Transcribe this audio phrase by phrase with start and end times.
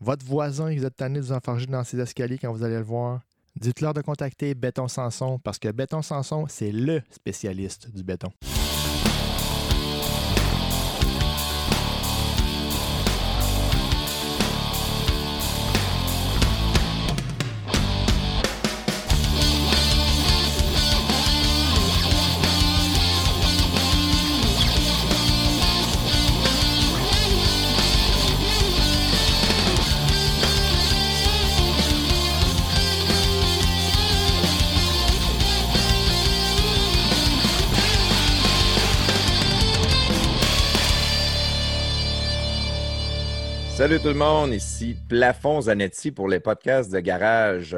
[0.00, 2.82] votre voisin, vous êtes tanné de vous enfarger dans ses escaliers quand vous allez le
[2.82, 3.20] voir,
[3.60, 8.30] dites-leur de contacter Béton Sanson parce que Béton Sanson, c'est le spécialiste du béton.
[43.86, 47.76] Salut tout le monde, ici Plafond Zanetti pour les podcasts de garage.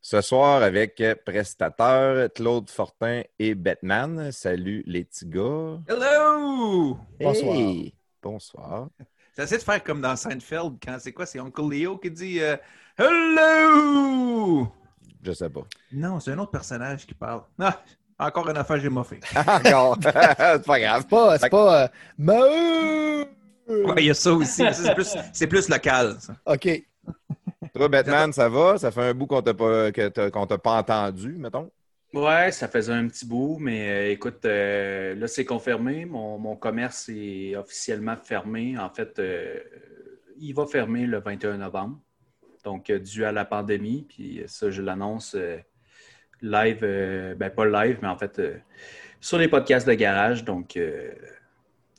[0.00, 4.32] Ce soir avec prestataire Claude Fortin et Batman.
[4.32, 5.78] Salut les petits gars.
[5.86, 6.98] Hello!
[7.20, 7.54] Bonsoir.
[7.54, 8.88] Hey, bonsoir.
[9.38, 11.24] J'essaie de faire comme dans Seinfeld quand c'est quoi?
[11.24, 12.56] C'est Uncle Leo qui dit euh,
[12.98, 14.66] Hello!
[15.22, 15.62] Je sais pas.
[15.92, 17.42] Non, c'est un autre personnage qui parle.
[17.60, 17.80] Ah,
[18.18, 19.20] encore une affaire, j'ai moffé.
[19.36, 19.98] Encore.
[20.02, 21.02] c'est pas grave.
[21.02, 23.24] C'est pas, c'est pas euh!
[23.68, 24.62] Ouais, il y a ça aussi.
[24.72, 26.16] C'est plus, c'est plus local.
[26.20, 26.34] ça.
[26.46, 26.82] OK.
[27.74, 28.78] Toi, Batman, ça va?
[28.78, 31.70] Ça fait un bout qu'on t'a pas, que t'as- qu'on t'a pas entendu, mettons.
[32.12, 36.04] Ouais, ça faisait un petit bout, mais euh, écoute, euh, là, c'est confirmé.
[36.04, 38.78] Mon, mon commerce est officiellement fermé.
[38.78, 39.58] En fait, euh,
[40.38, 41.98] il va fermer le 21 novembre,
[42.62, 44.06] donc dû à la pandémie.
[44.08, 45.56] Puis ça, je l'annonce euh,
[46.40, 48.54] live, euh, ben pas live, mais en fait euh,
[49.20, 50.44] sur les podcasts de garage.
[50.44, 51.10] Donc, euh,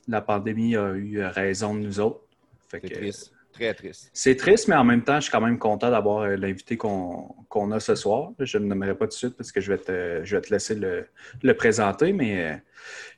[0.08, 2.20] la pandémie a eu raison de nous autres.
[2.68, 3.32] Fait C'est que- triste.
[3.52, 4.10] Très triste.
[4.12, 7.34] C'est triste, mais en même temps, je suis quand même content d'avoir euh, l'invité qu'on
[7.48, 8.32] qu'on a ce soir.
[8.38, 10.52] Je ne nommerai pas tout de suite parce que je vais te, je vais te
[10.52, 11.06] laisser le,
[11.42, 12.56] le présenter, mais euh,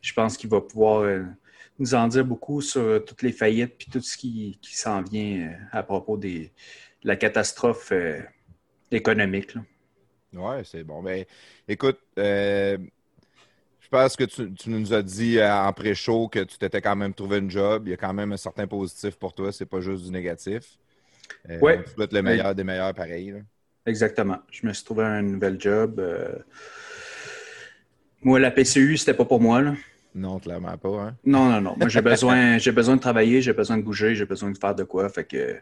[0.00, 1.24] je pense qu'il va pouvoir euh,
[1.80, 5.52] nous en dire beaucoup sur toutes les faillites puis tout ce qui, qui s'en vient
[5.72, 6.52] à propos des,
[7.02, 7.92] de la catastrophe
[8.92, 9.54] économique.
[9.54, 9.62] là.
[10.34, 11.02] Ouais, c'est bon.
[11.02, 11.24] Ben,
[11.66, 12.78] écoute, euh,
[13.90, 16.94] je pense que tu, tu nous as dit euh, en pré-show que tu t'étais quand
[16.96, 17.84] même trouvé une job.
[17.86, 19.50] Il y a quand même un certain positif pour toi.
[19.52, 20.62] C'est pas juste du négatif.
[21.50, 21.78] Euh, Ouais.
[21.80, 23.30] On te souhaite le meilleur des meilleurs, pareil.
[23.30, 23.38] là.
[23.86, 24.38] Exactement.
[24.50, 25.98] Je me suis trouvé un nouvel job.
[26.00, 26.36] euh,
[28.22, 29.62] Moi, la PCU, c'était pas pour moi.
[29.62, 29.74] Là.
[30.14, 30.88] Non, clairement pas.
[31.02, 31.16] Hein?
[31.24, 31.74] Non, non, non.
[31.78, 34.74] Moi, j'ai besoin, j'ai besoin de travailler, j'ai besoin de bouger, j'ai besoin de faire
[34.74, 35.08] de quoi.
[35.08, 35.56] Fait que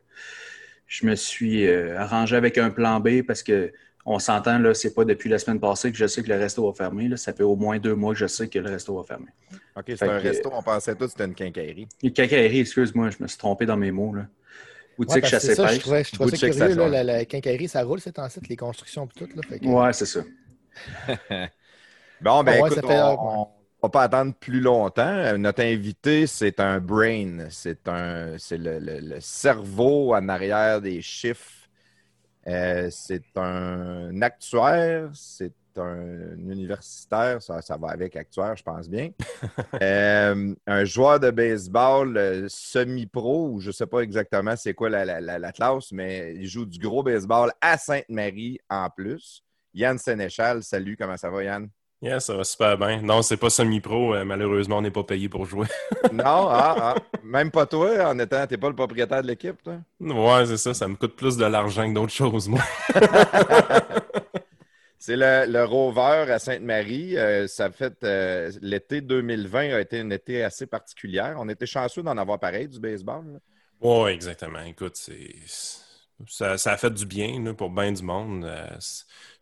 [0.87, 3.73] je me suis euh, arrangé avec un plan B parce que
[4.09, 6.65] on s'entend, là, c'est pas depuis la semaine passée que je sais que le resto
[6.67, 7.09] va fermer.
[7.09, 7.17] Là.
[7.17, 9.27] Ça fait au moins deux mois que je sais que le resto va fermer.
[9.77, 10.51] OK, c'est un que- resto.
[10.55, 11.89] On pensait tous que c'était une quincaillerie.
[12.03, 14.15] Et quincaillerie, excuse-moi, je me suis trompé dans mes mots.
[14.15, 14.27] Là.
[14.97, 15.79] Boutique Ouais, chasse ça, je pêche.
[15.81, 16.75] trouvais, je trouvais ça curieux.
[16.77, 19.29] Là, la, la quincaillerie, ça roule, c'est en site, les constructions et tout.
[19.35, 20.21] Là, fait que- Ouais, c'est ça.
[22.21, 23.49] Bon, ben Ah ouais, écoute, ça fait- on, on
[23.83, 25.03] va pas attendre plus longtemps.
[25.07, 27.47] Euh, Notre invité, c'est un brain.
[27.51, 31.51] C'est un, c'est le, le- le cerveau en arrière des chiffres.
[32.49, 39.11] Euh, c'est un actuaire, c'est un universitaire, ça, ça va avec actuaire, je pense bien.
[39.83, 44.89] Euh, un joueur de baseball euh, semi-pro, ou je ne sais pas exactement c'est quoi
[44.91, 49.43] la, la- la- la classe, mais il joue du gros baseball à Sainte-Marie en plus.
[49.75, 51.69] Yann Sénéchal, salut, comment ça va Yann?
[52.03, 53.01] Yeah, ça va super bien.
[53.03, 54.15] Non, c'est pas semi-pro.
[54.15, 55.67] euh, malheureusement, on n'est pas payé pour jouer.
[56.11, 59.81] Non, ah, ah, même pas toi, en étant, t'es pas le propriétaire de l'équipe, toi?
[60.01, 60.75] ouais, c'est ça.
[60.75, 62.61] Ça me coûte plus de l'argent que d'autres choses, moi.
[64.99, 67.17] C'est le, le Rover à Sainte-Marie.
[67.19, 71.35] Euh, ça fait euh, l'été 2020 a été un été assez particulier.
[71.37, 73.41] On était chanceux d'en avoir pareil du baseball.
[73.81, 74.61] Ouais, exactement.
[74.63, 75.35] Écoute, c'est.
[76.29, 78.45] Ça, ça a fait du bien là, pour bien du monde.
[78.45, 78.69] Euh,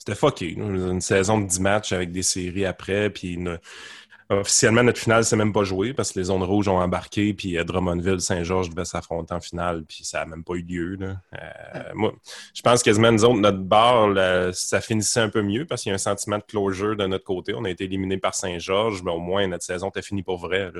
[0.06, 0.50] C'était fucké.
[0.52, 3.08] Une saison de 10 matchs avec des séries après.
[3.10, 3.58] Puis une-
[4.30, 7.32] officiellement, notre finale s'est même pas jouée parce que les zones rouges ont embarqué.
[7.34, 9.84] Puis euh, Drummondville, Saint-Georges devait s'affronter en finale.
[9.88, 10.96] Puis ça n'a même pas eu lieu.
[10.96, 11.16] là.
[11.34, 12.12] Euh, moi,
[12.54, 15.90] je pense quasiment nous autres, notre bar, là, ça finissait un peu mieux parce qu'il
[15.90, 17.54] y a un sentiment de closure de notre côté.
[17.54, 20.70] On a été éliminé par Saint-Georges, mais au moins notre saison était finie pour vrai.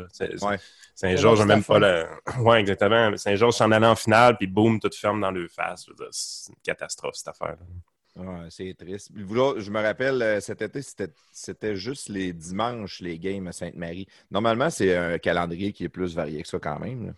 [0.43, 0.59] Ouais.
[0.95, 2.09] Saint-Georges n'a même pas la.
[2.41, 3.17] Oui, exactement.
[3.17, 5.87] Saint-Georges s'en allait en finale, puis boum, tout ferme dans le face.
[6.11, 7.57] C'est une catastrophe, cette affaire.
[8.49, 9.11] C'est triste.
[9.17, 14.07] Je me rappelle, euh, cet été, c'était- juste les dimanches, les games à Sainte-Marie.
[14.31, 17.15] Normalement, c'est un calendrier qui est plus varié que ça quand même.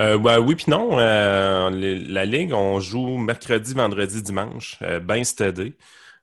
[0.00, 0.98] Euh, ben oui, puis non.
[0.98, 5.74] euh, la Ligue, on joue mercredi, vendredi, dimanche, euh, bien stédé.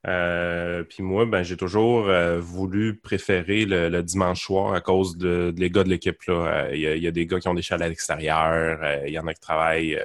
[0.04, 2.10] Puis moi, ben, j'ai toujours
[2.40, 6.18] voulu préférer le, dimanche soir à cause de, de les gars de l'équipe.
[6.28, 8.80] Il y, a- des gars qui ont des chalets à l'extérieur.
[9.06, 10.02] Il y en a qui travaillent,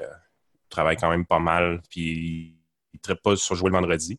[0.69, 1.81] travaillent quand même pas mal.
[1.91, 2.56] Puis
[3.13, 4.19] ne pas sur jouer le vendredi.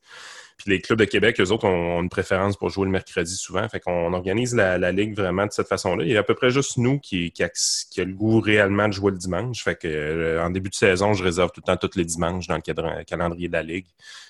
[0.58, 3.68] Puis les clubs de Québec, eux autres, ont, une préférence pour jouer le mercredi souvent.
[3.70, 6.04] Fait qu'on organise la, la Ligue vraiment de cette façon-là.
[6.04, 8.40] Il y a à peu près juste nous qui, qui, a, qui a le goût
[8.40, 9.64] réellement de jouer le dimanche.
[9.64, 12.48] Fait que euh, en début de saison, je réserve tout le temps tous les dimanches
[12.48, 13.86] dans le cadre- calendrier de la Ligue.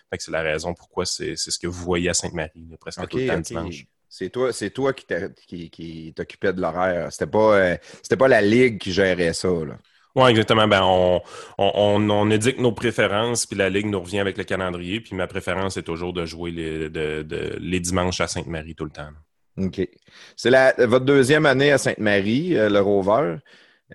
[0.10, 3.10] Fait que c'est la raison pourquoi c'est ce que vous voyez à Sainte-Marie, presque OK,
[3.10, 3.86] tout le temps dimanche.
[4.10, 7.12] C'est toi, c'est toi qui t'occupais de l'horaire.
[7.12, 9.50] C'était pas, euh, c'était pas la Ligue qui gérait ça.
[9.50, 9.78] Là.
[10.18, 10.68] Oui, exactement.
[10.68, 11.22] Ben, on,
[11.60, 15.00] on, on, indique nos préférences, puis la Ligue nous revient avec le calendrier.
[15.00, 18.86] Puis ma préférence est toujours de jouer les, de, de- les dimanches à Sainte-Marie tout
[18.86, 19.10] le temps.
[19.58, 19.88] OK.
[20.36, 23.36] C'est la, votre deuxième année à Sainte-Marie, euh, le Rover.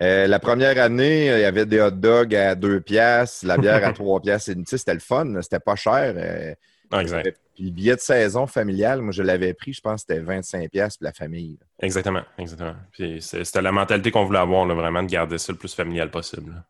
[0.01, 3.85] Euh, la première année, il y avait des hot dogs à 2 piastres, la bière
[3.85, 4.49] à 3 piastres.
[4.51, 6.13] et- C'était le fun, c'était pas cher.
[6.17, 6.53] euh,
[6.99, 7.39] exact.
[7.55, 10.69] Puis le billet de saison familial, moi, je l'avais pris, je pense que c'était 25
[10.71, 11.57] piastres pour la famille.
[11.59, 11.65] là.
[11.81, 12.75] Exactement, exactement.
[12.91, 16.09] Puis c'était la mentalité qu'on voulait avoir, là, vraiment, de garder ça le plus familial
[16.09, 16.51] possible.
[16.51, 16.63] là.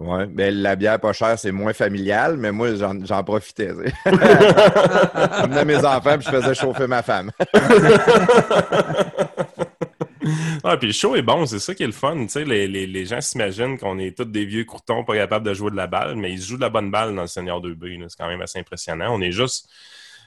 [0.00, 3.68] Ouais, mais la bière pas chère, c'est moins familial, mais moi, j'en profitais.
[3.68, 3.92] tu sais.
[4.06, 7.30] je menais mes enfants puis je faisais chauffer ma femme.
[10.64, 12.16] Ah, puis le show est bon, c'est ça qui est le fun.
[12.24, 15.46] Tu sais, les, les, les gens s'imaginent qu'on est tous des vieux croutons pas capables
[15.46, 17.60] de jouer de la balle, mais ils jouent de la bonne balle dans le Seigneur
[17.60, 17.98] 2B.
[17.98, 18.06] là.
[18.08, 19.14] C'est quand même assez impressionnant.
[19.14, 19.68] On est juste.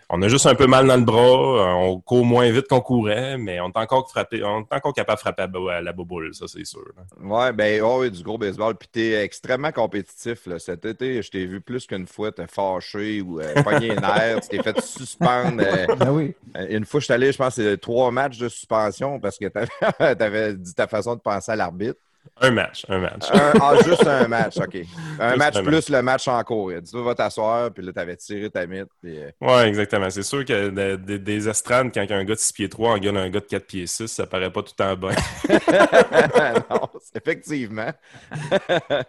[0.10, 2.82] On a juste un peu mal dans le bras, euh, on court moins vite qu'on
[2.82, 6.34] courait, mais on est encore frappé, on est encore capable de frapper à, la boboule,
[6.34, 6.84] ça c'est sûr.
[6.96, 7.04] là.
[7.26, 8.76] Ouais, ben, oh, oui, du gros baseball.
[8.76, 10.46] Puis t'es extrêmement compétitif.
[10.46, 10.60] Là.
[10.60, 14.42] Cet été, je t'ai vu plus qu'une fois te fâché ou euh, pogner les nerfs.
[14.42, 15.62] Tu t'es fait suspendre.
[15.66, 16.36] euh, Ben oui.
[16.58, 19.46] Euh, Une fois, je suis allé, je pense, c'est trois matchs de suspension parce que
[19.46, 22.00] tu avais, dit ta façon de penser à l'arbitre.
[22.42, 23.30] Un match, un match.
[23.32, 24.76] Un- ah, juste un match, OK.
[25.20, 26.72] Un Juste match un plus le match en cours.
[26.72, 28.88] Il a dit, tu vas t'asseoir, puis là, t'avais tiré ta mythe.
[29.02, 30.10] Puis, euh, Ouais, exactement.
[30.10, 33.18] C'est sûr que de- de- des estrades, quand un gars de 6 pieds 3 engueule
[33.18, 35.10] un gars de 4 pieds 6, ça paraît pas tout temps bon.
[36.70, 37.92] non, c'est- effectivement.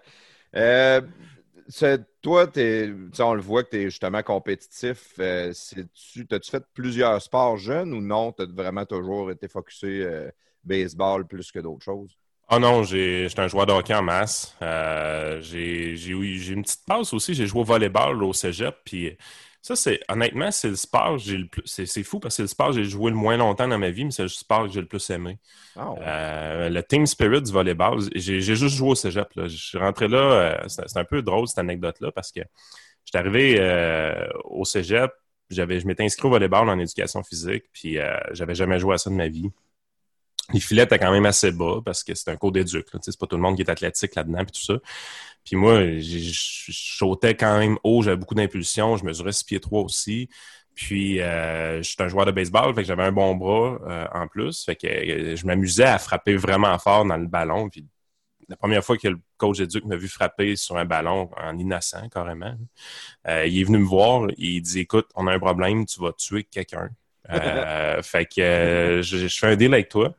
[0.56, 1.00] Euh,
[2.22, 2.46] toi,
[3.20, 5.14] on le voit que tu es justement compétitif.
[5.18, 5.52] Euh,
[6.28, 8.30] T'as-tu fait plusieurs sports jeunes ou non?
[8.32, 10.30] Tu as vraiment toujours été focusé euh,
[10.62, 12.16] baseball plus que d'autres choses?
[12.48, 14.54] Ah non, j'ai- j'étais un joueur de hockey en masse.
[14.62, 15.94] Euh, j'ai
[16.52, 17.34] une petite passe aussi.
[17.34, 18.76] J'ai joué au volleyball au cégep.
[18.84, 19.16] Puis
[19.62, 21.18] ça, c'est honnêtement, c'est le sport.
[21.64, 23.90] C'est fou parce que c'est le sport que j'ai joué le moins longtemps dans ma
[23.90, 25.38] vie, mais c'est le sport que j'ai le plus aimé.
[25.74, 25.94] Ah.
[26.02, 29.32] Euh, le team spirit du volleyball, j'ai juste joué au cégep.
[29.36, 29.48] Là.
[29.48, 32.40] Je suis rentré là, euh, c'est un peu drôle cette anecdote-là parce que
[33.06, 35.10] j'étais arrivé euh, au cégep,
[35.50, 37.96] je m'étais inscrit au volleyball en éducation physique, puis
[38.32, 39.50] j'avais jamais joué à ça de ma vie.
[40.52, 42.86] Les filets étaient quand même assez bas parce que c'est un cours d'éduc.
[43.00, 44.74] C'est pas tout le monde qui est athlétique là-dedans, puis tout ça.
[45.44, 49.82] Puis moi, je sautais quand même haut, j'avais beaucoup d'impulsion, je mesurais 6 pieds 3
[49.82, 50.28] aussi.
[50.74, 54.06] Puis, euh, je suis un joueur de baseball, fait que j'avais un bon bras euh,
[54.12, 54.64] en plus.
[54.64, 57.70] Fait que euh, je m'amusais à frapper vraiment fort dans le ballon.
[58.48, 62.08] La première fois que le coach éduc m'a vu frapper sur un ballon en innocent,
[62.10, 62.54] carrément,
[63.28, 64.28] euh, il est venu me voir.
[64.36, 66.90] Il dit Écoute, on a un problème, tu vas tuer quelqu'un.
[67.32, 70.14] Euh, fait que euh, je, je fais un deal avec toi.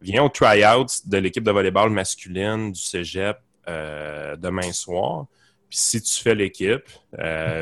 [0.00, 3.38] Viens au try-out de l'équipe de volleyball masculine du cégep
[3.68, 5.26] euh, demain soir.
[5.68, 6.84] Puis si tu fais l'équipe,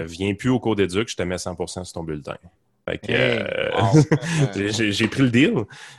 [0.06, 2.36] viens plus au cours d'éduc, je te mets 100% sur ton bulletin.
[2.86, 4.90] Fait que, Hey, wow.
[4.92, 5.54] j'ai- pris le deal.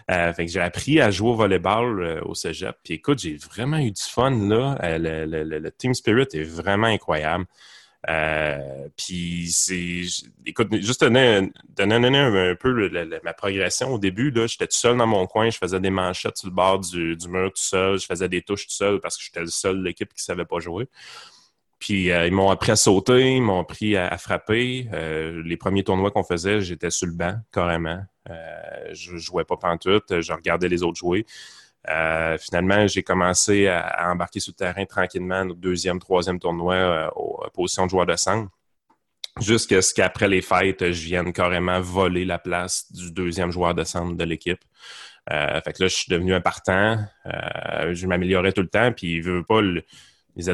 [0.08, 2.76] Fait que j'ai appris à jouer au volleyball au cégep.
[2.84, 4.78] Puis écoute, j'ai vraiment eu du fun là.
[5.00, 7.46] Le, le- le- le team spirit est vraiment incroyable.
[8.08, 10.04] Euh, puis c'est,
[10.46, 12.90] écoute, juste donner, donner, donner un, un peu
[13.24, 16.50] ma progression au début j'étais tout seul dans mon coin, je faisais des manchettes sur
[16.50, 19.42] le bord du, mur tout seul, je faisais des touches tout seul parce que j'étais
[19.42, 20.88] le seul de l'équipe qui savait pas jouer.
[21.80, 24.88] Puis euh, ils m'ont appris à sauter, ils m'ont appris à, frapper.
[24.94, 28.04] Euh, les premiers tournois qu'on faisait, j'étais sur le banc carrément.
[28.92, 31.26] Je jouais pas pantoute, je regardais les autres jouer.
[31.90, 37.10] Euh, finalement, j'ai commencé à, embarquer sur le terrain tranquillement, notre deuxième, troisième tournoi euh,
[37.16, 38.50] aux à position de joueur de centre.
[39.42, 43.84] Jusqu'à ce qu'après les fêtes, je vienne carrément voler la place du deuxième joueur de
[43.84, 44.64] centre de l'équipe.
[45.32, 46.98] Euh, fait que là, je suis devenu un partant.
[47.26, 49.84] Euh, je m'améliorais tout le temps, puis il veut pas le-
[50.36, 50.50] les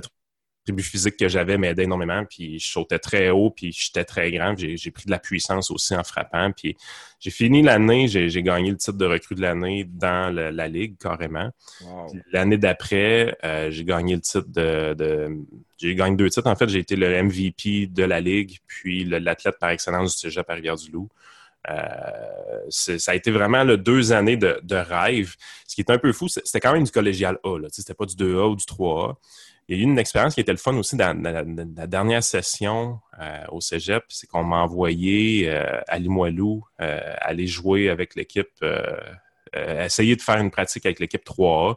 [0.63, 4.55] attributs physiques que j'avais m'aidaient énormément, puis je sautais très haut, puis j'étais très grand.
[4.57, 6.75] J'ai j'ai pris de la puissance aussi en frappant, puis
[7.19, 10.97] j'ai fini l'année, j'ai gagné le titre de recrue de l'année dans le- la ligue
[10.99, 11.49] carrément.
[11.83, 12.13] Wow.
[12.31, 15.37] L'année d'après, euh, j'ai gagné le titre de, de-
[15.77, 16.47] J'ai gagné deux titres.
[16.47, 20.47] En fait, j'ai été le MVP de la Ligue, puis l'athlète par excellence du Cégep
[20.47, 21.09] à Rivière-du-Loup.
[21.69, 21.75] Euh,
[22.69, 25.35] ça a été vraiment deux années de, de rêve.
[25.67, 27.57] Ce qui est un peu fou, c'était quand même du collégial A.
[27.69, 29.15] C'était pas du 2A ou du 3A.
[29.71, 32.23] Il y a eu une expérience qui était le fun aussi dans, dans- la dernière
[32.23, 38.15] session euh, au Cégep, c'est qu'on m'a envoyé euh, à Limoilou euh, aller jouer avec
[38.15, 38.49] l'équipe,
[39.53, 41.75] essayer de faire une pratique avec l'équipe 3A.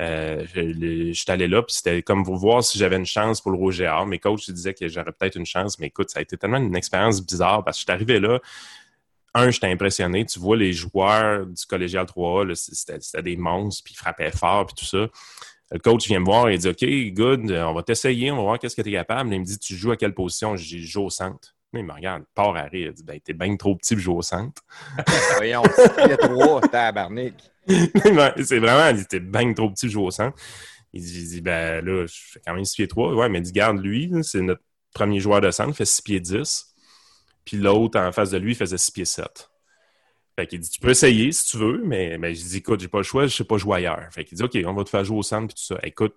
[0.00, 3.50] Euh, je j'étais allé là, puis c'était comme pour voir si j'avais une chance pour
[3.50, 4.06] le Rouge et Or.
[4.06, 6.76] Mes coachs disaient que j'aurais peut-être une chance, mais écoute, ça a été tellement une
[6.76, 8.38] expérience bizarre parce que j'étais arrivé là.
[9.34, 10.24] Un, j'étais impressionné.
[10.26, 14.32] Tu vois les joueurs du collégial 3A, là, c'était c'était des monstres, puis ils frappaient
[14.32, 15.06] fort, puis tout ça.
[15.72, 18.42] Le coach vient me voir et il dit OK, good, on va t'essayer, on va
[18.42, 19.32] voir qu'est-ce que tu es capable.
[19.32, 20.56] Il me dit Tu joues à quelle position?
[20.56, 21.54] Je dis Je joue au centre.
[21.72, 22.88] Mais il me regarde, part à rire.
[22.88, 24.62] Il dit Ben, t'es bien trop petit pour jouer au centre.
[25.36, 25.62] Voyons,
[26.04, 27.34] il y a trois, tabarnak.
[27.68, 30.36] C'est vraiment, il était bien trop petit pour jouer au centre.
[30.92, 33.14] Il dit, il dit, ben là, je fais quand même 6 pieds 3.
[33.14, 34.62] Ouais, mais il dit, garde lui, c'est notre
[34.92, 36.74] premier joueur de centre, il fait 6 pieds 10.
[37.44, 39.49] Puis l'autre en face de lui, il faisait 6 pieds 7.
[40.36, 42.88] Fait qu'il dit, tu peux essayer si tu veux, mais, mais je dis, écoute, j'ai
[42.88, 44.08] pas le choix, je sais pas jouer ailleurs.
[44.12, 45.78] Fait qu'il dit, OK, on va te faire jouer au centre, puis tout ça.
[45.82, 46.14] Écoute,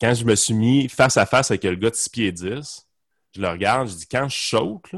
[0.00, 2.88] quand je me suis mis face à face avec le gars de 6 pieds 10,
[3.34, 4.94] je le regarde, je dis, quand je saute,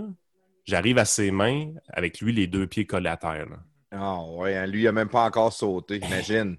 [0.65, 3.47] j'arrive à ses mains avec lui les deux pieds collés à terre.
[3.91, 6.57] Ah ouais, hein, lui, il a même pas encore sauté, imagine.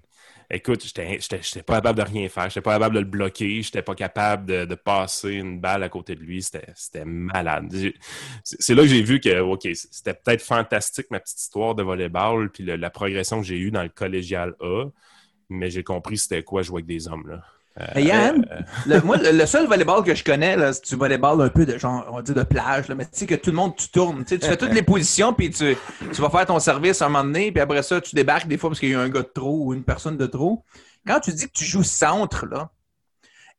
[0.48, 2.48] Écoute, j'étais pas capable de rien faire.
[2.48, 3.62] J'étais pas capable de le bloquer.
[3.62, 6.42] J'étais pas capable de, de passer une balle à côté de lui.
[6.42, 7.74] C'était malade.
[8.44, 12.50] C'est là que j'ai vu que, OK, c'était peut-être fantastique ma petite histoire de volleyball
[12.50, 14.84] puis la progression que j'ai eue dans le collégial A.
[15.48, 17.28] Mais j'ai compris c'était quoi jouer avec des hommes.
[17.28, 17.42] Là.
[17.78, 21.42] Euh, Yann, euh, le, moi, le, le seul volleyball que je connais, c'est du volleyball
[21.42, 23.50] un peu de genre, on va dire de plage, là, mais tu sais que tout
[23.50, 25.76] le monde, tu tournes, tu fais toutes les positions, puis tu,
[26.12, 28.70] tu vas faire ton service un moment donné, puis après ça, tu débarques des fois
[28.70, 30.64] parce qu'il y a eu un gars de trop ou une personne de trop.
[31.06, 32.70] Quand tu dis que tu joues centre, là,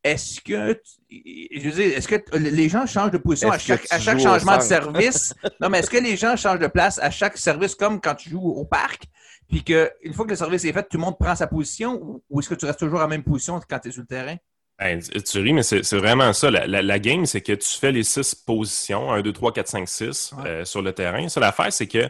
[0.04, 3.86] est-ce que, tu- je veux dire, est-ce que les gens changent de position à chaque,
[3.92, 5.34] à chaque changement de service?
[5.62, 8.30] non, mais est-ce que les gens changent de place à chaque service comme quand tu
[8.30, 9.04] joues au parc?
[9.48, 12.40] Puis qu'une fois que le service est fait, tout le monde prend sa position ou,
[12.40, 14.36] est-ce que tu restes toujours à la même position quand tu es sur le terrain?
[14.80, 16.52] Ben, tu ris, mais c'est vraiment ça.
[16.52, 20.34] La, game, c'est que tu fais les six positions, 1, 2, 3, 4, 5, 6
[20.66, 21.28] sur le terrain.
[21.30, 22.08] Ça, l'affaire, c'est que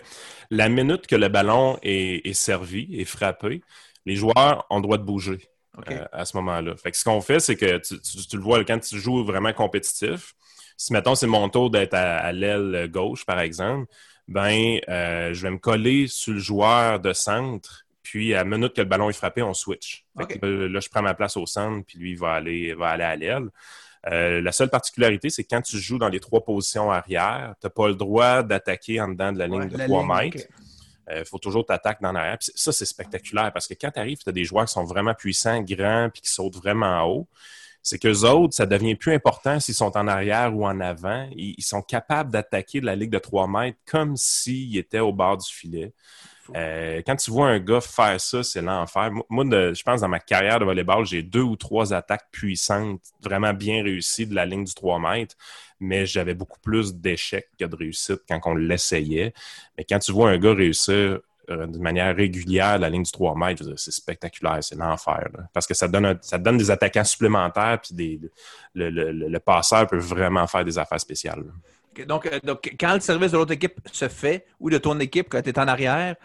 [0.50, 3.62] la minute que le ballon est, servi, est frappé,
[4.06, 5.50] les joueurs ont le droit de bouger
[5.90, 6.76] euh, à ce moment-là.
[6.76, 7.96] Fait que ce qu'on fait, c'est que tu,
[8.36, 10.34] le vois quand tu joues vraiment compétitif.
[10.76, 13.90] Si, mettons, c'est mon tour d'être à, l'aile gauche, par exemple,
[14.28, 18.74] ben, euh, je vais me coller sur le joueur de centre puis, à la minute
[18.74, 20.06] que le ballon est frappé, on switch.
[20.16, 20.26] là,
[20.80, 23.50] je prends ma place au centre, puis lui, il va aller, va aller à l'aile.
[24.10, 27.68] Euh, la seule particularité, c'est que quand tu joues dans les trois positions arrière, tu
[27.68, 30.48] n'as pas le droit d'attaquer en dedans de la ligne de 3 mètres.
[31.10, 32.38] Il euh, faut toujours t'attaquer dans l'arrière.
[32.40, 35.14] Ça, c'est spectaculaire parce que quand tu arrives, tu as des joueurs qui sont vraiment
[35.14, 37.28] puissants, grands, puis qui sautent vraiment haut.
[37.90, 41.26] C'est qu'eux autres, ça devient plus important s'ils sont en arrière ou en avant.
[41.38, 45.38] Ils, sont capables d'attaquer de la ligne de 3 mètres comme s'ils étaient au bord
[45.38, 45.94] du filet.
[46.54, 49.10] Euh, quand tu vois un gars faire ça, c'est l'enfer.
[49.30, 53.54] Moi, je pense dans ma carrière de volleyball, j'ai deux ou trois attaques puissantes, vraiment
[53.54, 55.38] bien réussies de la ligne du 3 mètres,
[55.80, 59.34] mais j'avais beaucoup plus d'échecs que de réussite quand on l'essayait.
[59.78, 63.36] Mais quand tu vois un gars réussir euh, de manière régulière la ligne du 3
[63.36, 65.30] mètres, c'est spectaculaire, c'est l'enfer.
[65.54, 68.22] Parce que ça donne, ça donne des attaquants supplémentaires, puis
[68.76, 71.44] le, passeur peut vraiment faire des affaires spéciales.
[72.06, 75.28] Donc, euh, donc, quand le service de l'autre équipe se fait ou de ton équipe
[75.30, 76.16] quand tu es en arrière,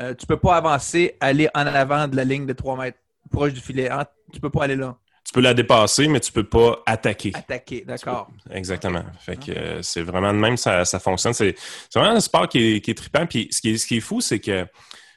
[0.00, 2.98] euh, tu ne peux pas avancer, aller en avant de la ligne de 3 mètres
[3.30, 3.90] proche du filet.
[4.32, 4.96] Tu ne peux pas aller là?
[5.28, 7.32] Tu peux la dépasser, mais tu ne peux pas attaquer.
[7.34, 8.30] Attaquer, d'accord.
[8.50, 9.04] Exactement.
[9.20, 11.34] Fait que euh, c'est vraiment de même, ça, ça fonctionne.
[11.34, 11.54] C'est
[11.94, 13.26] vraiment un sport qui est, qui est trippant.
[13.26, 14.66] Puis ce qui est, ce qui est fou, c'est que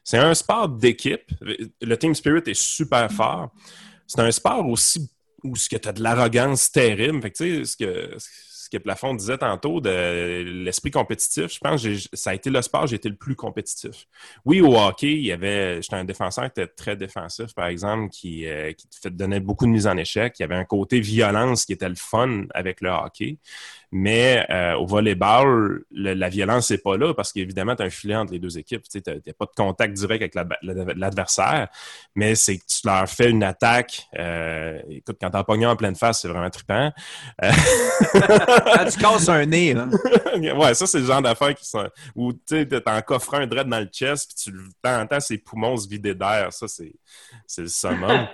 [0.03, 1.31] c'est un sport d'équipe.
[1.39, 3.51] Le team spirit est super fort.
[4.05, 5.09] C'est un sport aussi
[5.45, 7.21] où tu as de l'arrogance terrible.
[7.21, 8.17] Fait que, tu sais, ce que
[8.71, 12.87] que Plafond disait tantôt de l'esprit compétitif, je pense que ça a été le sport,
[12.87, 14.07] j'ai été le plus compétitif.
[14.45, 18.09] Oui, au hockey, il y avait, j'étais un défenseur qui était très défensif, par exemple,
[18.09, 20.35] qui, euh, qui donnait beaucoup de mise en échec.
[20.39, 23.37] Il y avait un côté violence qui était le fun avec le hockey.
[23.93, 28.15] Mais euh, au volleyball, la violence n'est pas là parce qu'évidemment, tu as un filet
[28.15, 28.83] entre les deux équipes.
[28.89, 31.67] Tu n'as pas de contact direct avec l'adversaire,
[32.15, 34.07] mais c'est que tu leur fais une attaque.
[34.17, 36.93] Euh, écoute, quand t'en pognes en pleine face, c'est vraiment trippant.
[37.43, 37.51] Euh,
[38.13, 39.89] quand tu casses un nez, là.
[40.55, 41.89] ouais, ça, c'est le genre d'affaires qui sont.
[42.15, 45.89] Où tu t'en coffres un dread dans le chest, puis tu entends ses poumons se
[45.89, 46.53] vider d'air.
[46.53, 46.93] Ça, c'est
[47.57, 48.25] le summum.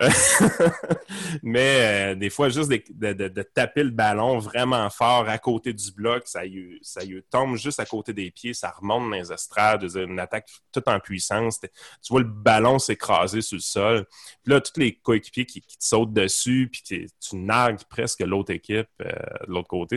[1.42, 5.92] mais des fois, juste de, de, de, taper le ballon vraiment fort à côté du
[5.92, 9.82] bloc, ça y, ça tombe juste à côté des pieds, ça remonte dans les estrades,
[9.94, 11.60] une attaque toute en puissance.
[11.60, 11.68] Tu
[12.10, 14.06] vois le ballon s'écraser sur le sol.
[14.42, 16.82] Puis là, tous les coéquipiers qui, te sautent dessus, puis
[17.20, 19.10] tu nargues presque l'autre équipe euh,
[19.46, 19.96] de l'autre côté.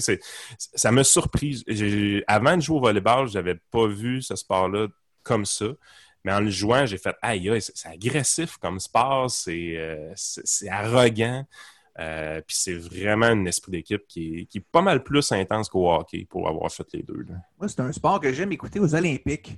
[0.56, 1.64] Ça m'a surpris.
[2.28, 4.88] Avant de jouer au volleyball, je n'avais pas vu ce sport-là
[5.24, 5.68] comme ça.
[6.24, 10.14] Mais en le jouant, j'ai fait aïe, c'est agressif comme sport, c'est euh,
[10.72, 11.46] arrogant.
[11.98, 16.28] Euh, puis c'est vraiment un esprit d'équipe qui est, pas mal plus intense qu'au hockey
[16.30, 17.26] pour avoir fait les deux.
[17.58, 19.58] Moi, c'est un sport que j'aime écouter aux Olympiques.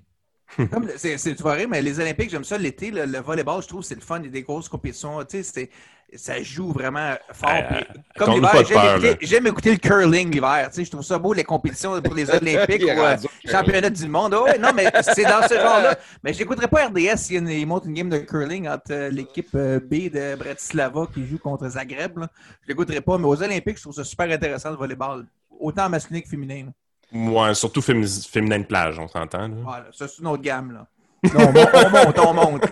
[0.72, 2.92] Comme c'est, tu vois, mais les Olympiques, j'aime ça l'été.
[2.92, 4.20] Le, le, volleyball, je trouve, c'est le fun.
[4.20, 5.24] Il y a des grosses compétitions.
[5.26, 5.70] Tu sais,
[6.16, 7.50] ça joue vraiment fort.
[7.50, 7.82] Euh,
[8.16, 10.70] comme l'hiver, j'aime, écouter le curling l'hiver.
[10.76, 14.34] Je trouve ça beau, les compétitions pour les Olympiques ou euh, championnat du monde.
[14.34, 15.98] Oh, non, mais c'est dans ce genre-là.
[16.24, 20.10] Mais je n'écouterai pas RDS s'ils montrent une game de curling entre euh, l'équipe B
[20.10, 22.18] de Bratislava qui joue contre Zagreb.
[22.18, 22.30] Là.
[22.64, 23.18] Je l'écouterai pas.
[23.18, 25.26] Mais aux Olympiques, je trouve ça super intéressant le volleyball.
[25.60, 26.70] Autant masculin que féminin.
[27.12, 29.50] Ouais, surtout féminin de plage, on s'entend.
[29.64, 30.74] Voilà, ça, c'est une autre gamme.
[30.74, 30.88] Là.
[31.34, 32.66] Non, on, monte, on monte.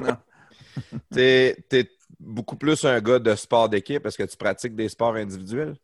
[1.12, 1.90] T'es
[2.26, 4.06] beaucoup plus un gars de sport d'équipe?
[4.06, 5.76] Est-ce que tu pratiques des sports individuels?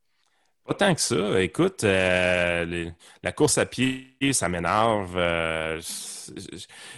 [0.65, 1.41] Pas tant que ça.
[1.41, 2.89] Écoute, euh,
[3.23, 5.17] la course à pied, ça m'énerve.
[5.17, 5.81] Euh,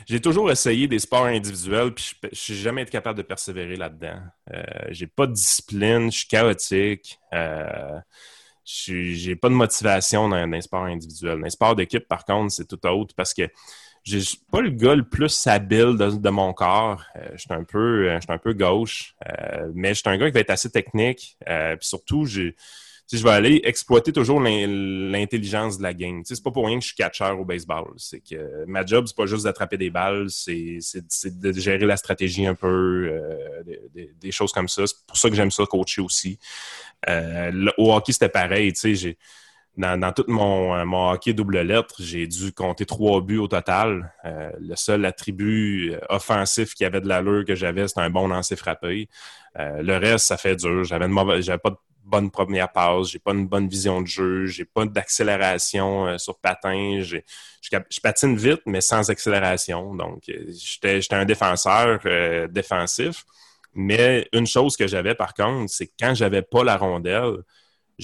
[0.06, 4.20] j'ai toujours essayé des sports individuels, puis je suis jamais été capable de persévérer là-dedans.
[4.54, 7.20] Euh, j'ai pas de discipline, je suis chaotique.
[7.34, 8.00] Euh,
[8.66, 11.40] j'ai pas de motivation dans, dans les sports individuels.
[11.40, 13.50] Dans les sports d'équipe, par contre, c'est tout autre parce que
[14.04, 14.20] j'ai
[14.52, 17.04] pas le gars le plus habile de, mon corps.
[17.16, 20.28] Euh, je suis un peu, euh, un peu gauche, euh, mais je suis un gars
[20.28, 21.38] qui va être assez technique.
[21.46, 22.56] puis surtout, j'ai
[23.12, 26.24] je vais aller exploiter toujours l'intelligence de la game.
[26.26, 27.94] c'est pas pour rien que je suis catcheur au baseball.
[27.98, 30.80] C'est que ma job, c'est pas juste d'attraper des balles, c'est
[31.26, 33.12] de gérer la stratégie un peu,
[33.94, 34.88] des, choses comme ça.
[34.88, 36.40] C'est pour ça que j'aime ça coacher aussi.
[37.78, 38.74] au hockey, c'était pareil.
[38.82, 39.16] J'ai
[39.78, 44.14] dans, tout mon, euh, mon, hockey double lettre, j'ai dû compter trois buts au total.
[44.26, 48.28] Euh, le seul attribut euh, offensif qui avait de l'allure que j'avais, c'était un bon
[48.28, 49.10] lancer frappé.
[49.56, 50.84] le reste, ça fait dur.
[50.84, 54.86] J'avais, pas de bonne première passe, j'ai pas une bonne vision de jeu, j'ai pas
[54.86, 57.18] d'accélération sur patin, je,
[58.02, 59.96] patine vite, mais sans accélération.
[59.96, 62.00] Donc, j'étais un défenseur
[62.50, 63.26] défensif.
[63.76, 67.38] Mais une chose que j'avais par contre, c'est que quand j'avais pas la rondelle,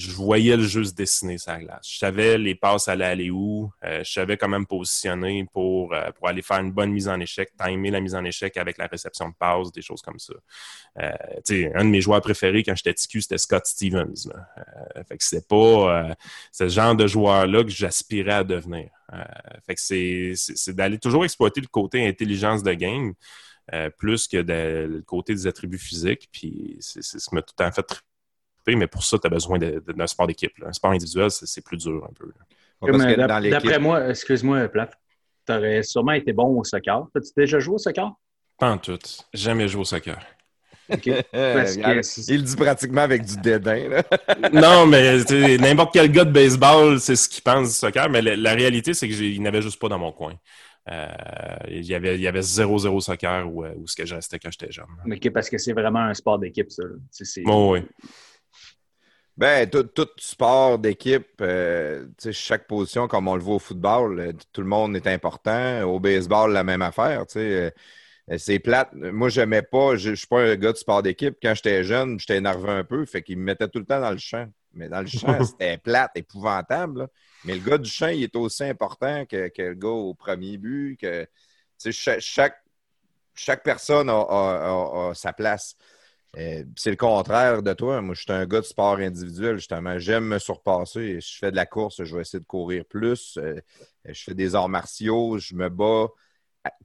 [0.00, 1.86] je voyais le jeu se dessiner sa glace.
[1.86, 3.70] Je savais les passes allaient aller où.
[3.84, 7.20] Euh, je savais comment me positionner pour, euh, pour aller faire une bonne mise en
[7.20, 10.32] échec, timer la mise en échec avec la réception de passes, des choses comme ça.
[11.00, 14.32] Euh, un de mes joueurs préférés quand j'étais TQ, c'était Scott Stevens.
[15.06, 16.16] fait que c'était pas
[16.50, 18.88] ce genre de joueur-là que j'aspirais à devenir.
[19.66, 23.12] fait que c'est d'aller toujours exploiter le côté intelligence de game.
[23.98, 26.28] plus que le côté des attributs physiques.
[26.32, 27.86] Puis c'est ce qui m'a tout en fait
[28.76, 30.52] mais pour ça, tu as besoin d'un sport d'équipe.
[30.64, 32.32] Un sport individuel, c'est plus dur un peu.
[33.50, 34.90] D'après moi, excuse-moi, Plaf,
[35.46, 37.06] tu aurais sûrement été bon au soccer.
[37.14, 38.10] As-tu déjà joué au soccer?
[38.58, 38.98] Pas en tout.
[39.32, 40.18] Jamais joué au soccer.
[40.90, 44.02] Il dit pratiquement avec du dédain.
[44.52, 45.18] non, mais
[45.58, 49.08] n'importe quel gars de baseball, c'est ce qu'il pense du soccer, mais la, réalité, c'est
[49.08, 50.34] qu'il n'avait juste pas dans mon coin.
[50.90, 51.06] Euh,
[51.68, 54.50] il, y avait, il y avait 0-0 soccer où, où ce que je restais quand
[54.50, 54.86] j'étais jeune.
[55.04, 56.82] Mais parce que c'est vraiment un sport d'équipe, ça.
[57.46, 57.80] oui.
[59.36, 59.88] Ben, tout,
[60.18, 64.96] sport d'équipe, euh, chaque position, comme on le voit au football, euh, tout le monde
[64.96, 65.82] est important.
[65.82, 67.24] Au baseball, la même affaire.
[67.36, 67.70] Euh,
[68.36, 68.92] c'est plate.
[68.92, 71.36] Moi, je n'aimais pas, je ne suis pas un gars de sport d'équipe.
[71.42, 74.10] Quand j'étais jeune, j'étais énervé un peu, fait qu'il me mettait tout le temps dans
[74.10, 74.46] le champ.
[74.74, 77.08] Mais dans le champ, c'était plate, épouvantable.
[77.44, 80.98] Mais le gars du champ, il est aussi important que, le gars au premier but.
[81.00, 81.26] Que,
[81.90, 82.62] chaque,
[83.34, 85.76] chaque, personne a sa place.
[86.36, 88.00] Euh, c'est le contraire de toi.
[88.00, 89.98] Moi, je suis un gars de sport individuel, justement.
[89.98, 91.20] J'aime me surpasser.
[91.20, 93.36] Je fais de la course, je vais essayer de courir plus.
[93.38, 93.60] Euh,
[94.04, 96.08] je fais des arts martiaux, je me bats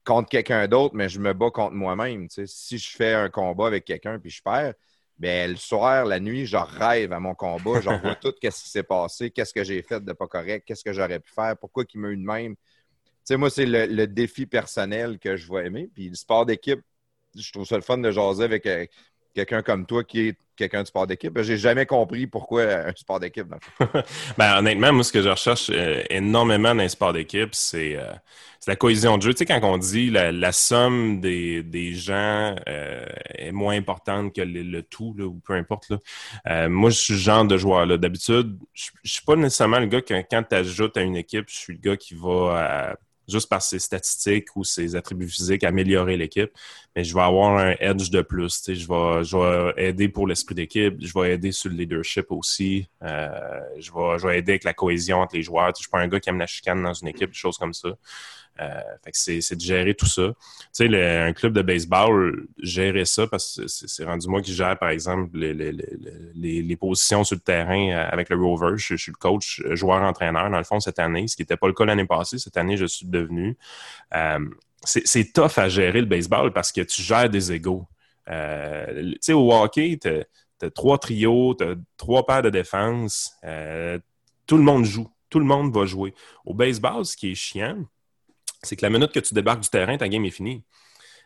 [0.05, 2.27] contre quelqu'un d'autre, mais je me bats contre moi-même.
[2.29, 4.73] Si je fais un combat avec quelqu'un puis je perds,
[5.17, 7.81] bien, le soir, la nuit, je rêve à mon combat.
[7.81, 10.83] Je vois tout ce qui s'est passé, qu'est-ce que j'ai fait de pas correct, qu'est-ce
[10.83, 12.55] que j'aurais pu faire, pourquoi il m'a eu de même.
[13.31, 15.89] moi, c'est le, le, défi personnel que je vais aimer.
[15.93, 16.81] Puis le sport d'équipe,
[17.35, 18.85] je trouve ça le fun de jaser avec, euh,
[19.35, 21.37] quelqu'un comme toi qui est quelqu'un de sport d'équipe.
[21.41, 23.47] J'ai jamais compris pourquoi un sport d'équipe.
[24.37, 28.13] ben, honnêtement, moi, ce que je recherche euh, énormément dans un sport d'équipe, c'est euh,
[28.65, 29.33] la cohésion de jeu.
[29.33, 34.33] Tu sais, quand on dit la, la somme des, des gens euh, est moins importante
[34.33, 35.89] que le, tout, là, ou peu importe.
[35.89, 36.69] Là.
[36.69, 37.85] moi, je suis le genre de joueur.
[37.99, 41.45] D'habitude, je ne suis pas nécessairement le gars que quand tu ajoutes à une équipe,
[41.49, 42.95] je suis le gars qui va
[43.27, 46.51] juste par ses statistiques ou ses attributs physiques, améliorer l'équipe.
[46.95, 48.63] Mais je vais avoir un edge de plus.
[48.67, 52.87] Je vais, je vais aider pour l'esprit d'équipe, je vais aider sur le leadership aussi.
[53.03, 55.67] Euh, je, vais, je vais aider avec la cohésion entre les joueurs.
[55.67, 57.57] Je ne suis pas un gars qui aime la chicane dans une équipe, des choses
[57.57, 57.89] comme ça.
[58.61, 60.29] Euh, c'est de gérer tout ça.
[60.73, 64.77] Tu sais, un club de baseball, gérer ça parce que c'est rendu moi qui gère,
[64.77, 68.77] par exemple, les, les, positions sur le terrain euh, avec le Rover.
[68.77, 71.67] Je, suis le coach, euh, joueur-entraîneur, dans le fond, cette année, ce qui n'était pas
[71.67, 72.37] le cas l'année passée.
[72.37, 73.57] Cette année, je suis devenu.
[74.83, 77.87] C'est tough à gérer le baseball parce que tu gères des égaux.
[78.27, 78.33] Tu
[79.19, 80.09] sais, au hockey, tu
[80.65, 83.35] as, trois trios, tu as trois paires de défense.
[84.47, 85.09] tout le monde joue.
[85.29, 86.13] Tout le monde va jouer.
[86.45, 87.83] Au baseball, ce qui est chiant,
[88.65, 90.63] c'est que la minute que tu débarques du terrain, ta game est finie.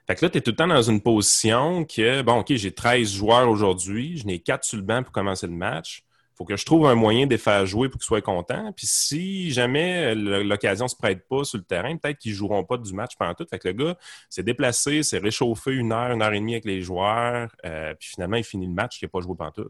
[0.08, 2.72] Fait que là, tu es tout le temps dans une position que, bon, OK, j'ai
[2.72, 6.04] 13 joueurs aujourd'hui, je n'ai 4 sur le banc pour commencer le match.
[6.40, 8.72] Faut que je trouve un moyen de les faire jouer pour qu'ils soient contents.
[8.72, 12.64] Puis si jamais l'occasion ne se prête pas sur le terrain, peut-être qu'ils ne joueront
[12.64, 13.46] pas du match pendant tout.
[13.50, 13.98] Fait que le gars
[14.30, 18.10] s'est déplacé, s'est réchauffé une heure, une heure et demie avec les joueurs, euh, puis
[18.10, 19.70] finalement, il finit le match, il n'a pas joué pendant tout.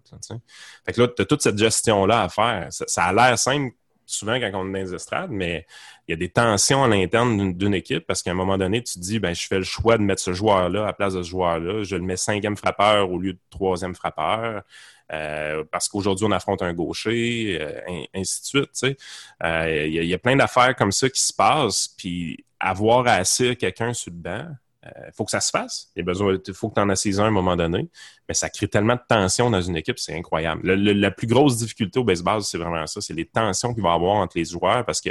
[0.86, 2.68] fait que là, tu as toute cette gestion-là à faire.
[2.70, 3.74] ça a l'air simple
[4.12, 5.66] souvent quand on est dans les estrades, mais
[6.08, 8.94] il y a des tensions à l'interne d'une équipe parce qu'à un moment donné, tu
[8.96, 11.24] te dis, ben, je fais le choix de mettre ce joueur-là à la place de
[11.24, 11.84] ce joueur-là.
[11.84, 14.64] Je le mets cinquième frappeur au lieu de troisième frappeur.
[15.12, 18.98] Euh, parce qu'aujourd'hui, on affronte un gaucher, euh, ainsi de suite.
[19.44, 21.88] Euh, il y, a plein d'affaires comme ça qui se passent.
[21.98, 24.48] Puis avoir à quelqu'un sur le banc,
[24.84, 25.92] il euh, faut que ça se fasse.
[25.96, 26.06] Il
[26.54, 27.90] faut que tu en assises un à un moment donné.
[28.28, 30.72] Mais ça crée tellement de tension dans une équipe, c'est incroyable.
[30.72, 33.02] la plus grosse difficulté au baseball, c'est vraiment ça.
[33.02, 35.10] C'est les tensions qu'il va y avoir entre les joueurs parce que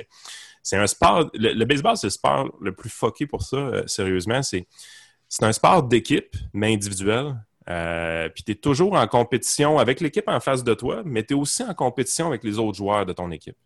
[0.62, 1.30] c'est un sport.
[1.34, 4.42] Le, baseball, c'est le sport le plus foqué pour ça, euh, sérieusement.
[4.42, 4.66] C'est,
[5.42, 7.34] un sport d'équipe, mais individuel.
[7.68, 11.34] Euh, puis tu es toujours en compétition avec l'équipe en face de toi, mais tu
[11.34, 13.56] es aussi en compétition avec les autres joueurs de ton équipe.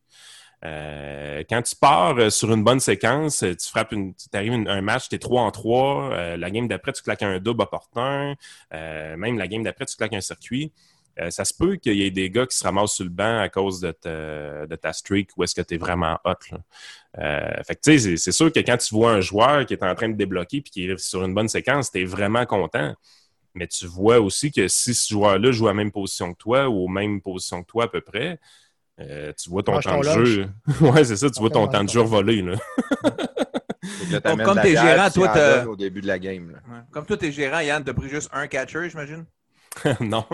[0.64, 4.80] Euh, quand tu pars euh, sur une bonne séquence, tu frappes une, tu arrives un
[4.80, 8.34] match, tu es 3 en 3, euh, la game d'après, tu claques un double opportun,
[8.70, 10.72] même la game d'après, tu claques un circuit.
[11.30, 13.48] ça se peut qu'il y ait des gars qui se ramassent sur le banc à
[13.48, 16.56] cause de, ta streak ou est-ce que tu es vraiment hot.
[17.14, 20.08] fait tu sais, c'est sûr que quand tu vois un joueur qui est en train
[20.08, 22.94] de débloquer puis qui est sur une bonne séquence, tu es vraiment content.
[23.54, 26.68] Mais tu vois aussi que si ce joueur-là joue à la même position que toi
[26.68, 28.40] ou aux mêmes positions que toi à peu près,
[29.08, 30.48] euh, tu vois ton Mange temps ton de jeu.
[30.80, 32.42] ouais, c'est ça, tu vois ton temps de jeu voler.
[32.42, 32.56] Là.
[34.22, 36.50] Comme t'es gérant, tu toi, t'as- au début de la game.
[36.50, 36.58] là.
[36.68, 36.80] Ouais.
[36.92, 39.24] Comme toi, t'es gérant, Yann, t'as pris juste un catcher, j'imagine?
[40.00, 40.26] non.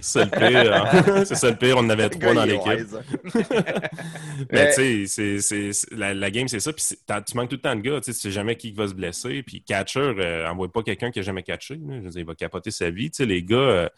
[0.00, 0.74] c'est le pire.
[0.74, 1.24] hein.
[1.26, 2.72] c'est ça le pire, on en avait trois dans l'équipe.
[2.72, 2.98] wise.
[3.34, 6.72] Mais Mais- tu sais, c'est- c'est- c'est- la, la game, c'est ça.
[6.72, 6.84] Puis
[7.26, 8.00] tu manques tout le temps de gars.
[8.00, 9.42] Tu sais, tu sais jamais qui va se blesser.
[9.42, 11.74] Puis catcher, euh, envoie pas quelqu'un qui a jamais catché.
[11.74, 11.96] là.
[11.98, 13.10] Je veux dire, il va capoter sa vie.
[13.10, 13.88] Tu sais, les gars, euh,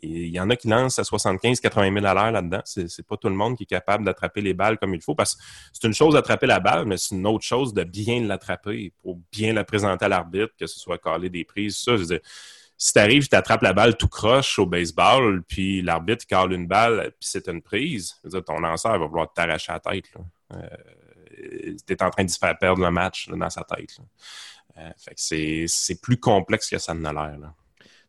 [0.00, 2.62] il y en a qui lancent à 75-80 000 à l'heure là-dedans.
[2.64, 5.14] C'est c'est pas tout le monde qui est capable d'attraper les balles comme il faut.
[5.14, 8.22] Parce que c'est une chose d'attraper la balle, mais c'est une autre chose de bien
[8.22, 11.76] l'attraper pour bien la présenter à l'arbitre, que ce soit caler des prises.
[11.76, 12.20] Ça, je veux
[12.82, 17.12] si t'arrives, tu attrapes la balle tout croche au baseball, puis l'arbitre cale une balle,
[17.12, 20.12] puis c'est une prise, ton lanceur va vouloir t'arracher la tête.
[20.12, 20.20] Là.
[20.56, 23.98] Euh, t'es en train de se faire perdre le match dans sa tête.
[24.78, 27.52] Euh, c'est, plus complexe que ça ne l'air.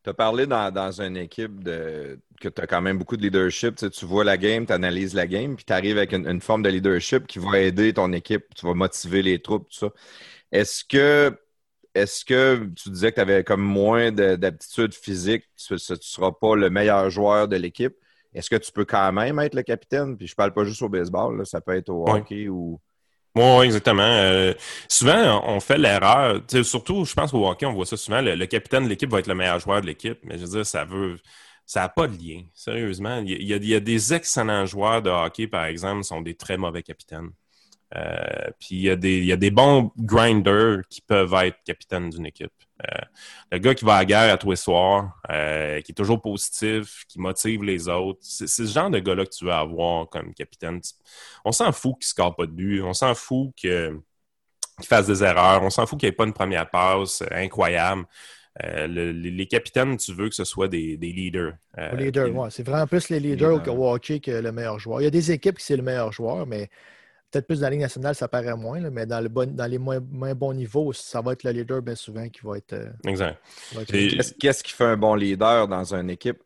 [0.04, 3.22] Tu as parlé dans, dans une équipe de, que tu as quand même beaucoup de
[3.22, 3.76] leadership.
[3.76, 6.28] Tu, sais, tu vois la game, tu analyses la game, puis tu arrives avec une,
[6.28, 9.78] une forme de leadership qui va aider ton équipe, tu vas motiver les troupes, tout
[9.78, 9.90] ça.
[10.52, 11.38] Est-ce que,
[11.96, 16.32] est-ce que tu disais que tu avais comme moins de- d'aptitude physique, tu ne seras
[16.34, 17.96] pas le meilleur joueur de l'équipe?
[18.34, 20.18] Est-ce que tu peux quand même être le capitaine?
[20.18, 22.80] Puis je parle pas juste au baseball, là, ça peut être au hockey ou.
[23.36, 24.04] Oui, exactement.
[24.04, 24.54] Euh,
[24.88, 26.42] souvent, on fait l'erreur.
[26.64, 28.22] Surtout, je pense qu'au hockey, on voit ça souvent.
[28.22, 30.20] Le, capitaine de l'équipe va être le meilleur joueur de l'équipe.
[30.24, 31.20] Mais je veux dire, ça veut.
[31.66, 32.44] Ça n'a pas de lien.
[32.54, 33.24] Sérieusement.
[33.26, 37.32] Il y, a, des excellents joueurs de hockey, par exemple, sont des très mauvais capitaines.
[37.96, 41.58] Euh, puis il y, a des, il y a des bons grinders qui peuvent être
[41.64, 42.52] capitaines d'une équipe.
[42.92, 43.00] Euh,
[43.52, 46.22] le gars qui va à la guerre à tous les soirs, euh, qui est toujours
[46.22, 50.34] positif, qui motive les autres, c'est ce genre de gars-là que tu veux avoir comme
[50.34, 50.82] capitaine.
[51.46, 53.98] On s'en fout qu'il ne score pas de but, on s'en fout que-
[54.78, 57.28] qu'il fasse des erreurs, on s'en fout qu'il n'y ait pas une première passe euh,
[57.32, 58.06] incroyable.
[58.64, 61.54] Euh, le- les, capitaines, tu veux que ce soit des, des leaders.
[61.80, 62.50] Euh, Au leader, puis- ouais.
[62.52, 63.80] C'est vraiment plus les leaders leaders.
[63.80, 65.02] au hockey que le meilleur joueur.
[65.02, 66.70] Il y a des équipes qui c'est le meilleur joueur, mais
[67.34, 69.66] peut-être plus dans la Ligue nationale, ça paraît moins, là, mais dans, le bon, dans
[69.66, 72.74] les moins, moins bons niveaux, ça va être le leader bien souvent qui va être.
[72.74, 73.42] euh, Exact.
[74.40, 76.38] Qu'est-ce qui fait un bon leader dans une équipe?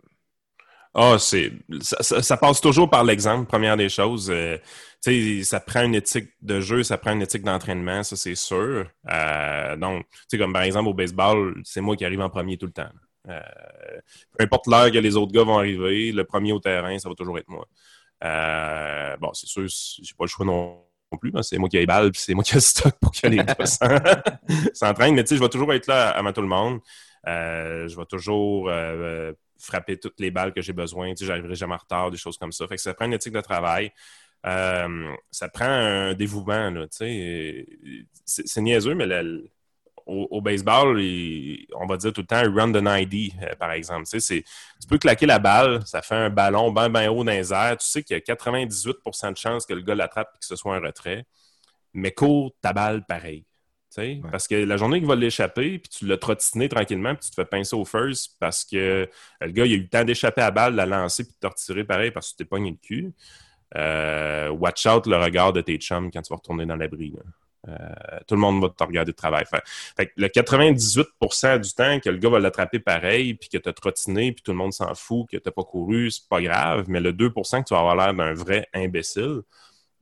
[0.93, 4.31] Ah, c'est ça, ça- ça passe toujours par l'exemple, première des choses.
[4.31, 4.57] Euh,
[5.03, 8.33] tu sais, ça prend une éthique de jeu, ça prend une éthique d'entraînement, ça c'est
[8.33, 8.87] sûr.
[9.11, 12.57] Euh, donc, tu sais, comme par exemple au baseball, c'est moi qui arrive en premier
[12.57, 12.89] tout le temps.
[13.29, 13.39] Euh,
[14.37, 17.15] peu importe l'heure que les autres gars vont arriver, le premier au terrain, ça va
[17.15, 17.67] toujours être moi.
[18.23, 21.31] Euh, bon, c'est sûr, j'ai pas le choix non non plus.
[21.35, 21.41] hein.
[21.41, 23.27] C'est moi qui ai les balles, puis c'est moi qui ai le stock pour que
[23.27, 23.87] les gars s'en-
[24.73, 25.15] s'entraînent.
[25.15, 26.79] Mais tu sais, je vais toujours être là avant tout le monde.
[27.27, 31.09] Euh, je vais toujours euh, frapper toutes les balles que j'ai besoin.
[31.13, 32.67] Tu sais, j'arriverai jamais en retard, des choses comme ça.
[32.67, 33.91] Fait que ça prend une éthique de travail.
[34.45, 37.67] Euh, ça prend un dévouement, là, tu sais.
[38.25, 39.49] C'est niaiseux, mais le-
[40.07, 40.97] au, au baseball,
[41.75, 44.05] on va dire tout le temps run the 90, euh, par exemple.
[44.05, 44.43] Tu, sais, c'est-
[44.81, 47.77] tu peux claquer la balle, ça fait un ballon bien, bien haut dans les airs.
[47.77, 50.55] Tu sais qu'il y a 98% de chances que le gars l'attrape et que ce
[50.55, 51.25] soit un retrait.
[51.93, 53.41] Mais cours ta balle pareil.
[53.89, 54.31] Tu sais, Ouais.
[54.31, 57.35] Parce que la journée qu'il va l'échapper, puis tu l'as trottiné tranquillement, puis tu te
[57.35, 59.09] fais pincer au first parce que
[59.41, 61.33] le gars, il a eu le temps d'échapper à la balle, de la lancer, puis
[61.33, 63.13] de te retirer pareil parce que tu t'es pogné le cul.
[63.75, 67.13] Euh, watch out le regard de tes chums quand tu vas retourner dans l'abri.
[67.67, 69.45] Euh, tout le monde va te regarder de travail.
[69.45, 73.73] Fait, le 98% du temps que le gars va l'attraper pareil, puis que tu as
[73.73, 76.85] trottiné, puis tout le monde s'en fout, que tu pas couru, c'est pas grave.
[76.87, 79.41] Mais le 2% que tu vas avoir l'air d'un vrai imbécile,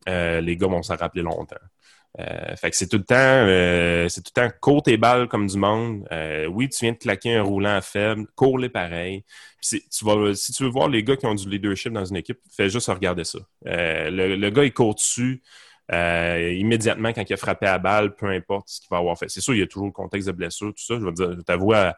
[0.07, 1.55] euh, les gars vont s'en rappeler longtemps.
[2.17, 5.47] Euh, fait que c'est tout le temps, c'est tout le temps cours tes balles comme
[5.47, 6.07] du monde.
[6.49, 9.23] Oui, tu viens de claquer un roulant faible, cours-les pareil.
[9.61, 12.39] Tu vas, si tu veux voir les gars qui ont du leadership dans une équipe,
[12.55, 13.39] fais juste regarder ça.
[13.65, 15.41] Le, le gars, il court dessus
[15.93, 19.17] euh, immédiatement quand il a frappé à la balle, peu importe ce qu'il va avoir
[19.17, 19.29] fait.
[19.29, 20.95] C'est sûr, il y a toujours le contexte de blessure, tout ça.
[20.99, 21.95] Je veux dire, je t'avoue, à-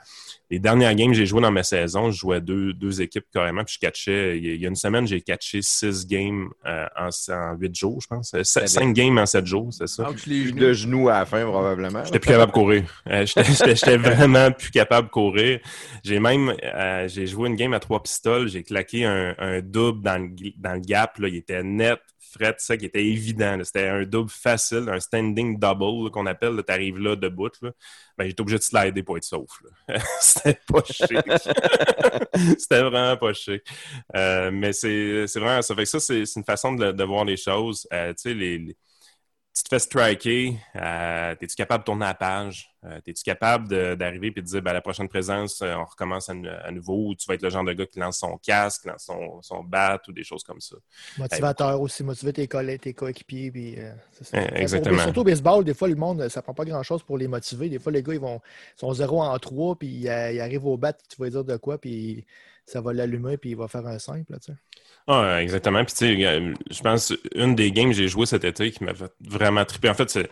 [0.49, 3.63] les dernières games que j'ai joué dans ma saison, je jouais deux, deux équipes carrément,
[3.65, 4.37] puis je catchais.
[4.37, 8.07] Il y a, une semaine, j'ai catché six games euh, en, en huit jours, je
[8.07, 8.33] pense.
[8.33, 10.09] Euh, cinq games en sept jours, c'est ça.
[10.09, 10.59] Ouch, les Plus genoux.
[10.59, 12.03] de genoux à la fin, probablement.
[12.05, 13.03] J'étais plus capable de courir.
[13.09, 13.25] Euh,
[13.65, 15.59] J'étais vraiment plus capable de courir.
[16.03, 18.47] J'ai même euh, j'ai joué une game à trois pistoles.
[18.47, 21.17] J'ai claqué un, un double dans le, dans le gap.
[21.19, 21.27] Là.
[21.27, 21.99] Il était net,
[22.31, 23.59] fret, ça qui était évident.
[23.63, 26.61] C'était un double facile, un standing double qu'on appelle.
[26.65, 27.49] Tu arrives là debout.
[28.17, 29.49] Ben, j'étais obligé de slider pour être sauf.
[30.19, 31.09] C'était pas chic.
[32.59, 33.61] C'était vraiment pas chic.
[34.15, 35.75] Euh, mais c'est vraiment ça.
[35.75, 37.87] Fait que ça, c'est une façon de, voir les choses.
[37.93, 38.75] Euh, tu sais, les,
[39.67, 42.69] te fais striker, euh, es-tu capable de tourner la page?
[42.85, 46.71] Euh, es-tu capable d'arriver et de dire ben, la prochaine présence, euh, on recommence à,
[46.71, 49.41] nouveau, ou tu vas être le genre de gars qui lance son casque, lance son,
[49.41, 50.75] son bat ou des choses comme ça?
[51.17, 53.51] Motivateur aussi, motiver tes, collègues, tes coéquipiers.
[53.51, 55.01] Puis, eh, Exactement.
[55.03, 57.69] surtout au baseball, des fois, le monde, ça prend pas grand-chose pour les motiver.
[57.69, 58.41] Des fois, les gars, ils vont
[58.75, 62.25] sont 0 en 3, puis ils, arrivent au bat, tu vas dire de quoi, puis
[62.67, 64.33] ça va l'allumer, puis il va faire un simple.
[64.33, 64.37] Là,
[65.07, 65.83] ah, exactement.
[65.85, 68.91] Puis, tu sais, je pense une des games que j'ai joué cet été qui m'a
[69.21, 69.89] vraiment trippé.
[69.89, 70.29] En fait, c'est.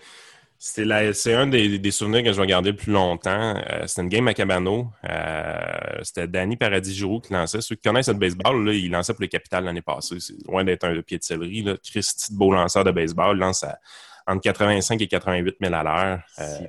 [0.57, 3.55] C'est un des, souvenirs que je vais garder le plus longtemps.
[3.57, 4.87] Euh, c'était une game à Cabano.
[5.07, 7.59] Euh, c'était Danny Paradis-Giroux qui lançait.
[7.59, 10.17] Ceux qui connaissent le baseball, là, il lançait pour les Capitales l'année passée.
[10.19, 11.65] C'est loin d'être un pied de céleri.
[11.83, 13.37] Christy beau lanceur de baseball.
[13.37, 13.65] Lance
[14.27, 16.19] entre 85 et 88 000 à l'heure.
[16.39, 16.67] Euh,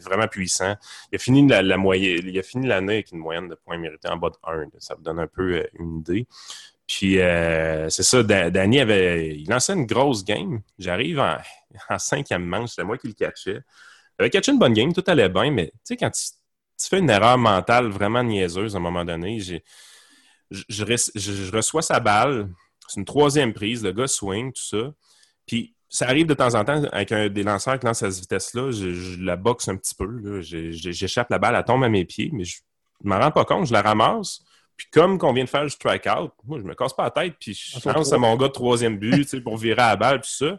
[0.00, 0.76] vraiment puissant.
[1.12, 4.08] Il a fini la, moyenne, il a fini l'année avec une moyenne de points mérités
[4.08, 4.68] en bas de 1.
[4.78, 6.26] Ça vous donne un peu une idée.
[6.86, 9.36] Puis euh, c'est ça, Danny avait.
[9.36, 10.60] Il lançait une grosse game.
[10.78, 11.36] J'arrive en,
[11.98, 13.60] cinquième manche, c'est moi qui le catchais.
[14.18, 16.98] Il avait catché une bonne game, tout allait bien, mais tu sais, quand tu, fais
[16.98, 19.56] une erreur mentale vraiment niaiseuse à un moment donné, je,
[20.50, 22.48] je, reçois sa balle,
[22.88, 24.92] c'est une troisième prise, le gars swing, tout ça.
[25.46, 28.20] Puis ça arrive de temps en temps avec un, des lanceurs qui lancent à cette
[28.22, 32.30] vitesse-là, je, la boxe un petit peu, j'échappe la balle, elle tombe à mes pieds,
[32.32, 32.58] mais je
[33.04, 34.40] ne m'en rends pas compte, je la ramasse.
[34.76, 37.36] Puis comme qu'on vient de faire le strikeout, moi, je me casse pas la tête,
[37.40, 40.30] puis je pense à mon gars de troisième but, pour virer à la balle, puis
[40.30, 40.58] ça.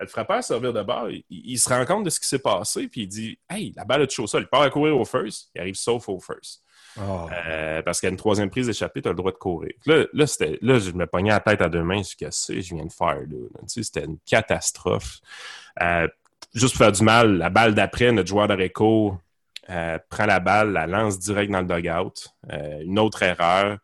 [0.00, 3.02] Le frappeur servir de bord, il, se rend compte de ce qui s'est passé, puis
[3.02, 4.42] il dit Hey, la balle a touché au sol.
[4.42, 6.62] Il part à courir au first, il arrive sauf au first.
[7.00, 7.28] Oh.
[7.46, 9.72] Euh, parce a une troisième prise d'échappée, tu as le droit de courir.
[9.86, 12.86] Là, là, je me pognais la tête à deux mains, ce que c'est, je viens
[12.86, 13.20] de faire.
[13.20, 13.36] Là.
[13.66, 15.20] C'était une catastrophe.
[15.82, 16.08] Euh,
[16.54, 19.16] juste pour faire du mal, la balle d'après, notre joueur de réco,
[19.70, 22.28] euh, prend la balle, la lance direct dans le dugout.
[22.52, 23.78] Euh, une autre erreur.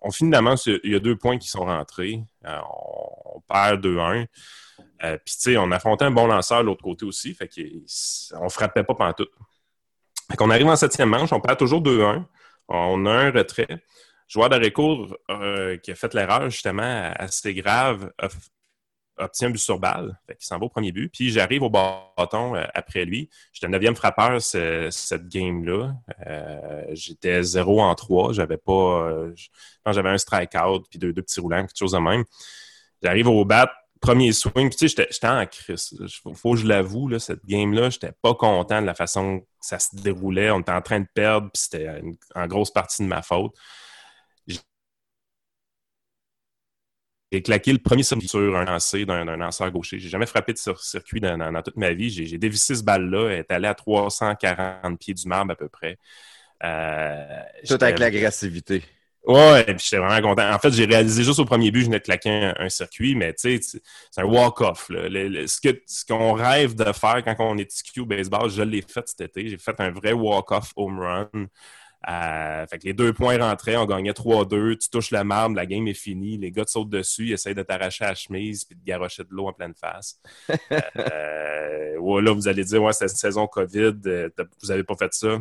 [0.00, 2.22] On finalement, il y a deux points qui sont rentrés.
[2.44, 4.26] On, perd 2-1.
[4.98, 7.34] Puis, tu sais, on affrontait un bon lanceur de l'autre côté aussi.
[7.34, 9.30] Fait qu'on frappait pas pantoute.
[10.30, 12.24] Fait qu'on arrive en septième manche, on perd toujours 2-1.
[12.68, 13.82] On a un retrait.
[14.28, 15.16] joueur de recours
[15.82, 18.10] qui a fait l'erreur, justement, assez grave,
[19.18, 20.18] obtient un but sur balle.
[20.26, 21.08] Fait s'en va au premier but.
[21.08, 23.30] Puis j'arrive au bâton euh, après lui.
[23.52, 25.94] J'étais neuvième frappeur cette game-là.
[26.26, 28.32] Euh, j'étais 0 en 3.
[28.32, 29.08] J'avais pas.
[29.08, 29.34] Euh,
[29.86, 32.24] j'avais un strikeout puis deux, petits roulants, quelque chose de même.
[33.02, 34.68] J'arrive au bat, premier swing.
[34.68, 35.96] Puis tu sais, j'étais en crise.
[36.22, 39.78] Faut, faut que je l'avoue, cette game-là, j'étais pas content de la façon que ça
[39.78, 40.50] se déroulait.
[40.50, 42.02] On était en train de perdre, puis c'était
[42.34, 43.52] en grosse partie de ma faute.
[47.32, 49.98] J'ai claqué le premier circuit sur un lancer d'un lanceur gaucher.
[49.98, 52.08] J'ai jamais frappé de circuit dans, toute ma vie.
[52.08, 53.30] J'ai dévissé ce balle-là.
[53.30, 55.98] Elle est allée à 340 pieds du marbre à peu près.
[56.62, 58.84] Euh, Tout avec l'agressivité.
[59.26, 60.52] Ouais, puis j'étais vraiment content.
[60.52, 63.34] En fait, j'ai réalisé juste au premier but, je venais de claquer un, circuit, mais
[63.34, 64.88] tu sais, c'est un walk-off.
[64.88, 69.48] Ce qu'on rêve de faire quand on est TQ baseball, je l'ai fait cet été.
[69.48, 71.48] J'ai fait un vrai walk-off home run.
[72.08, 75.66] Euh, fait que les deux points rentraient, on gagnait 3-2, tu touches la marbre, la
[75.66, 78.76] game est finie, les gars te sautent dessus, ils essayent de t'arracher la chemise puis
[78.76, 80.20] de garocher de l'eau en pleine face.
[80.70, 84.28] euh, là, vous allez dire, ouais, c'est une saison COVID, euh,
[84.62, 85.38] vous avez pas fait ça.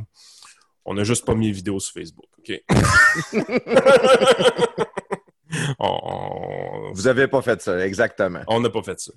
[0.85, 2.63] On n'a juste pas mis les vidéos sur Facebook, OK?
[6.93, 8.41] Vous avez pas fait ça, exactement.
[8.47, 9.11] On n'a pas fait ça.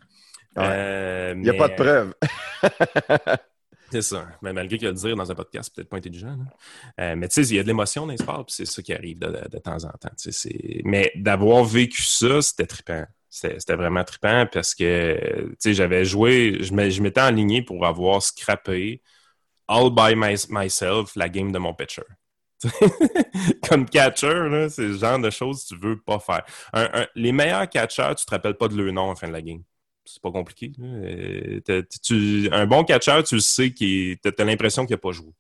[0.59, 2.15] Euh, Il n'y a pas de preuve.
[3.91, 4.29] C'est ça.
[4.43, 6.37] Mais malgré que le dire dans un podcast, peut-être pas intelligent.
[7.01, 8.83] Euh, mais tu sais, il y a de l'émotion dans les sports, puis c'est ça
[8.83, 10.11] qui arrive de, temps en temps.
[10.85, 13.07] Mais d'avoir vécu ça, c'était trippant.
[13.31, 19.01] C'était vraiment trippant parce que tu sais, j'avais joué, je m'étais aligné pour avoir scrappé
[19.69, 22.03] all by myself la game de mon pitcher.
[23.69, 26.45] Comme catcher, c'est le genre de choses que tu veux pas faire.
[27.15, 29.63] les meilleurs catchers, tu te rappelles pas de leur nom en fin de la game
[30.09, 30.73] c'est pas compliqué.
[30.81, 31.61] Euh,
[32.53, 35.33] un bon catcheur, tu le sais, tu as, l'impression qu'il n'a pas joué.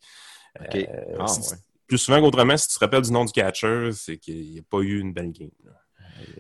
[0.74, 0.84] Euh,
[1.18, 1.26] ah,
[1.86, 4.62] plus souvent qu'autrement, si tu te rappelles du nom du catcher, c'est qu'il n'y a
[4.68, 5.50] pas eu une belle game.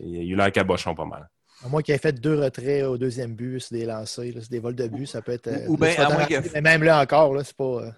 [0.00, 1.28] Il y a eu l'air cabochon pas mal.
[1.64, 4.60] À moins qu'il ait fait deux retraits au deuxième but, c'est des lancers, c'est des
[4.60, 5.50] vols de but, ça peut être.
[5.66, 7.92] Ou, bien, à moins Mais même là encore, c'est pas.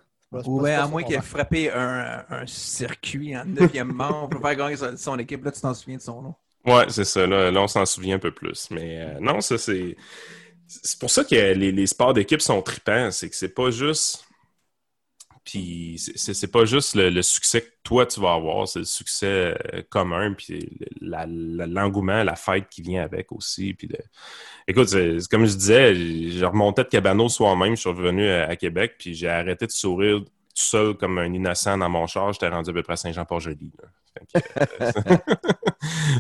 [0.47, 4.57] Ou bien à moins qu'il ait frappé un, un, circuit en neuvième membre pour faire
[4.57, 5.45] gagner son équipe.
[5.45, 6.35] Là, tu t'en souviens de son nom?
[6.65, 7.27] Ouais, c'est ça.
[7.27, 8.69] Là, on s'en souvient un peu plus.
[8.71, 9.97] Mais euh, non, ça, c'est.
[10.67, 13.11] C'est pour ça que les, sports d'équipe sont tripants.
[13.11, 14.25] C'est que c'est pas juste.
[15.45, 19.83] Puis c'est pas juste le, succès que toi tu vas avoir, c'est le succès euh,
[19.89, 23.73] commun, puis l'engouement, la, fête qui vient avec aussi.
[23.75, 23.89] Puis
[24.69, 24.91] Écoute,
[25.31, 29.29] comme je disais, je remontais de Cabano soi-même, je suis revenu à, Québec, puis j'ai
[29.29, 32.33] arrêté de sourire tout seul comme un innocent dans mon char.
[32.33, 33.73] J'étais rendu à peu près à Saint-Jean-Port-Joli.
[34.37, 34.41] Euh,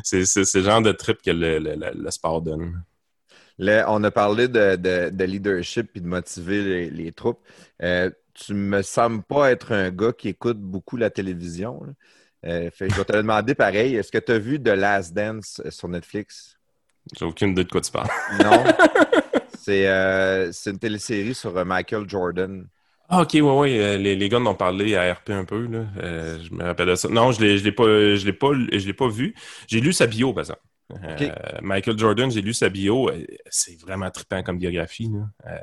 [0.03, 2.83] c'est ce genre de trip que le, sport donne.
[3.59, 7.41] Là, on a parlé de, de- de leadership et de motiver les, les troupes.
[7.83, 8.11] Euh,
[8.45, 11.83] tu me sembles pas être un gars qui écoute beaucoup la télévision.
[12.47, 13.97] Euh, fait je vais te demander pareil.
[13.97, 16.59] Est-ce que tu as vu The Last Dance euh, sur Netflix?
[17.17, 18.09] J'ai aucune idée de quoi tu parles.
[18.43, 18.65] Non.
[19.59, 22.67] c'est euh, c'est une télésérie sur Michael Jordan.
[23.13, 23.99] Ah, ok, ouais, ouais.
[23.99, 25.85] les, les gars en ont parlé à RP un peu, là.
[25.99, 27.09] Euh, je me rappelle de ça.
[27.09, 29.35] Non, je je l'ai pas, je pas, je pas vu.
[29.67, 30.61] J'ai lu sa bio, par exemple.
[31.05, 31.33] Euh.
[31.63, 33.11] Michael Jordan, j'ai lu sa bio.
[33.11, 35.11] Euh, C'est vraiment trippant comme biographie.
[35.47, 35.57] Euh,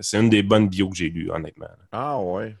[0.00, 1.68] c'est une des bonnes bios que j'ai lues, honnêtement.
[1.92, 2.56] Ah ouais.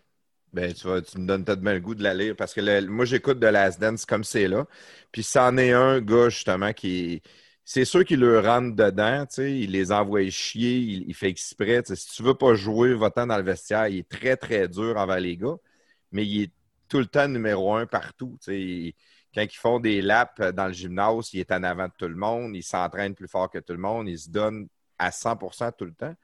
[0.52, 2.60] Ben, tu, vas, tu me donnes peut-être bien le goût de la lire parce que
[2.60, 4.66] le- moi, j'écoute The Last Dance comme c'est là.
[5.12, 7.22] Puis c'en est un gars, justement, qui.
[7.64, 11.28] C'est sûr qu'il le rentre dedans, tu sais, il les envoie chier, il, il fait
[11.30, 11.82] exprès.
[11.82, 13.88] tu sais, Si tu veux pas jouer, va-t'en dans le vestiaire.
[13.88, 15.56] Il est très, très dur envers les gars,
[16.12, 16.52] mais il est
[16.88, 18.36] tout le temps numéro un partout.
[18.40, 18.60] tu sais.
[18.62, 18.94] Il-
[19.34, 22.14] quand ils font des laps dans le gymnase, il est en avant de tout le
[22.14, 24.68] monde, il s'entraîne plus fort que tout le monde, il se donne
[24.98, 26.14] à 100% tout le temps.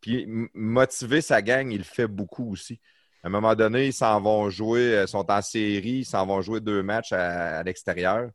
[0.00, 2.80] Puis motiver sa gang, il le fait beaucoup aussi.
[3.22, 6.42] À un moment donné, ils s'en vont jouer, euh, sont en série, ils s'en vont
[6.42, 8.30] jouer deux matchs à, l'extérieur.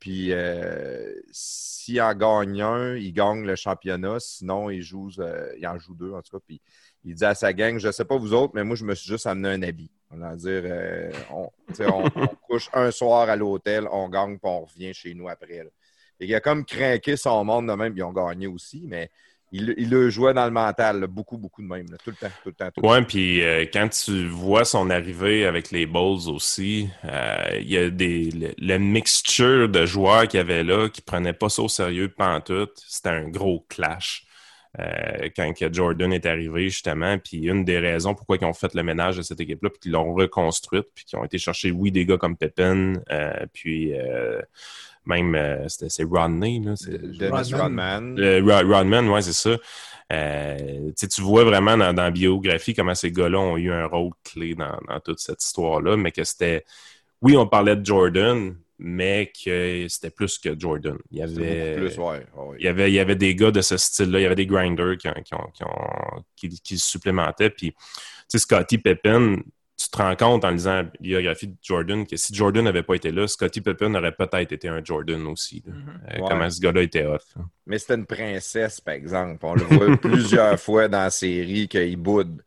[0.00, 4.18] Puis euh, s'il en gagne un, il gagne le championnat.
[4.20, 6.42] Sinon, il, joue, euh, il en joue deux, en tout cas.
[6.46, 6.60] Puis
[7.04, 8.94] il dit à sa gang, je ne sais pas vous autres, mais moi, je me
[8.94, 9.90] suis juste amené un habit.
[10.10, 11.50] On va dire, euh, on,
[12.46, 15.58] couche un soir à l'hôtel, on gagne, puis on revient chez nous après.
[15.58, 15.70] là.
[16.20, 19.10] Et il a comme craqué son monde de même, puis ils ont gagné aussi, mais
[19.52, 22.16] il, il le jouait dans le mental, là, beaucoup, beaucoup de même, là, tout le
[22.16, 22.86] temps, tout le temps, tout.
[22.86, 27.78] Ouais, puis euh, quand tu vois son arrivée avec les Bulls aussi, euh, il y
[27.78, 31.62] a des le, le mixture de joueurs qu'il y avait là qui prenaient pas ça
[31.62, 32.82] au sérieux pantoute.
[32.86, 34.27] C'était un gros clash.
[34.78, 38.74] Euh, quand que Jordan est arrivé, justement, puis une des raisons pourquoi ils ont fait
[38.74, 41.90] le ménage de cette équipe-là, puis qu'ils l'ont reconstruite, puis qu'ils ont été chercher, oui,
[41.90, 44.40] des gars comme Pippen, euh, puis euh,
[45.06, 45.36] même,
[45.68, 48.18] c'était c'est Rodney, là, Dennis Rodman.
[48.42, 49.56] Rodman, ouais, c'est ça.
[50.10, 54.12] Euh, tu vois vraiment dans, dans la biographie comment ces gars-là ont eu un rôle
[54.24, 56.64] clé dans, dans toute cette histoire-là, mais que c'était.
[57.20, 60.96] Oui, on parlait de Jordan, mais que c'était plus que Jordan.
[61.10, 61.76] Il y avait.
[61.76, 62.26] Plus, ouais.
[62.36, 62.56] ouais.
[62.58, 64.46] Il y, avait, il y avait des gars de ce style-là, il y avait des
[64.46, 67.50] grinders qui, qui, ont- qui, ont- qui, qui se supplémentaient.
[67.50, 67.76] Puis, tu
[68.28, 69.36] sais, Scottie Pippen,
[69.80, 72.94] tu te rends compte en lisant la biographie de Jordan que si Jordan n'avait pas
[72.94, 75.62] été là, Scottie Pippen aurait peut-être été un Jordan aussi.
[75.66, 75.72] là.
[75.72, 76.28] Euh, Ouais.
[76.28, 77.18] Comment ce gars-là était hot.
[77.36, 77.42] là.
[77.66, 79.44] Mais c'était une princesse, par exemple.
[79.46, 82.42] On le voit plusieurs fois dans la série qu'il boude.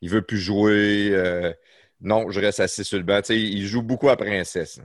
[0.00, 1.10] Il veut plus jouer.
[1.12, 1.52] euh,
[2.00, 3.20] non, je reste assis sur le banc.
[3.22, 4.80] Tu sais, il joue beaucoup à princesse.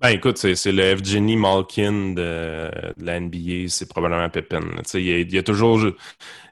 [0.00, 4.28] Ben écoute, c'est c'est le Evgeny Malkin de, de la NBA, c'est probablement
[4.84, 5.80] sais, Il y, a, il y a toujours...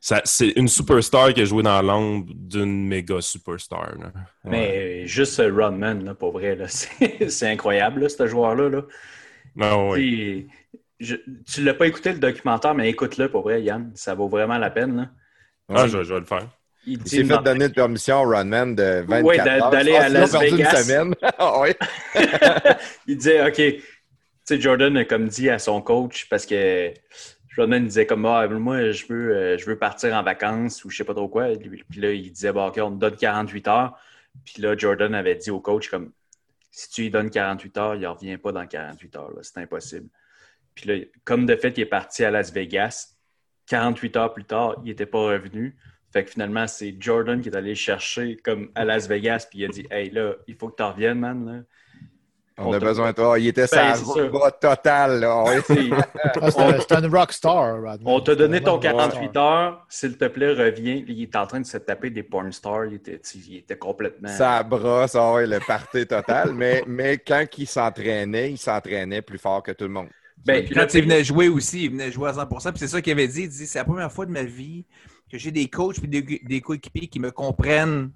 [0.00, 3.96] ça- C'est une superstar qui a joué dans l'ombre d'une méga superstar.
[3.98, 4.12] là.
[4.44, 8.68] Mais euh, juste euh, Rodman, là, pour vrai, là, c'est c'est incroyable, ce joueur-là.
[8.70, 8.82] Là.
[9.60, 10.10] Ah oui.
[11.00, 11.16] Je-
[11.46, 13.92] tu l'as pas écouté le documentaire, mais écoute-le pour vrai, Yann.
[13.94, 14.96] Ça vaut vraiment la peine.
[14.96, 15.10] Là.
[15.68, 16.48] Ah, je, je vais le faire.
[16.86, 19.70] Il Il s'est fait donner de permission au Runman de 24 Ouais, heures.
[19.70, 21.04] d'aller pense à Las une Vegas.
[21.38, 21.62] Ah
[23.06, 23.82] il disait, OK, tu
[24.44, 26.92] sais, Jordan a comme dit à son coach, parce que
[27.56, 30.96] Jordan disait comme, ah, moi, je veux, euh, je veux partir en vacances ou je
[30.98, 31.48] sais pas trop quoi.
[31.56, 33.98] Puis là, il disait, bon, OK, on te donne 48 heures.
[34.44, 36.12] Puis là, Jordan avait dit au coach, comme,
[36.70, 39.30] si tu lui donnes 48 heures, il ne revient pas dans 48 heures.
[39.30, 39.42] là.
[39.42, 40.08] C'est impossible.
[40.74, 43.10] Puis là, comme de fait, il est parti à Las Vegas.
[43.68, 45.76] 48 heures plus tard, il n'était pas revenu.
[46.14, 49.58] Fait que finalement, c'est Jordan qui est allé le chercher comme à Las Vegas, puis
[49.58, 51.44] il a dit Hey là, il faut que tu reviennes, man.
[51.44, 51.62] Là.
[52.56, 53.36] On On a besoin de toi.
[53.36, 53.94] Il était Ben.
[55.18, 55.42] Là.
[55.44, 55.60] Ouais.
[55.66, 55.90] C'est-
[56.40, 57.98] Ah, c'est un- rockstar, Rodman.
[58.04, 59.44] On t'a donné ton C'est vraiment un 48 rockstar.
[59.64, 61.02] heures, s'il te plaît, reviens.
[61.08, 62.84] Il est en train de se taper des porn stars.
[62.86, 64.28] Il était, il complètement.
[64.28, 66.52] Ça brosse, ouais, le party total.
[66.54, 70.08] mais, mais quand il s'entraînait, il s'entraînait plus fort que tout le monde.
[70.46, 72.70] Ben, Puis quand il venait jouer aussi, il venait jouer à 100%.
[72.70, 73.42] Puis c'est ça qu'il avait dit.
[73.42, 74.84] Il dit c'est la première fois de ma vie
[75.34, 78.12] que j'ai des coachs et des, des coéquipiers qui me comprennent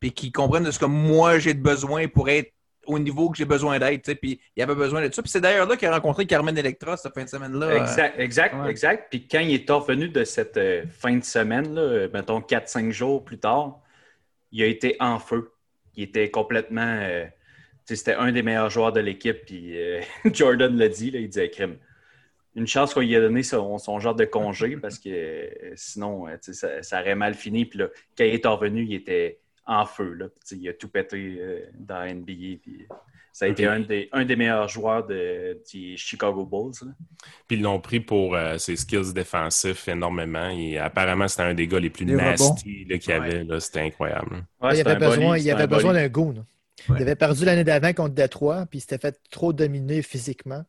[0.00, 2.52] puis qui comprennent de ce que moi j'ai de besoin pour être
[2.84, 4.12] au niveau que j'ai besoin d'être.
[4.14, 5.22] Puis il avait besoin de ça.
[5.22, 7.76] Puis c'est d'ailleurs là qu'il a rencontré Carmen Electra cette fin de semaine-là.
[7.76, 8.70] Exact, exact, Ouais.
[8.70, 9.06] exact.
[9.10, 13.24] Puis quand il est revenu de cette euh, fin de semaine, là, mettons 4-5 jours
[13.24, 13.80] plus tard,
[14.52, 15.50] il a été en feu.
[15.96, 16.98] Il était complètement.
[17.00, 17.24] euh,
[17.84, 19.38] c'était un des meilleurs joueurs de l'équipe.
[19.46, 20.00] Puis euh,
[20.32, 21.76] Jordan l'a dit, là, il disait crime.
[22.58, 26.26] Une chance qu'on lui a donné son, son genre de congé parce que euh, sinon,
[26.26, 27.64] euh, ça, ça aurait mal fini.
[27.64, 29.38] Puis là, quand il est revenu, il était
[29.68, 30.14] en feu.
[30.14, 30.26] Là.
[30.50, 32.58] Il a tout pété euh, dans la NBA.
[32.62, 32.88] Puis,
[33.32, 36.72] ça a été un des, un des meilleurs joueurs de, des Chicago Bulls.
[36.82, 36.92] là.
[37.46, 40.48] Puis ils l'ont pris pour euh, ses skills défensifs énormément.
[40.48, 43.44] Et apparemment, c'était un des gars les plus nasty qu'il y avait.
[43.44, 43.60] là.
[43.60, 44.44] C'était incroyable.
[44.60, 46.34] Ouais, il avait besoin, il avait besoin d'un goût.
[46.88, 46.96] Ouais.
[46.96, 50.64] Il avait perdu l'année d'avant contre Détroit, puis il s'était fait trop dominer physiquement.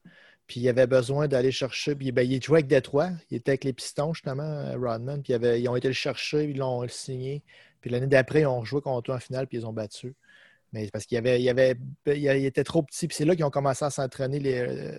[0.49, 1.95] Puis il avait besoin d'aller chercher.
[1.95, 3.11] Puis ben, il jouait avec Détroit.
[3.29, 5.21] Il était avec les Pistons, justement, Rodman.
[5.21, 7.43] Puis ils ont été le chercher, ils l'ont signé.
[7.81, 10.15] Puis l'année d'après, ils ont joué contre eux en finale, puis ils ont battu.
[10.73, 11.75] Mais parce qu'il avait, il avait,
[12.07, 13.07] il était trop petit.
[13.07, 14.39] Puis c'est là qu'ils ont commencé à s'entraîner.
[14.39, 14.97] Les, euh,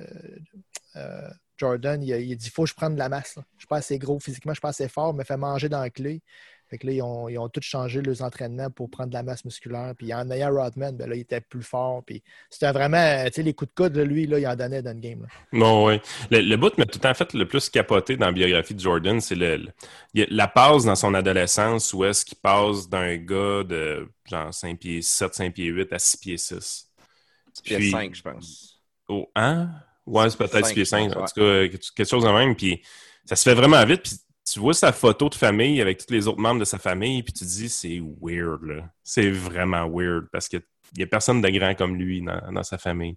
[0.97, 3.35] euh, Jordan, il a, dit il faut que je prenne de la masse.
[3.35, 5.69] Je ne suis pas assez gros physiquement, je suis pas assez fort, mais fait manger
[5.69, 6.23] dans la clé.
[6.71, 9.25] Fait que là, ils ont, ils ont tous changé leurs entraînements pour prendre de la
[9.25, 9.93] masse musculaire.
[9.99, 12.05] Puis en ayant Rodman, ben là, il était plus fort.
[12.07, 14.95] Puis c'était vraiment, tu sais, les coups de coude, lui, là, il en donnait dans
[14.95, 15.27] le game.
[15.53, 16.01] Non, oui.
[16.31, 19.21] Le, le bout m'a tout en fait le plus capoté dans la biographie de Jordan,
[19.21, 19.67] c'est le,
[20.15, 25.03] la passe dans son adolescence où est-ce qu'il passe d'un gars de genre 5 pieds
[25.03, 26.89] 7, 5 pieds 8 à 6 pieds 6.
[27.55, 28.81] 6 pieds 5, je pense.
[29.09, 29.71] Oh, hein?
[30.07, 31.17] Ouais, c'est peut-être 6 pieds 5.
[31.17, 32.55] En tout cas, quelque chose de même.
[32.55, 32.81] Puis
[33.25, 34.03] ça se fait vraiment vite.
[34.03, 34.13] Puis
[34.53, 37.33] tu vois sa photo de famille avec tous les autres membres de sa famille, puis
[37.33, 38.91] tu dis, c'est weird, là.
[39.05, 40.63] C'est vraiment weird parce qu'il
[40.97, 43.17] n'y a personne de grand comme lui dans, sa famille.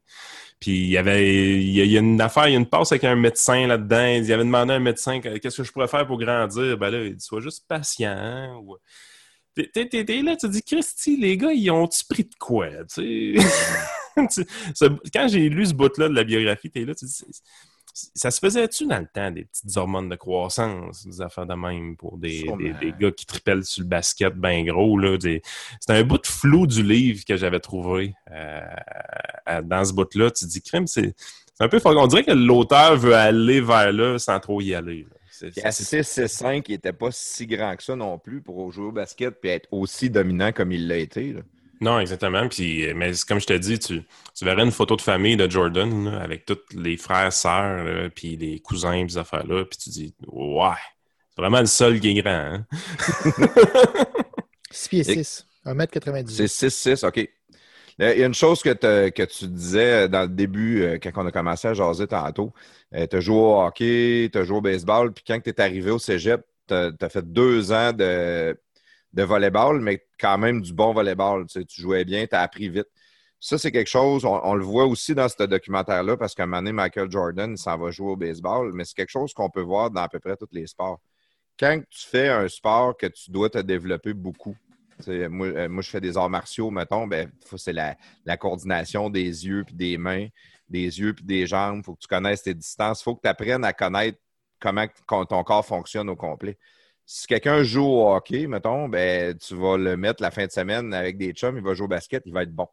[0.60, 3.16] Puis il y avait y, a, une affaire, il y a une passe avec un
[3.16, 4.06] médecin là-dedans.
[4.06, 6.78] Il avait demandé à un médecin qu'est-ce que je pourrais faire pour grandir?
[6.78, 8.62] Ben là, il dit sois juste patient.
[8.64, 8.78] Ou...
[9.56, 12.68] T'es là, tu te dis Christy, les gars, ils ont-tu pris de quoi?
[14.16, 17.42] Quand j'ai lu ce bout-là de la biographie, t'es là, tu te dis
[17.94, 21.96] ça se faisait-tu dans le temps, des petites hormones de croissance, des affaires de même
[21.96, 22.44] pour des,
[22.82, 25.00] des, gars qui tripellent sur le basket bien gros?
[25.20, 25.42] C'était
[25.90, 28.62] un bout de flou du livre que j'avais trouvé euh,
[29.64, 30.32] dans ce bout-là.
[30.32, 31.16] Tu dis, crème, c'est
[31.60, 31.80] un peu.
[31.86, 35.06] On dirait que l'auteur veut aller vers là sans trop y aller.
[35.64, 39.36] À 6-5, il n'était pas si grand que ça non plus pour jouer au basket
[39.44, 41.34] et être aussi dominant comme il l'a été.
[41.34, 41.42] Là.
[41.84, 42.48] Non, exactement.
[42.48, 44.04] Puis, mais comme je te dis, tu,
[44.34, 48.60] tu verrais une photo de famille de Jordan avec tous les frères, sœurs, puis les
[48.62, 50.70] cousins, ces affaires-là, puis tu dis, ouais,
[51.30, 52.32] c'est vraiment le seul qui est grand.
[52.32, 52.66] Hein?
[54.72, 56.48] 6 pieds 6, 1m90.
[56.48, 57.30] C'est 6-6, OK.
[58.00, 61.28] Il y a une chose que, que, tu disais dans le début, euh, quand on
[61.28, 62.54] a commencé à jaser tantôt.
[62.96, 65.62] Euh, tu as joué au hockey, tu as joué au baseball, puis quand tu es
[65.62, 68.58] arrivé au cégep, tu as, fait deux ans de
[69.14, 71.46] de volleyball, mais quand même du bon volleyball.
[71.48, 72.88] Tu, tu jouais bien, tu as appris vite.
[73.40, 76.60] Ça, c'est quelque chose, on, le voit aussi dans ce documentaire-là, parce qu'à un moment
[76.60, 79.92] donné, Michael Jordan s'en va jouer au baseball, mais c'est quelque chose qu'on peut voir
[79.92, 81.02] dans à peu près tous les sports.
[81.60, 84.56] Quand tu fais un sport que tu dois te développer beaucoup,
[85.06, 89.46] moi, euh, moi, je fais des arts martiaux, mettons, ben, c'est la, la, coordination des
[89.46, 90.28] yeux puis des mains,
[90.70, 91.80] des yeux puis des jambes.
[91.80, 93.02] Il faut que tu connaisses tes distances.
[93.02, 94.20] Il faut que tu apprennes à connaître
[94.58, 96.58] comment ton corps fonctionne au complet
[97.06, 100.94] si quelqu'un joue au hockey, mettons, ben, tu vas le mettre la fin de semaine
[100.94, 102.68] avec des chums, il va jouer au basket, il va être bon.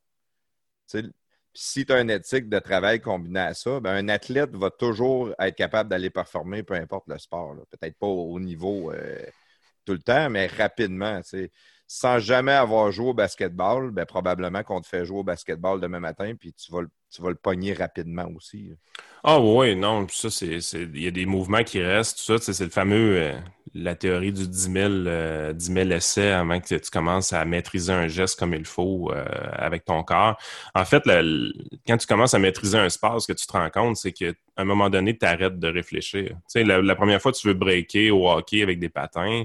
[1.54, 5.34] si tu as une éthique de travail combinée à ça, ben, un athlète va toujours
[5.38, 7.56] être capable d'aller performer, peu importe le sport.
[7.70, 9.24] Peut-être pas au niveau euh,
[9.84, 11.20] tout le temps, mais rapidement.
[11.92, 15.98] Sans jamais avoir joué au basketball, ben, probablement qu'on te fait jouer au basketball demain
[15.98, 16.82] matin, puis tu vas,
[17.12, 18.70] tu vas le pogner rapidement aussi.
[19.24, 20.58] Ah oui, non, ça, c'est.
[20.72, 23.32] Il y a des mouvements qui restent, tout ça, c'est le fameux euh,
[23.74, 24.76] la théorie du 10 000,
[25.06, 25.52] euh,
[25.90, 30.04] essais avant que tu commences à maîtriser un geste comme il faut euh, avec ton
[30.04, 30.38] corps.
[30.76, 31.02] En fait,
[31.88, 34.30] quand tu commences à maîtriser un sport, ce que tu te rends compte, c'est qu'à
[34.56, 36.28] un moment donné, tu arrêtes de réfléchir.
[36.28, 39.42] Tu sais, la, première fois tu veux breaker au hockey avec des patins,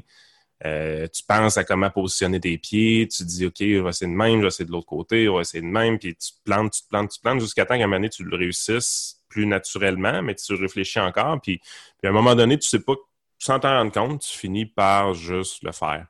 [1.13, 4.37] tu penses à comment positionner tes pieds, tu dis, OK, je vais essayer de même,
[4.37, 6.73] je vais essayer de l'autre côté, je vais essayer de même, puis tu te plantes,
[6.73, 9.21] tu te plantes, tu te plantes, jusqu'à temps qu'à un moment donné, tu le réussisses
[9.29, 11.39] plus naturellement, mais tu réfléchis encore.
[11.41, 11.59] Puis,
[12.03, 12.93] à un moment donné, tu sais pas,
[13.37, 16.07] sans t'en rendre compte, tu finis par juste le faire.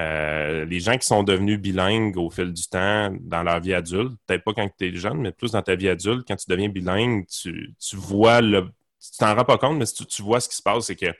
[0.00, 4.12] Euh, les gens qui sont devenus bilingues au fil du temps dans leur vie adulte,
[4.26, 6.68] peut-être pas quand tu es jeune, mais plus dans ta vie adulte, quand tu deviens
[6.68, 8.68] bilingue, tu, vois le.
[9.00, 11.12] Tu t'en rends pas compte, mais tu, tu vois ce qui se passe, c'est que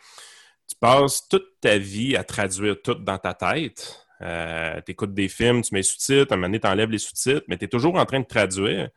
[0.70, 4.06] tu passes toute ta vie à traduire tout dans ta tête.
[4.22, 6.98] Euh, tu écoutes des films, tu mets sous-titres, à un moment donné, tu enlèves les
[6.98, 8.88] sous-titres, mais tu es toujours en train de traduire.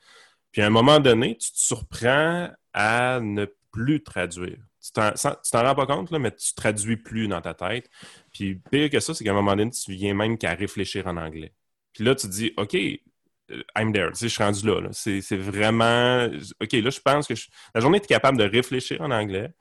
[0.51, 4.57] Puis à un moment donné, tu te surprends à ne plus traduire.
[4.83, 7.89] Tu t'en rends pas compte, là, mais tu traduis plus dans ta tête.
[8.31, 11.17] Puis pire que ça, c'est qu'à un moment donné, tu viens même qu'à réfléchir en
[11.17, 11.53] anglais.
[11.93, 14.09] Puis là, tu te dis, OK, euh, I'm there.
[14.09, 14.89] Tu sais, je suis rendu là.
[14.91, 16.27] C'est vraiment.
[16.61, 17.33] OK, là, je pense que
[17.73, 19.53] la journée, tu es capable de réfléchir en anglais.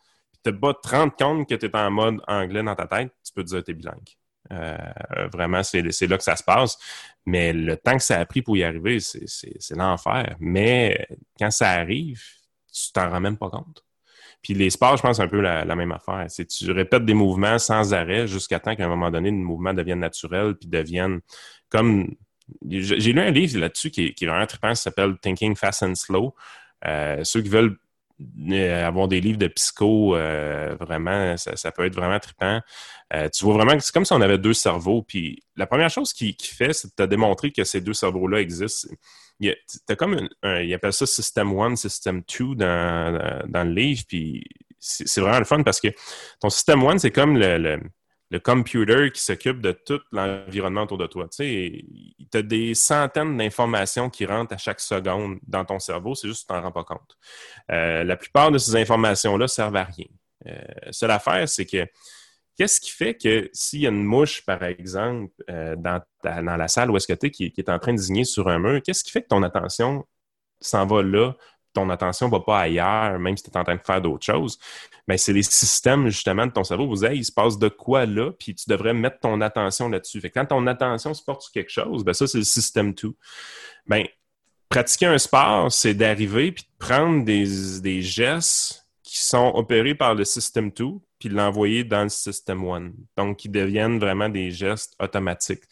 [0.45, 3.45] N'as pas 30 compte que tu es en mode anglais dans ta tête, tu peux
[3.45, 4.09] te dire que tu es bilingue.
[4.51, 4.77] Euh,
[5.33, 6.79] vraiment, c'est là que ça se passe.
[7.25, 10.37] Mais le temps que ça a pris pour y arriver, c'est l'enfer.
[10.41, 11.07] Mais
[11.39, 12.23] quand ça arrive,
[12.73, 13.85] tu t'en rends même pas compte.
[14.43, 16.27] Puis les sports, je pense, c'est un peu la, même affaire.
[16.29, 19.73] C'est tu répètes des mouvements sans arrêt jusqu'à temps qu'à un moment donné, le mouvement
[19.73, 21.21] devienne naturel puis devienne
[21.69, 22.15] comme.
[22.69, 25.95] J'ai lu un livre là-dessus qui, qui, est vraiment trippant, qui s'appelle Thinking Fast and
[25.95, 26.35] Slow.
[26.85, 27.79] Euh, ceux qui veulent
[28.87, 32.61] avoir des livres de psycho, euh, vraiment, ça, peut être vraiment trippant.
[33.15, 35.03] Euh, tu vois vraiment que c'est comme si on avait deux cerveaux.
[35.03, 38.41] Puis la première chose qu'il qui fait, c'est de te démontrer que ces deux cerveaux-là
[38.41, 38.89] existent.
[39.41, 40.29] il y comme
[40.75, 44.45] appelle ça System 1, System 2 dans, dans le livre, puis
[44.79, 45.89] c'est vraiment le fun parce que
[46.41, 47.81] ton System 1, c'est comme le,
[48.39, 51.29] computer qui s'occupe de tout l'environnement autour de toi.
[51.29, 51.85] Tu
[52.35, 56.55] as des centaines d'informations qui rentrent à chaque seconde dans ton cerveau, c'est juste que
[56.55, 57.17] tu t'en rends pas compte.
[57.71, 60.07] Euh, la plupart de ces informations-là servent à rien.
[60.47, 60.59] Euh,
[60.91, 61.87] seule affaire, c'est que
[62.59, 66.69] Qu'est-ce qui fait que s'il y a une mouche, par exemple, euh, dans, dans, la
[66.69, 68.83] salle où est-ce que tu es, qui, est en train de zigner sur un mur,
[68.83, 70.07] qu'est-ce qui fait que ton attention
[70.61, 71.35] s'en va là,
[71.73, 74.59] ton attention va pas ailleurs, même si tu es en train de faire d'autres choses?
[75.07, 76.87] Bien, c'est les systèmes, justement, de ton cerveau.
[76.87, 80.21] Vous savez, il se passe de quoi là, puis tu devrais mettre ton attention là-dessus.
[80.21, 83.17] Fait quand ton attention se porte sur quelque chose, bien, ça, c'est le système tout.
[83.87, 84.05] Bien,
[84.69, 90.15] pratiquer un sport, c'est d'arriver puis de prendre des, des gestes qui sont opérés par
[90.15, 90.85] le système 2
[91.23, 92.95] puis l'envoyer dans le système one.
[93.17, 95.63] Donc, qui deviennent vraiment des gestes automatiques.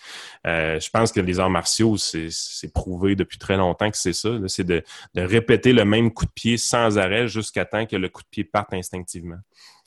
[0.47, 4.31] Euh, je pense que les arts martiaux, c'est prouvé depuis très longtemps que c'est ça.
[4.47, 4.85] C'est de,
[5.17, 8.45] répéter le même coup de pied sans arrêt jusqu'à temps que le coup de pied
[8.45, 9.39] parte instinctivement.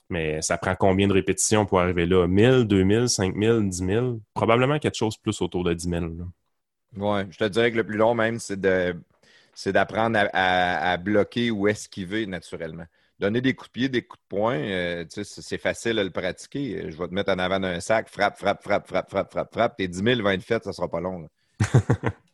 [0.09, 2.28] Mais ça prend combien de répétitions pour arriver là?
[2.28, 4.20] 1000, 2000, 5000, 10 000?
[4.34, 6.05] Probablement quelque chose plus autour de 10 000.
[6.97, 8.59] Oui, je te dirais que le plus long même, c'est
[9.72, 12.86] d'apprendre à bloquer ou esquiver naturellement
[13.20, 16.91] donner des coups de pied, des coups de poing, euh, c'est facile à le pratiquer.
[16.91, 19.78] Je vais te mettre en avant d'un sac, frappe, frappe, frappe, frappe, frappe, frappe, frappe.
[19.78, 21.28] Tes 10 000 vont être faites, ça sera pas long.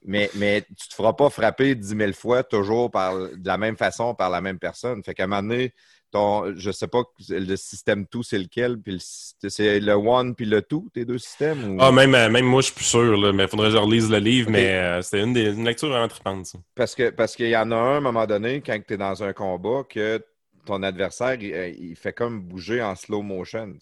[0.05, 3.77] mais, mais tu te feras pas frapper 10 000 fois toujours par, de la même
[3.77, 5.03] façon par la même personne.
[5.03, 5.73] Fait qu'à un moment donné,
[6.11, 10.61] ton, je sais pas le système tout, c'est lequel, puis c'est le one puis le
[10.61, 11.77] tout, tes deux systèmes?
[11.79, 13.77] Ah, même, euh, même moi, je suis plus sûr, là, mais il faudrait que je
[13.77, 16.57] relise le livre, mais euh, c'était une, des, une lecture vraiment tripante, ça.
[16.73, 18.97] Parce qu'il parce qu'il y en a un, à un moment donné, quand tu es
[18.97, 20.23] dans un combat, que
[20.65, 23.73] ton adversaire, euh, il, fait comme bouger en slow motion.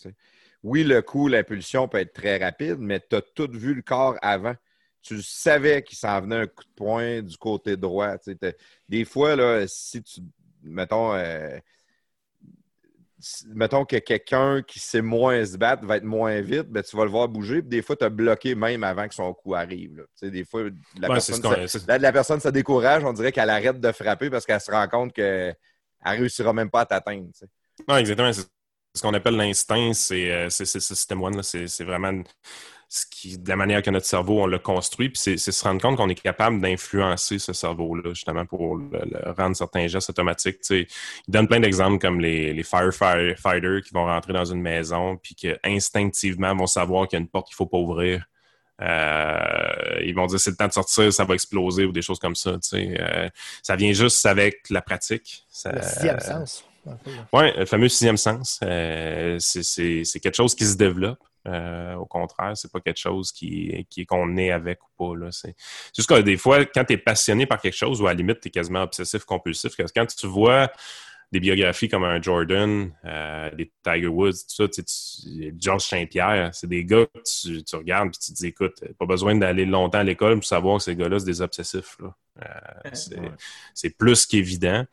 [0.63, 4.17] Oui, le coup, l'impulsion peut être très rapide, mais tu as tout vu le corps
[4.21, 4.55] avant.
[5.01, 8.15] Tu savais qu'il s'en venait un coup de poing du côté droit.
[8.89, 10.21] Des fois, là, si tu.
[10.63, 11.13] Mettons.
[11.13, 11.59] Euh,
[13.47, 17.03] mettons que quelqu'un qui sait moins se battre va être moins vite, ben, tu vas
[17.03, 17.61] le voir bouger.
[17.61, 20.05] Puis des fois, tu as bloqué même avant que son coup arrive.
[20.21, 20.63] Des fois,
[20.99, 24.61] la, personne, ça, la, personne se décourage, on dirait qu'elle arrête de frapper parce qu'elle
[24.61, 25.53] se rend compte que
[26.07, 27.27] elle réussira même pas à t'atteindre.
[27.87, 28.31] Non, exactement.
[28.33, 28.45] C'est
[28.95, 31.41] ce qu'on appelle l'instinct, c'est euh, ce système one.
[31.43, 32.23] C'est vraiment
[32.89, 35.09] ce qui, de la manière que notre cerveau, on le construit.
[35.09, 38.79] Puis c'est se rendre compte qu'on est capable d'influencer ce cerveau-là, justement, pour
[39.37, 40.59] rendre certains gestes automatiques.
[40.69, 40.87] Il
[41.27, 45.51] donne plein d'exemples comme les, les firefighters qui vont rentrer dans une maison, puis qui
[45.63, 48.25] instinctivement vont savoir qu'il y a une porte qu'il ne faut pas ouvrir.
[48.81, 52.19] Euh, ils vont dire c'est le temps de sortir, ça va exploser ou des choses
[52.19, 52.57] comme ça.
[52.73, 53.29] Euh,
[53.63, 55.45] ça vient juste avec la pratique.
[55.65, 56.63] le sixième sens.
[57.33, 58.59] Oui, le fameux sixième sens.
[58.63, 61.19] Euh, c'est quelque chose qui se développe.
[61.45, 65.31] au contraire, c'est pas quelque chose qui, qui qu'on est avec ou pas.
[65.31, 65.55] C'est
[65.95, 68.41] juste que des fois, quand tu es passionné par quelque chose, ou à la limite,
[68.41, 70.69] tu es quasiment obsessif, compulsif, quand tu vois
[71.31, 76.67] des biographies comme un Jordan, euh, des Tiger Woods, tout ça, tu, Georges Saint-Pierre, c'est
[76.67, 77.19] des gars que
[77.61, 80.77] tu, regardes et tu te dis, écoute, pas besoin d'aller longtemps à l'école pour savoir
[80.77, 81.97] que ces gars-là, c'est des obsessifs.
[82.41, 83.29] Euh,
[83.73, 84.85] c'est plus qu'évident.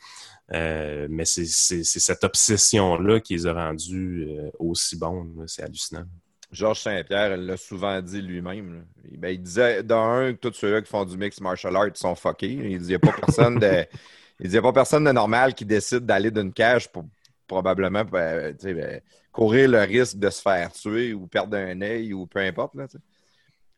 [0.53, 4.29] Euh, mais c'est cette obsession-là qui les a rendus
[4.59, 5.47] aussi bons.
[5.47, 6.05] C'est hallucinant.
[6.51, 8.87] Georges Saint-Pierre l'a souvent dit lui-même.
[9.19, 12.53] Ben, il disait, d'un, tous ceux-là qui font du mix martial arts sont fuckés.
[12.53, 13.87] Il dit, il n'y a pas personne de...
[14.41, 17.05] Il n'y a pas personne de normal qui décide d'aller d'une cage pour
[17.47, 19.01] probablement ben, ben,
[19.33, 22.75] courir le risque de se faire tuer ou perdre un œil ou peu importe.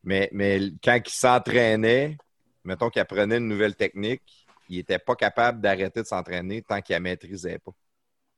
[0.02, 2.16] mais, mais quand il s'entraînait,
[2.64, 6.94] mettons qu'il apprenait une nouvelle technique, il n'était pas capable d'arrêter de s'entraîner tant qu'il
[6.94, 7.72] ne la maîtrisait pas.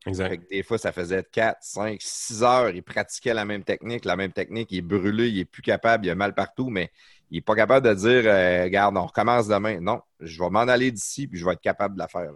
[0.07, 0.49] Exact.
[0.49, 4.33] des fois, ça faisait 4, 5, 6 heures, il pratiquait la même technique, la même
[4.33, 6.91] technique, il est brûlé, il est plus capable, il a mal partout, mais
[7.31, 9.81] il n'est pas capable de dire euh, Regarde, on recommence demain.
[9.81, 12.31] Non, je vais m'en aller d'ici puis je vais être capable de la faire.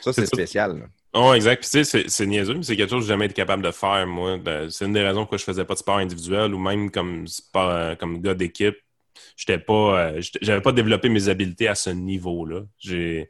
[0.00, 0.88] Ça, c'est spécial.
[1.14, 1.62] Oh, exact.
[1.62, 4.06] tu sais, c'est niaiseux, mais c'est quelque chose que j'ai jamais été capable de faire,
[4.06, 4.38] moi.
[4.70, 7.68] C'est une des raisons pourquoi je faisais pas de sport individuel ou même comme sport,
[7.68, 8.76] euh, comme gars d'équipe.
[9.36, 12.62] J'étais pas, euh, j'avais pas développé mes habiletés à ce niveau-là.
[12.78, 13.28] J'ai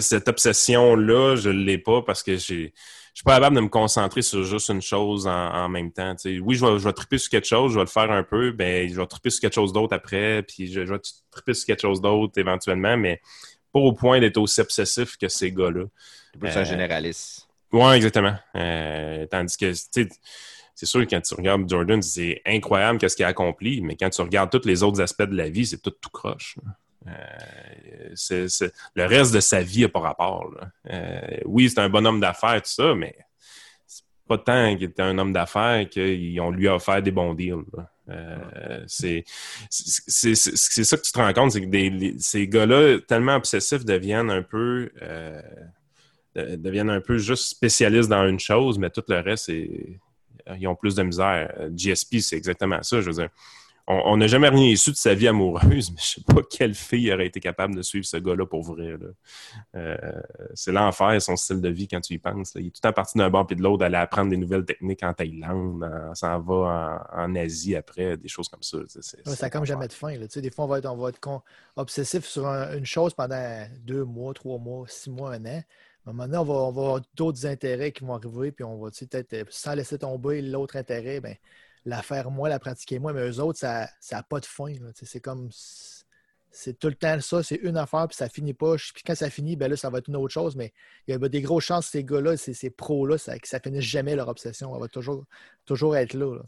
[0.00, 2.72] cette obsession-là, je l'ai pas parce que j'ai
[3.18, 6.14] suis pas capable de me concentrer sur juste une chose en, même temps.
[6.24, 8.52] Oui, je vais, je vais triper sur quelque chose, je vais le faire un peu,
[8.52, 10.98] ben, je vais triper sur quelque chose d'autre après, puis je, vais
[11.30, 13.20] triper sur quelque chose d'autre éventuellement, mais
[13.72, 15.84] pas au point d'être aussi obsessif que ces gars-là.
[16.40, 17.48] C'est un euh, généraliste.
[17.72, 18.34] Oui, exactement.
[18.54, 23.82] Euh, tandis que, c'est sûr, quand tu regardes Jordan, c'est incroyable qu'est-ce qu'il a accompli,
[23.82, 26.56] mais quand tu regardes tous les autres aspects de la vie, c'est tout tout croche.
[27.06, 28.14] Euh,
[28.94, 30.52] le reste de sa vie n'a pas rapport.
[30.90, 33.16] Euh, oui, c'est un bon homme d'affaires, tout ça, mais
[33.86, 37.64] c'est pas tant qu'il était un homme d'affaires qu'on lui a offert des bons deals.
[38.08, 39.24] Euh, c'est
[39.70, 44.30] ça que tu te rends compte, c'est que des, les- ces gars-là, tellement obsessifs, deviennent
[44.30, 45.40] un peu euh,
[46.34, 50.74] de- deviennent un peu juste spécialistes dans une chose, mais tout le reste, ils ont
[50.74, 51.52] plus de misère.
[51.76, 53.00] GSP, c'est exactement ça.
[53.00, 53.28] Je veux dire,
[53.88, 57.12] on n'a jamais rien su de sa vie amoureuse, mais je sais pas quelle fille
[57.12, 58.94] aurait été capable de suivre ce gars-là pour vrai.
[59.74, 59.96] Euh,
[60.54, 62.54] c'est l'enfer, son style de vie, quand tu y penses.
[62.54, 62.60] là.
[62.60, 64.64] Il est tout le temps parti d'un bord puis de l'autre, d'aller apprendre des nouvelles
[64.64, 68.78] techniques en Thaïlande, en- s'en va en, en Asie après, des choses comme ça.
[68.88, 70.16] C'est- Ouais, ça n'a comme jamais de fin.
[70.16, 70.26] là.
[70.26, 71.42] Des fois, on va être, on va être con-
[71.76, 75.62] obsessif sur un- une chose pendant deux mois, trois mois, six mois, un an.
[76.04, 78.64] À un moment donné, on va, on va avoir d'autres intérêts qui vont arriver, puis
[78.64, 81.36] on va peut-être, euh, sans laisser tomber l'autre intérêt, ben,
[81.84, 83.12] la faire moins, la pratiquer moins.
[83.12, 84.72] Mais eux autres, ça n'a pas de fin.
[84.94, 85.48] C'est comme.
[86.54, 88.74] C'est tout le temps ça, c'est une affaire, puis ça finit pas.
[88.76, 90.54] Puis quand ça finit, ben là, ça va être une autre chose.
[90.54, 90.70] Mais
[91.08, 93.84] il y a des grosses chances, ces gars-là, ces, ces pros-là, ça, que ça finisse
[93.84, 94.74] jamais leur obsession.
[94.74, 95.24] Elle va toujours,
[95.64, 96.38] toujours être là.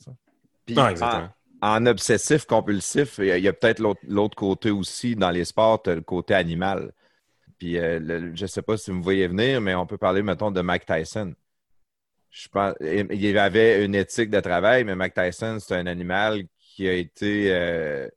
[0.66, 1.30] Puis, Ah, exactement.
[1.62, 5.80] en, en obsessif compulsif, il y a, peut-être l'autre l'autre côté aussi dans les sports,
[5.86, 6.92] le côté animal.
[7.58, 9.96] Puis euh, le- je ne sais pas si vous me voyez venir, mais on peut
[9.96, 11.34] parler, mettons, de Mike Tyson.
[12.34, 16.88] Je pense, il avait une éthique de travail, mais Mike Tyson, c'est un animal qui
[16.88, 18.08] a été euh,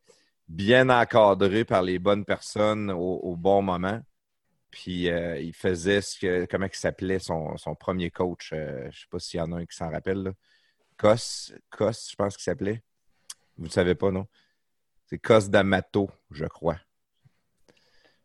[0.48, 4.02] bien encadré par les bonnes personnes au, bon moment.
[4.72, 8.54] Puis euh, il faisait ce que, comment il s'appelait son, son premier coach.
[8.54, 10.24] euh, je ne sais pas s'il y en a un qui s'en rappelle.
[10.24, 10.32] là.
[10.98, 12.82] Cos, Cos, je pense qu'il s'appelait.
[13.56, 14.26] Vous ne savez pas, non?
[15.06, 16.80] C'est Cos D'Amato, je crois.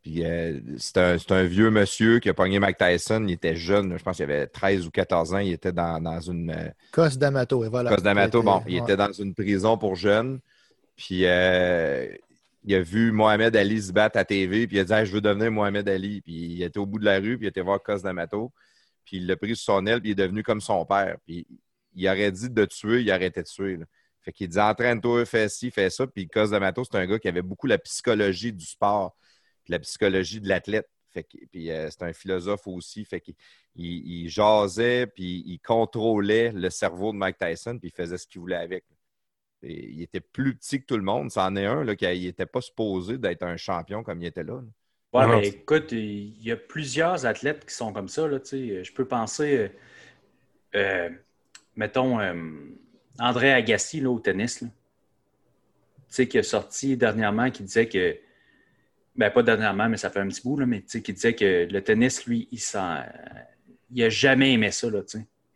[0.03, 3.25] Puis euh, c'est un, vieux monsieur qui a pogné Mike Tyson.
[3.27, 5.39] Il était jeune, je pense qu'il avait 13 ou 14 ans.
[5.39, 6.51] Il était dans, dans une.
[6.51, 7.95] euh, Cos D'Amato, et voilà.
[7.95, 8.83] Cos D'Amato, bon, il Ouais.
[8.83, 10.41] était dans une prison pour jeunes.
[10.97, 12.09] Puis euh,
[12.65, 14.67] il a vu Mohamed Ali se battre à TV.
[14.67, 16.21] Puis il a dit Hey, Je veux devenir Mohamed Ali.
[16.21, 17.39] Puis il était au bout de la rue.
[17.39, 18.53] Puis il était voir Cos D'Amato.
[19.05, 20.01] Puis il l'a pris sur son aile.
[20.01, 21.17] Puis il est devenu comme son père.
[21.25, 21.47] Puis
[21.95, 23.77] il aurait dit de tuer, il arrêtait de tuer.
[23.77, 23.85] là.
[24.21, 26.09] Fait qu'il dit Entraîne-toi, fais ci, fais ça.
[26.09, 29.15] Puis Cos D'Amato, c'est un gars qui avait beaucoup la psychologie du sport.
[29.73, 30.89] La psychologie de l'athlète.
[31.11, 33.05] Fait que- puis euh, c'est un philosophe aussi.
[33.05, 33.35] Fait qu'il
[33.75, 38.27] il, il jasait, puis il contrôlait le cerveau de Mike Tyson, puis il faisait ce
[38.27, 38.85] qu'il voulait avec.
[39.63, 41.31] Et il était plus petit que tout le monde.
[41.31, 44.61] C'en est un là, qui n'était pas supposé d'être un champion comme il était là.
[44.61, 44.69] là.
[45.13, 48.27] Ouais, mais écoute, il y a plusieurs athlètes qui sont comme ça.
[48.27, 48.85] Là, tu sais.
[48.85, 49.69] je peux penser, euh,
[50.75, 51.11] euh,
[51.77, 52.35] mettons, euh,
[53.19, 54.69] André Agassi là, au tennis, là.
[54.69, 58.17] Tu sais, qui a sorti dernièrement, qui disait que,
[59.15, 61.35] ben pas dernièrement, mais ça fait un petit bout, là, mais tu sais, qui disait
[61.35, 63.03] que le tennis, lui, il s'en,
[63.91, 65.01] il a jamais aimé ça, là,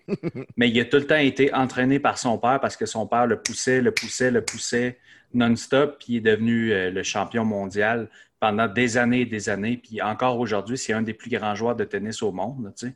[0.56, 3.26] mais il a tout le temps été entraîné par son père parce que son père
[3.26, 4.98] le poussait, le poussait, le poussait
[5.34, 9.76] non-stop, puis il est devenu euh, le champion mondial pendant des années et des années.
[9.76, 12.64] Puis encore aujourd'hui, c'est un des plus grands joueurs de tennis au monde.
[12.64, 12.94] là, tu sais.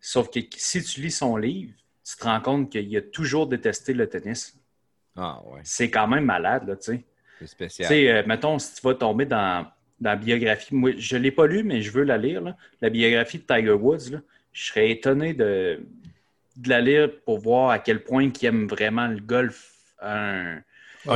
[0.00, 1.72] Sauf que si tu lis son livre,
[2.04, 4.56] tu te rends compte qu'il a toujours détesté le tennis.
[5.16, 7.04] Ah ouais, C'est quand même malade, là, tu sais.
[7.38, 7.88] C'est Tu spécial.
[7.88, 9.66] sais, euh, mettons, si tu vas tomber dans,
[10.00, 12.56] dans la biographie, moi, je ne l'ai pas lu, mais je veux la lire, là.
[12.80, 14.18] la biographie de Tiger Woods, là.
[14.52, 15.80] je serais étonné de,
[16.56, 19.72] de la lire pour voir à quel point il aime vraiment le golf.
[20.00, 20.56] Ah,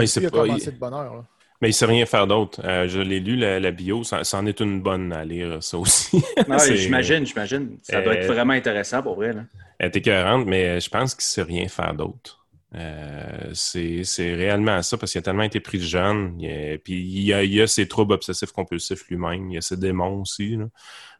[0.00, 1.24] il sait a pas, commencé il- de là.
[1.62, 2.62] Mais il sait rien faire d'autre.
[2.64, 5.62] Euh, je l'ai lu, la, la bio, ça, ça en est une bonne à lire,
[5.62, 6.22] ça aussi.
[6.74, 7.76] J'imagine, j'imagine.
[7.82, 9.34] Ça doit être Euh, vraiment intéressant pour vrai.
[9.34, 9.44] Là.
[9.78, 12.39] Elle est écœurante, mais je pense qu'il sait rien faire d'autre.
[12.74, 16.36] Euh, c'est c'est réellement ça, parce qu'il a tellement été pris de jeune.
[16.40, 19.50] Il a- puis il a, il a ses troubles obsessifs compulsifs lui-même.
[19.50, 20.56] Il a ses démons aussi.
[20.56, 20.66] là.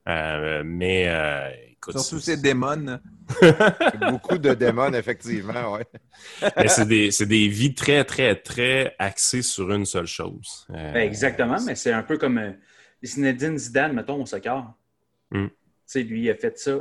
[0.08, 2.98] Euh, mais euh, écoute, Surtout ces démons.
[4.10, 5.72] Beaucoup de démons, effectivement.
[5.74, 5.84] Ouais.
[6.56, 10.66] mais c'est des, c'est des vies très, très, très axées sur une seule chose.
[10.70, 12.52] Euh, Ben, exactement, mais c'est un peu comme euh,
[13.04, 14.72] Zinedine Zidane, mettons, au soccer.
[15.32, 15.46] Mm.
[15.48, 15.52] Tu
[15.84, 16.78] sais, lui, il a fait ça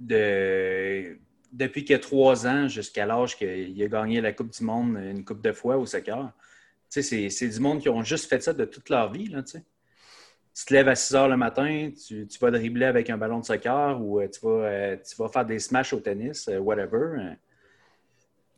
[0.00, 1.18] de...
[1.56, 5.24] depuis qu'il a trois ans jusqu'à l'âge qu'il a gagné la Coupe du Monde une
[5.24, 6.32] coupe de fois au soccer.
[6.90, 9.28] Tu sais, c'est- c'est du monde qui ont juste fait ça de toute leur vie,
[9.28, 9.64] là, tu sais.
[10.56, 13.40] Tu te lèves à 6 heures le matin, tu, tu vas dribbler avec un ballon
[13.40, 16.58] de soccer ou euh, tu, vas, euh, tu vas faire des smashs au tennis, euh,
[16.58, 17.34] whatever.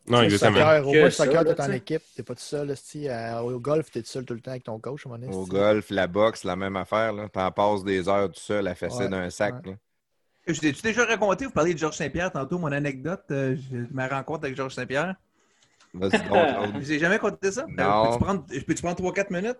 [0.07, 0.59] Non, Le exactement.
[0.59, 2.01] Soccer, au moins, le soccer, t'es en équipe.
[2.15, 2.69] T'es pas tout seul.
[2.71, 3.09] esti.
[3.09, 5.05] Euh, au golf, t'es tout seul tout le temps avec ton coach.
[5.05, 7.13] à donné, Au golf, la boxe, la même affaire.
[7.13, 7.27] Là.
[7.29, 9.65] T'en passes des heures tout seul à fesser Ouais, d'un sac.
[9.65, 9.75] ouais.
[10.47, 13.55] Je t'ai-tu déjà raconté, vous parliez de Georges Saint-Pierre tantôt, mon anecdote, euh,
[13.91, 15.15] ma rencontre avec Georges Saint-Pierre.
[15.93, 16.21] Vas-y donc.
[16.75, 17.65] Je vous ai jamais conté ça?
[17.67, 17.83] Non.
[17.83, 19.57] Euh, Peux-tu prendre, je peux-tu prendre 3-4 minutes?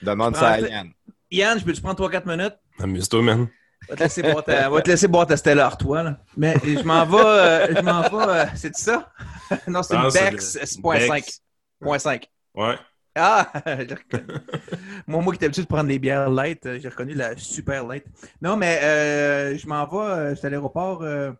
[0.00, 0.90] Demande ça à Yann.
[1.30, 2.54] Yann, je peux-tu prendre 3-4 minutes?
[2.78, 3.48] Amuse-toi, man.
[3.88, 6.18] On va te laisser boire ta, te laisser boire ta Stella Artois, là.
[6.36, 9.10] Mais je m'en vais, euh, je m'en vais, euh, c'est ça?
[9.66, 11.08] non, c'est une c'est Bex le- 6.5.
[11.08, 11.42] Bex.
[11.80, 12.30] Point 5.
[12.54, 12.76] Ouais.
[13.14, 13.52] Ah!
[15.06, 17.86] moi, moi qui étais habitué de prendre les bières light, euh, j'ai reconnu la super
[17.86, 18.04] light.
[18.40, 21.32] Non, mais euh, je m'en vais, euh, j'étais à l'aéroport euh,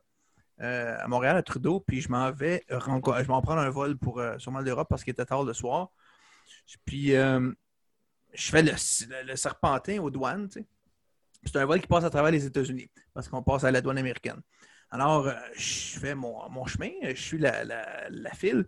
[0.61, 3.97] euh, à Montréal, à Trudeau, puis je m'en vais, je vais en prendre un vol
[3.99, 5.91] pour euh, sûrement l'Europe parce qu'il était tard le soir.
[6.85, 7.53] Puis euh,
[8.35, 10.65] je fais le, serpentin aux douanes, tu.
[11.45, 13.99] C'est un vol qui passe à travers les États-Unis parce qu'on passe à la douane
[13.99, 14.41] américaine.
[14.91, 18.67] Alors, euh, je fais mon, chemin, je suis la, la, la file.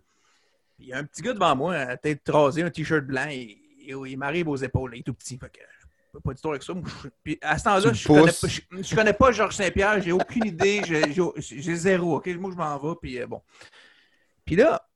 [0.79, 3.57] Il y a un petit gars devant moi, à tête rasée, un t-shirt blanc, et,
[3.87, 5.37] et il m'arrive aux épaules, il est tout petit.
[5.37, 5.59] Fait que
[6.23, 6.73] pas du tout avec ça.
[7.23, 8.41] Puis à ce temps-là, je connais, pousses.
[8.41, 12.17] pas, je, je connais pas Georges Saint-Pierre, j'ai aucune idée, j'ai- zéro.
[12.17, 13.41] OK, moi je m'en vais, puis euh, bon.
[14.45, 14.87] Puis là,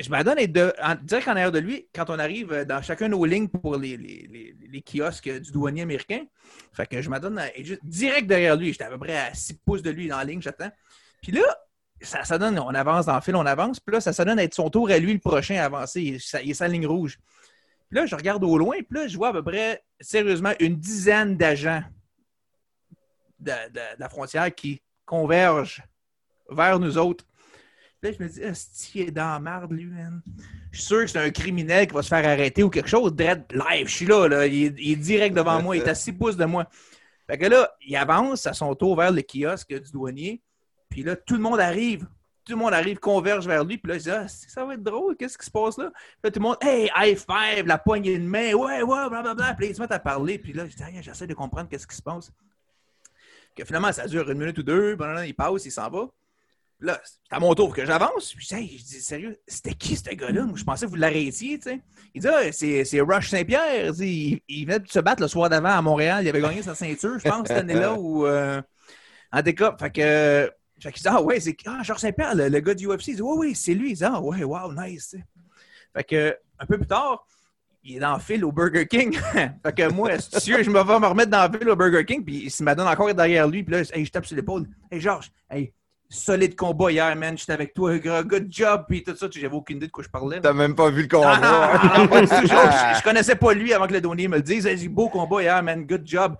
[0.00, 3.12] je m'adonne en, direct en arrière de lui quand on arrive euh, dans chacun de
[3.12, 6.24] nos lignes pour les, les, les, les kiosques du douanier américain.
[6.72, 7.40] Fait que je m'adonne
[7.82, 8.72] direct derrière lui.
[8.72, 10.70] J'étais à peu près à 6 pouces de lui dans la ligne, j'attends.
[11.22, 11.42] Puis là,
[12.00, 13.80] ça, ça donne, on avance dans le fil, on avance.
[13.80, 16.02] Puis là, ça, ça donne à être son tour à lui le prochain à avancer.
[16.02, 17.18] Il, est- il est sa ligne rouge.
[17.88, 20.76] Puis là, je regarde au loin, puis là, je vois à peu près, sérieusement, une
[20.76, 21.82] dizaine d'agents
[23.40, 25.82] de, de- de la frontière qui convergent
[26.50, 27.24] vers nous autres.
[28.00, 30.22] Puis là, je me dis, est il est dans la merde, lui, man?
[30.70, 33.14] Je suis sûr que c'est un criminel qui va se faire arrêter ou quelque chose.
[33.14, 34.46] Dread live, je suis là, là.
[34.46, 36.68] Il, est, il est direct devant moi, il est à 6 pouces de moi.
[37.26, 40.40] Fait que là, il avance à son tour vers le kiosque du douanier.
[40.88, 42.06] Puis là, tout le monde arrive.
[42.44, 43.76] Tout le monde arrive, converge vers lui.
[43.76, 45.90] Puis là, je dis, ah, ça va être drôle, qu'est-ce qui se passe là?
[45.92, 49.54] Puis là, tout le monde, hey, high five, la poignée de main, ouais, ouais, blablabla.
[49.54, 50.38] Puis là, ils se mettent à parler.
[50.38, 52.32] Puis là, je dis, Ah, j'essaie de comprendre qu'est-ce qui se passe.
[53.54, 54.96] Que finalement, ça dure une minute ou deux.
[54.96, 56.06] Bon, il passe, il s'en va.
[56.80, 58.32] Là, c'est à mon tour que j'avance.
[58.34, 60.44] Puis Hey, je dis, sérieux, c'était qui ce gars-là?
[60.44, 61.80] Moi, je pensais que vous l'arrêtiez, tu sais.
[62.14, 63.92] Il dit, ah, c'est, c'est Rush Saint-Pierre.
[63.98, 66.24] Il, il venait de se battre le soir d'avant à Montréal.
[66.24, 67.94] Il avait gagné sa ceinture, je pense, cette année-là.
[67.98, 68.62] Ou, euh,
[69.32, 70.52] en cas, fait que.
[70.80, 73.08] Fait qu'il dit, ah ouais, c'est ah, Georges Saint-Pierre, le, gars du UFC.
[73.08, 73.90] Il dit, oui, oui, c'est lui.
[73.90, 75.16] Il dit, ah ouais, wow, nice.
[75.94, 77.26] Fait que, un peu plus tard,
[77.82, 79.18] il est dans le fil au Burger King.
[79.32, 82.24] fait que moi, je me vais me remettre dans le fil au Burger King?
[82.24, 83.62] Puis il se m'adonne encore derrière lui.
[83.62, 84.66] Puis là, je tape sur l'épaule.
[84.90, 85.72] Hey, Georges, hey,
[86.10, 87.36] solide combat hier, man.
[87.36, 88.84] J'étais avec toi, good job.
[88.88, 90.40] Puis tout ça, j'avais aucune idée de quoi je parlais.
[90.40, 91.38] T'as même pas vu le Ah, combat.
[91.38, 92.34] non, non, non, pas du tout.
[92.46, 94.64] Je, connaissais pas lui avant que le donnier me le dise.
[94.70, 96.36] Il dit beau combat hier, man, good job.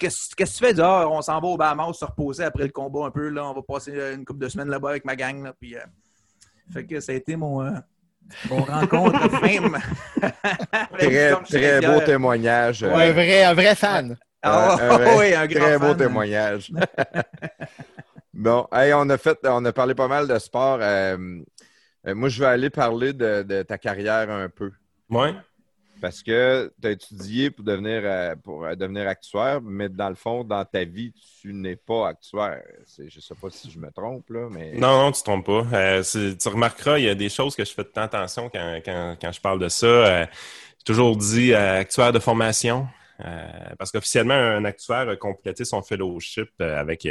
[0.00, 0.78] Qu'est-ce que tu fais?
[0.80, 3.28] Ah, on s'en va au Bahamas se reposer après le combat un peu.
[3.28, 3.44] Là.
[3.46, 5.42] On va passer une couple de semaines là-bas avec ma gang.
[5.44, 5.80] Là, puis, euh,
[6.72, 7.70] fait que ça a été mon, euh,
[8.50, 9.78] mon rencontre fame.
[10.98, 12.82] Très, très beau témoignage.
[12.82, 14.16] Ouais, un, vrai, un vrai fan.
[14.42, 16.72] Ah, Un vrai- oui, un grand Très beau témoignage.
[18.42, 20.78] bon, hey, on a fait, on a parlé pas mal de sport.
[20.80, 21.16] Euh,
[22.06, 24.70] euh, moi, je vais aller parler de, de ta carrière un peu.
[25.08, 25.34] Ouais.
[26.00, 30.42] Parce que tu as étudié pour devenir, euh, pour devenir actuaire, mais dans le fond,
[30.42, 32.60] dans ta vie, tu n'es pas actuaire.
[32.98, 34.72] Je ne sais pas si je me trompe, là, mais.
[34.72, 35.76] Non, non, tu ne te trompes pas.
[35.76, 38.80] Euh, tu remarqueras, il y a des choses que je fais de temps attention quand,
[38.84, 39.86] quand, quand je parle de ça.
[39.86, 40.26] Euh,
[40.78, 42.88] j'ai toujours dit euh, actuaire de formation.
[43.78, 47.06] parce qu'officiellement, un actuaire a complété son fellowship avec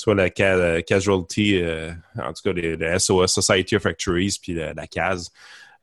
[0.00, 4.72] soit la ca- Casualty, euh, en tout cas le, SOS, Society of Actuaries, puis la,
[4.72, 5.30] la CAS.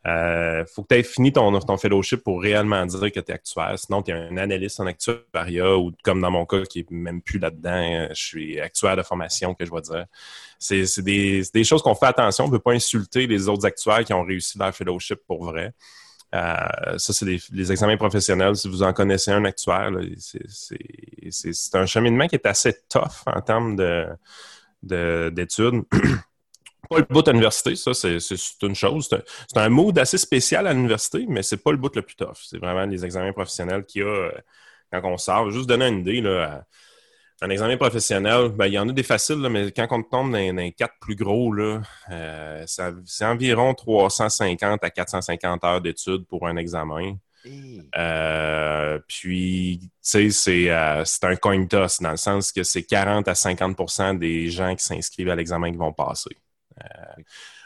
[0.07, 3.35] Euh, faut que tu aies fini ton, ton fellowship pour réellement dire que tu es
[3.35, 3.77] actuaire.
[3.77, 7.21] Sinon, tu es un analyste en actuariat ou comme dans mon cas, qui est même
[7.21, 10.05] plus là-dedans, euh, je suis actuaire de formation, que je vais dire.
[10.57, 12.45] C'est des, des choses qu'on fait attention.
[12.45, 15.73] On ne peut pas insulter les autres actuaires qui ont réussi leur fellowship pour vrai.
[16.35, 18.55] Euh, ça, c'est les examens professionnels.
[18.55, 23.75] Si vous en connaissez un actuaire, c'est- un cheminement qui est assez tough en termes
[23.75, 24.07] de
[24.83, 25.83] de- d'études.
[26.89, 28.17] pas le bout à l'université, ça, c'est
[28.63, 29.09] une chose.
[29.47, 32.37] C'est un, mood assez spécial à l'université, mais c'est pas le bout le plus tough.
[32.43, 34.31] C'est vraiment les examens professionnels qu'il y a euh,
[34.91, 35.51] quand on sort.
[35.51, 36.65] Juste donner une idée, là,
[37.41, 40.31] un examen professionnel, ben, il y en a des faciles, là, mais quand on tombe
[40.31, 41.81] dans, dans les quatre plus gros, là,
[42.11, 47.15] euh, ça- c'est environ 350 à 450 heures d'études pour un examen.
[47.95, 52.83] Euh, puis, tu sais, c'est euh, c'est un coin toss dans le sens que c'est
[52.83, 56.35] 40 à 50% des gens qui s'inscrivent à l'examen qui vont passer.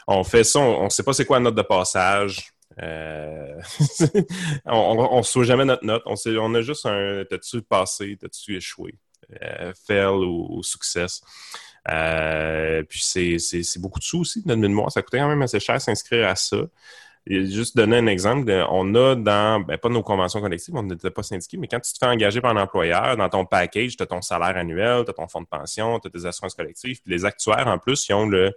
[0.06, 2.50] On fait ça, on ne sait pas c'est quoi la note de passage.
[2.80, 3.60] Euh,
[4.66, 6.02] on ne sait jamais notre note.
[6.06, 8.94] On, sait, on a juste un t'as-tu passé, t'as-tu échoué,
[9.86, 11.22] fail ou, ou success.
[11.90, 14.90] Euh, puis c'est beaucoup de sous aussi de mémoire.
[14.92, 16.58] Ça coûtait quand même assez cher s'inscrire à ça.
[17.24, 21.10] Juste donner un exemple, euh, on a dans, ben, pas nos conventions collectives, on n'était
[21.12, 24.02] pas syndiqués, mais quand tu te fais engager par un employeur, dans ton package, tu
[24.02, 27.00] as ton salaire annuel, tu as ton fonds de pension, tu as tes assurances collectives,
[27.00, 28.52] puis les actuaires, en plus, ils ont le,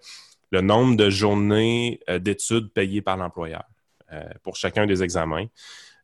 [0.51, 3.65] nombre de journées euh, d'études payées par l'employeur
[4.11, 5.45] euh, pour chacun des examens.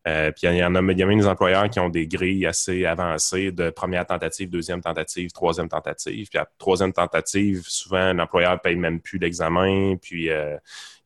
[0.08, 2.08] Euh, puis il y en a, il y a même des employeurs qui ont des
[2.08, 6.28] grilles assez avancées de première tentative, deuxième tentative, troisième tentative.
[6.30, 10.58] Puis troisième tentative, souvent, l'employeur paye même plus l'examen, puis euh,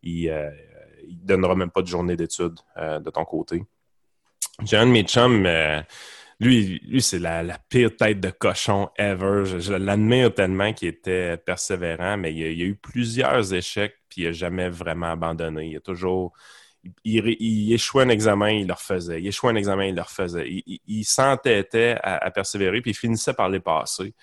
[0.03, 3.63] il ne donnera même pas de journée d'études euh, de ton côté.
[4.63, 5.81] J'ai un euh,
[6.39, 9.43] lui, lui c'est la, la, pire tête de cochon ever.
[9.45, 14.25] Je, l'admire tellement qu'il était persévérant, mais il y, a, eu plusieurs échecs, puis il
[14.27, 15.67] n'a jamais vraiment abandonné.
[15.67, 16.33] Il a toujours.
[17.03, 19.21] Il, échouait un examen, il le refaisait.
[19.21, 20.63] Il échouait un examen, il le refaisait.
[20.87, 24.13] Il, s'entêtait à, persévérer, puis il finissait par les passer.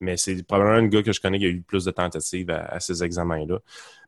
[0.00, 2.80] Mais c'est probablement le gars que je connais qui a eu plus de tentatives à,
[2.80, 3.58] ces examens-là.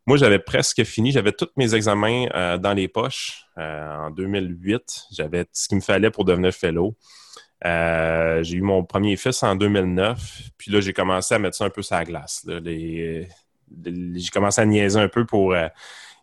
[0.06, 1.12] Moi, j'avais presque fini.
[1.12, 5.06] J'avais tous mes examens euh, dans les poches euh, en 2008.
[5.12, 6.96] J'avais ce qu'il me fallait pour devenir fellow.
[7.66, 11.64] Euh, j'ai eu mon premier fils en 2009, puis là, j'ai commencé à mettre ça
[11.64, 12.46] un peu sur la glace.
[12.46, 13.26] j'ai
[14.32, 15.54] commencé à niaiser un peu pour...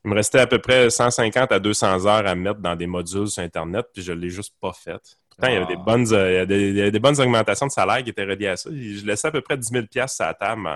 [0.05, 3.27] Il me restait à peu près 150 à 200 heures à mettre dans des modules
[3.27, 5.01] sur Internet, puis je ne l'ai juste pas fait.
[5.29, 5.83] Pourtant, il, y avait des ah.
[5.83, 8.69] bonnes, euh, des, bonnes augmentations de salaire qui étaient reliées à ça.
[8.71, 10.69] Je laissais à peu près 10 000 à la table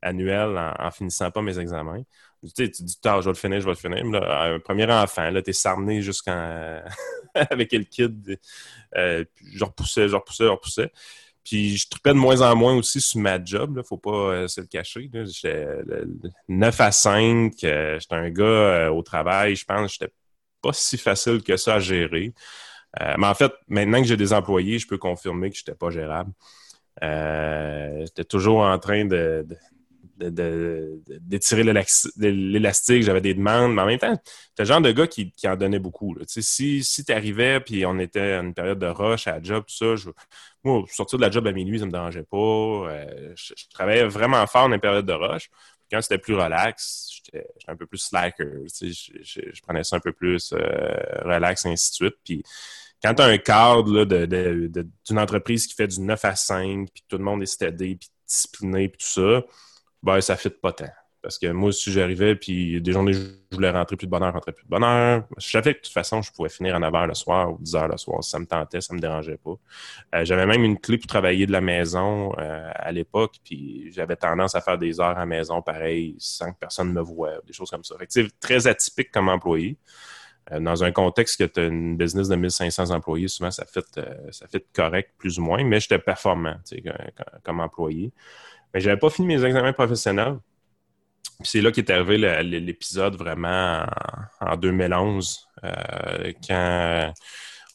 [0.00, 2.02] annuel en, finissant pas mes examens.
[2.42, 4.22] Tu sais, tu dis, je vais le finir, je vais le finir.
[4.22, 6.80] un premier enfant, là, t'es sarné jusqu'en...
[7.50, 8.38] avec le kid.
[8.96, 10.92] Euh, je repoussais, je repoussais, je repoussais.
[11.46, 14.48] Puis je tripais de moins en moins aussi sur ma job, ne faut pas euh,
[14.48, 15.08] se le cacher.
[15.12, 15.64] J'étais
[16.48, 20.12] 9 à 5, euh, j'étais un gars au travail, je pense que j'étais
[20.60, 22.34] pas si facile que ça à gérer.
[22.98, 25.90] mais en fait, maintenant que j'ai des employés, je peux confirmer que je n'étais pas
[25.90, 26.32] gérable.
[27.00, 29.46] j'étais toujours en train de,
[30.16, 35.32] d'étirer l'élastique, j'avais des demandes, mais en même temps, c'était le genre de gars qui,
[35.44, 36.16] en donnait beaucoup.
[36.26, 39.64] Si, si tu arrivais puis on était à une période de rush à la job,
[39.66, 40.10] tout ça, je,
[40.64, 42.36] moi, sortir de la job à minuit, ça me dérangeait pas.
[42.36, 45.50] Euh, je, travaillais vraiment fort dans une période de rush.
[45.90, 48.46] Quand c'était plus relax, j'étais un peu plus slacker.
[48.66, 50.58] Je, prenais ça un peu plus euh,
[51.24, 52.16] relax, ainsi de suite.
[52.24, 52.42] Puis
[53.02, 57.18] quand tu as un cadre d'une entreprise qui fait du 9 à 5, puis tout
[57.18, 59.44] le monde est steady, puis discipliné, puis tout ça,
[60.06, 60.86] ben, ça fit pas tant.
[61.20, 64.52] Parce que moi, si j'arrivais, puis des journées, je voulais rentrer plus de bonheur, rentrer
[64.52, 65.24] plus de bonheur.
[65.38, 67.58] Je savais que de toute façon, je pouvais finir à 9 h le soir ou
[67.58, 68.22] 10 h le soir.
[68.22, 69.54] Ça me tentait, ça me dérangeait pas.
[70.14, 74.14] Euh, j'avais même une clé pour travailler de la maison euh, à l'époque, puis j'avais
[74.14, 77.52] tendance à faire des heures à la maison, pareil, sans que personne me voie, des
[77.52, 77.96] choses comme ça.
[78.08, 79.76] c'est très atypique comme employé.
[80.52, 84.00] Euh, dans un contexte que tu as une business de 1500 employés, souvent, ça fait,
[84.30, 86.54] ça fait correct, plus ou moins, mais j'étais performant
[87.42, 88.12] comme employé.
[88.76, 90.36] Mais j'avais pas fini mes examens professionnels.
[91.38, 93.86] Puis c'est là qu'est arrivé l'épisode vraiment
[94.38, 97.14] en, 2011, euh, quand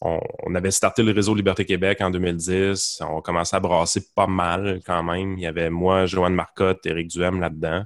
[0.00, 3.00] on, avait starté le réseau Liberté Québec en 2010.
[3.00, 5.36] On commençait à brasser pas mal quand même.
[5.36, 7.82] Il y avait moi, Joanne Marcotte, Éric Duhem là-dedans.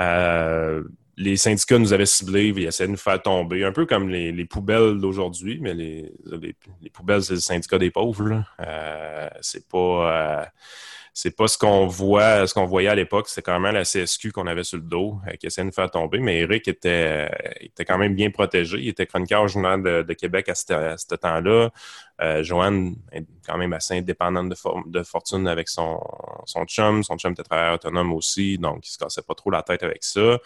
[0.00, 0.82] Euh,
[1.16, 4.44] les syndicats nous avaient ciblés, ils essayaient de nous faire tomber, un peu comme les,
[4.46, 6.12] poubelles d'aujourd'hui, mais les,
[6.92, 8.42] poubelles, c'est le syndicat des pauvres.
[8.58, 10.50] Euh, c'est pas
[11.14, 13.28] c'est pas ce qu'on voit, ce qu'on voyait à l'époque.
[13.28, 15.90] C'était quand même la CSQ qu'on avait sur le dos, euh, qui essayait de faire
[15.90, 16.20] tomber.
[16.20, 18.78] Mais Eric était, euh, était quand même bien protégé.
[18.78, 21.70] Il était chroniqueur au Journal de, Québec à ce, temps-là.
[22.22, 24.54] Euh, Joanne est quand même assez indépendante
[24.86, 26.00] de, fortune avec son,
[26.46, 27.02] son chum.
[27.04, 30.04] Son chum était travailleur autonome aussi, donc il se cassait pas trop la tête avec
[30.04, 30.38] ça.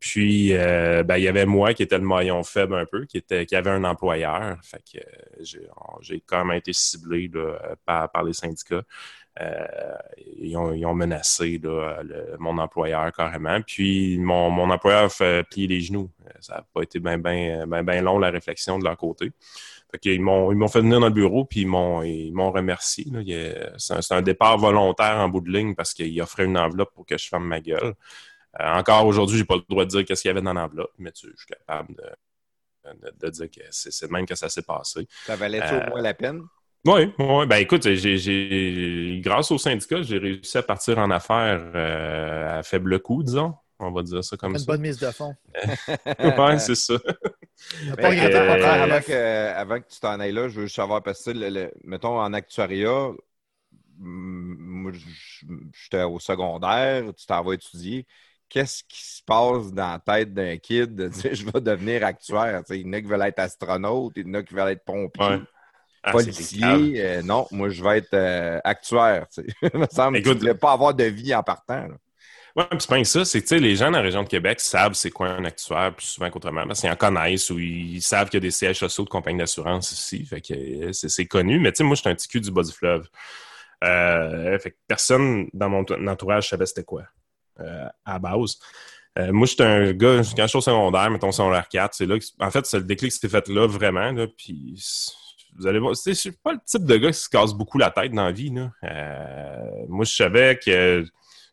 [0.00, 3.44] Puis, ben, il y avait moi qui était le maillon faible un peu, qui, était,
[3.44, 4.56] qui avait un employeur.
[4.62, 4.98] Fait que
[6.00, 7.30] j'ai quand même été ciblé
[7.84, 8.82] par les syndicats.
[9.40, 9.66] Euh,
[10.42, 11.60] ils, ont, menacé
[12.38, 13.60] mon employeur carrément.
[13.62, 16.10] Puis mon, employeur fait plier les genoux.
[16.26, 19.32] Euh, ça n'a pas été bien ben, ben, long la réflexion de leur côté.
[20.04, 23.06] ils m'ont fait venir dans le bureau puis ils m'ont remercié.
[23.78, 27.16] C'est un, départ volontaire en bout de ligne parce qu'ils offraient une enveloppe pour que
[27.16, 27.94] je ferme ma gueule.
[28.58, 30.92] Euh, encore aujourd'hui, j'ai pas le droit de dire qu'est-ce qu'il y avait dans l'enveloppe,
[30.98, 31.94] mais je suis capable
[33.20, 35.06] de, dire que c'est même que ça s'est passé.
[35.24, 36.42] Ça valait au moins la peine?
[36.86, 37.46] Oui, ouais.
[37.46, 43.00] ben écoute, j'ai, grâce au syndicat, j'ai réussi à partir en affaires euh, à faible
[43.00, 43.54] coût, disons.
[43.78, 44.60] On va dire ça comme ça.
[44.60, 45.34] Une bonne mise de fond.
[46.18, 46.94] oui, c'est ça.
[47.98, 51.70] Ben, euh, avant, que, avant, que, tu t'en ailles là, je veux savoir, parce que,
[51.84, 53.10] mettons, en actuariat,
[55.74, 58.06] j'étais au secondaire, tu t'en vas étudier.
[58.48, 62.62] Qu'est-ce qui se passe dans la tête d'un kid de dire je vais devenir actuaire?
[62.70, 64.84] il y en a qui veulent être astronaute, il y en a qui veulent être
[64.84, 65.40] pompier.
[66.02, 69.26] Ah, policier, euh, non, moi je vais être euh, actuaire.
[69.62, 71.88] Il me semble que tu ne pas avoir de vie en partant.
[72.56, 74.94] Oui, puis c'est pas ça, c'est que les gens dans la région de Québec savent
[74.94, 76.66] c'est quoi un actuaire plus souvent qu'autrement.
[76.66, 79.38] Parce qu'ils en connaissent ou ils savent qu'il y a des sièges sociaux de compagnie
[79.38, 80.24] d'assurance ici.
[80.24, 81.60] Fait que euh, c'est connu.
[81.60, 83.06] Mais tu sais, moi, je suis un petit cul du bas du fleuve.
[83.82, 87.04] fait que personne dans mon entourage savait c'était quoi
[88.06, 88.58] à base.
[89.18, 92.24] moi, j'étais un gars, quand je suis au secondaire, mettons secondaire 4, c'est là que,
[92.40, 94.82] en fait, c'est le déclic qui s'est fait là, vraiment, là, puis
[95.60, 97.90] vous allez voir, je suis pas le type de gars qui se casse beaucoup la
[97.90, 98.52] tête dans la vie.
[98.56, 101.04] Euh, moi, je savais que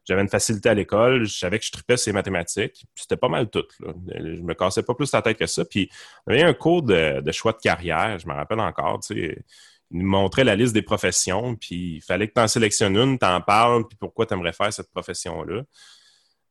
[0.06, 3.50] j'avais une facilité à l'école, je savais que je tripais ces mathématiques, c'était pas mal
[3.50, 3.66] tout.
[3.82, 3.92] Là.
[4.16, 5.66] Je me cassais pas plus la tête que ça.
[5.66, 5.90] Puis,
[6.26, 9.44] on avait un cours de, choix de carrière, je me rappelle encore, tu sais,
[9.92, 13.20] il nous montrait la liste des professions, puis il fallait que tu en sélectionnes une,
[13.20, 15.64] tu en parles, puis pourquoi tu aimerais faire cette profession-là.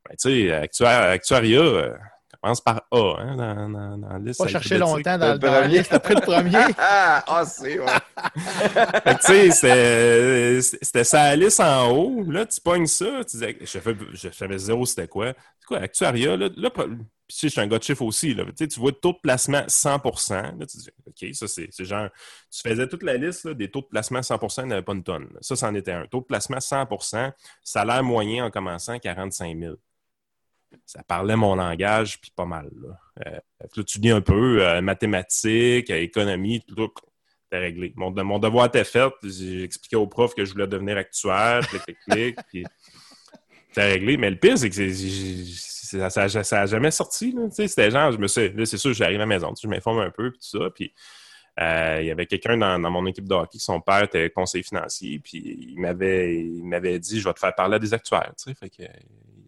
[0.08, 0.68] Ben, tu sais,
[2.46, 4.38] commence par A hein, dans, dans, dans la liste.
[4.40, 6.52] Pas chercher longtemps dans, la liste après le premier.
[6.78, 7.78] ah, c'est,
[9.24, 12.24] tu sais, c'était sa liste en haut.
[12.28, 13.24] Là, tu pognes ça.
[13.24, 15.34] Tu disais, je, fais, je savais zéro c'était quoi.
[15.58, 16.36] C'est quoi, Actuaria?
[16.36, 16.86] Là, là puis,
[17.42, 18.34] je suis un gars de chiffre aussi.
[18.34, 18.44] Là.
[18.56, 22.08] Tu, vois le taux de placement 100 Là, tu dis, OK, ça, c'est genre.
[22.50, 25.02] Tu faisais toute la liste des taux de placement 100 il n'y avait pas une
[25.02, 25.28] tonne.
[25.40, 26.06] Ça, c'en était un.
[26.06, 27.32] Taux de placement 100%
[27.64, 29.74] salaire moyen en commençant 45 000
[30.84, 32.70] ça parlait mon langage, puis pas mal.
[32.80, 36.92] Là, euh, tu dis un peu euh, mathématiques, économie, tout,
[37.50, 37.92] t'es réglé.
[37.96, 39.12] Mon, mon, devoir était fait.
[39.22, 42.64] J'ai expliqué au prof que je voulais devenir actuaire, clic, clic, puis
[43.72, 44.16] t'es réglé.
[44.16, 44.92] Mais le pire, c'est que
[45.98, 47.34] ça n'a jamais sorti.
[47.50, 50.10] C'était genre, je me suis, là, c'est sûr, j'arrive à la maison, je m'informe un
[50.10, 50.92] peu, puis tout ça, puis
[51.58, 55.18] euh, il y avait quelqu'un dans, mon équipe de hockey, son père était conseiller financier,
[55.20, 58.32] puis il m'avait, dit, je vais te faire parler à des actuaires.
[58.58, 58.82] Fait que,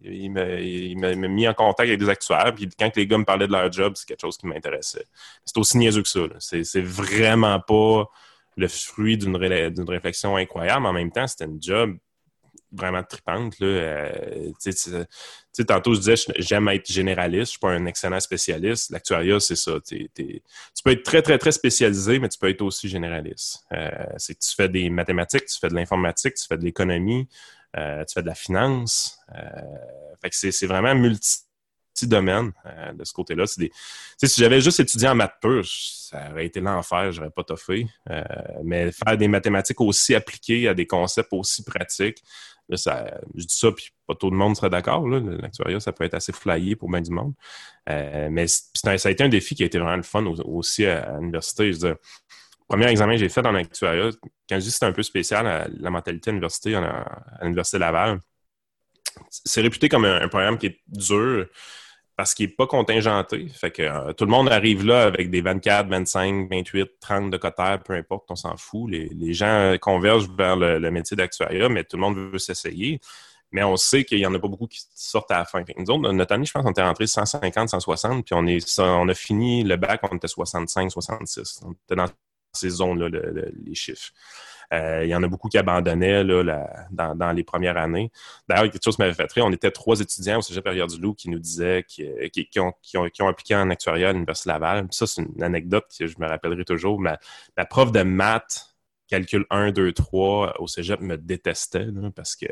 [0.03, 2.53] il m'a mis en contact avec des actuaires.
[2.55, 5.05] Puis quand les gars me parlaient de leur job, c'est quelque chose qui m'intéressait.
[5.45, 6.21] C'est aussi niaiseux que ça.
[6.39, 8.09] C'est vraiment pas
[8.57, 9.35] le fruit d'une
[9.89, 10.85] réflexion incroyable.
[10.85, 11.97] En même temps, c'était une job
[12.71, 13.55] vraiment tripante.
[13.61, 14.51] Euh,
[15.67, 18.91] tantôt, je disais, j'aime être généraliste, je suis pas un excellent spécialiste.
[18.91, 19.73] L'actuariat, c'est ça.
[19.85, 20.11] tu
[20.83, 23.65] peux être très, très, très spécialisé, mais tu peux être aussi généraliste.
[23.73, 27.27] Euh, c'est que tu fais des mathématiques, tu fais de l'informatique, tu fais de l'économie,
[27.77, 29.19] euh, tu fais de la finance.
[29.35, 29.41] Euh,
[30.21, 31.39] fait que c'est vraiment multi
[32.03, 33.45] domaine euh, de ce côté-là.
[33.45, 33.69] Si
[34.37, 37.87] j'avais juste étudié en maths pur, ça aurait été l'enfer, j'aurais pas toffé.
[38.63, 42.23] mais faire des mathématiques aussi appliquées à des concepts aussi pratiques,
[42.69, 42.75] je
[43.35, 45.07] dis ça, puis pas tout le monde serait d'accord.
[45.07, 47.33] L'actuariat, ça peut être assez flyé pour bien du monde.
[47.87, 51.71] mais ça a été un défi qui a été vraiment le fun aussi à, l'université.
[52.69, 54.11] Premier examen que j'ai fait dans l'actuariat,
[54.47, 58.19] quand je dis c'était un peu spécial, la, la mentalité à l'université, à, l'Université Laval,
[59.29, 61.47] c'est réputé comme un, programme qui est dur
[62.15, 63.47] parce qu'il n'est pas contingenté.
[63.49, 67.37] Fait que euh, tout le monde arrive là avec des 24, 25, 28, 30 de
[67.37, 68.91] cotère, peu importe, on s'en fout.
[68.91, 72.99] Les, gens convergent vers le, métier d'actuariat, mais tout le monde veut s'essayer.
[73.51, 75.63] Mais on sait qu'il n'y en a pas beaucoup qui sortent à la fin.
[75.75, 79.09] nous autres, notre année, je pense qu'on était rentré 150, 160, puis on, est, on
[79.09, 81.61] a fini le bac, on était 65, 66.
[81.65, 82.05] On était dans
[82.53, 83.09] ces zones-là,
[83.65, 84.11] les chiffres.
[84.71, 88.11] Euh, il y en a beaucoup qui abandonnaient là, dans, les premières années.
[88.47, 89.41] D'ailleurs, quelque chose m'avait fait très.
[89.41, 92.05] On était trois étudiants au Cégep du Loup qui nous disaient qui,
[92.59, 94.87] ont, qui, ont, appliqué en actuariat à l'Université Laval.
[94.91, 96.99] ça, c'est une anecdote que je me rappellerai toujours.
[96.99, 97.17] Ma,
[97.57, 98.75] ma prof de maths,
[99.07, 102.45] calcul 1, 2, 3 au Cégep me détestait parce que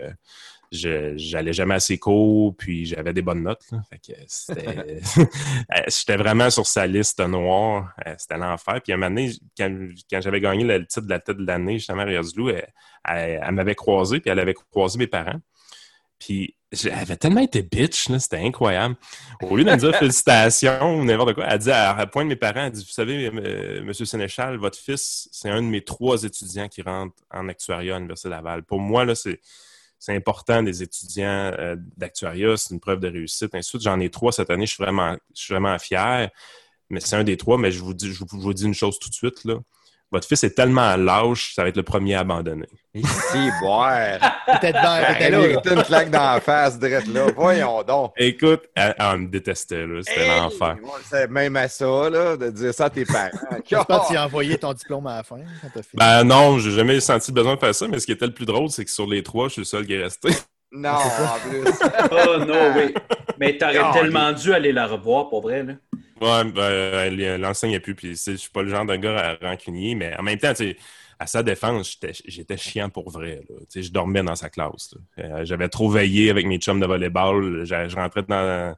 [0.72, 3.63] j'allais jamais assez court, puis j'avais des bonnes notes.
[4.49, 4.99] euh,
[5.88, 7.93] j'étais vraiment sur sa liste noire.
[8.05, 8.82] Euh, c'était l'enfer.
[8.84, 11.78] Puis à un moment donné, quand, j'avais gagné le titre de la tête de l'année,
[11.78, 12.68] justement, à Riazulou, elle,
[13.05, 15.39] elle, m'avait croisé, puis elle avait croisé mes parents.
[16.20, 18.95] Puis j'avais tellement été bitch, c'était incroyable.
[19.41, 22.30] Au lieu de me dire félicitations ou n'importe quoi, elle dit à, à point de
[22.30, 23.32] mes parents, elle dit Vous savez,
[23.82, 27.97] Monsieur Sénéchal, votre fils, c'est un de mes trois étudiants qui rentrent en actuariat à
[27.97, 28.63] l'Université Laval.
[28.63, 29.39] Pour moi, là, c'est
[30.00, 33.54] c'est important des étudiants euh, d'actuariat, c'est une preuve de réussite.
[33.56, 36.30] Ensuite, j'en ai trois cette année, je suis vraiment, je suis vraiment fier.
[36.89, 39.10] Mais c'est un des trois, mais je vous dis, je vous, dis une chose tout
[39.10, 39.43] de suite.
[39.43, 39.60] Là.
[40.10, 42.68] Votre fils est tellement lâche, ça va être le premier à abandonner.
[42.93, 44.18] Ici, boire.
[44.45, 45.76] Peut-être dans là.
[45.76, 47.26] une claque dans la face, direct là.
[47.36, 48.14] Voyons donc.
[48.16, 49.99] Écoute, elle, me détestait, là.
[50.01, 50.78] C'était l'enfer.
[51.10, 53.30] C'est même à ça, là, de dire ça à tes parents.
[53.70, 55.39] J'espère que tu as envoyé ton diplôme à la fin.
[55.62, 55.84] Quand fini.
[55.93, 58.34] Ben non, j'ai jamais senti le besoin de faire ça, mais ce qui était le
[58.34, 60.30] plus drôle, c'est que sur les trois, je suis le seul qui est resté.
[60.72, 61.72] Non, en plus.
[62.12, 62.93] oh non, oui.
[63.39, 65.74] Mais t'aurais tellement dû aller la revoir, pour vrai, là.
[66.22, 70.15] Ouais, ben, l'enseigne n'est plus, puis je suis pas le genre de gars rancunier, mais
[70.18, 70.53] en même temps,
[71.20, 73.41] à sa défense, j'étais chiant pour vrai.
[73.74, 74.95] Je dormais dans sa classe.
[75.20, 77.65] Euh, j'avais trop veillé avec mes chums de volleyball.
[77.65, 78.76] Je rentrais dans,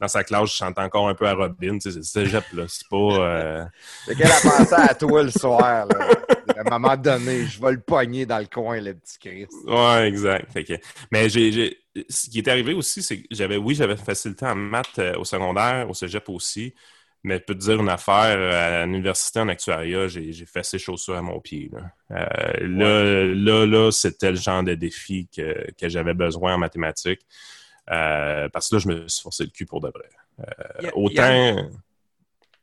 [0.00, 1.78] dans sa classe, je chantais encore un peu à Robin.
[1.80, 2.64] C'est cégep, là.
[2.68, 2.96] C'est pas.
[2.96, 3.64] Euh...
[4.04, 6.08] C'est qu'elle a pensé à toi le soir, là?
[6.56, 9.52] À un moment donné, je vais le pogner dans le coin, le petit Christ.
[9.66, 10.48] Ouais, exact.
[11.10, 15.16] Mais ce qui est arrivé aussi, c'est que j'avais, oui, j'avais facilité en maths euh,
[15.18, 16.74] au secondaire, au cégep aussi.
[17.24, 20.78] Mais je peux te dire une affaire, euh, à l'université en actuariat, j'ai, fait ces
[20.78, 21.70] chaussures à mon pied.
[21.72, 27.26] Là, euh, là, là, c'était le genre de défi que, que j'avais besoin en mathématiques.
[27.90, 30.08] Euh, parce que là, je me suis forcé le cul pour de vrai.
[30.40, 31.70] Euh, autant.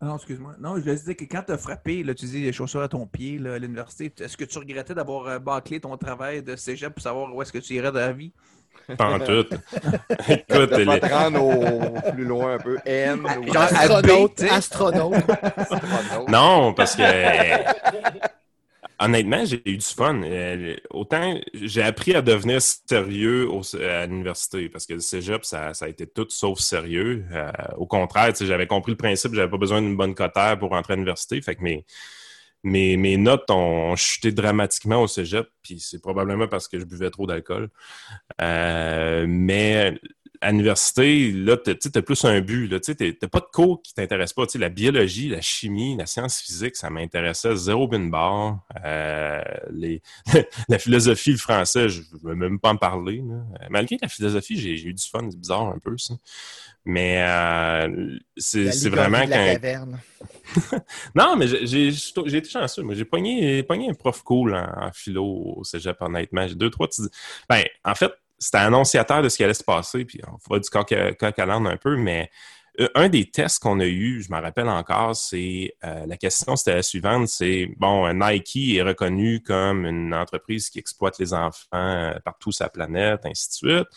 [0.01, 0.55] Ah non, excuse-moi.
[0.59, 3.05] Non, je disais que quand tu as frappé, là, tu dis les chaussures à ton
[3.05, 7.01] pied à l'université, est-ce que tu regrettais d'avoir euh, bâclé ton travail de cégep pour
[7.01, 8.33] savoir où est-ce que tu irais dans la vie?
[8.97, 9.45] Pas en tout.
[10.27, 10.99] Écoute, les...
[10.99, 12.77] te rendre au plus loin un peu.
[12.85, 13.21] N.
[13.21, 13.57] Ou...
[13.57, 14.43] Astronaute.
[14.43, 15.23] Astronaute.
[16.27, 17.03] non, parce que
[19.03, 20.21] honnêtement, j'ai eu du fun.
[20.23, 23.49] Euh, autant j'ai appris à devenir sérieux
[23.81, 27.25] à l'université parce que le cégep, ça, a été tout sauf sérieux.
[27.31, 30.93] Euh, au contraire, j'avais compris le principe, j'avais pas besoin d'une bonne cotère pour rentrer
[30.93, 31.41] à l'université.
[31.41, 31.85] Fait que mes,
[32.63, 37.09] mes, mes notes ont chuté dramatiquement au cégep, puis c'est probablement parce que je buvais
[37.09, 37.69] trop d'alcool.
[38.41, 39.99] Euh, mais
[40.43, 42.69] à l'université, là, tu as plus un but.
[42.81, 42.91] Tu
[43.21, 44.59] n'as pas de cours qui t'intéressent pas.
[44.59, 48.59] La biologie, la chimie, la science physique, ça m'intéressait zéro bin bar.
[48.85, 49.41] Euh,
[49.71, 50.01] les...
[50.69, 53.23] la philosophie, le français, je ne veux même pas en parler.
[53.25, 53.67] là.
[53.69, 55.27] Malgré la philosophie, j'ai eu du fun.
[55.31, 56.13] C'est bizarre un peu, ça.
[56.85, 59.53] Mais euh, c'est vraiment qu'un...
[59.53, 59.99] caverne.
[61.15, 62.83] Non, mais j'ai- été chanceux.
[62.83, 66.47] Moi, j'ai pogné, pogné un prof cool en, en philo au cégep, honnêtement.
[66.47, 67.03] J'ai deux, trois petits...
[67.47, 68.11] Ben, en fait,
[68.43, 71.65] c'était annonciateur de ce qui allait se passer, puis on va du coq à, l'âne
[71.65, 72.29] un peu, mais
[72.81, 76.57] euh, un des tests qu'on a eu, je m'en rappelle encore, c'est euh, la question,
[76.57, 81.33] c'était la suivante, c'est, bon, euh, Nike est reconnu comme une entreprise qui exploite les
[81.33, 83.87] enfants partout sur la planète, ainsi de suite.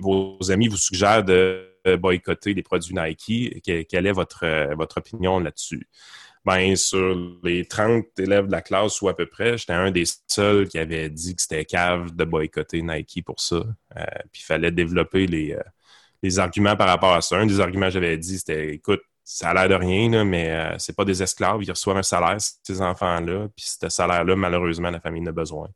[0.00, 3.62] Vos amis vous suggèrent de boycotter les produits Nike.
[3.64, 5.86] Que- quelle est votre, votre opinion là-dessus?
[6.44, 10.04] Ben, sur les 30 élèves de la classe ou à peu près, j'étais un des
[10.26, 13.56] seuls qui avait dit que c'était cave de boycotter Nike pour ça.
[13.56, 15.62] Euh, puis il fallait développer les, euh,
[16.22, 17.36] les arguments par rapport à ça.
[17.36, 20.78] Un des arguments que j'avais dit, c'était écoute, ça a l'air de rien, mais euh,
[20.78, 25.00] c'est pas des esclaves, ils reçoivent un salaire, ces enfants-là, puis ce salaire-là, malheureusement, la
[25.00, 25.68] famille en a besoin.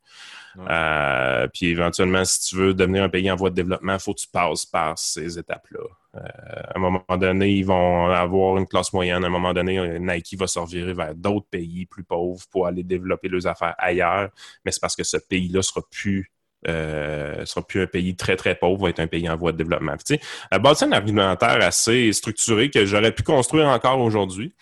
[0.59, 4.15] Euh, puis éventuellement, si tu veux devenir un pays en voie de développement, il faut
[4.15, 5.81] que tu passes par ces étapes-là.
[6.17, 9.25] Euh, à un moment donné, ils vont avoir une classe moyenne.
[9.25, 12.83] À un moment donné, Nike va se revirer vers d'autres pays plus pauvres pour aller
[12.83, 14.31] développer leurs affaires ailleurs.
[14.65, 16.31] Mais c'est parce que ce pays-là sera plus
[16.67, 19.59] euh, sera plus un pays très, très pauvre, va être un pays en voie de
[19.59, 19.97] développement.
[19.99, 20.21] Tu sais,
[20.51, 24.55] elle bâtit un argumentaire assez structuré que j'aurais pu construire encore aujourd'hui.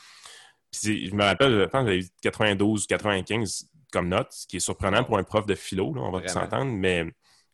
[0.82, 4.60] Je me rappelle, je pense que j'avais eu 92 95 comme note, ce qui est
[4.60, 7.04] surprenant pour un prof de philo, là, on va s'entendre, mais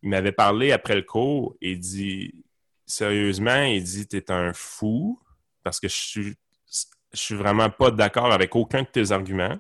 [0.03, 2.33] il m'avait parlé après le cours et dit
[2.87, 5.21] sérieusement, il dit T'es un fou
[5.63, 6.35] parce que je suis,
[7.13, 9.59] je suis vraiment pas d'accord avec aucun de tes arguments.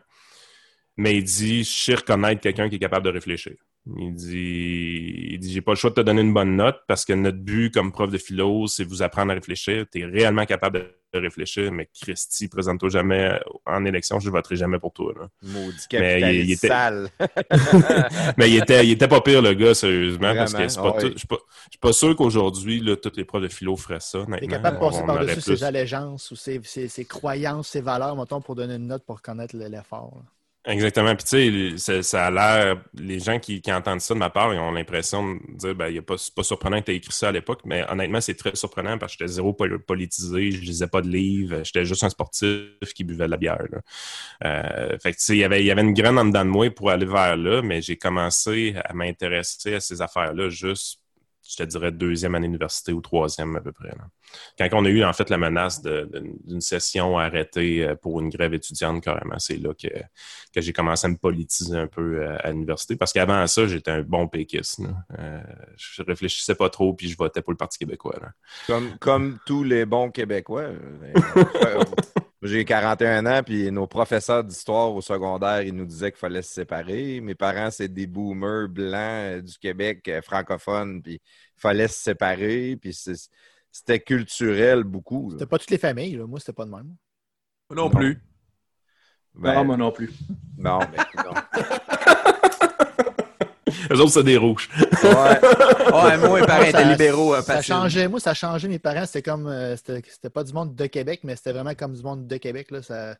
[0.96, 3.54] Mais il dit Je sais reconnaître quelqu'un qui est capable de réfléchir.
[3.96, 7.04] Il dit, il dit J'ai pas le choix de te donner une bonne note parce
[7.04, 9.86] que notre but comme prof de philo, c'est vous apprendre à réfléchir.
[9.90, 14.78] Tu es réellement capable de réfléchir, mais Christy, présente-toi jamais en élection, je voterai jamais
[14.78, 15.12] pour toi.
[15.18, 15.28] là.
[15.42, 17.08] Maudit Mais il- capitaliste il était- sale.
[18.36, 20.68] Mais il était, il était pas pire, le gars, sérieusement, parce que Vraiment?
[20.68, 21.12] c'est pas tout- ouais.
[21.14, 24.18] je suis pas, je suis pas sûr qu'aujourd'hui, tous les profs de philo feraient ça.
[24.18, 24.48] Tu es honnêtement.
[24.48, 28.54] capable de passer par-dessus ses allégeances ou ses, ses- ses croyances, ses valeurs, mettons, pour
[28.54, 30.12] donner une note pour connaître le- l'effort.
[30.64, 31.14] Exactement.
[31.16, 32.82] Puis, tu sais, ça, a l'air.
[32.94, 35.98] Les gens qui, entendent ça de ma part, ils ont l'impression de dire, ben, y
[35.98, 38.34] a pas, c'est pas surprenant que tu aies écrit ça à l'époque, mais honnêtement, c'est
[38.34, 42.04] très surprenant parce que j'étais zéro pol- politisé, je lisais pas de livres, j'étais juste
[42.04, 43.64] un sportif qui buvait de la bière.
[44.44, 46.44] Euh, fait que, tu sais, il y avait- il y avait une graine en dedans
[46.44, 51.00] de moi pour aller vers là, mais j'ai commencé à m'intéresser à ces affaires-là juste,
[51.48, 53.88] je te dirais, deuxième année d'université ou troisième à peu près.
[53.88, 54.06] là.
[54.58, 58.52] Quand on a eu, en fait, la menace d'une session arrêtée euh, pour une grève
[58.52, 59.88] étudiante, carrément, c'est là que
[60.54, 62.96] que j'ai commencé à me politiser un peu euh, à l'université.
[62.96, 64.80] Parce qu'avant ça, j'étais un bon péquiste.
[65.18, 65.40] Euh,
[65.76, 68.18] je réfléchissais pas trop, puis je votais pour le Parti québécois.
[68.20, 68.32] là.
[68.66, 70.68] Comme, comme tous les bons Québécois.
[72.40, 76.52] J'ai 41 ans, puis nos professeurs d'histoire au secondaire, ils nous disaient qu'il fallait se
[76.52, 77.20] séparer.
[77.20, 81.98] Mes parents, c'est des boomers blancs euh, du Québec, euh, francophones, puis il fallait se
[81.98, 82.96] séparer, puis
[83.72, 85.32] c'était culturel beaucoup.
[85.32, 86.26] C'était pas toutes les familles, là.
[86.26, 86.94] moi, c'était pas de même.
[87.70, 88.22] Moi non plus.
[89.34, 90.12] Ben, non, moi non plus.
[90.56, 91.97] bon, ben, écoute,
[93.90, 94.68] Eux autres, c'est des rouges.
[95.02, 95.40] ouais.
[95.92, 97.34] Ouais, moi, mes parents Ça- étaient libéraux.
[97.34, 98.68] euh, Ça changeait, moi, ça changeait.
[98.68, 99.46] Mes parents, c'était comme.
[99.46, 102.36] euh, c'était c'était pas du monde de Québec, mais c'était vraiment comme du monde de
[102.36, 102.70] Québec.
[102.70, 102.82] Là.
[102.82, 103.16] Ça,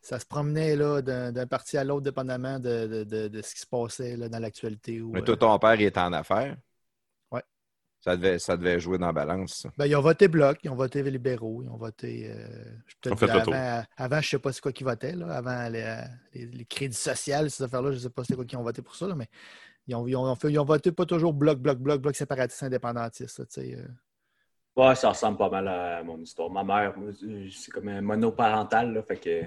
[0.00, 3.60] ça se promenait là, d'un parti à l'autre, dépendamment de, de- de- de ce qui
[3.60, 5.00] se passait là, dans l'actualité.
[5.12, 6.56] Mais euh, toi, ton père, il était en affaires?
[7.30, 7.42] Ouais.
[8.00, 9.64] Ça devait, ça devait jouer dans la balance.
[9.78, 12.32] Ben, ils ont voté Bloc, ils ont voté libéraux, ils ont voté.
[12.34, 15.12] euh, je peux te dire, avant, avant, je ne sais pas c'est quoi qui votait.
[15.12, 15.96] Là, avant les,
[16.34, 18.82] les- les crédits sociaux, ces affaires-là, je ne sais pas c'est quoi qui ont voté
[18.82, 19.28] pour ça, là, mais
[19.86, 22.62] ils ont, ils ont fait- ils ont voté pas toujours Bloc, Bloc, Bloc, Bloc séparatiste
[22.62, 23.38] indépendantiste.
[23.38, 23.86] là, tu sais, euh.
[24.74, 26.48] Ouais, ça ressemble pas mal à mon histoire.
[26.48, 26.94] Ma mère,
[27.50, 29.42] c'est comme un monoparental, là, fait que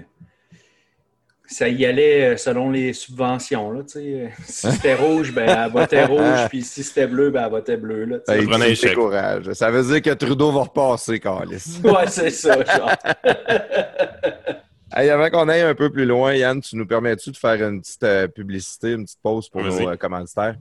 [1.48, 3.70] ça y allait euh, selon les subventions.
[3.72, 4.32] Là, tu sais.
[4.44, 8.04] si c'était rouge, ben, elle votait rouge, puis si c'était bleu, ben, elle votait bleu.
[8.04, 9.54] Là, prenait.
[9.54, 11.80] Ça veut dire que Trudeau va repasser, Carlis.
[11.82, 12.92] Ouais, c'est ça, genre.
[14.98, 17.82] Hey, avant qu'on aille un peu plus loin, Yann, tu nous permets-tu de faire une
[17.82, 20.56] petite euh, publicité, une petite pause pour nos euh, commanditaires?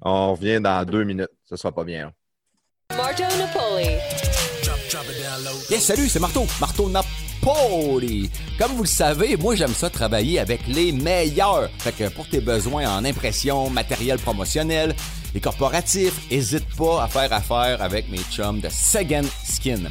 [0.00, 1.32] On revient dans deux minutes.
[1.42, 2.12] Ce sera pas bien.
[2.96, 3.88] Marto Napoli.
[5.68, 6.46] Yes, salut, c'est Marteau.
[6.60, 7.06] Marteau Nap.
[7.42, 8.30] Poli.
[8.56, 11.68] Comme vous le savez, moi j'aime ça travailler avec les meilleurs.
[11.78, 14.94] Fait que pour tes besoins en impression, matériel promotionnel
[15.34, 19.90] et corporatif, hésite pas à faire affaire avec mes chums de Second Skin.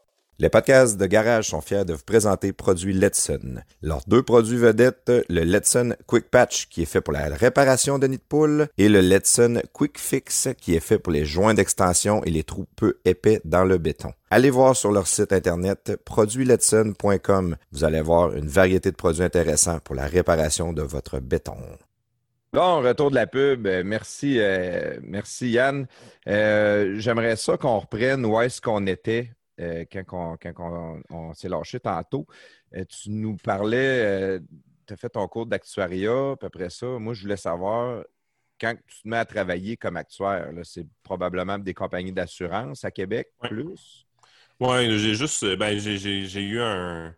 [0.41, 3.61] Les podcasts de Garage sont fiers de vous présenter produits Letson.
[3.83, 8.07] Leurs deux produits vedettes, le Letson Quick Patch qui est fait pour la réparation de
[8.07, 12.23] nids de poule et le Letson Quick Fix qui est fait pour les joints d'extension
[12.23, 14.13] et les trous peu épais dans le béton.
[14.31, 17.55] Allez voir sur leur site internet produitsletson.com.
[17.71, 21.57] Vous allez voir une variété de produits intéressants pour la réparation de votre béton.
[22.51, 23.67] Bon, retour de la pub.
[23.67, 25.85] Euh, Merci, euh, merci Yann.
[26.27, 29.29] Euh, J'aimerais ça qu'on reprenne où est-ce qu'on était
[29.59, 32.25] euh, quand, on, quand on- on s'est lâché tantôt.
[32.75, 34.39] Euh, tu nous parlais,
[34.87, 36.85] tu as fait ton cours d'actuariat, à peu près ça.
[36.87, 38.03] Moi, je voulais savoir,
[38.59, 43.29] quand tu te mets à travailler comme actuaire, c'est probablement des compagnies d'assurance à Québec,
[43.43, 43.49] Ouais.
[43.49, 44.05] plus?
[44.59, 45.43] Oui, j'ai juste.
[45.57, 47.15] Ben, j'ai- eu un.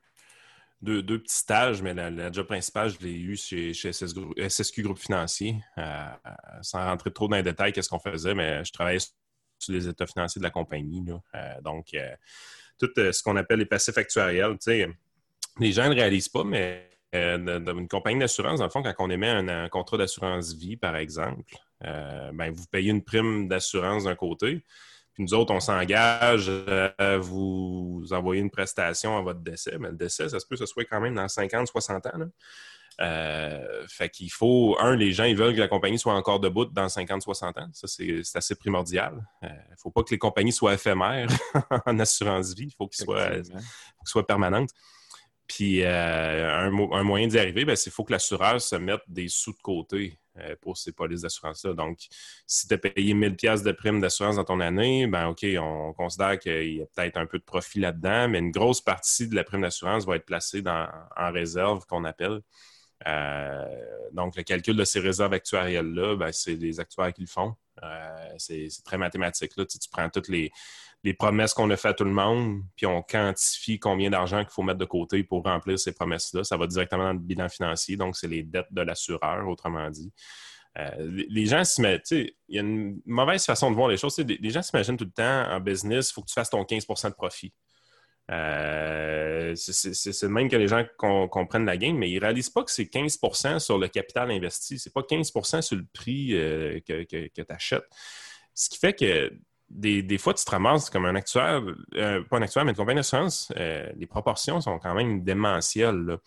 [0.81, 4.13] Deux, deux petits stages, mais la, la job principale, je l'ai eu chez, chez SS
[4.13, 5.55] Grou- SSQ Groupe Financier.
[5.77, 5.81] Euh,
[6.25, 6.31] euh,
[6.61, 8.99] sans rentrer trop dans les détails, qu'est-ce qu'on faisait, mais je travaillais
[9.63, 11.03] sur les états financiers de la compagnie.
[11.05, 11.21] là.
[11.35, 12.15] Euh, donc, euh,
[12.79, 14.57] tout euh, ce qu'on appelle les passifs actuariels,
[15.59, 19.09] les gens ne réalisent pas, mais dans une compagnie d'assurance, dans le fond, quand on
[19.11, 21.43] émet un, contrat d'assurance vie, par exemple,
[21.79, 24.63] ben, vous payez une prime d'assurance d'un côté,
[25.13, 26.51] puis nous autres, on s'engage
[26.97, 29.77] à vous envoyer une prestation à votre décès.
[29.79, 32.11] Mais le décès, ça se peut que ce soit quand même dans 50, 60 ans.
[33.01, 36.65] Euh, fait qu'il faut, un, les gens, ils veulent que la compagnie soit encore debout
[36.65, 37.69] dans 50, 60 ans.
[37.73, 39.25] Ça, c'est assez primordial.
[39.41, 41.27] Il ne faut pas que les compagnies soient éphémères
[41.85, 42.67] en assurance vie.
[42.67, 43.51] Il faut qu'ils soient, qu'ils
[44.05, 44.69] soient permanentes.
[45.47, 48.75] Puis euh, un, mo- un moyen d'y arriver, ben, c'est qu'il faut que l'assureur se
[48.75, 51.73] mette des sous de côté euh, pour ces polices d'assurance-là.
[51.73, 51.99] Donc,
[52.47, 55.93] si tu as payé 1000 pièces de prime d'assurance dans ton année, ben OK, on
[55.93, 59.35] considère qu'il y a peut-être un peu de profit là-dedans, mais une grosse partie de
[59.35, 60.87] la prime d'assurance va être placée dans,
[61.17, 62.39] en réserve, qu'on appelle.
[63.07, 63.65] Euh,
[64.11, 67.55] donc, le calcul de ces réserves actuarielles-là, ben, c'est les actuaires qui le font.
[67.81, 69.51] Euh, c'est très mathématique.
[69.57, 69.65] Là.
[69.65, 70.51] Tu, tu prends toutes les,
[71.17, 74.63] promesses qu'on a fait à tout le monde, puis on quantifie combien d'argent qu'il faut
[74.63, 76.45] mettre de côté pour remplir ces promesses-là.
[76.45, 80.13] Ça va directement dans le bilan financier, donc c'est les dettes de l'assureur, autrement dit.
[80.77, 82.01] Euh, les gens sais,
[82.47, 84.17] il y a une mauvaise façon de voir les choses.
[84.17, 87.09] Les gens s'imaginent tout le temps en business, il faut que tu fasses ton 15%
[87.09, 87.53] de profit.
[88.31, 92.63] Euh, c'est- même que les gens com- comprennent la game, mais ils ne réalisent pas
[92.63, 94.79] que c'est 15% sur le capital investi.
[94.79, 95.31] C'est pas 15
[95.61, 97.85] sur le prix euh, que, tu achètes.
[98.53, 99.31] Ce qui fait que
[99.69, 101.61] des, des fois, tu te ramasses comme un actuaire,
[101.95, 105.95] euh, pas un actuaire, mais une compagnie d'assurance, euh, les proportions sont quand même démentielles.
[106.05, 106.17] là.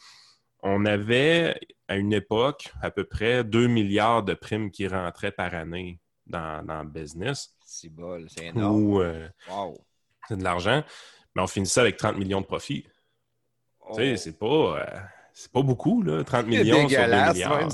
[0.63, 5.55] On avait, à une époque, à peu près 2 milliards de primes qui rentraient par
[5.55, 7.55] année dans, dans le business.
[7.65, 9.23] C'est bol, c'est énorme.
[9.49, 9.79] Wow.
[10.29, 10.83] c'est de l'argent.
[11.37, 12.87] Mais on finissait avec 30 millions de profits.
[13.81, 13.93] Oh.
[13.95, 14.47] Tu sais, c'est pas,
[14.81, 14.85] euh,
[15.35, 17.59] c'est pas beaucoup, là, 30 C'est millions sur 2 dégueulasse, milliards.
[17.59, 17.69] même.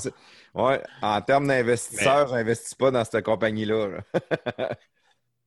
[0.53, 3.87] Ouais, en termes d'investisseurs, j'investis pas dans cette compagnie-là.
[3.87, 4.69] là.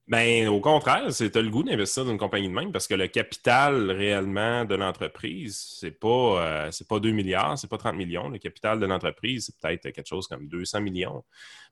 [0.09, 3.09] Ben, au contraire, c'est le goût d'investir dans une compagnie de même parce que le
[3.09, 6.07] capital réellement de l'entreprise, c'est pas,
[6.45, 8.29] euh, c'est pas 2 milliards, c'est pas 30 millions.
[8.29, 11.25] Le capital de l'entreprise, c'est peut-être quelque chose comme 200 millions.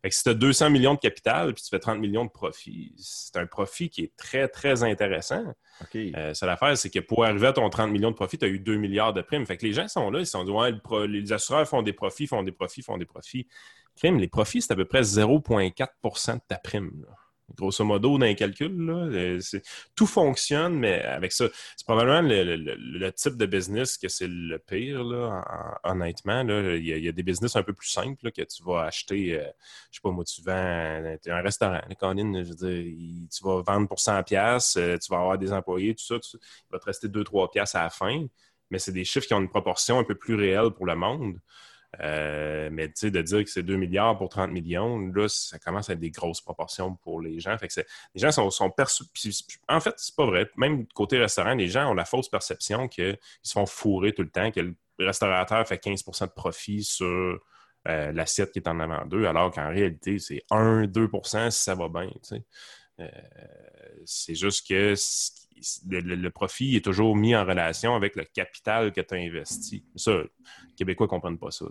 [0.02, 2.30] Fait que si tu as 200 millions de capital puis tu fais 30 millions de
[2.30, 5.44] profit, c'est un profit qui est très, très intéressant.
[5.82, 5.94] OK.
[5.94, 8.48] Euh, ça l'affaire, c'est que pour arriver à ton 30 millions de profit, tu as
[8.48, 9.46] eu 2 milliards de primes.
[9.46, 11.68] Fait que les gens sont là, ils se sont dit, ouais, le pro- les assureurs
[11.68, 13.46] font des profits, font des profits, font des profits.
[13.94, 16.90] Crime, les profits, c'est à peu près 0,4% de ta prime.
[17.06, 17.14] là.
[17.52, 19.38] Grosso modo, dans les calculs, euh,
[19.94, 21.46] tout fonctionne, mais avec ça,
[21.76, 25.04] c'est probablement le, type de business que c'est le pire,
[25.84, 26.40] honnêtement.
[26.40, 29.44] Il, y a, des business un peu plus simples que tu vas acheter, euh,
[29.90, 33.98] je sais pas moi, tu vends un, un restaurant, Colin, je tu vas vendre pour
[33.98, 37.50] 100$, piastres, euh, tu vas avoir des employés, tout ça, il va te rester 2-3$
[37.52, 38.26] piastres à la fin,
[38.70, 41.38] mais c'est des chiffres qui ont une proportion un peu plus réelle pour le monde.
[42.00, 45.92] Euh, mais de dire que c'est 2 milliards pour 30 millions, là, ça commence à
[45.92, 47.56] être des grosses proportions pour les gens.
[47.58, 47.80] Fait que
[48.14, 49.04] les gens sont, perçus.
[49.68, 50.50] En fait, c'est pas vrai.
[50.56, 54.30] Même côté restaurant, les gens ont la fausse perception qu'ils se font fourrer tout le
[54.30, 57.40] temps, que le restaurateur fait 15 de profit sur
[57.86, 61.88] euh, l'assiette qui est en avant d'eux, alors qu'en réalité, c'est 1-2 si ça va
[61.88, 62.10] bien.
[63.00, 63.08] Euh,
[64.04, 65.32] c'est juste que c-
[65.88, 69.84] le, profit est toujours mis en relation avec le capital que tu as investi.
[69.96, 71.66] Ça, les Québécois ne comprennent pas ça.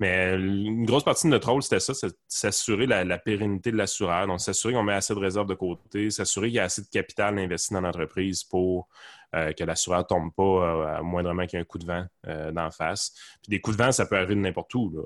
[0.00, 3.76] Mais euh, une grosse partie de notre rôle, c'était ça, c'est s'assurer la, pérennité de
[3.76, 4.26] l'assureur.
[4.26, 6.88] Donc, s'assurer qu'on met assez de réserves de côté, s'assurer qu'il y a assez de
[6.88, 8.88] capital investi dans l'entreprise pour
[9.34, 12.06] euh, que l'assureur ne tombe pas euh, moindrement qu'il y ait un coup de vent
[12.52, 13.12] d'en face.
[13.42, 15.04] Puis des coups de vent, ça peut arriver de n'importe où.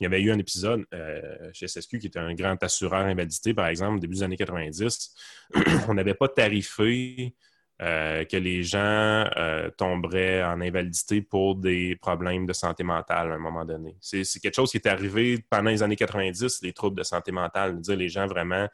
[0.00, 0.84] il y avait eu un épisode
[1.52, 5.14] chez SSQ qui était un grand assureur invalidité, par exemple, début des années 90.
[5.88, 7.11] On n'avait pas tarifé
[7.82, 8.78] euh, que les gens
[9.36, 13.96] euh, tomberaient en invalidité pour des problèmes de santé mentale à un moment donné.
[14.00, 17.80] C'est quelque chose qui est arrivé pendant les années 90, les troubles de santé mentale.
[17.80, 18.68] Dire les gens vraiment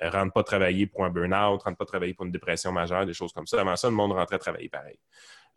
[0.00, 3.14] ne rentrent pas travailler pour un burn-out, rentrent pas travailler pour une dépression majeure, des
[3.14, 3.60] choses comme ça.
[3.60, 4.98] Avant ça, le monde rentrait travailler pareil.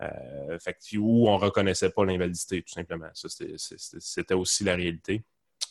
[0.01, 3.09] Euh, fait où on reconnaissait pas l'invalidité, tout simplement.
[3.13, 5.23] C'était- aussi la réalité.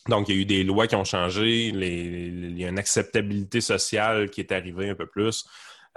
[0.07, 3.59] Donc, il y a eu des lois qui ont changé, il y a une acceptabilité
[3.59, 5.45] sociale qui est arrivée un peu plus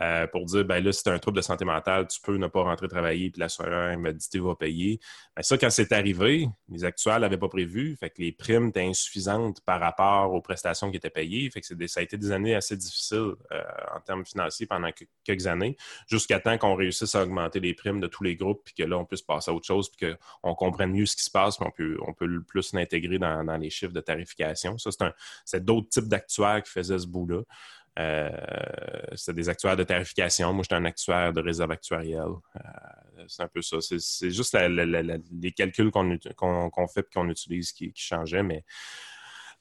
[0.01, 2.37] euh, pour dire, ben là, si tu as un trouble de santé mentale, tu peux
[2.37, 5.01] ne pas rentrer travailler, puis l'assureur invalidité va payer.
[5.35, 8.87] Ben, ça, quand c'est arrivé, les actuels n'avaient pas prévu, fait que les primes étaient
[8.87, 12.31] insuffisantes par rapport aux prestations qui étaient payées, fait que des- ça a été des
[12.31, 13.63] années assez difficiles euh,
[13.95, 15.77] en termes financiers pendant que- quelques années,
[16.07, 18.99] jusqu'à temps qu'on réussisse à augmenter les primes de tous les groupes, puis que là,
[18.99, 21.67] on puisse passer à autre chose, puis qu'on comprenne mieux ce qui se passe, puis
[21.67, 24.79] on peut, on peut le plus l'intégrer dans, dans les chiffres de tarification.
[24.79, 24.91] Ça,
[25.45, 27.43] c'est d'autres types d'actuaires qui faisaient ce bout-là.
[27.99, 28.31] Euh,
[29.15, 30.53] c'était des actuaires de tarification.
[30.53, 32.35] Moi, j'étais un actuaire de réserve actuarielle.
[32.57, 33.81] Euh, c'est un peu ça.
[33.81, 38.45] C'est, c'est juste les calculs qu'on, fait et qu'on utilise qui, qui changeaient.
[38.45, 38.65] Mais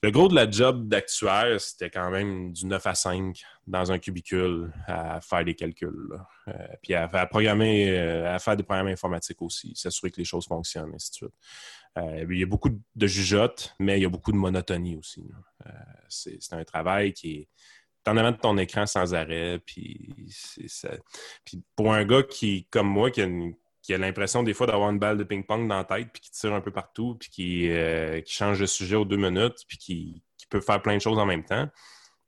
[0.03, 3.97] le gros de la job d'actuaire, c'était quand même du 9 à 5 dans un
[3.97, 6.15] cubicule à faire des calculs.
[6.47, 6.53] Euh,
[6.83, 10.93] puis à, programmer, euh, à faire des programmes informatiques aussi, s'assurer que les choses fonctionnent,
[10.93, 11.33] ainsi de suite.
[12.29, 15.23] Il y a beaucoup de jugeotes, mais il y a beaucoup de monotonie aussi.
[16.07, 17.47] c'est, c'est un travail qui est
[18.07, 19.59] en avant de ton écran sans arrêt.
[19.65, 20.09] Puis,
[20.67, 20.89] ça.
[21.45, 25.17] puis pour un gars qui, comme moi, qui a, l'impression des fois d'avoir une balle
[25.17, 28.33] de ping-pong dans la tête, puis qui tire un peu partout, puis qui, euh, qui
[28.33, 31.43] change de sujet aux deux minutes, puis qui, peut faire plein de choses en même
[31.43, 31.67] temps,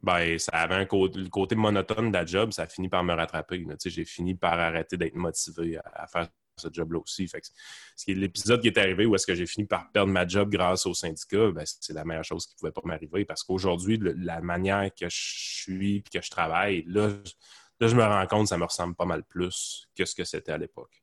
[0.01, 3.13] ben, ça avait un le côté monotone de la job, ça a fini par me
[3.13, 3.65] rattraper.
[3.85, 6.27] J'ai fini par arrêter d'être motivé à faire
[6.59, 7.27] ce job-là aussi.
[7.27, 7.47] Fait que
[7.95, 10.27] ce qui est l'épisode qui est arrivé où est-ce que j'ai fini par perdre ma
[10.27, 13.99] job grâce au syndicat, ben, c'est la meilleure chose qui pouvait pas m'arriver parce qu'aujourd'hui,
[14.01, 17.31] la manière que je suis et que je travaille, là, je-
[17.79, 20.51] là, je me rends compte ça me ressemble pas mal plus que ce que c'était
[20.51, 21.01] à l'époque.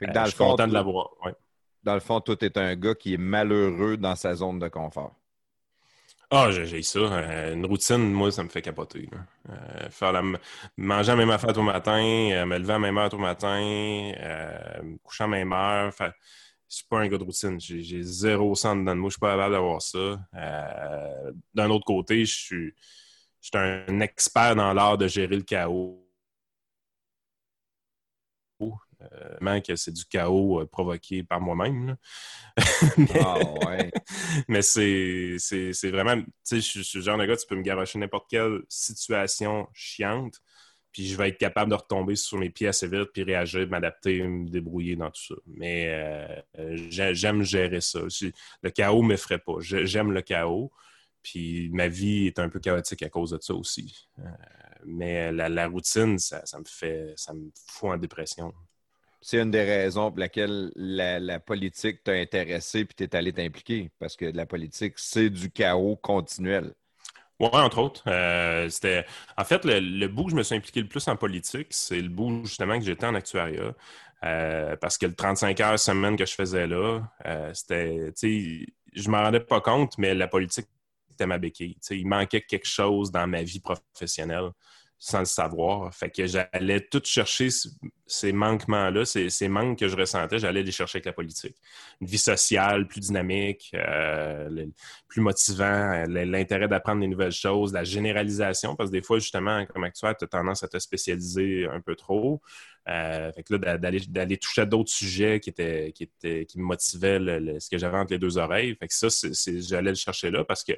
[0.00, 1.10] Que Euh, dans je le suis fond, content de l'avoir.
[1.24, 1.34] ouais.
[1.82, 5.14] Dans le fond, toi, t'es un gars qui est malheureux dans sa zone de confort.
[6.30, 6.98] Ah, j'ai ça.
[6.98, 9.08] Euh, une routine, moi, ça me fait capoter.
[9.48, 10.22] Euh, faire la,
[10.76, 12.00] manger à la même affaire tout matin,
[12.32, 15.52] euh, me lever à la même heure tout matin, euh, me coucher à la même
[15.52, 15.94] heure.
[15.94, 16.12] Faire...
[16.68, 17.60] Je suis pas un gars de routine.
[17.60, 19.08] J'ai zéro sang dedans de moi.
[19.08, 20.18] Je suis pas capable d'avoir ça.
[21.54, 22.74] D'un autre côté, je suis,
[23.40, 26.02] je suis un expert dans l'art de gérer le chaos.
[28.60, 28.66] Euh,
[29.40, 31.96] vraiment que c'est du chaos euh, provoqué par moi-même.
[32.98, 33.90] Mais- Ah ouais.
[34.48, 37.56] mais c'est c'est- c'est vraiment, tu sais, je suis- le genre de gars, tu peux
[37.56, 40.40] me garocher n'importe quelle situation chiante,
[40.92, 44.22] puis je vais être capable de retomber sur mes pieds assez vite, puis réagir, m'adapter,
[44.22, 45.34] me débrouiller dans tout ça.
[45.46, 45.86] Mais
[46.58, 48.00] euh, j'ai- j'aime gérer ça.
[48.62, 49.56] Le chaos ne m'effraie pas.
[49.60, 50.72] J'ai- J'aime le chaos,
[51.22, 54.08] puis ma vie est un peu chaotique à cause de ça aussi.
[54.20, 54.22] Euh,
[54.86, 58.54] mais la, la routine, ça, ça me fait, ça me fout en dépression.
[59.28, 63.90] C'est une des raisons pour laquelle la, politique t'a intéressé puis t'es allé t'impliquer.
[63.98, 66.72] Parce que la politique, c'est du chaos continuel.
[67.40, 68.04] Oui, entre autres.
[68.06, 69.04] Euh, c'était...
[69.36, 72.08] En fait, le, bout que je me suis impliqué le plus en politique, c'est le
[72.08, 73.74] bout justement que j'étais en actuariat.
[74.22, 78.12] Euh, parce que le 35 heures semaine que je faisais là, euh, c'était.
[78.16, 80.68] tu Je m'en rendais pas compte, mais la politique,
[81.10, 81.76] c'était ma béquille.
[81.90, 84.50] Il manquait quelque chose dans ma vie professionnelle
[84.98, 85.92] sans le savoir.
[85.94, 87.48] Fait que j'allais tout chercher
[88.06, 91.56] ces manquements-là, ces, manques que je ressentais, j'allais les chercher avec la politique.
[92.00, 94.66] Une vie sociale plus dynamique, euh,
[95.08, 99.66] plus motivant, euh, l'intérêt d'apprendre des nouvelles choses, la généralisation, parce que des fois, justement,
[99.66, 102.40] comme actuel, tu as tendance à te spécialiser un peu trop.
[102.88, 106.58] Euh, fait que là, d'a- d'aller, toucher à d'autres sujets qui, étaient, qui, étaient, qui
[106.60, 107.18] me motivaient
[107.58, 108.76] ce que j'avais entre les deux oreilles.
[108.76, 109.08] Fait que ça,
[109.60, 110.72] j'allais le chercher là parce que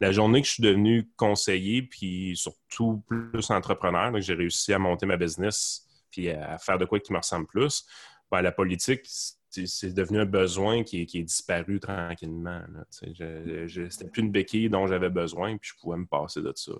[0.00, 4.78] la journée que je suis devenu conseiller, puis surtout plus entrepreneur, donc j'ai réussi à
[4.78, 7.84] monter ma business puis à faire de quoi qui me ressemble plus,
[8.32, 9.02] ben, la politique,
[9.48, 12.62] c'est devenu un besoin qui est, disparu tranquillement.
[13.02, 16.52] Je- je- C'était plus une béquille dont j'avais besoin, puis je pouvais me passer de
[16.54, 16.72] ça.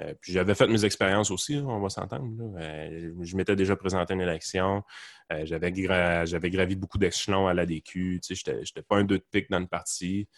[0.00, 2.30] Euh, puis j'avais fait mes expériences aussi, on va s'entendre.
[2.58, 4.82] Euh, je m'étais déjà présenté à une élection.
[5.32, 8.20] Euh, j'avais, gra- j'avais gravi beaucoup d'échelons à l'ADQ.
[8.28, 10.28] J'étais, j'étais pas un deux de pique dans le parti.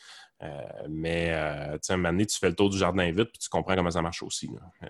[0.43, 3.39] Euh, mais euh, tu un moment donné, tu fais le tour du jardin vite, puis
[3.39, 4.49] tu comprends comment ça marche aussi.
[4.83, 4.87] Euh,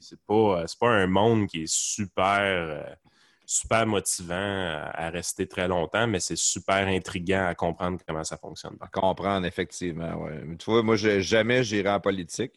[0.00, 2.96] c'est pas, pas un monde qui est super,
[3.46, 4.34] super motivant
[4.92, 8.76] à, rester très longtemps, mais c'est super intriguant à comprendre comment ça fonctionne.
[8.80, 10.26] À comprendre, effectivement.
[10.58, 12.52] Tu vois, moi, je- jamais j'irai en politique.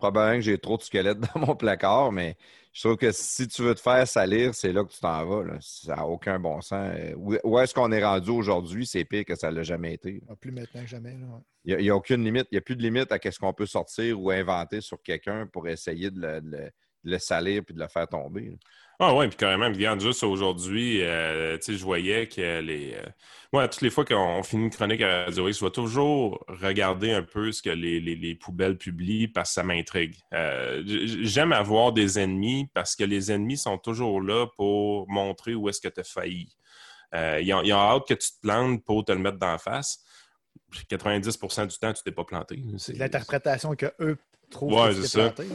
[0.00, 2.36] Probablement que j'ai trop de squelettes dans mon placard, mais
[2.72, 5.44] je trouve que si tu veux te faire salir, c'est là que tu t'en vas.
[5.44, 5.58] là.
[5.60, 6.92] Ça n'a aucun bon sens.
[6.96, 7.14] Euh,
[7.44, 8.86] Où, est-ce qu'on est rendu aujourd'hui?
[8.86, 10.22] C'est pire que ça ne l'a jamais été.
[10.28, 11.14] Ah, Plus maintenant que jamais.
[11.64, 12.46] Il n'y a, aucune limite.
[12.50, 15.46] Il n'y a plus de limite à ce qu'on peut sortir ou inventer sur quelqu'un
[15.46, 16.72] pour essayer de le, de le- de
[17.04, 18.56] le salir puis de le faire tomber.
[19.02, 22.92] Ah ouais, puis carrément, regarde, juste aujourd'hui, euh, tu sais, je voyais que les...
[22.94, 23.06] euh,
[23.50, 27.22] moi, toutes les fois qu'on finit une chronique à Radio je vais toujours regarder un
[27.22, 30.16] peu ce que les, les- les poubelles publient parce que ça m'intrigue.
[30.34, 35.70] Euh, J'aime avoir des ennemis parce que les ennemis sont toujours là pour montrer où
[35.70, 36.54] est-ce que tu as failli.
[37.14, 40.04] Ils, ont, ils ont hâte que tu te plantes pour te le mettre d'en face.
[40.90, 42.62] 90% du temps, tu t'es pas planté.
[42.78, 44.18] C'est l'interprétation que eux
[44.50, 45.46] trouvent Ouais, que tu planté.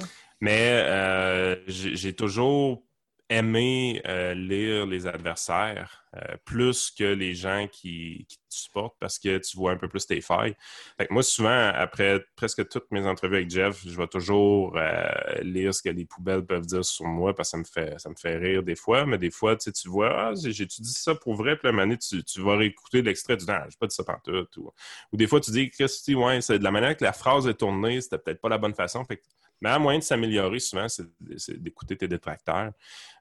[0.42, 2.85] Mais euh, j'ai toujours
[3.30, 9.38] aimé euh, lire les adversaires euh, plus que les gens qui, te supportent parce que
[9.40, 10.56] tu vois un peu plus tes failles.
[10.98, 15.10] Fait que moi, souvent, après presque toutes mes entrevues avec Jeff, je vais toujours euh,
[15.42, 18.10] lire ce que les poubelles peuvent dire sur moi parce que ça me fait, ça
[18.10, 19.06] me fait rire des fois.
[19.06, 21.58] Mais des fois, tu vois, ah, j'ai- ça pour vrai?
[21.58, 24.56] Puis la manée, tu, tu vas réécouter l'extrait du temps, j'ai pas dit ça pantoute.
[24.58, 24.72] Ou,
[25.12, 27.56] ou des fois, tu dis, Christy, ouais, c'est de la manière que la phrase est
[27.56, 29.04] tournée, c'était peut-être pas la bonne façon.
[29.04, 29.16] Que
[29.62, 32.72] le meilleur moyen de s'améliorer, souvent, c'est d'écouter tes détracteurs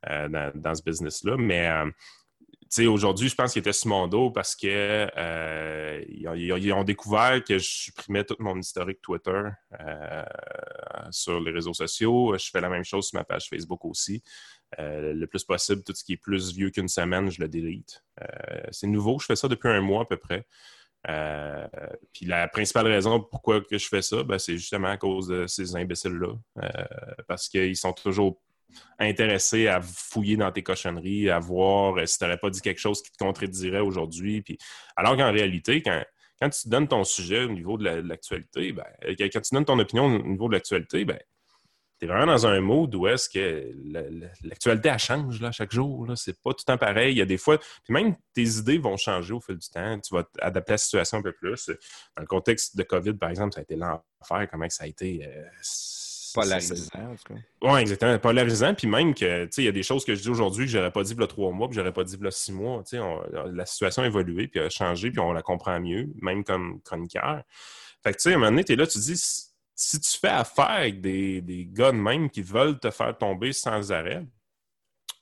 [0.09, 1.37] euh, dans, ce business-là.
[1.39, 1.91] Mais euh,
[2.89, 4.67] aujourd'hui, je pense qu'ils étaient sur mon dos parce que
[5.17, 9.43] euh, ils, ont, découvert que je supprimais tout mon historique Twitter
[9.81, 10.25] euh,
[11.11, 12.37] sur les réseaux sociaux.
[12.37, 14.23] Je fais la même chose sur ma page Facebook aussi.
[14.77, 18.03] Le plus possible, tout ce qui est plus vieux qu'une semaine, je le délite.
[18.73, 20.47] C'est nouveau, je fais ça depuis un mois à peu près.
[21.09, 21.67] Euh,
[22.13, 25.47] puis la principale raison pourquoi que je fais ça, ben, c'est justement à cause de
[25.47, 26.33] ces imbéciles-là.
[26.63, 26.69] Euh,
[27.29, 28.41] parce qu'ils sont toujours
[28.99, 32.81] intéressés à fouiller dans tes cochonneries, à voir euh, si tu n'aurais pas dit quelque
[32.81, 34.43] chose qui te contredirait aujourd'hui.
[34.43, 34.59] Puis,
[34.97, 36.03] alors qu'en réalité, quand,
[36.41, 38.85] quand tu donnes ton sujet au niveau de la- de l'actualité, ben,
[39.19, 41.19] quand tu donnes ton opinion au niveau de l'actualité, ben,
[41.99, 45.53] tu es vraiment dans un mode où est-ce que la- la- l'actualité, elle change là,
[45.53, 46.07] chaque jour.
[46.17, 47.13] C'est pas tout le temps pareil.
[47.15, 49.99] Il y a des fois, puis même tes idées vont changer au fil du temps.
[50.01, 51.69] Tu vas t'adapter à la situation un peu plus.
[52.17, 54.49] Dans le contexte de COVID, par exemple, ça a été l'enfer.
[54.51, 55.25] Comment que ça a été.
[55.27, 55.45] euh,
[56.35, 57.41] Polarisant, en tout cas.
[57.63, 58.19] oui, exactement.
[58.19, 58.75] Polarisant.
[58.75, 60.73] Puis même que, tu sais, il y a des choses que je dis aujourd'hui que
[60.73, 62.31] j'aurais pas dit il y a trois mois, puis j'aurais pas dit il y a
[62.33, 62.83] six mois.
[62.83, 63.03] Tu sais,
[63.53, 67.45] la situation a évolué, puis a changé, puis on la comprend mieux, même comme chroniqueur.
[68.03, 69.23] Fait que, tu sais, à un moment donné, tu es là, tu dis,
[69.75, 73.53] si- tu fais affaire avec des, des gars de même qui veulent te faire tomber
[73.53, 74.25] sans arrêt,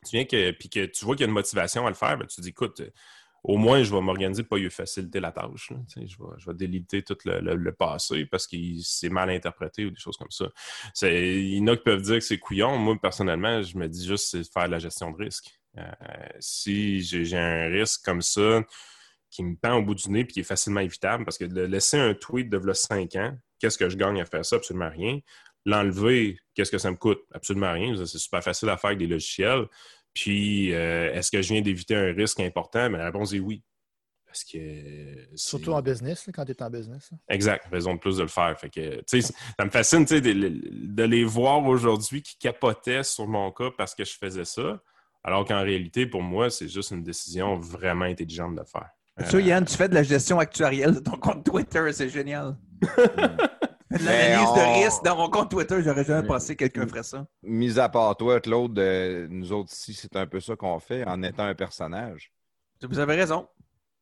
[0.04, 2.18] tu viens que, puis que tu vois qu'il y a une motivation à le faire,
[2.18, 2.82] ben, tu te dis, écoute,
[3.44, 5.72] au moins, je vais m'organiser pour pas lui faciliter la tâche.
[5.96, 10.30] Je vais, déliter tout le, passé parce que c'est mal interprété ou des choses comme
[10.30, 10.46] ça.
[11.02, 12.78] Il y en a qui peuvent dire que c'est couillon.
[12.78, 15.50] Moi, personnellement, je me dis juste c'est faire de la gestion de risque.
[15.76, 15.82] Euh,
[16.38, 18.62] si j'ai un risque comme ça
[19.30, 21.62] qui me pend au bout du nez et qui est facilement évitable, parce que de
[21.62, 24.56] laisser un tweet de v'là 5 ans, qu'est-ce que je gagne à faire ça?
[24.56, 25.20] Absolument rien.
[25.64, 27.20] L'enlever, qu'est-ce que ça me coûte?
[27.32, 27.94] Absolument rien.
[28.04, 29.66] C'est super facile à faire avec des logiciels.
[30.12, 32.90] Puis, euh, est-ce que je viens d'éviter un risque important?
[32.90, 33.62] Mais la réponse est oui.
[34.26, 35.28] Parce que.
[35.36, 37.10] Surtout en business, quand tu es en business.
[37.12, 37.18] là.
[37.28, 38.58] Exact, raison de plus de le faire.
[38.58, 43.70] Fait que, ça me fascine de, de les voir aujourd'hui qui capotaient sur mon cas
[43.78, 44.82] parce que je faisais ça,
[45.22, 48.90] alors qu'en réalité, pour moi, c'est juste une décision vraiment intelligente de le faire.
[49.18, 52.56] Ça, Yann, tu fais de la gestion actuarielle de ton compte Twitter, c'est génial.
[52.80, 57.02] de l'analyse on- de risque dans mon compte Twitter, j'aurais jamais pensé que quelqu'un ferait
[57.02, 57.26] ça.
[57.42, 61.04] Mis à part toi, Claude, euh, nous autres ici, c'est un peu ça qu'on fait
[61.06, 62.32] en étant un personnage.
[62.82, 63.46] Vous avez raison.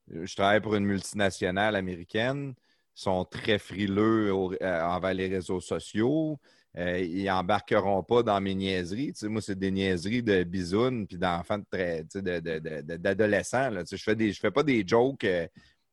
[0.08, 2.54] Je travaille pour une multinationale américaine.
[2.96, 6.38] Ils sont très frileux au- euh, envers les réseaux sociaux.
[6.78, 9.12] Euh, ils embarqueront pas dans mes niaiseries.
[9.12, 12.38] Tu sais, moi, c'est des niaiseries de bisounes puis d'enfants de très- tu sais, de-
[12.40, 13.70] de- de- de- d'adolescents.
[13.90, 15.48] Je fais des, je fais pas des jokes euh,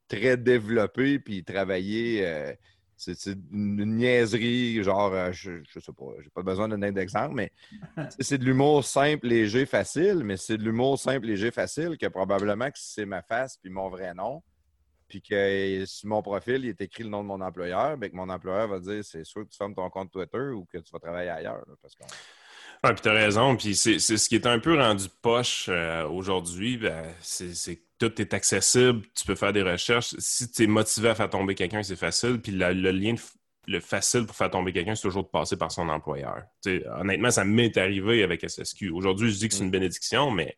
[0.07, 2.25] très développés puis travaillés.
[2.25, 2.53] euh,
[2.95, 7.51] c'est une niaiserie, genre, je, je sais pas, j'ai pas besoin donner d'exemple, mais
[8.19, 12.71] c'est de l'humour simple, léger, facile, mais c'est de l'humour simple, léger, facile que probablement
[12.71, 14.41] que si c'est ma face puis mon vrai nom,
[15.07, 18.15] puis que sur mon profil, il est écrit le nom de mon employeur, bien que
[18.15, 20.91] mon employeur va dire c'est sûr que tu fermes ton compte Twitter ou que tu
[20.91, 21.63] vas travailler ailleurs.
[21.67, 21.95] là, parce
[22.84, 23.55] Ouais, puis t'as raison.
[23.55, 28.21] Puis c'est ce qui est un peu rendu poche euh, aujourd'hui, ben, c'est que tout
[28.21, 29.01] est accessible.
[29.15, 30.13] Tu peux faire des recherches.
[30.19, 32.39] Si tu es motivé à faire tomber quelqu'un, c'est facile.
[32.39, 33.19] Puis le lien, de
[33.67, 36.43] le facile pour faire tomber quelqu'un, c'est toujours de passer par son employeur.
[36.99, 38.91] Honnêtement, ça m'est arrivé avec SSQ.
[38.91, 40.55] Aujourd'hui, je dis que c'est une bénédiction, mais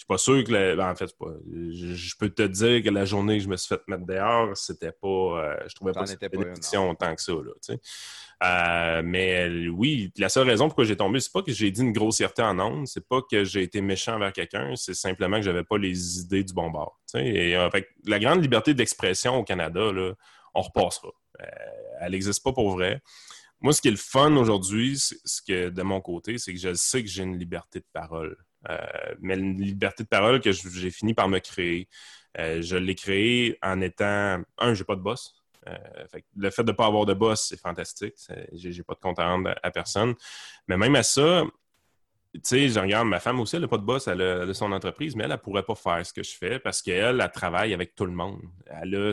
[0.00, 1.26] suis pas sûr que, ben, en fait, pas,
[1.72, 4.56] je, je peux te dire que la journée que je me suis fait mettre dehors,
[4.56, 7.80] c'était pas, euh, je trouvais pas une élection tant que ça, là, tu sais.
[8.42, 11.92] Euh, mais oui, la seule raison pourquoi j'ai tombé, c'est pas que j'ai dit une
[11.92, 15.64] grossièreté en ondes, c'est pas que j'ai été méchant envers quelqu'un, c'est simplement que j'avais
[15.64, 16.98] pas les idées du bon bord.
[17.06, 17.26] tu sais.
[17.26, 20.14] Et, euh, fait la grande liberté d'expression au Canada, là,
[20.54, 21.10] on repassera.
[22.00, 23.02] Elle n'existe pas pour vrai.
[23.60, 26.72] Moi, ce qui est le fun aujourd'hui, ce que de mon côté, c'est que je
[26.72, 28.36] sais que j'ai une liberté de parole.
[28.68, 31.88] Euh, mais une liberté de parole que j'ai fini par me créer.
[32.38, 35.34] Euh, je l'ai créée en étant un, j'ai pas de boss.
[35.66, 35.76] Euh,
[36.10, 38.14] fait le fait de ne pas avoir de boss, c'est fantastique.
[38.52, 40.14] J'ai pas de compte à rendre à, personne.
[40.68, 41.44] Mais même à ça,
[42.32, 45.16] tu sais, je regarde, ma femme aussi, elle n'a pas de boss, elle son entreprise,
[45.16, 47.94] mais elle ne pourrait pas faire ce que je fais parce qu'elle, elle travaille avec
[47.94, 48.40] tout le monde.
[48.66, 49.12] Elle a,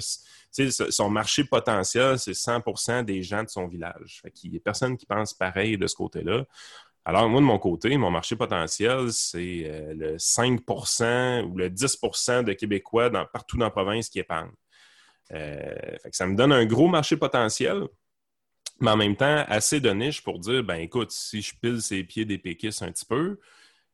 [0.92, 4.20] son marché potentiel, c'est 100% des gens de son village.
[4.22, 6.46] Fait qu'il n'y a personne qui pense pareil de ce côté-là.
[7.08, 12.44] Alors, moi, de mon côté, mon marché potentiel, c'est euh, le 5% ou le 10%
[12.44, 14.52] de Québécois partout dans la province qui épargnent.
[15.32, 17.84] Euh, fait ça me donne un gros marché potentiel,
[18.82, 22.04] mais en même temps, assez de niche pour dire, ben écoute, si je pile ses
[22.04, 23.40] pieds des péquistes un petit peu,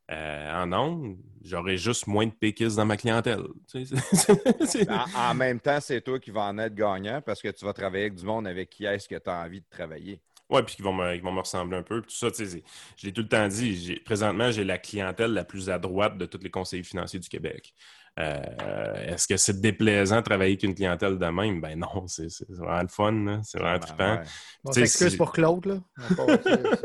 [0.10, 3.44] euh, en ondes, j'aurai juste moins de péquistes dans ma clientèle.
[4.90, 7.74] En, en même temps, c'est toi qui vas en être gagnant parce que tu vas
[7.74, 10.20] travailler avec du monde avec qui est-ce que tu as envie de travailler.
[10.54, 12.02] Ouais, puis qui vont, me, qui vont me ressembler un peu.
[12.02, 14.00] Puis tout ça, je l'ai tout le temps dit.
[14.06, 17.74] Présentement, j'ai la clientèle la plus à droite de tous les conseillers financiers du Québec.
[18.20, 21.60] Euh, Est-ce que c'est déplaisant de travailler avec une clientèle de même?
[21.62, 23.42] Ben non, c'est c'est vraiment le fun.
[23.44, 24.14] C'est vraiment trippant.
[24.18, 24.24] Ouais.
[24.66, 25.80] On Tu sais, s'excuse si- pour Claude, là.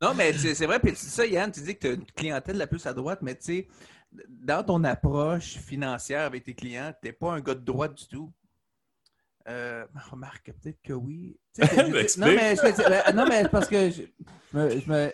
[0.00, 1.92] Non, mais c'est c'est vrai, puis tu dis ça, Yann, tu dis que tu as
[1.94, 3.68] une clientèle la plus à droite, mais tu sais,
[4.28, 8.06] dans ton approche financière avec tes clients, tu n'es pas un gars de droite du
[8.06, 8.32] tout.
[9.48, 11.38] Euh, remarque, peut-être que oui.
[11.58, 14.02] Tu sais, je- Ben, non, mais, je- ben, non, mais parce que je,
[14.52, 14.70] je me.
[14.80, 15.12] je me-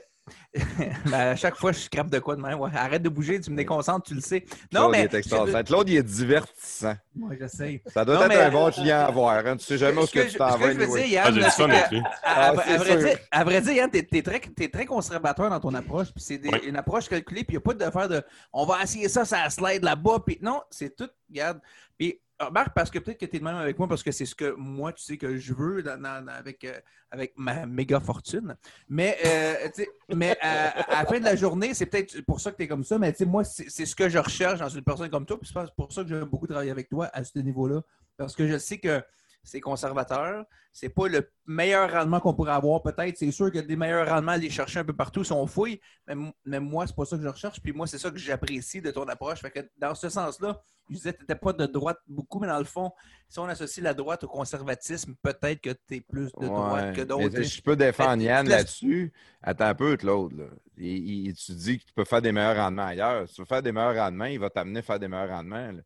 [1.11, 2.59] Ben, à chaque fois, je scrape de quoi de même.
[2.59, 4.44] Ouais, arrête de bouger, tu me déconcentres, tu le sais.
[4.73, 4.98] Non, Claude, mais.
[5.01, 5.65] il est extraordinaire.
[5.65, 6.94] Claude, il est divertissant.
[7.15, 7.82] Moi, j'essaie.
[7.86, 9.47] Ça doit Non, être mais- un bon client à voir.
[9.47, 9.56] Hein.
[9.59, 10.70] Tu sais jamais où que que, tu t'en vas.
[10.73, 11.01] je veux anyway.
[11.02, 11.98] dire, Yann, Ah, j'ai du c'est fun que- avec lui.
[12.01, 15.74] à, Ah, à- vrai dire, à vrai dire, Yann, t'es es très, conservateur dans ton
[15.74, 16.09] approche.
[16.12, 16.59] Puis c'est Oui.
[16.66, 19.24] une approche calculée, puis il n'y a pas de faire de on va essayer ça,
[19.27, 20.23] ça slide là-bas.
[20.27, 21.61] Puis non, c'est tout, regarde.
[21.98, 24.27] Puis remarque, parce que peut-être que tu es de même avec moi, parce que c'est
[24.27, 26.78] ce que moi, tu sais, que je veux avec, euh,
[27.11, 28.56] avec ma méga fortune.
[28.89, 29.69] Mais, euh,
[30.15, 32.69] mais à, à la fin de la journée, c'est peut-être pour ça que tu es
[32.69, 32.98] comme ça.
[32.98, 35.39] Mais moi, c'est c'est ce que je recherche dans une personne comme toi.
[35.39, 37.82] Puis c'est pour ça que j'aime beaucoup travailler avec toi à ce niveau-là.
[38.16, 39.02] Parce que je sais que
[39.44, 40.44] c'est conservateur.
[40.72, 43.16] C'est pas le meilleur rendement qu'on pourrait avoir, peut-être.
[43.16, 45.30] C'est sûr qu'il y a des meilleurs rendements à aller chercher un peu partout si
[45.32, 45.80] on fouille.
[46.08, 46.14] Mais,
[46.44, 47.60] mais moi, c'est pas ça que je recherche.
[47.60, 49.38] Puis moi, c'est ça que j'apprécie de ton approche.
[49.40, 50.60] Fait que dans ce sens-là,
[50.90, 52.90] je disais que tu n'étais pas de droite beaucoup, mais dans le fond,
[53.28, 56.92] si on associe la droite au conservatisme, peut-être que tu es plus de droite Ouais.
[56.92, 57.40] que d'autres.
[57.42, 59.12] je peux défendre Yann là-dessus.
[59.42, 60.32] Attends un peu, Claude.
[60.36, 60.44] Là.
[60.76, 63.28] Il- il- tu dis que tu peux faire des meilleurs rendements ailleurs.
[63.28, 65.70] Si tu veux faire des meilleurs rendements, il va t'amener à faire des meilleurs rendements.
[65.70, 65.80] là.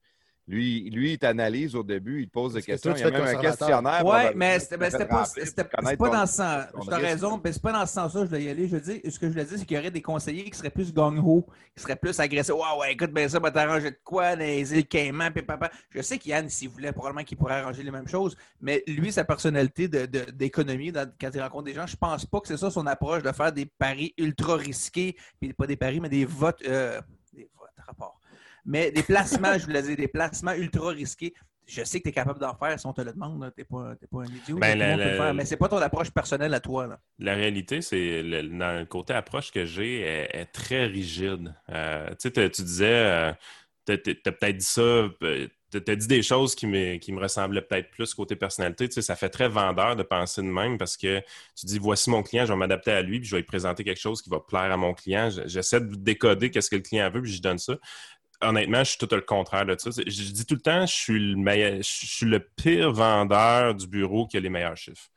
[0.49, 2.93] Lui, lui, il t'analyse au début, il te pose des que questions.
[2.93, 4.03] toi, Il y a même un questionnaire.
[4.03, 6.65] Oui, mais que c'était ben, pas, pas ton- dans ce sens.
[6.89, 8.67] Tu as raison, mais c'est pas dans ce sens-là que je dois y aller.
[8.67, 10.71] Je dire, ce que je voulais dire, c'est qu'il y aurait des conseillers qui seraient
[10.71, 11.45] plus gang-ho,
[11.77, 12.55] qui seraient plus agressifs.
[12.55, 15.71] Ouais, ouais, écoute, ben ça va t'arranger de quoi, les îles Caïmans, puis papa.
[15.91, 19.25] Je sais qu'Yann, s'il voulait, probablement qu'il pourrait arranger les mêmes choses, mais lui, sa
[19.25, 22.57] personnalité de- de- d'économie, dans- quand il rencontre des gens, je pense pas que c'est
[22.57, 26.25] ça son approche de faire des paris ultra risqués, puis pas des paris, mais des
[26.25, 26.99] votes, euh,
[27.35, 28.18] des votes, rapport.
[28.69, 31.35] Mais des placements, je voulais dire, des placements ultra risqués.
[31.67, 33.51] Je sais que tu es capable d'en faire si on te le demande.
[33.55, 34.59] Tu n'es pas, pas un idiot.
[34.59, 36.87] Ben, la- la- faire, mais c'est pas ton approche personnelle à toi.
[36.87, 36.99] Là.
[37.19, 41.55] La réalité, c'est le, dans le côté approche que j'ai est, est très rigide.
[41.71, 43.35] Euh, tu sais, t'as- tu disais,
[43.87, 43.99] tu as,
[44.33, 45.09] peut-être dit ça,
[45.71, 48.89] tu as dit des choses qui me, qui me ressemblaient peut-être plus côté personnalité.
[48.89, 51.21] Tu sais, ça fait très vendeur de penser de même parce que
[51.55, 53.85] tu dis, voici mon client, je vais m'adapter à lui, puis je vais lui présenter
[53.85, 55.29] quelque chose qui va plaire à mon client.
[55.29, 57.75] Je- J'essaie de décoder qu'est-ce que le client veut, puis je donne ça.
[58.41, 59.91] Honnêtement, je suis tout le contraire de ça.
[59.91, 60.03] Je
[60.33, 60.93] dis tout le temps, je
[61.83, 65.09] suis le pire vendeur du bureau qui a les meilleurs chiffres.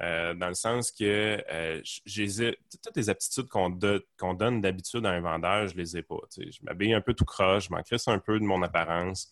[0.00, 1.04] Euh, dans le sens que
[1.52, 5.98] euh, j'ai toutes les aptitudes qu'on do- qu'on donne d'habitude à un vendeur, je les
[5.98, 6.16] ai pas.
[6.34, 7.82] Je m'habille un peu tout croche, je m'en
[8.12, 9.30] un peu de mon apparence.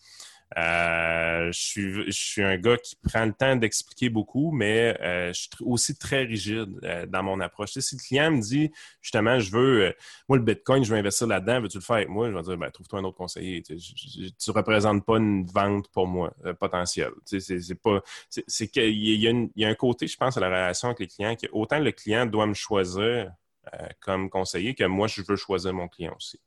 [0.59, 5.33] Euh, je, suis, je suis un gars qui prend le temps d'expliquer beaucoup, mais euh,
[5.33, 7.71] je suis aussi très rigide euh, dans mon approche.
[7.79, 8.71] Si le client me dit
[9.01, 9.93] justement, je veux, euh,
[10.29, 12.29] moi, le Bitcoin, je veux investir là-dedans, veux-tu le faire avec moi?
[12.31, 13.63] Je vais dire, ben, trouve-toi un autre conseiller.
[13.63, 17.13] Tu ne représentes pas une vente pour moi euh, potentielle.
[17.29, 18.01] Tu c'est- pas.
[18.29, 21.37] C'est qu'il y, y a un côté, je pense, à la relation avec les clients,
[21.37, 23.31] que autant le client doit me choisir
[23.75, 26.41] euh, comme conseiller que moi, je veux choisir mon client aussi.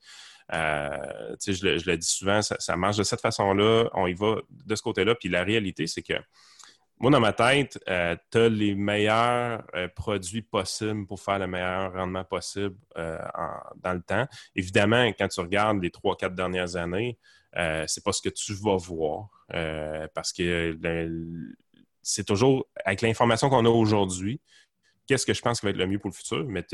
[0.52, 4.82] Euh, je, le, dis souvent, ça, marche de cette façon-là, on y va de ce
[4.82, 5.16] côté-là.
[5.16, 6.14] Puis la réalité, c'est que
[7.00, 11.48] moi, dans ma tête, euh, tu as les meilleurs euh, produits possibles pour faire le
[11.48, 14.28] meilleur rendement possible dans le temps.
[14.56, 17.18] Évidemment, quand tu regardes les trois, quatre dernières années,
[17.88, 19.28] c'est pas ce que tu vas voir
[20.14, 20.78] parce que
[22.02, 24.42] c'est toujours avec l'information qu'on a aujourd'hui.
[25.06, 26.46] Qu'est-ce que je pense qui va être le mieux pour le futur?
[26.46, 26.66] Mais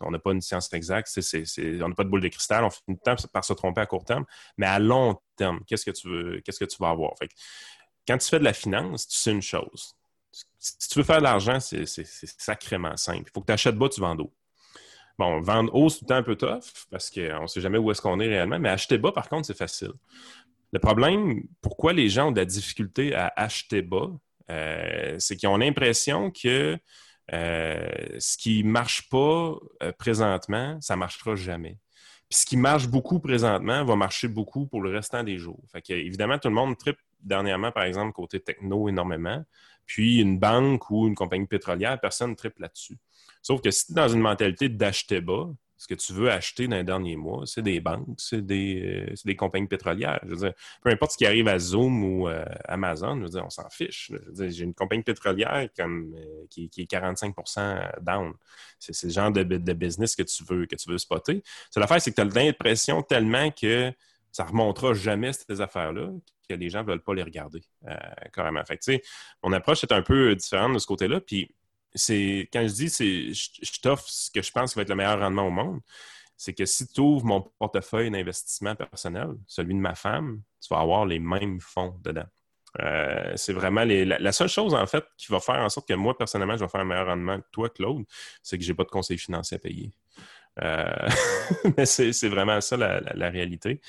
[0.00, 2.98] on n'a pas une science exacte, on n'a pas de boule de cristal, on finit
[2.98, 4.24] temps par se tromper à court terme,
[4.56, 7.12] mais à long terme, qu'est-ce que tu veux, qu'est-ce que tu vas avoir?
[8.06, 9.94] Quand tu fais de la finance, tu sais une chose.
[10.58, 13.24] Si tu veux faire de l'argent, c'est sacrément simple.
[13.26, 14.32] Il faut que tu achètes bas, tu vends haut.
[15.18, 17.78] Bon, vendre haut, c'est tout le temps un peu tough parce qu'on ne sait jamais
[17.78, 19.92] où est-ce qu'on est réellement, mais acheter bas, par contre, c'est facile.
[20.72, 24.10] Le problème, pourquoi les gens ont de la difficulté à acheter bas,
[24.50, 26.78] euh, c'est qu'ils ont l'impression que
[27.32, 27.88] euh,
[28.18, 31.78] ce qui ne marche pas euh, présentement, ça ne marchera jamais.
[32.28, 35.62] Puis ce qui marche beaucoup présentement va marcher beaucoup pour le restant des jours.
[35.72, 39.44] Fait que, évidemment, tout le monde tripe dernièrement, par exemple, côté techno énormément.
[39.86, 42.98] Puis une banque ou une compagnie pétrolière, personne ne triple là-dessus.
[43.42, 45.48] Sauf que si tu es dans une mentalité d'acheter bas,
[45.78, 49.14] ce que tu veux acheter dans les derniers mois, c'est des banques, c'est des, euh,
[49.24, 50.18] des, compagnies pétrolières.
[50.24, 50.52] Je veux dire,
[50.82, 53.68] peu importe ce qui arrive à Zoom ou euh, Amazon, je veux dire, on s'en
[53.70, 54.10] fiche.
[54.36, 58.34] J'ai une compagnie pétrolière comme, euh, qui, est 45% down.
[58.80, 61.42] C'est le genre de, de, business que tu veux, que tu veux spotter.
[61.76, 63.92] L'affaire, c'est que tu as l'impression tellement que
[64.32, 66.10] ça remontera jamais ces affaires-là
[66.48, 67.94] que les gens ne veulent pas les regarder euh,
[68.32, 68.64] carrément.
[68.64, 69.02] Fait
[69.42, 71.20] mon approche est un peu différente de ce côté-là.
[71.20, 71.54] Puis
[71.94, 74.96] c'est quand je dis c'est je, t'offre ce que je pense qui va être le
[74.96, 75.80] meilleur rendement au monde,
[76.36, 80.80] c'est que si tu ouvres mon portefeuille d'investissement personnel, celui de ma femme, tu vas
[80.80, 82.26] avoir les mêmes fonds dedans.
[82.80, 86.16] Euh, c'est vraiment la, seule chose, en fait, qui va faire en sorte que moi,
[86.16, 88.04] personnellement, je vais faire un meilleur rendement que toi, Claude,
[88.42, 89.90] c'est que je n'ai pas de conseil financier à payer.
[90.62, 91.08] Euh,
[91.76, 93.80] mais c'est vraiment ça la, réalité.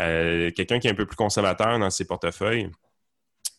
[0.00, 2.70] Euh, quelqu'un qui est un peu plus conservateur dans ses portefeuilles,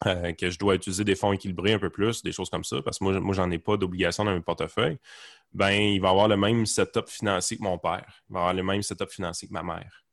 [0.05, 2.81] euh, que je dois utiliser des fonds équilibrés un peu plus, des choses comme ça,
[2.83, 4.97] parce que moi, moi j'en ai pas d'obligation dans mes portefeuilles,
[5.53, 8.21] ben, il va avoir le même setup financier que mon père.
[8.29, 10.03] Il va avoir le même setup financier que ma mère,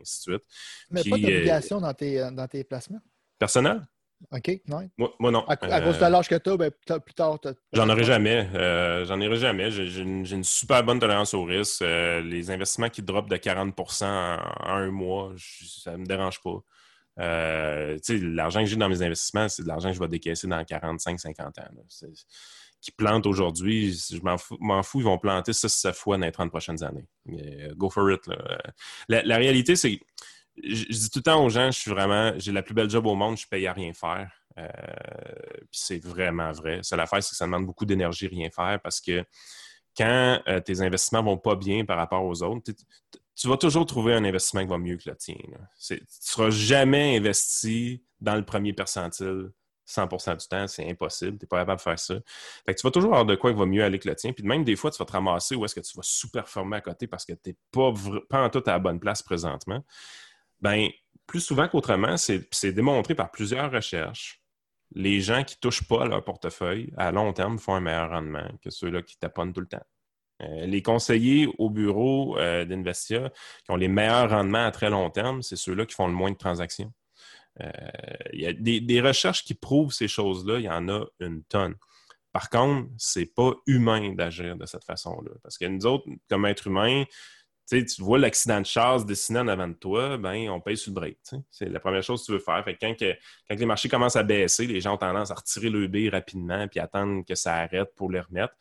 [0.00, 0.42] ainsi de suite.
[0.90, 3.00] Mais pas d'obligation dans, tes, dans tes placements?
[3.38, 3.86] Personnel?
[4.32, 4.88] OK, non.
[4.96, 5.44] Moi, non.
[5.46, 7.38] À, cause de l'âge que tu as, ben, plus tard.
[7.72, 8.48] J'en aurai jamais.
[8.54, 9.70] Euh, j'en aurai jamais.
[9.70, 11.82] J'ai une, super bonne tolérance au risque.
[11.82, 16.62] Euh, les investissements qui drop de 40% en, un mois, ça ne me dérange pas.
[17.20, 20.60] Euh, l'argent que j'ai dans mes investissements, c'est de l'argent que je vais décaisser dans
[20.60, 21.52] 45-50 ans.
[22.80, 26.82] Qui plantent aujourd'hui, je m'en fous, ils vont planter 6-7 fois dans les 30 prochaines
[26.82, 27.06] années.
[27.76, 28.20] go for it.
[29.08, 29.98] La, réalité, c'est
[30.62, 33.06] je, dis tout le temps aux gens, je suis vraiment, j'ai la plus belle job
[33.06, 34.30] au monde, je paye à rien faire.
[34.58, 34.68] Euh,
[35.70, 36.80] puis c'est vraiment vrai.
[36.82, 39.24] C'est l'affaire, c'est que ça demande beaucoup d'énergie rien faire parce que
[39.96, 42.72] quand euh, tes investissements vont pas bien par rapport aux autres,
[43.34, 45.36] tu vas toujours trouver un investissement qui va mieux que le tien.
[45.86, 49.50] Tu ne seras jamais investi dans le premier percentile
[49.86, 51.38] 100% du temps, c'est impossible.
[51.38, 52.14] Tu n'es pas capable de faire ça.
[52.66, 54.32] tu vas toujours avoir de quoi qui va mieux aller que le tien.
[54.32, 56.80] Puis même des fois, tu vas te ramasser où est-ce que tu vas sous-performer à
[56.80, 57.92] côté parce que tu n'es pas,
[58.28, 59.84] pas en tout à la bonne place présentement.
[60.60, 60.88] Ben,
[61.26, 64.40] plus souvent qu'autrement, c'est démontré par plusieurs recherches.
[64.92, 68.48] Les gens qui ne touchent pas leur portefeuille à long terme font un meilleur rendement
[68.62, 69.84] que ceux-là qui taponnent tout le temps.
[70.42, 73.30] Euh, les conseillers au bureau euh, d'Investia
[73.64, 76.32] qui ont les meilleurs rendements à très long terme, c'est ceux-là qui font le moins
[76.32, 76.92] de transactions.
[77.60, 77.70] Euh,
[78.32, 81.76] il y a des, recherches qui prouvent ces choses-là, il y en a une tonne.
[82.32, 85.30] Par contre, ce n'est pas humain d'agir de cette façon-là.
[85.40, 87.04] Parce que nous autres, comme êtres humains,
[87.70, 90.94] tu vois l'accident de chasse dessiné en avant de toi, ben, on paye sur le
[90.96, 91.18] break.
[91.50, 92.64] C'est la première chose que tu veux faire.
[92.80, 92.94] Quand,
[93.50, 96.80] les marchés commencent à baisser, les gens ont tendance à retirer le B rapidement puis
[96.80, 98.54] attendre que ça arrête pour les remettre.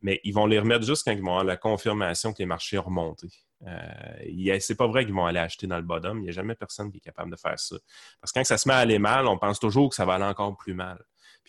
[0.00, 2.78] Mais ils vont les remettre juste quand ils vont avoir la confirmation que les marchés
[2.78, 3.28] ont remonté.
[3.66, 6.18] Euh, c'est pas vrai qu'ils vont aller acheter dans le bottom.
[6.18, 7.76] Il n'y a jamais personne qui est capable de faire ça.
[8.20, 10.14] Parce que quand ça se met à aller mal, on pense toujours que ça va
[10.14, 10.98] aller encore plus mal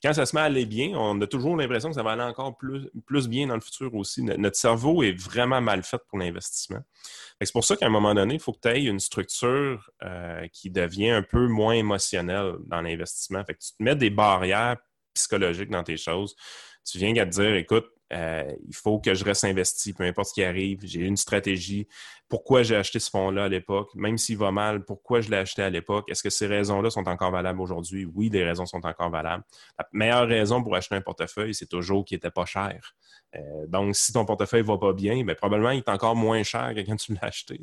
[0.01, 2.23] quand ça se met à aller bien, on a toujours l'impression que ça va aller
[2.23, 4.23] encore plus, plus bien dans le futur aussi.
[4.23, 6.79] Notre cerveau est vraiment mal fait pour l'investissement.
[7.41, 10.47] C'est pour ça qu'à un moment donné, il faut que tu aies une structure euh,
[10.53, 13.43] qui devient un peu moins émotionnelle dans l'investissement.
[13.43, 14.77] tu te mets des barrières
[15.13, 16.35] psychologiques dans tes choses.
[16.85, 20.29] Tu viens à te dire, écoute, euh, il faut que je reste investi, peu importe
[20.29, 20.79] ce qui arrive.
[20.83, 21.87] J'ai une stratégie.
[22.27, 23.89] Pourquoi j'ai acheté ce fonds-là à l'époque?
[23.95, 26.09] Même s'il va mal, pourquoi je l'ai acheté à l'époque?
[26.09, 28.05] Est-ce que ces raisons-là sont encore valables aujourd'hui?
[28.05, 29.43] Oui, les raisons sont encore valables.
[29.77, 32.95] La meilleure raison pour acheter un portefeuille, c'est toujours qu'il n'était pas cher.
[33.35, 36.41] Euh, donc, si ton portefeuille ne va pas bien, bien, probablement il est encore moins
[36.43, 37.61] cher que quand tu l'as acheté.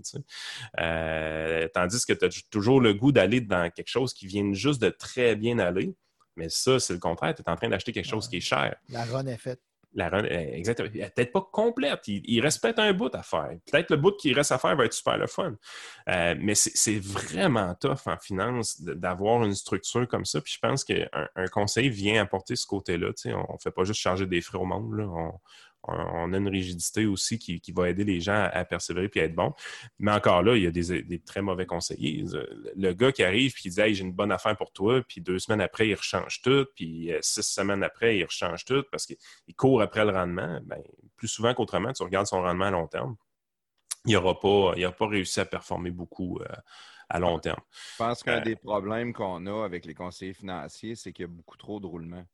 [0.80, 4.80] Euh, tandis que tu as toujours le goût d'aller dans quelque chose qui vient juste
[4.80, 5.94] de très bien aller.
[6.36, 7.34] Mais ça, c'est le contraire.
[7.34, 8.76] Tu es en train d'acheter quelque chose qui est cher.
[8.90, 9.60] La run est faite.
[9.94, 10.88] La euh, exactement.
[10.92, 12.02] Elle peut-être pas complète.
[12.06, 13.50] Il, reste peut-être un bout à faire.
[13.70, 15.54] Peut-être le bout qui reste à faire va être super le fun.
[16.08, 20.40] Euh, mais c'est vraiment tough en finance d'avoir une structure comme ça.
[20.40, 23.08] Puis je pense qu'un un conseil vient apporter ce côté-là.
[23.26, 24.92] On ne fait pas juste charger des frais au monde.
[24.94, 25.30] Là.
[25.86, 29.34] On a une rigidité aussi qui, va aider les gens à, persévérer et à être
[29.34, 29.52] bon.
[29.98, 32.24] Mais encore là, il y a des, très mauvais conseillers.
[32.76, 35.38] Le gars qui arrive et qui dit j'ai une bonne affaire pour toi, puis deux
[35.38, 39.54] semaines après, il rechange tout, puis euh, six semaines après, il rechange tout parce qu'il
[39.56, 40.60] court après le rendement.
[40.64, 40.82] Ben,
[41.16, 43.16] plus souvent qu'autrement, tu regardes son rendement à long terme.
[44.04, 46.46] Il n'aura pas, pas réussi à performer beaucoup euh,
[47.08, 47.60] à long terme.
[47.92, 51.28] Je pense qu'un euh, des problèmes qu'on a avec les conseillers financiers, c'est qu'il y
[51.28, 52.24] a beaucoup trop de roulements.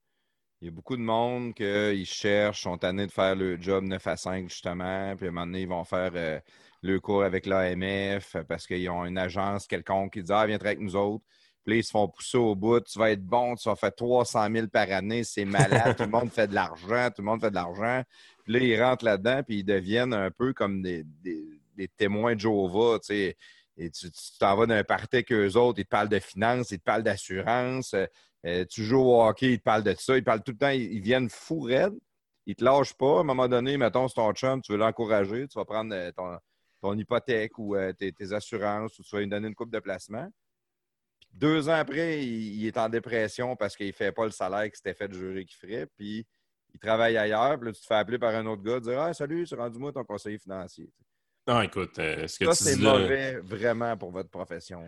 [0.62, 4.06] Il y a beaucoup de monde qui cherchent, sont tannés de faire le job 9
[4.06, 5.16] à 5, justement.
[5.16, 6.38] Puis à un moment donné, ils vont faire euh,
[6.82, 10.78] le cours avec l'AMF parce qu'ils ont une agence quelconque qui dit Ah, viens avec
[10.78, 11.24] nous autres.
[11.64, 12.78] Puis là, ils se font pousser au bout.
[12.78, 15.96] Tu vas être bon, tu vas faire 300 000 par année, c'est malade.
[15.96, 18.04] tout le monde fait de l'argent, tout le monde fait de l'argent.
[18.44, 21.04] Puis là, ils rentrent là-dedans, puis ils deviennnes un peu comme des,
[21.96, 23.00] témoins de Jova.
[23.00, 23.36] Tu sais.
[23.76, 24.06] Et tu
[24.38, 27.02] t'en vas d'un party avec eux autres, ils te parlent de finances, ils te parlent
[27.02, 27.96] d'assurance.
[28.44, 30.16] Euh, tu joues au hockey, ils te parlent de ça.
[30.16, 31.96] Ils parlent tout le temps, ils, viennent fou raides.
[32.46, 33.18] Ils te lâchent pas.
[33.18, 36.10] À un moment donné, mettons, c'est ton chum, tu veux l'encourager, tu vas prendre euh,
[36.80, 40.28] ton, hypothèque ou euh, tes, assurances ou tu vas lui donner une coupe de placement.
[41.32, 44.76] deux ans après, il, est en dépression parce qu'il ne fait pas le salaire que
[44.76, 45.86] c'était fait de jury qu'il ferait.
[45.96, 46.26] Puis
[46.74, 47.58] il travaille ailleurs.
[47.58, 49.92] Puis là, tu te fais appeler par un autre gars, dire Ah, salut, c'est rendu-moi
[49.92, 50.90] ton conseiller financier.
[51.46, 54.84] Non, écoute, ce que ça, c'est mauvais vraiment pour votre profession.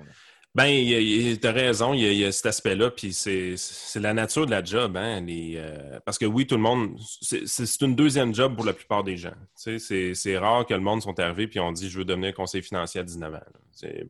[0.54, 3.56] Ben, tu as raison, il y a, cet aspect-là, puis c'est
[3.96, 4.96] la nature de la job.
[4.96, 9.02] Hein, euh, parce que oui, tout le monde, c'est une deuxième job pour la plupart
[9.02, 9.34] des gens.
[9.56, 13.00] C'est rare que le monde soit arrivé et on dit je veux devenir conseiller financier
[13.00, 13.40] à 19 ans.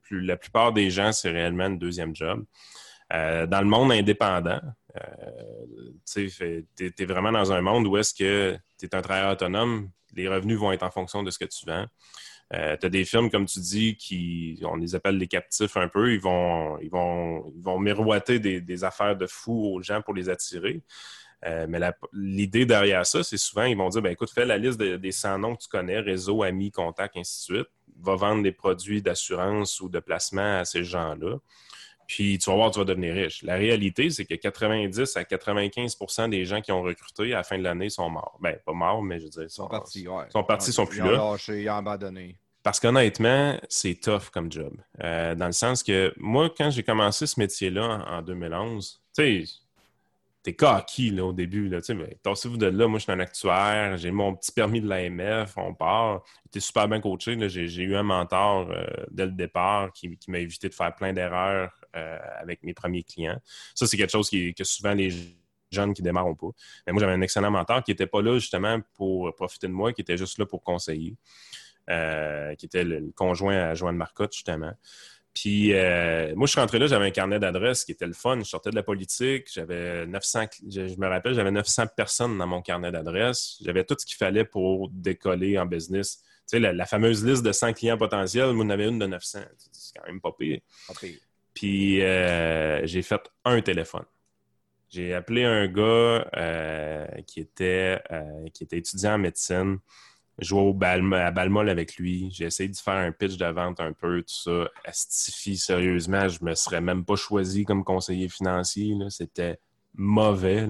[0.03, 2.45] Plus, la plupart des gens, c'est réellement une deuxième job.
[3.15, 4.61] Euh, dans le monde indépendant,
[4.97, 6.31] euh, tu
[6.99, 10.59] es, vraiment dans un monde où est-ce que tu es un travailleur autonome, les revenus
[10.59, 11.87] vont être en fonction de ce que tu vends.
[12.53, 15.89] Euh, tu as des films, comme tu dis, qui, on les appelle les captifs un
[15.89, 20.15] peu, ils vont, ils vont, ils vont miroiter des, affaires de fous aux gens pour
[20.15, 20.83] les attirer.
[21.47, 21.79] Euh, mais
[22.13, 25.39] l'idée derrière ça, c'est souvent, ils vont dire, ben, écoute, fais la liste des 100
[25.39, 27.69] noms que tu connais, réseau, amis, contacts, ainsi de suite.
[28.01, 31.39] Va vendre des produits d'assurance ou de placement à ces gens-là.
[32.07, 33.43] Puis tu vas voir, tu vas devenir riche.
[33.43, 37.59] La réalité, c'est que 90 à 95% des gens qui ont recruté à la fin
[37.59, 38.39] de l'année sont morts.
[38.41, 40.07] Ben, pas morts, mais je veux dire, sont, partis.
[40.07, 40.25] Ouais.
[40.31, 41.13] Sont partis, sont plus là.
[41.13, 42.37] Lâché, ils ont abandonné.
[42.65, 44.75] Parce qu'honnêtement, c'est tough comme job.
[45.03, 49.53] Euh, dans le sens que moi, quand j'ai commencé ce métier-là en, 2011, tu sais,
[50.43, 51.69] t'es coquille là, au début.
[51.69, 54.81] Là, tu sais, tassez-vous de là, moi je suis un actuaire, j'ai mon petit permis
[54.81, 56.23] de l'AMF, on part.
[56.47, 57.37] J'étais super bien coaché.
[57.51, 61.71] J'ai eu un mentor euh, dès le départ qui, m'a évité de faire plein d'erreurs
[61.97, 63.41] euh, avec mes premiers clients.
[63.75, 65.11] Ça, c'est quelque chose qui, que souvent les
[65.71, 66.51] jeunes qui démarrent pas.
[66.87, 69.93] Mais moi, j'avais un excellent mentor qui n'était pas là justement pour profiter de moi,
[69.93, 71.17] qui était juste là pour conseiller.
[71.91, 74.73] Euh, qui était le, conjoint à Joanne Marcotte, justement.
[75.35, 78.39] Puis euh, moi, je suis rentré là, j'avais un carnet d'adresses qui était le fun.
[78.39, 82.63] Je sortais de la politique, j'avais 900, je, me rappelle, j'avais 900 personnes dans mon
[82.63, 83.59] carnet d'adresses.
[83.63, 86.23] J'avais tout ce qu'il fallait pour décoller en business.
[86.49, 89.41] Tu sais, la, fameuse liste de 100 clients potentiels, moi, j'en avais une de 900.
[89.73, 90.61] C'est quand même pas pire.
[91.55, 94.05] Puis euh, j'ai fait un téléphone.
[94.91, 96.25] J'ai appelé un gars
[97.27, 98.01] qui, était,
[98.53, 99.79] qui était étudiant en médecine
[100.39, 100.79] jouer au
[101.15, 102.31] à Balmol avec lui.
[102.33, 104.69] J'ai essayé de faire un pitch de vente un peu, tout ça.
[104.85, 108.95] Astifi, sérieusement, je me serais même pas choisi comme conseiller financier.
[109.11, 109.59] C'était
[109.95, 110.69] mauvais.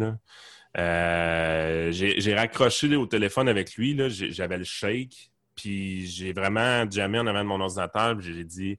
[0.76, 3.96] Euh, j'ai raccroché au téléphone avec lui.
[4.08, 5.30] J'avais le shake.
[5.54, 8.20] Puis j'ai vraiment jamais en avant de mon ordinateur.
[8.20, 8.78] J'ai dit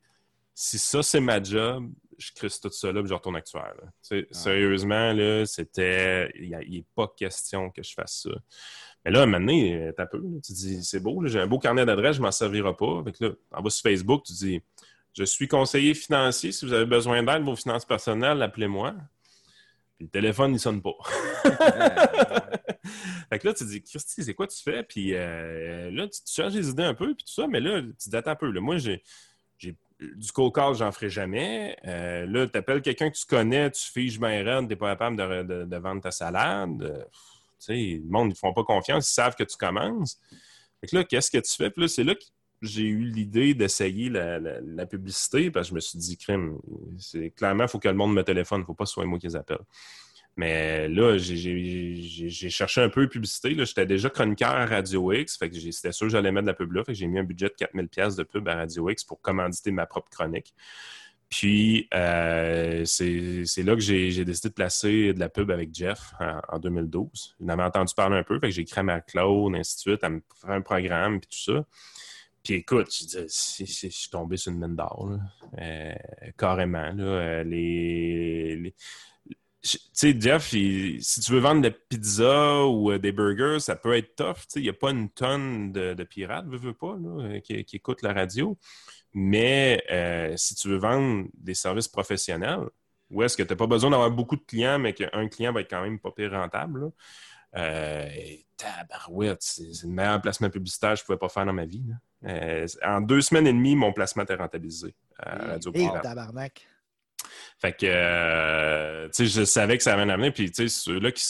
[0.55, 3.75] si ça c'est ma job, je crisse tout ça là je retourne actuel.
[4.31, 6.31] Sérieusement, là, c'était.
[6.39, 8.31] Il n'est pas question que je fasse ça.
[9.03, 12.15] Mais là, maintenant, t'as un peu, tu dis, c'est beau, j'ai un beau carnet d'adresses,
[12.15, 12.99] je m'en servirai pas.
[12.99, 14.61] Avec là, en bas sur Facebook, tu dis,
[15.13, 16.51] je suis conseiller financier.
[16.51, 18.95] Si vous avez besoin d'aide, vos finances personnelles, appelez-moi.
[19.97, 20.95] Puis le téléphone, il sonne pas.
[23.29, 24.81] fait que là, tu dis, Christy, c'est quoi tu fais?
[24.83, 28.09] Puis euh, là, tu, changes les idées un peu, puis tout ça, mais là, tu
[28.09, 28.51] dates un peu.
[28.59, 29.03] Moi, j'ai
[29.99, 31.77] du cold call, j'en ferai jamais.
[31.85, 34.91] Euh, là, tu appelles quelqu'un que tu connais, tu fiches bien raide, tu n'es pas
[34.91, 37.05] capable de, vendre ta salade
[37.73, 40.19] le monde, ils font pas confiance, ils savent que tu commences.
[40.81, 41.69] Fait que là, qu'est-ce que tu fais?
[41.69, 42.23] Puis là, c'est là que
[42.61, 46.57] j'ai eu l'idée d'essayer la, publicité parce que je me suis dit, crime,
[46.97, 48.93] c'est clairement, il faut que le monde me téléphone, il ne faut pas que ce
[48.93, 49.59] soit moi qui les appelle.
[50.37, 53.55] Mais là, j'ai cherché un peu de publicité.
[53.57, 55.39] J'étais déjà chroniqueur à Radio X.
[55.71, 56.83] C'était sûr que j'allais mettre de la pub là.
[56.89, 60.09] J'ai mis un budget de 4000$ de pub à Radio X pour commanditer ma propre
[60.09, 60.53] chronique.
[61.29, 66.13] Puis, euh, c'est là que j'ai décidé de placer de la pub avec Jeff
[66.49, 67.35] en, 2012.
[67.39, 70.09] Il avait entendu parler un peu, j'ai écrit à ma Claude, ainsi de suite, à
[70.09, 71.65] me faire un programme, puis tout ça.
[72.43, 75.17] Puis écoute, je, suis tombé sur une mine d'or,
[75.59, 75.93] euh,
[76.37, 76.91] carrément.
[76.91, 78.75] Là, euh, les,
[79.67, 83.95] Tu sais, Jeff, si tu veux vendre de la pizza ou des burgers, ça peut
[83.95, 84.45] être tough.
[84.55, 88.03] Il n'y a pas une tonne de, pirates, veux, veux pas, là, qui, qui écoutent
[88.03, 88.57] la radio.
[89.15, 92.59] Mais euh, si tu veux vendre des services professionnels,
[93.09, 95.61] où est-ce que tu n'as pas besoin d'avoir beaucoup de clients, mais qu'un client va
[95.61, 96.91] être quand même pas pire rentable,
[97.55, 98.09] euh,
[98.57, 101.85] tabarouette, c'est le meilleur placement publicitaire que je ne pouvais pas faire dans ma vie.
[102.25, 106.67] Euh, en deux semaines et demie, mon placement était rentabilisé à Radio Et tabarnak!
[107.59, 110.33] Fait que, euh, tu sais, je savais que ça avenir.
[110.33, 111.23] Puis, tu sais, ceux-là qui.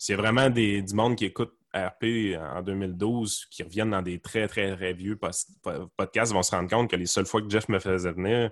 [0.00, 4.46] C'est vraiment des, du monde qui écoute RP en 2012 qui reviennent dans des très,
[4.48, 5.18] très, très vieux
[5.96, 8.50] podcasts vont se rendre compte que les seules fois que Jeff me faisait venir,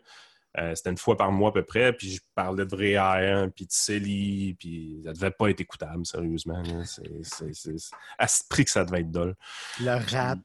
[0.58, 3.48] euh, c'était une fois par mois à peu près, puis je parlais de vrai air,
[3.54, 6.62] puis de Célie, puis ça devait pas être écoutable, sérieusement.
[6.84, 7.76] C'est
[8.18, 9.34] à ce prix que ça devait être dole.
[9.80, 10.40] Le rap.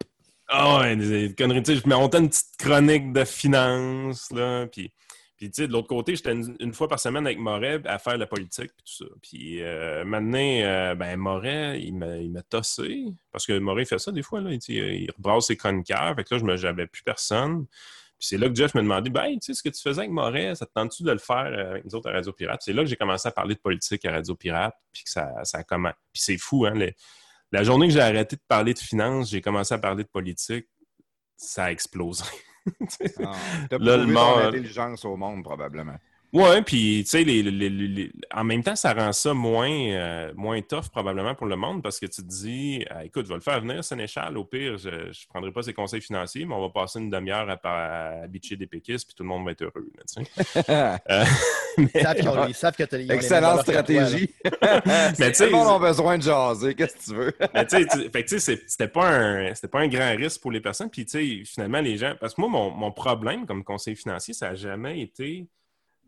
[0.49, 1.64] Ah ouais, des, conneries.
[1.65, 4.91] Je me montais une petite chronique de finance, là, puis
[5.41, 8.15] puis, tu sais, de l'autre côté, j'étais une, fois par semaine avec Moret à faire
[8.15, 9.11] la politique, puis tout ça.
[9.23, 14.22] Puis, euh, maintenant, euh, ben, Moret, il m'a tossé, parce que Moret fait ça des
[14.22, 14.51] fois, là.
[14.51, 16.13] Il, il rebrasse ses chroniqueurs.
[16.15, 17.65] Fait que là, je n'avais plus personne.
[17.65, 20.11] Puis c'est là que Jeff m'a demandé, ben, tu sais, ce que tu faisais avec
[20.11, 22.61] Moret, ça te tente-tu de le faire euh, avec nous autres à Radio Pirate?
[22.63, 25.27] C'est là que j'ai commencé à parler de politique à Radio Pirate, puis que ça,
[25.43, 25.93] ça a comment.
[26.13, 26.76] Puis c'est fou, hein.
[27.51, 30.68] la journée que j'ai arrêté de parler de finances, j'ai commencé à parler de politique,
[31.35, 32.26] ça a explosé.
[33.23, 33.31] ah,
[33.69, 35.97] T'as prouvé ton intelligence au monde, probablement.
[36.34, 40.88] Ouais, puis tu sais, les, en même temps, ça rend ça moins, euh, moins tough
[40.90, 43.60] probablement pour le monde parce que tu te dis, euh, écoute, je vais le faire
[43.60, 46.99] venir, Sénéchal, au pire, je ne prendrai pas ses conseils financiers, mais on va passer
[46.99, 49.91] une demi-heure à, bitcher des péquistes, puis tout le monde va être heureux.
[50.70, 51.26] euh,
[52.48, 54.30] ils, savent que tu as Excellente stratégie.
[55.20, 57.34] mais tout le monde a besoin de jaser, qu'est-ce que tu veux?
[57.53, 61.12] mais tu sais, c'était pas, un, pas un grand risque pour les personnes, puis tu
[61.12, 64.56] sais, finalement, les gens, parce que moi, mon, mon problème comme conseiller financier, ça n'a
[64.56, 65.49] jamais été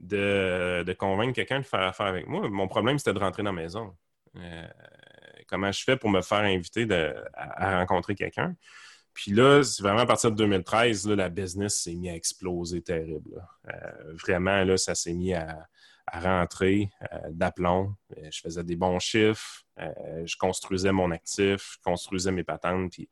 [0.04, 2.48] de, convaincre quelqu'un de faire affaire avec moi.
[2.50, 3.96] Mon problème, c'était de rentrer dans la maison.
[4.38, 4.68] Euh,
[5.48, 6.88] comment je fais pour me faire inviter
[7.34, 8.56] à, rencontrer quelqu'un?
[9.14, 12.82] Puis là, c'est vraiment à partir de 2013, là, la business s'est mis à exploser
[12.82, 13.46] terrible.
[13.72, 15.68] Euh, vraiment, là, ça s'est mis à,
[16.12, 17.96] rentrer euh, d'aplomb.
[18.30, 19.64] Je faisais des bons chiffres.
[19.78, 21.78] je construisais mon actif.
[21.78, 22.92] Je construisais mes patentes.
[22.92, 23.10] Puis,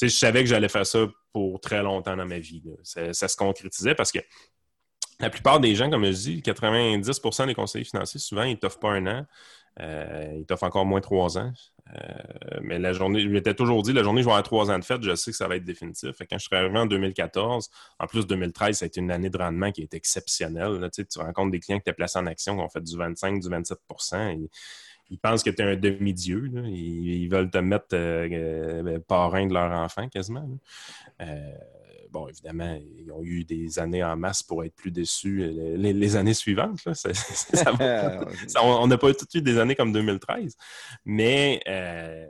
[0.00, 2.62] je savais que j'allais faire ça pour très longtemps dans ma vie.
[2.82, 4.18] Ça, se concrétisait parce que
[5.22, 8.90] la plupart des gens, comme je dis, 90% des conseillers financiers, souvent, ils t'offrent pas
[8.90, 9.26] un an.
[9.80, 11.52] Euh, ils t'offrent encore moins trois ans.
[11.94, 14.78] Euh, mais la journée, je m'étais toujours dit, la journée je vais avoir trois ans
[14.78, 16.10] de fête, je sais que ça va être définitif.
[16.18, 19.38] quand je suis arrivé en 2014, en plus 2013, ça a été une année de
[19.38, 20.90] rendement qui est exceptionnelle.
[20.92, 23.48] tu, rencontres des clients qui t'es placés en action, qui ont fait du 25, du
[23.48, 24.48] 27%
[25.10, 26.50] ils pensent que tu es un demi-dieu.
[26.68, 30.48] Ils, veulent te mettre euh, parrain de leur enfant quasiment
[32.12, 36.16] bon, évidemment, ils ont eu des années en masse pour être plus déçus euh, les,
[36.16, 36.78] années suivantes.
[38.62, 40.56] on n'a pas tout eu des années comme 2013.
[41.06, 42.26] Mais euh,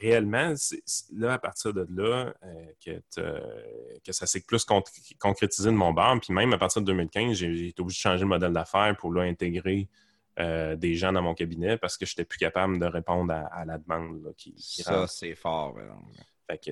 [0.00, 0.82] réellement, c'est
[1.12, 3.00] là, à partir de là, euh,
[4.04, 4.64] que, ça s'est plus
[5.18, 6.18] concrétisé de mon bar.
[6.20, 9.12] Puis même à partir de 2015, j'ai été obligé de changer le modèle d'affaires pour
[9.12, 9.88] là, intégrer
[10.36, 13.78] des gens dans mon cabinet parce que je n'étais plus capable de répondre à, la
[13.78, 15.76] demande qui, Ça, c'est fort.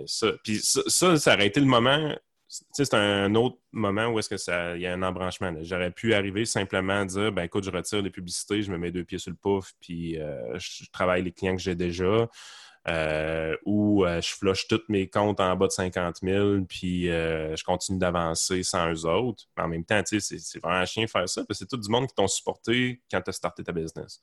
[0.06, 2.12] ça, puis ça, ça, aurait été le moment
[2.72, 5.54] c'est un autre moment où est-ce que ça il y a un embranchement.
[5.62, 8.90] J'aurais pu arriver simplement à dire ben écoute, je retire les publicités, je me mets
[8.90, 12.28] deux pieds sur le pouf, puis euh, je travaille les clients que j'ai déjà.
[12.88, 17.64] Euh, ou euh, je flush tous mes comptes en bas de 50 000, puis je
[17.64, 19.44] continue d'avancer sans eux autres.
[19.56, 21.88] Mais en même temps, c'est vraiment un chien faire ça, parce que c'est tout du
[21.88, 24.20] monde qui t'ont supporté quand tu as starté ta business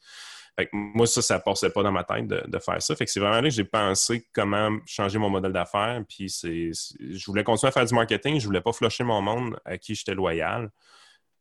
[0.71, 2.95] moi, ça, ça passait pas dans ma tête de, faire ça.
[2.95, 6.03] Fait que c'est vraiment là que j'ai pensé comment changer mon modèle d'affaires.
[6.07, 8.39] Puis c'est, je voulais continuer à faire du marketing.
[8.39, 10.71] Je voulais pas flusher mon monde à qui j'étais loyal.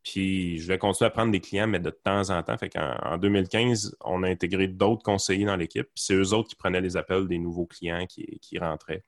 [0.03, 2.57] Puis je voulais continuer à prendre des clients, mais de temps en temps.
[2.57, 5.87] Fait qu'en en 2015, on a intégré d'autres conseillers dans l'équipe.
[5.93, 9.03] Puis c'est eux autres qui prenaient les appels des nouveaux clients qui, qui rentraient.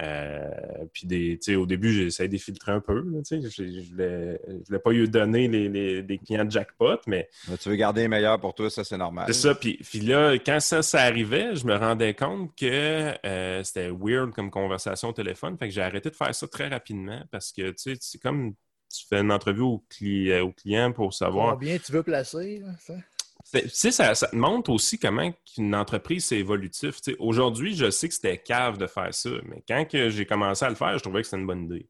[0.00, 0.48] Euh,
[0.92, 3.04] puis des, au début, j'ai essayé de filtrer un peu.
[3.30, 7.28] je ne voulais, pas lui donner les, des clients de jackpot, mais.
[7.60, 9.24] tu veux garder les meilleurs pour toi, ça c'est normal.
[9.28, 9.54] C'est ça.
[9.54, 14.50] Puis, là, quand ça, ça arrivait, je me rendais compte que euh, c'était weird comme
[14.50, 15.56] conversation au téléphone.
[15.58, 18.54] Fait que j'ai arrêté de faire ça très rapidement parce que c'est comme
[18.90, 21.54] tu fais une entrevue au, client pour savoir.
[21.54, 22.94] Combien tu veux placer, ça?
[23.50, 26.96] Sais, ça, ça te montre aussi comment une entreprise, c'est évolutif.
[27.18, 30.74] Aujourd'hui, je sais que c'était cave de faire ça, mais quand j'ai commencé à le
[30.74, 31.88] faire, je trouvais que c'était une bonne idée.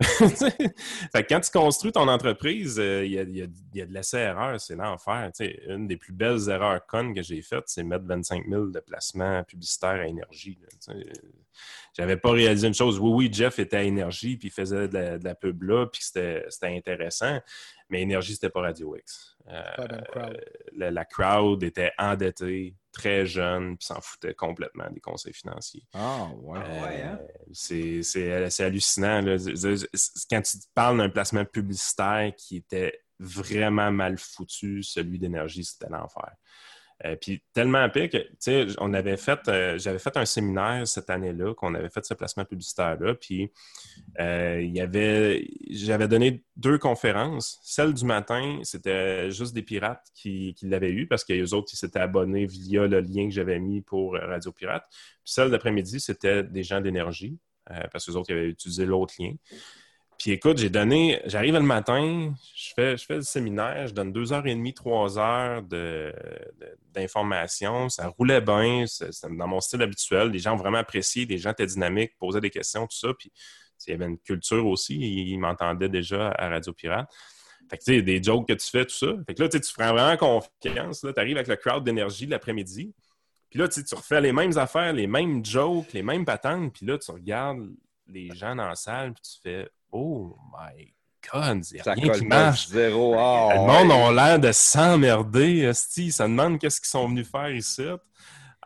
[1.28, 4.60] Quand tu construis ton entreprise, euh, il y, a, y a- y a de l'essai-erreur,
[4.60, 5.30] c'est l'enfer.
[5.68, 9.42] Une des plus belles erreurs connes que j'ai faites, c'est mettre 25 000 de placements
[9.44, 10.58] publicitaires à énergie.
[11.96, 12.98] J'avais pas réalisé une chose.
[13.00, 16.44] Oui, oui, Jeff était à énergie, puis il faisait de la, pub là, puis c'était
[16.48, 17.40] c'était intéressant,
[17.88, 19.36] mais énergie, c'était pas Radio X.
[19.50, 20.40] Euh, crowd.
[20.72, 25.82] la, la crowd était endettée, très jeune, puis s'en foutait complètement des conseils financiers.
[25.94, 26.58] Ah, ouais.
[26.58, 27.18] Euh, ouais, hein?
[27.52, 29.22] c'est- C'est c'est hallucinant.
[29.22, 29.36] là.
[30.30, 36.30] Quand tu parles d'un placement publicitaire qui était vraiment mal foutu, celui d'énergie, c'était l'enfer.
[37.04, 40.86] Euh, puis tellement pire que, tu sais, on avait fait, euh, j'avais fait un séminaire
[40.86, 43.52] cette année-là, qu'on avait fait ce placement publicitaire-là, puis
[44.18, 47.60] euh, il y avait, j'avais donné deux conférences.
[47.62, 51.72] Celle du matin, c'était juste des pirates qui, qui l'avaient eu parce que les autres,
[51.72, 54.84] ils s'étaient abonnés via le lien que j'avais mis pour Radio Pirate.
[54.90, 57.38] Puis celle d'après-midi, c'était des gens d'énergie
[57.92, 59.34] parce que les autres, avaient utilisé l'autre lien.
[60.18, 64.12] Puis écoute, j'ai donné, j'arrive le matin, je fais, je fais le séminaire, je donne
[64.12, 66.12] deux heures et demie, trois heures de-
[66.58, 67.88] de-.
[67.88, 70.30] Ça roulait bien, c'était dans mon style habituel.
[70.30, 73.14] Les gens ont vraiment apprécié, les gens étaient dynamiques, posaient des questions, tout ça.
[73.16, 73.30] Puis
[73.86, 77.08] il y avait une culture aussi, ils, m'entendaient déjà à Radio Pirate.
[77.70, 79.14] Fait que tu sais, des jokes que tu fais, tout ça.
[79.24, 81.00] Fait que là, tu prends vraiment confiance.
[81.00, 82.92] Tu arrives avec le crowd d'énergie l'après-midi.
[83.50, 86.72] Puis là, tu refais les mêmes affaires, les mêmes jokes, les mêmes patentes.
[86.72, 87.70] Puis là, tu regardes
[88.08, 90.92] les gens dans la salle, puis tu fais Oh my
[91.32, 92.68] God, il y a rien qui marche.
[92.68, 93.14] zéro.
[93.18, 93.84] Ah, Le ouais.
[93.84, 96.12] monde a l'air de s'emmerder, esti.
[96.12, 97.84] Ça demande qu'est-ce qu'ils sont venus faire ici.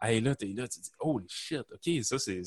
[0.04, 2.40] Hey, là, t'es là, tu dis, holy shit, OK, ça, c'est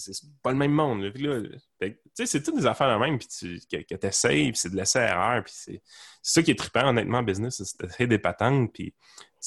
[0.43, 1.09] pas le même monde.
[1.13, 4.59] que, Tu sais, c'est toutes des affaires de même, puis tu, que, que t'essayes, puis
[4.59, 5.81] c'est de l'essai-erreur, puis c'est
[6.21, 8.93] c'est ça qui est trippant, honnêtement, en business, c'est d'essayer des patentes, puis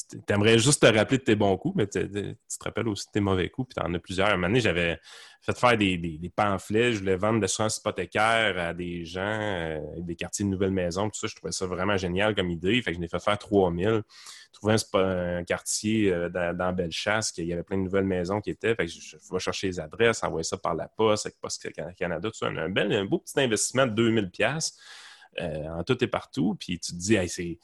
[0.06, 3.06] tu t'aimerais juste te rappeler de tes bons coups, mais tu tu te rappelles aussi
[3.06, 4.28] de tes mauvais coups, puis t'en as plusieurs.
[4.28, 4.98] À un j'avais
[5.42, 9.20] fait faire des, des- des pamphlets, je voulais vendre de l'assurance hypothécaire à des gens,
[9.40, 12.82] euh, des quartiers de nouvelles maisons, tout ça, je trouvais ça vraiment génial comme idée,
[12.82, 14.02] fait je l'ai fait faire 3000.
[14.52, 14.98] Trouvé un, spa-
[15.38, 18.74] un quartier euh, dans, dans Bellechasse, qu'il y avait plein de nouvelles maisons qui étaient,
[18.74, 21.72] fait que je, je vais chercher les adresses, envoyer ça par la poste, avec Poste
[21.74, 24.76] Can- Canada, tout ça, un, bel, un beau petit investissement de 2000 pièces
[25.40, 27.58] en tout et partout, puis tu te dis, c'est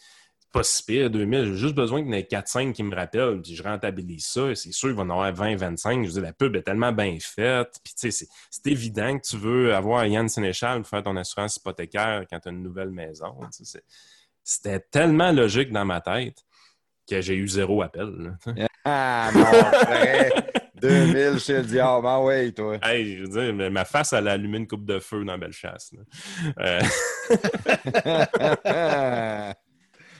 [0.55, 3.41] pas si pire, 2000, j'ai juste besoin qu'il y en ait 4-5 qui me rappellent,
[3.43, 6.03] puis je rentabilise ça, et c'est sûr qu'il va en avoir 20-25.
[6.03, 9.27] Je veux dire, la pub est tellement bien faite, puis tu sais, c'est- évident que
[9.27, 12.91] tu veux avoir Yann Sénéchal pour faire ton assurance hypothécaire quand tu as une nouvelle
[12.91, 13.35] maison.
[13.43, 13.85] tu sais, c'est-
[14.43, 16.39] C'était tellement logique dans ma tête
[17.09, 18.37] que j'ai eu zéro appel.
[18.47, 18.47] là.
[18.87, 20.31] Ah, mon frère.
[20.75, 22.07] 2000 chez le diable.
[22.07, 22.77] Ah ouais, toi.
[22.83, 25.95] Hey, je veux dire, ma face, elle a allumé une coupe de feu dans Bellechasse.
[25.95, 26.03] là.
[26.61, 26.81] Euh,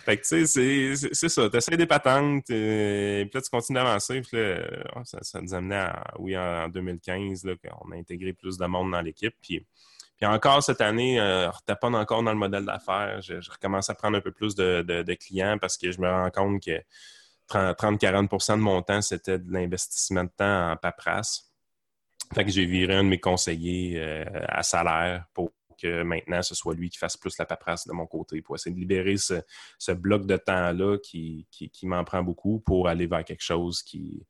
[0.05, 1.49] Fait que, tu sais, c'est- ça.
[1.49, 4.21] Tu essaies des patentes, euh, puis là, tu continues d'avancer.
[4.21, 8.33] Puis là, euh, ça, nous amenait, à, oui, en, en 2015, là, qu'on a intégré
[8.33, 9.35] plus de monde dans l'équipe.
[9.41, 9.67] Puis,
[10.17, 13.21] puis encore cette année, euh, retaponne encore dans le modèle d'affaires.
[13.23, 16.31] Je, recommence à prendre un peu plus de, de- clients parce que je me rends
[16.31, 16.81] compte que
[17.49, 21.51] 30-40% de mon temps, c'était de l'investissement de temps en paperasse.
[22.35, 26.55] Fait que j'ai viré un de mes conseillers euh, à salaire pour que maintenant ce
[26.55, 29.35] soit lui qui fasse plus la paperasse de mon côté pour essayer de libérer ce,
[29.79, 33.83] ce bloc de temps-là qui, qui, qui m'en prend beaucoup pour aller vers quelque chose
[33.83, 34.27] qui.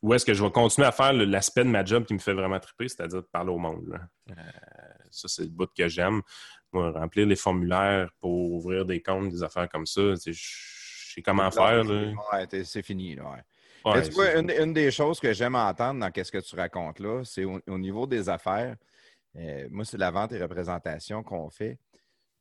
[0.00, 2.32] Où est-ce que je vais continuer à faire l'aspect de ma job qui me fait
[2.32, 3.88] vraiment triper, c'est-à-dire de parler au monde.
[3.88, 3.98] là.
[4.30, 4.34] Euh,
[5.10, 6.22] ça, c'est le bout que j'aime.
[6.72, 10.32] Moi, remplir les formulaires pour ouvrir des comptes, des affaires comme ça, je
[11.14, 11.84] sais comment faire.
[12.32, 13.16] Ouais, c'est fini.
[13.16, 13.42] Là, ouais.
[13.84, 16.38] Ouais, Mais tu vois, c'est- une, une des choses que j'aime entendre dans ce que
[16.38, 18.76] tu racontes là, c'est au, au niveau des affaires.
[19.36, 21.78] Euh, moi, c'est la vente et représentation qu'on fait.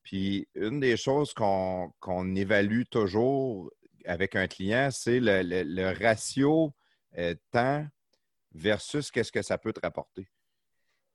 [0.04, 3.72] Puis une des choses qu'on évalue toujours
[4.06, 6.74] avec un client, c'est le, ratio
[7.18, 7.86] euh, temps
[8.54, 10.30] versus qu'est-ce que ça peut te rapporter.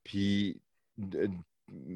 [0.04, 0.60] Puis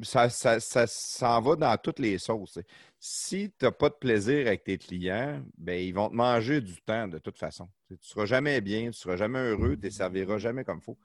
[0.02, 2.58] ça, ça, s'en va dans toutes les sauces.
[2.98, 6.80] Si tu n'as pas de plaisir avec tes clients, ben, ils vont te manger du
[6.82, 7.68] temps de toute façon.
[7.88, 10.78] Tu ne seras jamais bien, tu ne seras jamais heureux, tu ne serviras jamais comme
[10.78, 10.98] il faut.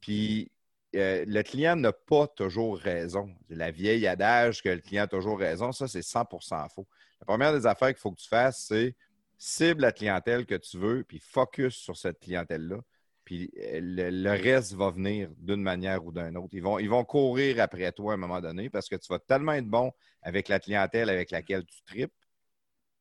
[0.00, 0.50] Puis
[0.96, 3.30] euh, le client n'a pas toujours raison.
[3.48, 6.86] La vieille adage que le client a toujours raison, ça, c'est 100% faux.
[7.20, 8.94] La première des affaires qu'il faut que tu fasses, c'est
[9.38, 12.78] cible la clientèle que tu veux, puis focus sur cette clientèle-là.
[13.24, 16.50] Puis euh, le, le reste va venir d'une manière ou d'une autre.
[16.52, 19.18] Ils vont, ils vont courir après toi à un moment donné parce que tu vas
[19.18, 19.92] tellement être bon
[20.22, 22.12] avec la clientèle avec laquelle tu tripes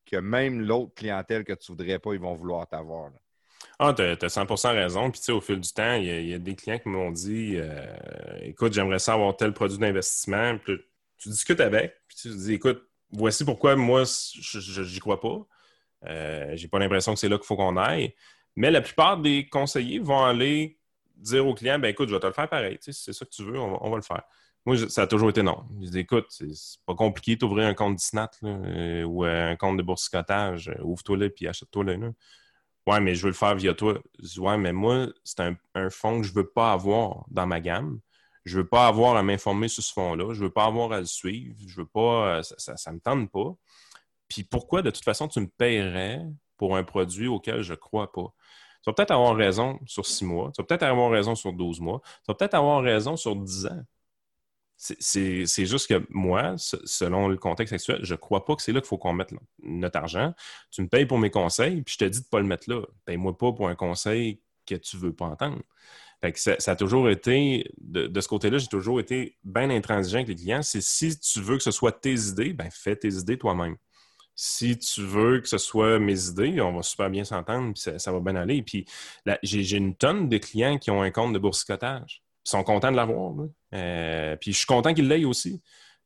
[0.06, 3.12] que même l'autre clientèle que tu ne voudrais pas, ils vont vouloir t'avoir.
[3.82, 5.10] Ah, tu as, 100% raison.
[5.10, 7.54] Puis, tu sais, au fil du temps, il y, a- des clients qui m'ont dit
[7.56, 7.86] euh,
[8.42, 10.58] Écoute, j'aimerais ça avoir tel produit d'investissement.
[10.58, 10.78] Puis,
[11.18, 15.48] tu discutes avec, puis tu dis Écoute, voici pourquoi moi, je n'y crois pas.
[16.08, 18.14] Euh, j'ai pas l'impression que c'est là qu'il faut qu'on aille.
[18.56, 20.78] Mais la plupart des conseillers vont aller
[21.16, 22.78] dire au client, ben écoute, je vais te le faire pareil.
[22.82, 24.24] Si c'est ça que tu veux, on va, le faire.
[24.66, 25.64] Moi, ça a toujours été non.
[25.82, 26.48] Je dis, écoute, c'est
[26.86, 30.72] pas compliqué d'ouvrir un compte Disnat euh, ou euh, un compte de boursicotage.
[30.82, 32.14] Ouvre-toi-le puis achète-toi-le.
[32.88, 34.00] Ouais, mais je veux le faire via toi.
[34.38, 38.00] Ouais, mais moi, c'est un, fonds que je veux pas avoir dans ma gamme.
[38.46, 40.34] Je veux pas avoir à m'informer sur ce fonds-là.
[40.34, 41.56] Je veux pas avoir à le suivre.
[41.68, 42.38] Je veux pas.
[42.40, 43.54] euh, Ça, ça me tente pas.
[44.28, 46.22] Puis pourquoi, de toute façon, tu me paierais
[46.58, 48.34] pour un produit auquel je crois pas?
[48.84, 50.52] Tu vas peut-être avoir raison sur six mois.
[50.56, 52.02] Tu vas peut-être avoir raison sur 12 mois.
[52.04, 53.84] Tu vas peut-être avoir raison sur 10 ans.
[54.82, 58.72] C'est- juste que moi, se- selon le contexte actuel, je ne crois pas que c'est
[58.72, 60.34] là qu'il faut qu'on mette notre argent.
[60.72, 62.70] Tu me payes pour mes conseils, puis je te dis de ne pas le mettre
[62.70, 62.82] là.
[63.06, 65.62] Paye-moi pas pour un conseil que tu ne veux pas entendre.
[66.36, 70.62] Ça, a toujours été, de, ce côté-là, j'ai toujours été bien intransigeant avec les clients.
[70.62, 73.76] C'est si tu veux que ce soit tes idées, ben fais tes idées toi-même.
[74.36, 78.00] Si tu veux que ce soit mes idées, on va super bien s'entendre, puis ça,
[78.00, 78.62] ça va bien aller.
[78.64, 78.86] Puis
[79.44, 82.24] j'ai une tonne de clients qui ont un compte de boursicotage.
[82.46, 83.34] Ils sont contents de l'avoir.
[83.74, 85.62] Euh, puis je suis content qu'ils l'aient aussi.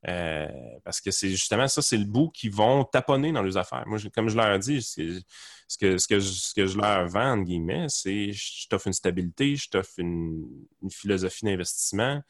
[0.08, 0.48] Euh,
[0.84, 3.84] parce que c'est justement ça, c'est le bout qu'ils vont taponner dans leurs affaires.
[3.88, 7.34] Moi, comme je leur dis, ce que, ce, que je, ce que je leur vends,
[7.34, 10.46] entre guillemets, c'est je t'offre une stabilité, je t'offre une,
[10.82, 12.22] une philosophie d'investissement,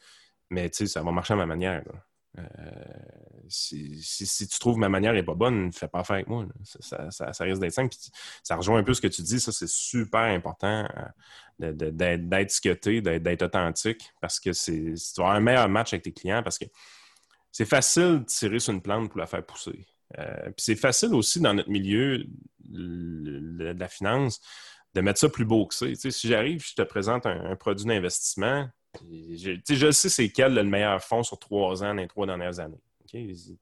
[0.50, 1.82] mais tu sais, ça va marcher à ma manière.
[2.38, 2.42] Euh,
[3.48, 6.46] si, tu trouves ma manière n'est pas bonne, fais pas affaire avec moi.
[6.62, 7.94] Ça, risque d'être simple.
[8.42, 9.40] Ça rejoint un peu ce que tu dis.
[9.40, 10.88] Ça, c'est super important
[11.62, 16.12] euh, d'être d'être d'être authentique parce que c'est tu vas un meilleur match avec tes
[16.12, 16.64] clients parce que
[17.52, 19.86] c'est facile de tirer sur une plante pour la faire pousser.
[20.18, 22.24] Euh, puis c'est facile aussi dans notre milieu
[22.64, 24.40] de la finance
[24.94, 25.86] de mettre ça plus beau que ça.
[25.86, 28.68] Tu sais, si j'arrive, je te présente un produit d'investissement,
[29.02, 32.58] je, je sais c'est quel le meilleur fonds sur trois ans dans les trois dernières
[32.60, 32.80] années.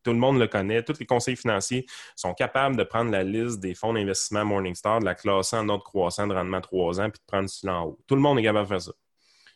[0.02, 0.82] Tout le monde le connaît.
[0.82, 1.84] Tous les conseils financiers
[2.16, 5.84] sont capables de prendre la liste des fonds d'investissement Morningstar, de la classer en ordre
[5.84, 7.98] croissant de rendement trois ans, puis de prendre celui en haut.
[8.06, 8.92] Tout le monde est capable de faire ça.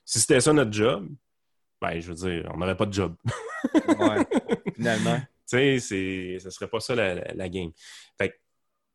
[0.05, 1.09] Si c'était ça notre job,
[1.81, 3.15] ben, je veux dire, on n'aurait pas de job.
[3.99, 4.27] Ouais,
[4.75, 5.19] finalement.
[5.49, 7.71] Tu sais, ce serait pas ça la, la- la game.
[8.19, 8.35] Fait que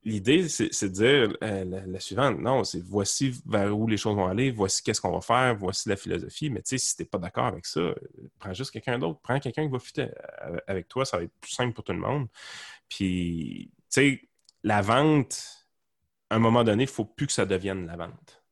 [0.03, 4.27] l'idée, c'est de dire euh, la, suivante, non, c'est voici vers où les choses vont
[4.27, 6.49] aller, voici qu'est-ce qu'on va faire, voici la philosophie.
[6.49, 7.95] Mais tu sais, si t'es pas d'accord avec ça, euh,
[8.39, 10.07] prends juste quelqu'un d'autre, prends quelqu'un qui va fitter
[10.43, 12.27] euh, avec toi, ça va être plus simple pour tout le monde.
[12.89, 14.21] Puis, tu sais,
[14.63, 15.67] la vente,
[16.29, 18.43] à un moment donné, il faut plus que ça devienne la vente.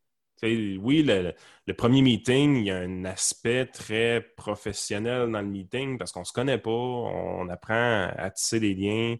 [0.41, 1.33] Oui, le,
[1.67, 6.23] le- premier meeting, il y a un aspect très professionnel dans le meeting parce qu'on
[6.23, 9.17] se connaît pas, on apprend à tisser des liens.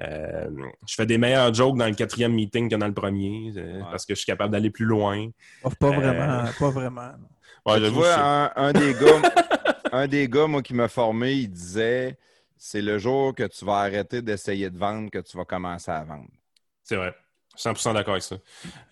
[0.00, 0.50] Euh,
[0.88, 4.04] je fais des meilleurs jokes dans le quatrième meeting que dans le premier euh, parce
[4.06, 5.28] que je suis capable d'aller plus loin.
[5.60, 7.12] Pas, pas Euh, vraiment, pas vraiment.
[7.64, 9.22] Ouais, j'avoue, vois, un, un des gars,
[9.92, 12.18] un des gars, moi, qui m'a formé, il disait
[12.56, 16.02] c'est le jour que tu vas arrêter d'essayer de vendre que tu vas commencer à
[16.04, 16.28] vendre.
[16.82, 17.14] C'est vrai.
[17.54, 18.36] Je suis 100% d'accord avec ça.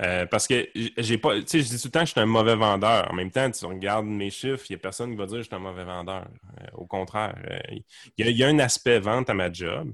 [0.02, 0.68] Euh, parce que
[0.98, 1.34] j'ai pas.
[1.40, 3.10] Tu sais, je dis tout le temps que je suis un mauvais vendeur.
[3.10, 5.42] En même temps, tu regardes mes chiffres, il n'y a personne qui va dire que
[5.42, 6.26] je suis un mauvais vendeur.
[6.60, 7.34] Euh, au contraire.
[7.50, 7.84] euh, y,
[8.18, 9.90] il y a un aspect vente à ma job,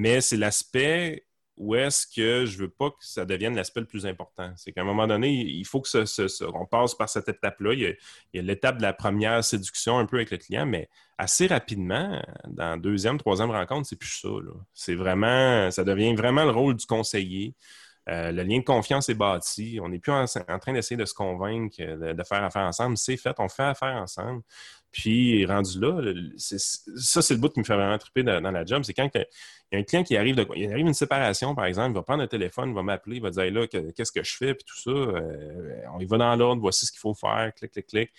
[0.00, 1.26] mais c'est l'aspect
[1.58, 4.50] où est-ce que je veux pas que ça devienne l'aspect le plus important.
[4.56, 7.74] C'est qu'à un moment donné, il faut que on passe par cette étape-là.
[7.74, 7.96] Il
[8.32, 12.18] y a, l'étape de la première séduction un peu avec le client, mais assez rapidement,
[12.48, 14.28] dans deuxième, troisième rencontre, c'est plus ça.
[14.72, 17.54] C'est vraiment, ça devient vraiment le rôle du conseiller.
[18.08, 19.78] Euh, le lien de confiance est bâti.
[19.82, 22.96] On n'est plus en, train d'essayer de se convaincre de faire affaire ensemble.
[22.96, 24.42] C'est fait, on fait affaire ensemble.
[24.92, 26.00] Puis, rendu là,
[26.36, 28.82] ça, c'est le bout qui me fait vraiment triper dans, dans la job.
[28.84, 29.26] C'est quand il
[29.72, 32.02] y a un client qui arrive, de, il arrive une séparation, par exemple, il va
[32.02, 34.54] prendre le téléphone, il va m'appeler, il va dire là, que- qu'est-ce que je fais,
[34.54, 34.90] puis tout ça.
[34.90, 38.10] Euh, on y va dans l'ordre, voici ce qu'il faut faire, clic, clic, clic.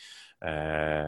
[0.44, 1.08] Euh,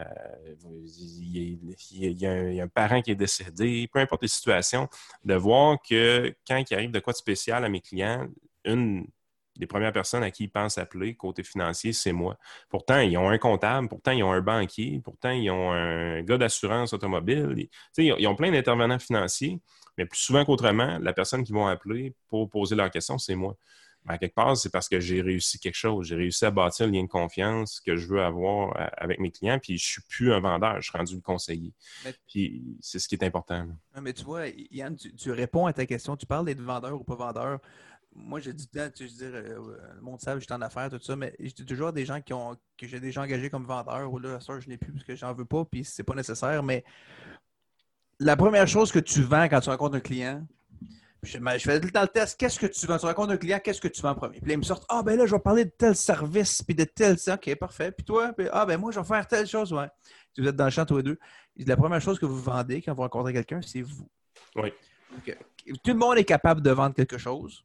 [0.86, 1.58] il,
[2.00, 3.98] y a, il y a un, il y a un parent qui est décédé, peu
[4.00, 4.88] importe les situations,
[5.24, 8.28] de voir que quand il arrive de quoi de spécial à mes clients,
[8.64, 9.06] une
[9.56, 12.36] des premières personnes à qui ils pensent appeler côté financier, c'est moi.
[12.68, 16.38] Pourtant, ils ont un comptable, pourtant, ils ont un banquier, pourtant, ils ont un gars
[16.38, 17.68] d'assurance automobile.
[17.98, 19.60] Ils, ont- ils ont plein d'intervenants financiers,
[19.96, 23.56] mais plus souvent qu'autrement, la personne qu'ils vont appeler pour poser leurs questions, c'est moi.
[24.04, 26.08] Ben, à quelque part, c'est parce que j'ai réussi quelque chose.
[26.08, 29.30] J'ai réussi à bâtir le lien de confiance que je veux avoir euh, avec mes
[29.30, 31.72] clients, puis je suis plus un vendeur, je suis rendu le conseiller.
[32.04, 33.66] Mais- Puis c'est ce qui est important.
[34.02, 36.16] mais tu vois, Yann, tu, tu réponds à ta question.
[36.18, 37.60] Tu parles d'être vendeur ou pas vendeur.
[38.14, 40.62] Moi, j'ai dit, tu sais, je veux dire, euh, le monde sait, je suis en
[40.62, 43.22] affaires, tout ça, mais je dis toujours à des gens qui ont, que j'ai déjà
[43.22, 45.84] engagés comme vendeur, ou là, ça, je l'ai plus parce que j'en veux pas, puis
[45.84, 46.84] c'est pas nécessaire, mais
[48.20, 50.46] la première chose que tu vends quand tu rencontres un client,
[51.24, 52.98] je, je fais tout le temps le test, qu'est-ce que tu vends?
[52.98, 54.38] Tu rencontres un client, qu'est-ce que tu vends en premier?
[54.40, 56.74] Puis là, ils me sortent, ah, ben là, je vais parler de tel service, puis
[56.74, 57.90] de tel, ok, parfait.
[57.92, 59.88] Puis toi, Puis, ah, ben moi, je vais faire telle chose, ouais.
[60.34, 61.18] Si vous êtes dans le champ tous les deux,
[61.56, 64.08] la première chose que vous vendez quand vous rencontrez quelqu'un, c'est vous.
[64.56, 64.72] Oui.
[65.82, 67.64] Tout le monde est capable de vendre quelque chose.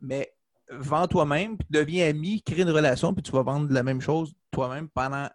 [0.00, 0.32] Mais
[0.70, 4.34] vends toi-même, puis deviens ami, crée une relation, puis tu vas vendre la même chose
[4.50, 5.28] toi-même pendant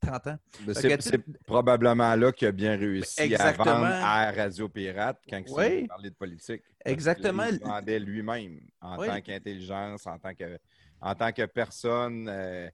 [0.00, 0.38] 30 ans.
[0.66, 3.70] Ben, C'est probablement là qu'il a bien réussi Exactement.
[3.70, 5.64] à vendre à Radio Pirate quand il Oui.
[5.82, 6.62] s'est parlé de politique.
[6.84, 7.44] Exactement.
[7.44, 9.06] Il vendait lui-même en Oui.
[9.06, 10.58] tant qu'intelligence, en tant que,
[11.00, 12.68] en tant que personne euh,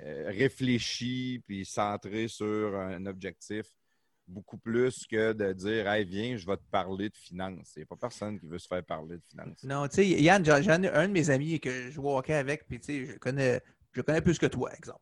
[0.00, 3.66] euh, réfléchie puis centrée sur un objectif
[4.30, 7.72] beaucoup plus que de dire Hey, viens, je vais te parler de finances.
[7.76, 9.62] Il n'y a pas personne qui veut se faire parler de finances.
[9.64, 12.66] Non, tu sais, Yann, j'en j'en ai un de mes amis que je hockey avec,
[12.66, 13.60] puis tu sais, je connais,
[13.92, 15.00] je connais plus que toi, exemple.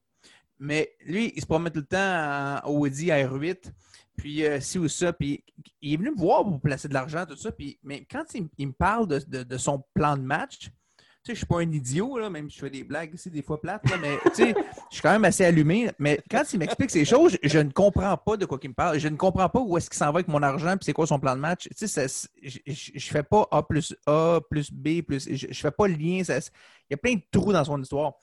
[0.58, 3.70] Mais lui, il se promène tout le temps en Audi R8,
[4.16, 5.44] puis euh, ci ou ça, puis
[5.80, 8.66] il est venu me voir pour placer de l'argent, tout ça, puis mais quand il,
[8.66, 10.70] me parle de, de- son plan de match,
[11.28, 13.42] sais, je suis pas un idiot, là, même si je fais des blagues ici, des
[13.42, 14.54] fois plates, mais tu sais,
[14.90, 15.90] je suis quand même assez allumé.
[15.98, 18.98] Mais quand il m'explique ces choses, je ne comprends pas de quoi il me parle.
[18.98, 21.06] Je ne comprends pas où est-ce qu'il s'en va avec mon argent, puis c'est quoi
[21.06, 21.68] son plan de match.
[21.76, 22.06] Tu sais,
[22.42, 25.28] je, je, fais pas A plus A plus B plus.
[25.30, 26.22] Je, je fais pas le lien.
[26.26, 26.42] il
[26.90, 28.14] y a plein de trous dans son histoire.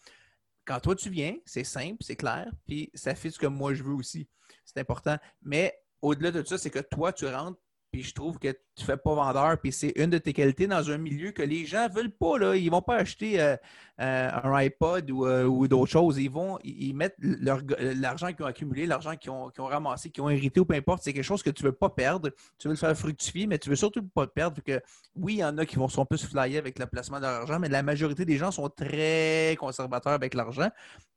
[0.65, 3.83] Quand toi tu viens, c'est simple, c'est clair, puis ça fait ce que moi je
[3.83, 4.27] veux aussi.
[4.65, 5.17] C'est important.
[5.43, 7.59] Mais au-delà de ça, c'est que toi, tu rentres,
[7.95, 10.91] puis je trouve que tu fais pas vendeur, puis c'est une de tes qualités dans
[10.91, 12.37] un milieu que les gens veulent pas.
[12.37, 12.57] Là.
[12.57, 13.55] Ils vont pas acheter euh,
[14.01, 16.17] euh, un iPod ou, euh, ou d'autres choses.
[16.17, 20.59] Ils vont, ils mettent l'argent qu'ils ont accumulé, l'argent qu'ils ont, ramassé, qu'ils ont hérité
[20.59, 21.03] ou peu importe.
[21.03, 22.31] C'est quelque chose que tu veux pas perdre.
[22.57, 24.61] Tu veux le faire fructifier, mais tu veux surtout pas le perdre.
[24.61, 24.81] que
[25.15, 27.43] oui, il y en a qui vont sont plus flyés avec le placement de leur
[27.43, 30.69] argent, mais la majorité des gens sont très conservateurs avec l'argent.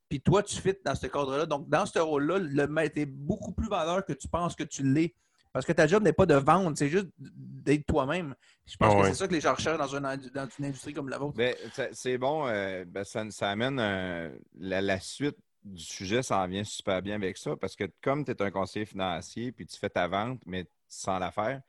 [0.09, 1.44] Puis toi, tu fites dans ce cadre-là.
[1.44, 4.84] Donc, dans ce rôle-là, le maître est beaucoup plus vendeur que tu penses que tu
[4.84, 5.16] l'es.
[5.52, 8.34] Parce que ta job n'est pas de vendre, c'est juste d'être toi-même.
[8.66, 11.08] Je pense que c'est ça que les gens recherchent dans une, dans une industrie comme
[11.08, 11.36] la vôtre.
[11.36, 11.54] Ben,
[11.92, 13.76] c'est bon, euh, ben, ça, ça amène
[14.54, 18.24] la, la suite du sujet, ça en vient super bien avec ça, parce que comme
[18.24, 21.60] tu es un conseiller financier, puis tu fais ta vente, mais sans la faire,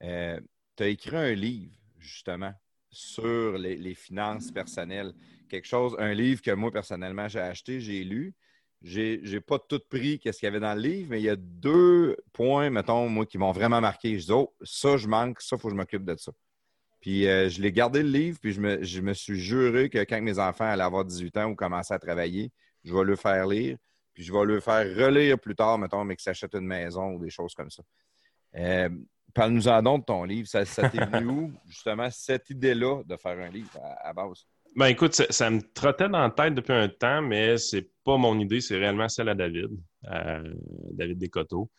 [0.00, 2.52] tu as écrit un livre, justement,
[2.90, 5.14] sur les, les finances personnelles.
[5.48, 8.34] Quelque chose, un livre que moi, personnellement, j'ai acheté, j'ai lu.
[8.84, 11.30] J'ai j'ai pas tout pris qu'est-ce qu'il y avait dans le livre, mais il y
[11.30, 14.18] a deux points, mettons, moi, qui m'ont vraiment marqué.
[14.18, 16.32] Je dis, oh, ça, je manque, ça, il faut que je m'occupe de ça.
[17.00, 19.98] Puis euh, je l'ai gardé le livre, puis je me, je me suis juré que
[19.98, 22.52] quand mes enfants allaient avoir 18 ans ou commencer à travailler,
[22.84, 23.78] je vais le faire lire,
[24.12, 27.18] puis je vais le faire relire plus tard, mettons, mais que s'achète une maison ou
[27.18, 27.82] des choses comme ça.
[28.56, 28.90] Euh,
[29.32, 30.46] Parle-nous-en donc de ton livre.
[30.46, 34.46] Ça, ça t'est venu où, justement, cette idée-là de faire un livre à, à base?
[34.76, 38.38] Ben écoute, ça, me trottait dans la tête depuis un temps, mais c'est pas mon
[38.40, 39.70] idée, c'est réellement celle à David,
[40.10, 40.54] euh,
[40.90, 41.70] David Descoteaux,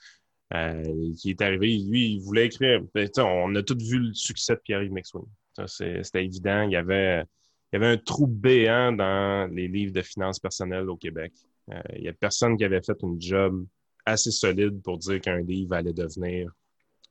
[0.53, 0.83] euh,
[1.19, 1.77] qui est arrivé.
[1.77, 2.81] Lui, il voulait écrire.
[2.93, 5.25] ben, on a tous vu le succès de Pierre-Yves McSween.
[5.67, 6.63] C'était évident.
[6.63, 7.23] Il y, avait,
[7.71, 11.33] il y avait un trou béant dans les livres de finances personnelles au Québec.
[11.71, 13.65] Euh, il y a personne qui avait fait une job
[14.05, 16.49] assez solide pour dire qu'un livre allait devenir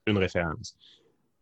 [0.07, 0.77] une référence.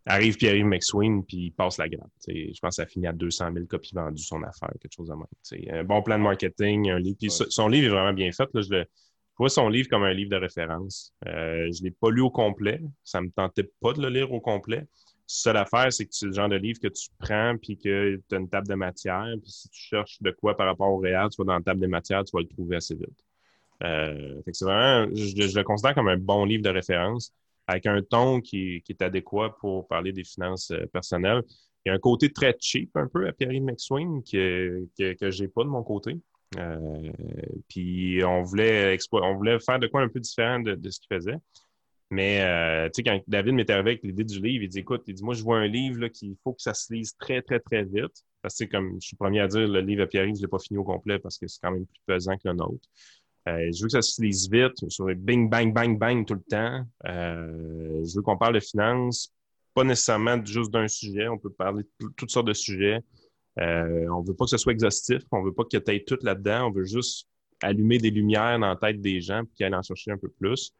[0.04, 2.10] Arrive Pierre-Yves McSween, puis il passe la grappe.
[2.26, 5.14] Je pense que ça finit à 200 000 copies vendues, son affaire, quelque chose de
[5.14, 5.24] même.
[5.48, 7.16] Tu sais, Un bon plan de marketing, un livre.
[7.20, 7.46] Puis Ouais.
[7.48, 8.48] son- livre est vraiment bien fait.
[8.52, 11.14] Là, je, le, je vois son livre comme un livre de référence.
[11.28, 12.80] Euh, je ne l'ai pas lu au complet.
[13.04, 14.84] Ça ne me tentait pas de le lire au complet.
[15.28, 18.34] Seule affaire, c'est que c'est le genre de livre que tu prends, puis que tu
[18.34, 19.24] as une table de matière.
[19.40, 21.80] Puis si tu cherches de quoi par rapport au réel, tu vas dans la table
[21.80, 23.24] des matières, tu vas le trouver assez vite.
[23.82, 27.32] Euh, c'est vraiment, je, je le considère comme un bon livre de référence
[27.72, 31.42] avec un ton qui, est adéquat pour parler des finances euh, personnelles.
[31.84, 33.74] Il y a un côté très cheap un peu à Pierre-Yves
[34.30, 36.16] que, que, j'ai pas de mon côté.
[36.58, 37.10] Euh,
[37.68, 41.38] puis on voulait, on voulait faire de quoi un peu différent de, ce qu'il faisait.
[42.10, 45.14] Mais euh, tu sais, quand David arrivé avec l'idée du livre, il dit écoute, il
[45.14, 47.84] dit moi je vois un livre qu'il faut que ça se lise très, très, très
[47.84, 48.24] vite.
[48.42, 50.46] Parce que comme je suis le premier à dire, le livre à Pierre-Yves, je ne
[50.46, 52.86] l'ai pas fini au complet parce que c'est quand même plus pesant que le nôtre.
[53.48, 56.34] Euh, je veux que ça se lise vite, sur les bing, bang, bang, bang tout
[56.34, 56.84] le temps.
[57.06, 59.32] Euh, je veux qu'on parle de finances,
[59.74, 61.28] pas nécessairement juste d'un sujet.
[61.28, 63.00] On peut parler de tout- toutes sortes de sujets.
[63.60, 65.22] Euh, on veut pas que ce soit exhaustif.
[65.32, 66.68] On veut pas que tu aies tout là-dedans.
[66.68, 67.26] On veut juste
[67.60, 70.28] allumer des lumières dans la tête des gens puis qu'ils aillent en chercher un peu
[70.28, 70.72] plus.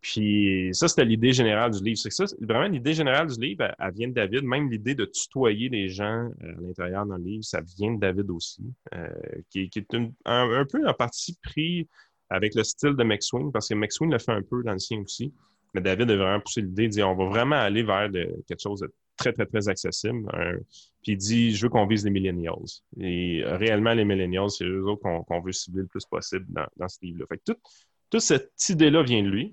[0.00, 1.98] Puis ça, c'était l'idée générale du livre.
[1.98, 4.44] C'est ça, vraiment, l'idée générale du livre, elle, vient de David.
[4.44, 8.30] Même l'idée de tutoyer les gens euh, à l'intérieur le livre, ça vient de David
[8.30, 8.62] aussi,
[8.94, 9.08] euh,
[9.50, 9.94] qui, est
[10.24, 11.88] un, peu en partie pris
[12.30, 15.00] avec le style de McSween, parce que McSween le fait un peu dans le sien
[15.00, 15.32] aussi.
[15.74, 18.80] Mais David a vraiment poussé l'idée de dire on va vraiment aller vers quelque chose
[18.80, 20.26] de très, très, très accessible.
[21.02, 22.54] Puis il dit je veux qu'on vise les millennials.
[23.00, 26.98] Et réellement, les millennials, c'est eux autres qu'on veut cibler le plus possible dans, ce
[27.02, 27.26] livre-là.
[27.28, 27.60] Fait que tout-
[28.10, 29.52] toute cette idée-là vient de lui.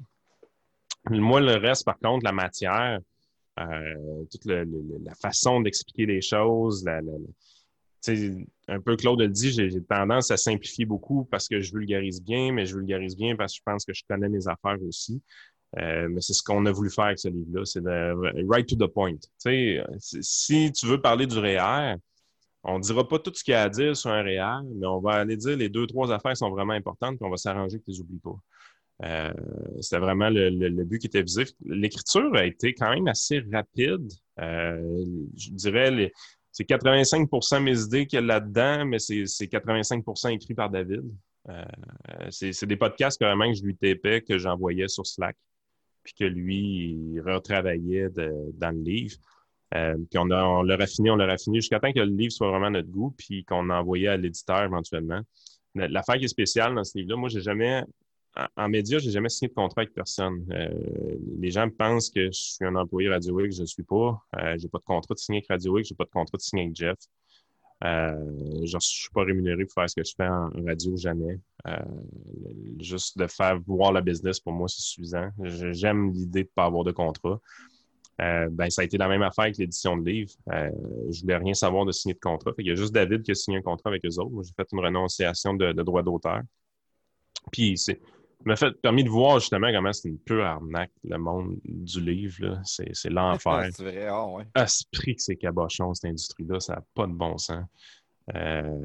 [1.09, 2.99] Moi, le reste, par contre, la matière,
[3.59, 6.85] euh, toute la façon d'expliquer les choses,
[8.67, 12.51] un peu Claude le dit, j'ai tendance à simplifier beaucoup parce que je vulgarise bien,
[12.51, 15.21] mais je vulgarise bien parce que je pense que je connais mes affaires aussi.
[15.79, 18.75] Euh, mais c'est ce qu'on a voulu faire avec ce livre-là, c'est de right to
[18.75, 19.15] the point.
[19.99, 21.95] Si tu veux parler du REER,
[22.63, 24.87] On ne dira pas tout ce qu'il y a à dire sur un réel, mais
[24.87, 27.79] on va aller dire les deux, trois affaires sont vraiment importantes, puis on va s'arranger
[27.79, 28.35] que tu les oublies pas.
[29.03, 29.33] Euh,
[29.81, 31.45] c'était vraiment le, but qui était visé.
[31.65, 34.11] L'écriture a été quand même assez rapide.
[34.39, 35.03] Euh,
[35.35, 36.11] je dirais,
[36.51, 41.03] c'est 85% mes idées qu'il y a là-dedans, mais c'est c'est 85% écrit par David.
[41.49, 41.65] Euh,
[42.29, 45.35] c'est des podcasts carrément que je lui tapais, que j'envoyais sur Slack,
[46.03, 49.17] puis que lui, il retravaillait dans le livre.
[49.71, 50.77] Puis on, a- on on l'a
[51.25, 54.63] raffiné jusqu'à temps que le livre soit vraiment notre goût, puis qu'on envoyait à l'éditeur
[54.63, 55.21] éventuellement.
[55.75, 57.83] L'affaire qui est spéciale dans ce livre-là, moi, j'ai jamais,
[58.57, 60.45] en, média, j'ai jamais signé de contrat avec personne.
[60.51, 64.19] Euh, les gens pensent que je suis un employé Radio X, je ne suis pas.
[64.37, 66.41] Euh, j'ai pas de contrat de signer avec Radio X, j'ai pas de contrat de
[66.41, 66.97] signer avec Jeff.
[67.83, 68.15] Euh,
[68.63, 71.39] je ne suis pas rémunéré pour faire ce que je fais en radio, jamais.
[71.67, 71.75] Euh,
[72.79, 75.29] juste de faire voir la business, pour moi, c'est suffisant.
[75.41, 77.39] Je- J'aime l'idée de ne pas avoir de contrat.
[78.21, 80.31] Euh, ben, ça a été la même affaire avec l'édition de livres.
[80.47, 82.53] Je voulais rien savoir de signer de contrat.
[82.53, 84.43] Fait Il y a juste David qui a signé un contrat avec eux autres.
[84.43, 86.41] J'ai fait une renonciation de, de droit d'auteur.
[87.51, 87.99] Puis, c'est
[88.45, 92.35] m'a fait permis de voir justement comment c'est une pure arnaque, le monde du livre.
[92.39, 92.61] là.
[92.63, 93.69] C'est c'est l'enfer.
[93.73, 94.43] c'est vrai, ah ouais.
[94.53, 97.63] À ce prix que c'est cabochon, cette industrie-là, ça n'a pas de bon sens.
[98.33, 98.79] Euh,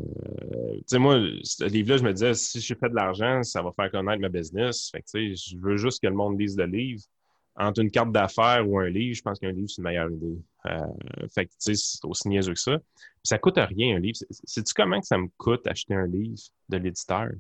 [0.78, 3.70] tu sais, moi, ce livre-là, je me disais, si je fais de l'argent, ça va
[3.72, 4.90] faire connaître ma business.
[4.90, 7.02] Fait que, tu sais, je veux juste que le monde lise le livre.
[7.60, 10.39] Entre une carte d'affaires ou un livre, je pense qu'un livre, c'est une meilleure idée.
[10.66, 10.78] Euh,
[11.35, 12.78] fait que, tu sais, c'est aussi niaiseux que ça.
[12.78, 14.16] Puis ça coûte rien, un livre.
[14.16, 17.30] C'est- Sais-tu comment que ça me coûte acheter un livre de l'éditeur?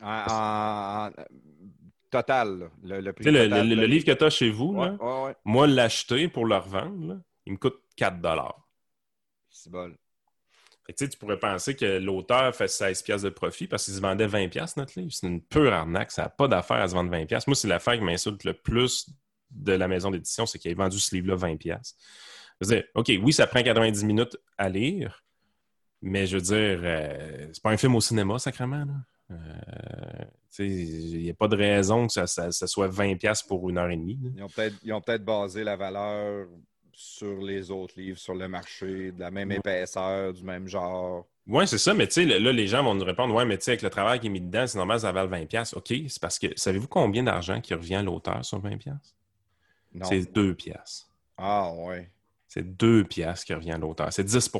[0.00, 1.10] En,
[2.10, 5.24] total, là, le, le prix le, livre que tu as chez vous, Ouais, là, ouais,
[5.26, 5.34] ouais.
[5.44, 8.16] moi, l'acheter pour le revendre, là, il me coûte 4
[9.50, 9.94] C'est bon.
[10.86, 14.00] Fait que, tu pourrais penser que l'auteur fait 16 pièces de profit parce qu'il se
[14.00, 15.12] vendait 20 pièces notre livre.
[15.12, 16.10] C'est une pure arnaque.
[16.10, 17.46] Ça n'a pas d'affaire à se vendre 20 pièces.
[17.46, 19.10] Moi, c'est l'affaire qui m'insulte le plus
[19.50, 21.96] de la maison d'édition, c'est qu'il ait vendu ce livre-là 20 pièces.
[22.60, 25.24] Je veux dire, OK, oui, ça prend 90 minutes à lire,
[26.02, 28.84] mais je veux dire, euh, c'est pas un film au cinéma, sacrément.
[28.84, 28.94] Là.
[29.30, 29.34] Euh,
[30.58, 33.78] il n'y a pas de raison que ça, ça- ça soit 20 pièces pour une
[33.78, 34.18] heure et demie.
[34.34, 34.46] là.
[34.84, 36.46] Ils ont peut-être basé la valeur
[36.92, 41.26] sur les autres livres, sur le marché, de la même épaisseur, du même genre.
[41.46, 43.64] Oui, c'est ça, mais tu sais, là, les gens vont nous répondre Ouais, mais tu
[43.64, 45.74] sais, avec le travail qui est mis dedans, c'est normal, ça valent 20$.
[45.76, 48.92] OK, c'est parce que savez-vous combien d'argent qui revient à l'auteur sur 20$?
[49.94, 50.04] Non.
[50.06, 51.08] C'est 2 piastres.
[51.36, 52.10] Ah ouais.
[52.48, 54.12] C'est 2 piastres qui revient à l'auteur.
[54.12, 54.50] C'est 10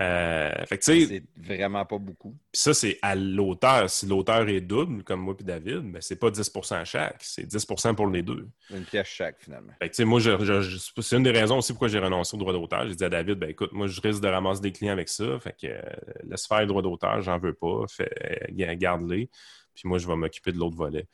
[0.00, 2.30] euh, C'est vraiment pas beaucoup.
[2.52, 3.90] Puis ça, c'est à l'auteur.
[3.90, 7.44] Si l'auteur est double, comme moi et David, ben, c'est pas 10 à chaque, c'est
[7.46, 8.48] 10% pour les deux.
[8.70, 9.72] Une pièce chaque, finalement.
[9.78, 11.98] Fait que, tu sais, moi, je, je- je- c'est une des raisons aussi pourquoi j'ai
[11.98, 12.88] renoncé au droit d'auteur.
[12.88, 15.38] J'ai dit à David, ben écoute, moi, je risque de ramasser des clients avec ça.
[15.40, 15.80] Fait que euh,
[16.24, 17.84] laisse faire le droit d'auteur, j'en veux pas.
[17.88, 18.10] Fait,
[18.58, 19.28] euh, garde-les.
[19.74, 21.06] Puis moi, je vais m'occuper de l'autre volet.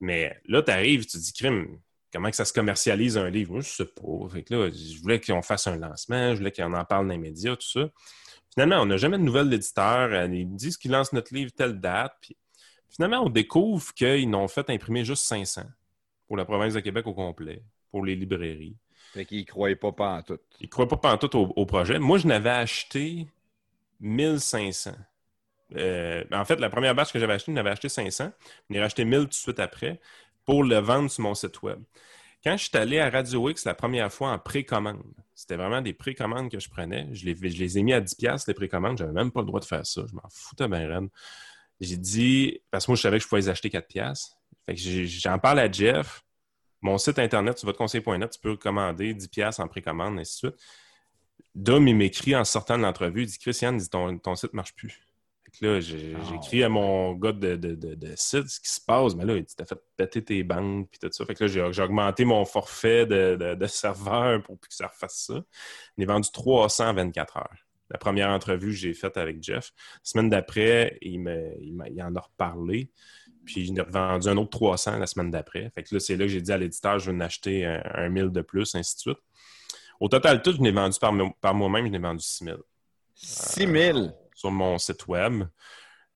[0.00, 1.78] Mais là, tu arrives, tu dis, crime,
[2.12, 3.52] comment que ça se commercialise un livre?
[3.52, 4.28] Moi, je sais pas.
[4.32, 7.12] Fait que là, je voulais qu'on fasse un lancement, je voulais qu'on en parle dans
[7.12, 7.88] les médias, tout ça.
[8.54, 10.10] Finalement, on n'a jamais de nouvelles d'éditeurs.
[10.12, 12.14] Euh, Ils me disent qu'ils lancent notre livre telle date.
[12.20, 12.36] Puis
[12.88, 15.64] finalement, on découvre qu'ils n'ont fait imprimer juste 500
[16.26, 18.76] pour la province de Québec au complet, pour les librairies.
[19.12, 20.38] Fait qu'ils croyaient pas pas en tout.
[20.60, 21.98] Ils ne croient pas pantoute au, au projet.
[21.98, 23.26] Moi, je n'avais acheté
[24.00, 24.92] 1500.
[25.76, 28.30] Euh, en fait, la première batch que j'avais acheté, je n'avais acheté 500.
[28.68, 30.00] Je n'ai racheté 1000 tout de suite après
[30.44, 31.80] pour le vendre sur mon site web.
[32.44, 35.02] Quand je suis allé à Radio X la première fois en précommande,
[35.34, 37.08] c'était vraiment des précommandes que je prenais.
[37.12, 38.98] Je les, ai mis à 10$, les précommandes.
[38.98, 40.02] Je n'avais même pas le droit de faire ça.
[40.06, 41.08] Je m'en foutais bien raide.
[41.80, 44.36] J'ai dit, parce que moi, je savais que je pouvais les acheter 4$.
[44.66, 46.22] Fait que j'ai- j'en parle à Jeff.
[46.82, 50.62] Mon site internet, sur votreconseil.net, tu peux commander 10$ en précommande, ainsi de suite.
[51.54, 54.52] Dom, il m'écrit en sortant de l'entrevue, il dit Christian, il dit, ton, ton site
[54.52, 55.03] ne marche plus.
[55.54, 58.60] Fait que là, j'ai j'ai écrit à mon gars de, de, de, de site ce
[58.60, 59.14] qui se passe.
[59.14, 61.24] Mais là, il dit T'as fait péter tes bandes, puis tout ça.
[61.24, 64.88] Fait que là, j'ai j'ai augmenté mon forfait de, de, de serveur pour que ça
[64.88, 65.42] refasse ça.
[65.98, 67.56] Est vendu 324 heures.
[67.90, 69.72] La première entrevue que j'ai faite avec Jeff.
[69.76, 72.90] La semaine d'après, il, me, il, m'a- il en a reparlé.
[73.44, 75.70] Puis, il a vendu un autre 300 la semaine d'après.
[75.74, 77.82] Fait que là, c'est là que j'ai dit à l'éditeur, je veux en acheter un,
[77.94, 79.18] un 1000 de plus, ainsi de suite.
[80.00, 81.12] Au total, tout, je l'ai vendu par,
[81.42, 82.56] par moi-même, je l'ai vendu 6000
[83.14, 84.08] 6 000.
[84.44, 85.44] Sur mon site web.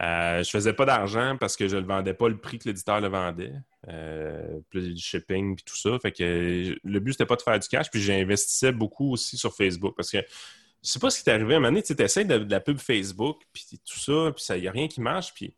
[0.00, 2.68] Euh, je faisais pas d'argent parce que je ne le vendais pas le prix que
[2.68, 3.54] l'éditeur le vendait.
[3.88, 5.98] Euh, plus du shipping puis tout ça.
[6.00, 7.90] Fait que le but, c'était pas de faire du cash.
[7.90, 11.54] Puis j'investissais beaucoup aussi sur Facebook parce que je sais pas ce qui t'est arrivé.
[11.54, 14.60] À un moment donné, tu essaies de, la pub Facebook puis tout ça, puis il
[14.60, 15.32] n'y a rien qui marche.
[15.34, 15.54] Puis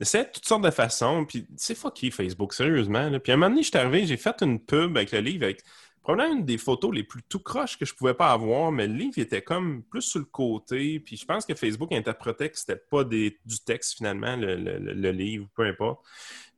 [0.00, 3.20] toutes sortes de façons, puis c'est fucké Facebook, sérieusement.
[3.20, 5.44] Puis à un moment donné, je suis arrivé, j'ai fait une pub avec le livre,
[5.44, 5.62] avec
[6.02, 8.94] probablement une des photos les plus tout croches que je pouvais pas avoir, mais le
[8.94, 12.76] livre était comme plus sur le côté, puis je pense que Facebook interprétait que c'était
[12.76, 16.04] pas du texte finalement, le, livre, peu importe.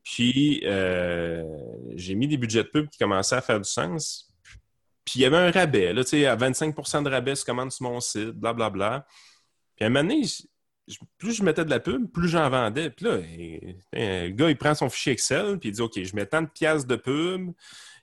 [0.05, 1.45] Puis euh,
[1.95, 4.33] j'ai mis des budgets de pub qui commençaient à faire du sens.
[5.05, 7.73] Puis il y avait un rabais, là, tu sais, à 25% de rabais, se commande
[7.73, 8.71] sur mon site, blablabla.
[8.71, 9.07] Bla, bla.
[9.77, 10.23] Puis à un moment donné,
[11.19, 12.91] plus je mettais de la pub, plus j'en vendais.
[12.91, 13.19] Puis là,
[13.93, 16.49] le gars, il prend son fichier Excel, puis il dit OK, je mets tant de
[16.49, 17.53] pièces de pub,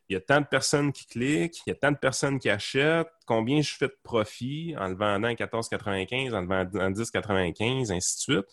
[0.10, 2.50] il y a tant de personnes qui cliquent, il y a tant de personnes qui
[2.50, 6.90] achètent, combien je fais de profit en le vendant à 14,95, en le vendant à
[6.90, 8.46] 10,95, ainsi de suite.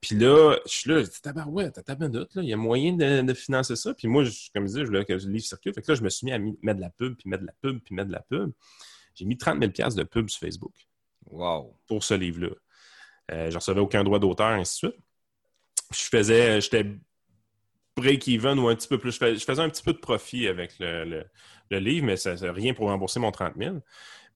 [0.00, 3.22] Puis là, je suis là, je dis, tabarouette, minute, là, il y a moyen de,
[3.22, 3.94] de financer ça.
[3.94, 5.72] Puis moi, je- comme je disais, je voulais que le livre circule.
[5.74, 7.46] Fait que là, je me suis mis à mettre de la pub, puis mettre de
[7.46, 8.52] la pub, puis mettre de la pub.
[9.14, 10.74] J'ai mis 30 000 piastres de pub sur Facebook
[11.30, 11.74] Wow.
[11.86, 12.50] pour ce livre-là.
[13.32, 15.02] Euh, je recevais aucun droit d'auteur, ainsi de suite.
[15.92, 16.84] Je faisais, j'étais
[17.96, 19.12] break-even ou un petit peu plus.
[19.12, 21.24] Je fais- je faisais un petit peu de profit avec le,
[21.70, 23.76] livre, mais ça, rien pour rembourser mon 30 000.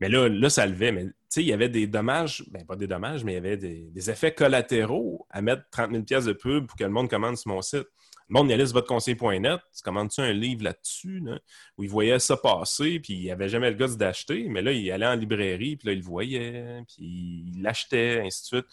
[0.01, 0.93] Mais là, là ça levait.
[0.93, 3.39] Mais tu sais, il y avait des dommages, ben pas des dommages, mais il y
[3.39, 7.09] avait des, effets collatéraux à mettre 30 000 pièces de pub pour que le monde
[7.09, 7.87] commande sur mon site.
[8.29, 11.39] Le monde y allait sur tu commandes-tu un livre là-dessus, là,
[11.79, 14.73] où il voyait ça passer, puis il n'y avait jamais le gosse d'acheter, mais là,
[14.73, 18.67] il allait en librairie, puis là, il le voyait, puis il l'achetait, ainsi de suite.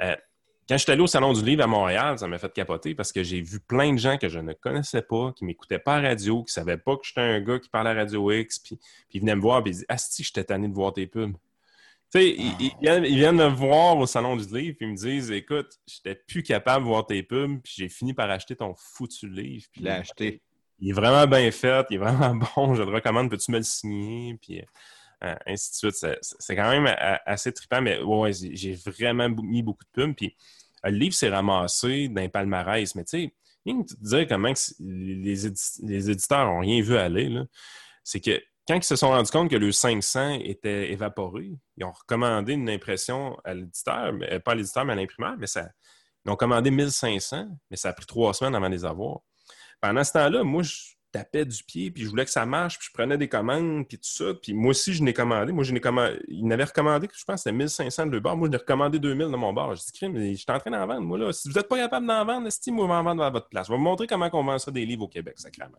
[0.00, 0.16] Euh,
[0.70, 3.10] quand je suis allé au Salon du Livre à Montréal, ça m'a fait capoter parce
[3.10, 6.00] que j'ai vu plein de gens que je ne connaissais pas, qui m'écoutaient pas à
[6.00, 8.76] radio, qui ne savaient pas que j'étais un gars qui parlait à Radio X, puis,
[8.76, 11.32] puis ils venaient me voir, puis ils disaient Asti, j'étais tanné de voir tes pubs.
[12.12, 14.92] Tu sais, ils, ils viennent, ils viennent me voir au Salon du Livre, puis ils
[14.92, 18.54] me disent Écoute, j'étais plus capable de voir tes pubs, puis j'ai fini par acheter
[18.54, 19.66] ton foutu livre.
[19.72, 19.82] Puis
[20.78, 23.64] il est vraiment bien fait, il est vraiment bon, je le recommande, peux-tu me le
[23.64, 24.38] signer?
[24.40, 24.64] Puis euh,
[25.46, 25.94] ainsi de suite.
[26.22, 30.14] C'est- quand même a- assez trippant, mais ouais, j'ai vraiment mis beaucoup de pubs.
[30.14, 30.36] Puis
[30.86, 33.34] euh, le livre s'est ramassé d'un palmarès, mais tu sais,
[33.66, 37.30] te dire comment les, édi- les éditeurs n'ont rien vu aller,
[38.02, 41.92] c'est que quand ils se sont rendus compte que le 500 était évaporé, ils ont
[41.92, 45.68] recommandé une impression à l'éditeur, mais- pas à l'éditeur, mais à l'imprimeur, mais ça,
[46.24, 49.20] ils ont commandé 1500, mais ça a pris trois semaines avant de les avoir.
[49.80, 50.72] Pendant ce temps-là, moi, je
[51.12, 53.98] tapais du pied, puis je voulais que ça marche, puis je prenais des commandes, puis
[53.98, 54.34] tout ça.
[54.40, 55.52] Puis moi aussi, je n'ai commandé.
[55.52, 56.18] Moi, je n'ai commandé.
[56.28, 58.36] Ils m'avaient recommandé, je pense que c'était 1500 de le bar.
[58.36, 59.74] Moi, je n'ai recommandé 2000 dans mon bar.
[59.74, 61.32] Je dis, crime, je suis en train d'en vendre, moi, là.
[61.32, 63.48] Si vous n'êtes pas capable d'en vendre, si moi, je vais en vendre à votre
[63.48, 63.66] place.
[63.66, 65.78] Je vais vous montrer comment on vend ça des livres au Québec, sacrément.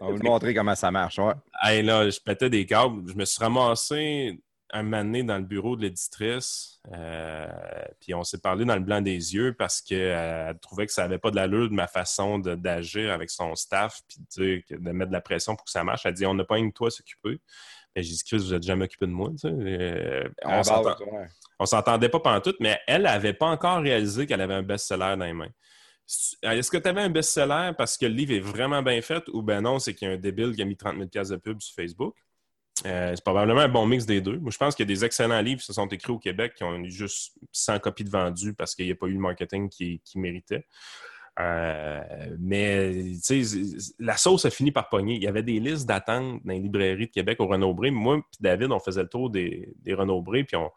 [0.00, 1.18] On va vous montrer comment ça marche.
[1.18, 1.34] Ouais.
[1.62, 3.10] Hey, là, je pétais des câbles.
[3.10, 4.40] Je me suis ramassé
[4.72, 6.80] un moment donné dans le bureau de l'éditrice.
[6.92, 7.46] euh,
[8.00, 11.18] puis on s'est parlé dans le blanc des yeux parce qu'elle trouvait que ça n'avait
[11.18, 15.20] pas de l'allure de ma façon d'agir avec son staff puis de mettre de la
[15.20, 16.06] pression pour que ça marche.
[16.06, 17.40] Elle dit On n'a pas une toi à s'occuper.
[17.94, 19.30] Mais j'ai dit Chris, vous n'êtes jamais occupé de moi.
[19.44, 20.62] Euh, on
[21.58, 25.24] on s'entendait pas pantoute, mais elle n'avait pas encore réalisé qu'elle avait un best-seller dans
[25.24, 25.48] les mains.
[26.42, 29.42] Est-ce que tu avais un best-seller parce que le livre est vraiment bien fait ou
[29.42, 31.36] ben non, c'est qu'il y a un débile qui a mis 30 000 pièces de
[31.36, 32.14] pub sur Facebook?
[32.86, 34.38] Euh, c'est probablement un bon mix des deux.
[34.38, 36.54] Moi, je pense qu'il y a des excellents livres qui se sont écrits au Québec
[36.54, 39.18] qui ont eu juste 100 copies de vendus parce qu'il n'y a pas eu le
[39.18, 40.64] marketing qui, méritait.
[41.38, 42.00] Euh,
[42.38, 43.12] mais
[43.98, 45.16] la sauce a fini par pogner.
[45.16, 47.90] Il y avait des listes d'attente dans les librairies de Québec au Renaud-Bré.
[47.90, 50.70] Moi et David, on faisait le tour des, des Renaud-Bré, puis on,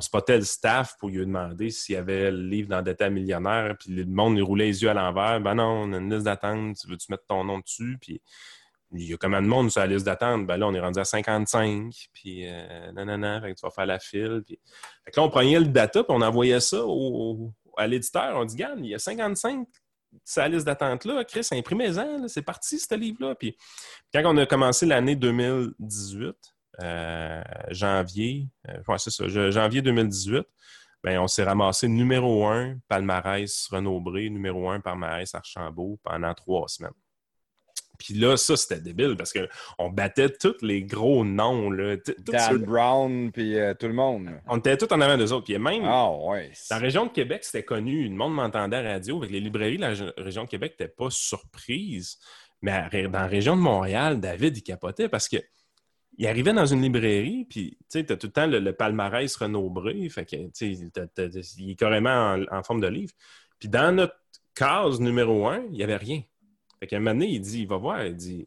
[0.00, 4.04] spottait le staff pour lui demander s'il y avait le livre d'endetté millionnaire, puis le
[4.04, 5.40] monde il roulait les yeux à l'envers.
[5.40, 7.96] Ben non, on a une liste d'attente, tu veux-tu mettre ton nom dessus?
[8.00, 8.20] Puis
[8.92, 10.46] il y a combien de monde sur la liste d'attente?
[10.46, 13.98] Ben là, on est rendu à 55, puis euh, non, fait tu vas faire la
[13.98, 14.42] file.
[14.46, 14.58] Puis...
[15.04, 18.36] Fait que là, on prenait le data, puis on envoyait ça au- à l'éditeur.
[18.36, 19.66] On dit, regarde, il y a 55
[20.24, 21.24] sur la liste d'attente-là.
[21.24, 23.34] Chris, imprimez-en, c'est parti, ce livre-là.
[23.34, 23.56] Puis
[24.12, 26.34] quand on a commencé l'année 2018,
[26.82, 30.46] euh, janvier, euh, ouais, c'est ça, janvier 2018,
[31.02, 36.90] ben, on s'est ramassé numéro un palmarès Renaud-Bré, numéro un palmarès Archambault pendant trois semaines.
[37.98, 41.70] Puis là, ça, c'était débile parce qu'on battait tous les gros noms.
[41.70, 44.30] Là, Dan Brown, puis euh, tout le monde.
[44.48, 45.44] on était tous en avant d'eux autres.
[45.44, 46.50] Puis même, Ah, ouais.
[46.70, 48.04] la région de Québec, c'était connu.
[48.08, 49.18] Le monde m'entendait à la radio.
[49.18, 52.18] Avec les librairies de la ré- région de Québec n'étaient pas surprises.
[52.62, 55.36] Mais à dans la région de Montréal, David, il capotait parce que
[56.18, 59.36] il arrivait dans une librairie, puis tu sais, t'as tout le temps le, le palmarès
[59.36, 60.90] Renaud-Bré, fait que, tu sais,
[61.58, 63.12] il est carrément en, en forme de livre.
[63.58, 64.16] Puis dans notre
[64.54, 66.22] case numéro un, il n'y avait rien.
[66.80, 68.46] Fait qu'à un moment donné, il dit, il va voir, il dit,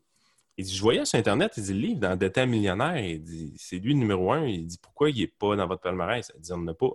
[0.58, 3.78] il dit, je voyais sur Internet, il dit, le livre d'endetté millionnaire, il dit, c'est
[3.78, 4.46] lui le numéro un.
[4.46, 6.32] Il dit, pourquoi il n'est pas dans votre palmarès?
[6.36, 6.92] Il dit, on n'en a pas.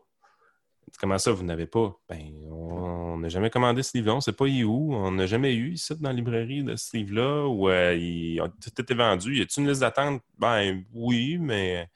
[0.87, 1.99] Il dit, Comment ça, vous n'avez pas?
[2.09, 4.95] Ben, on n'a jamais commandé ce livre-là, on ne sait pas il où.
[4.95, 8.81] On n'a jamais eu ici dans la librairie de ce livre-là où euh, il tout
[8.81, 9.37] été vendu.
[9.39, 10.23] Y a-t-il une liste d'attente?
[10.39, 11.89] Ben oui, mais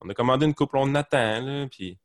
[0.00, 1.40] on a commandé une couple, on attend.
[1.42, 1.98] Là, puis...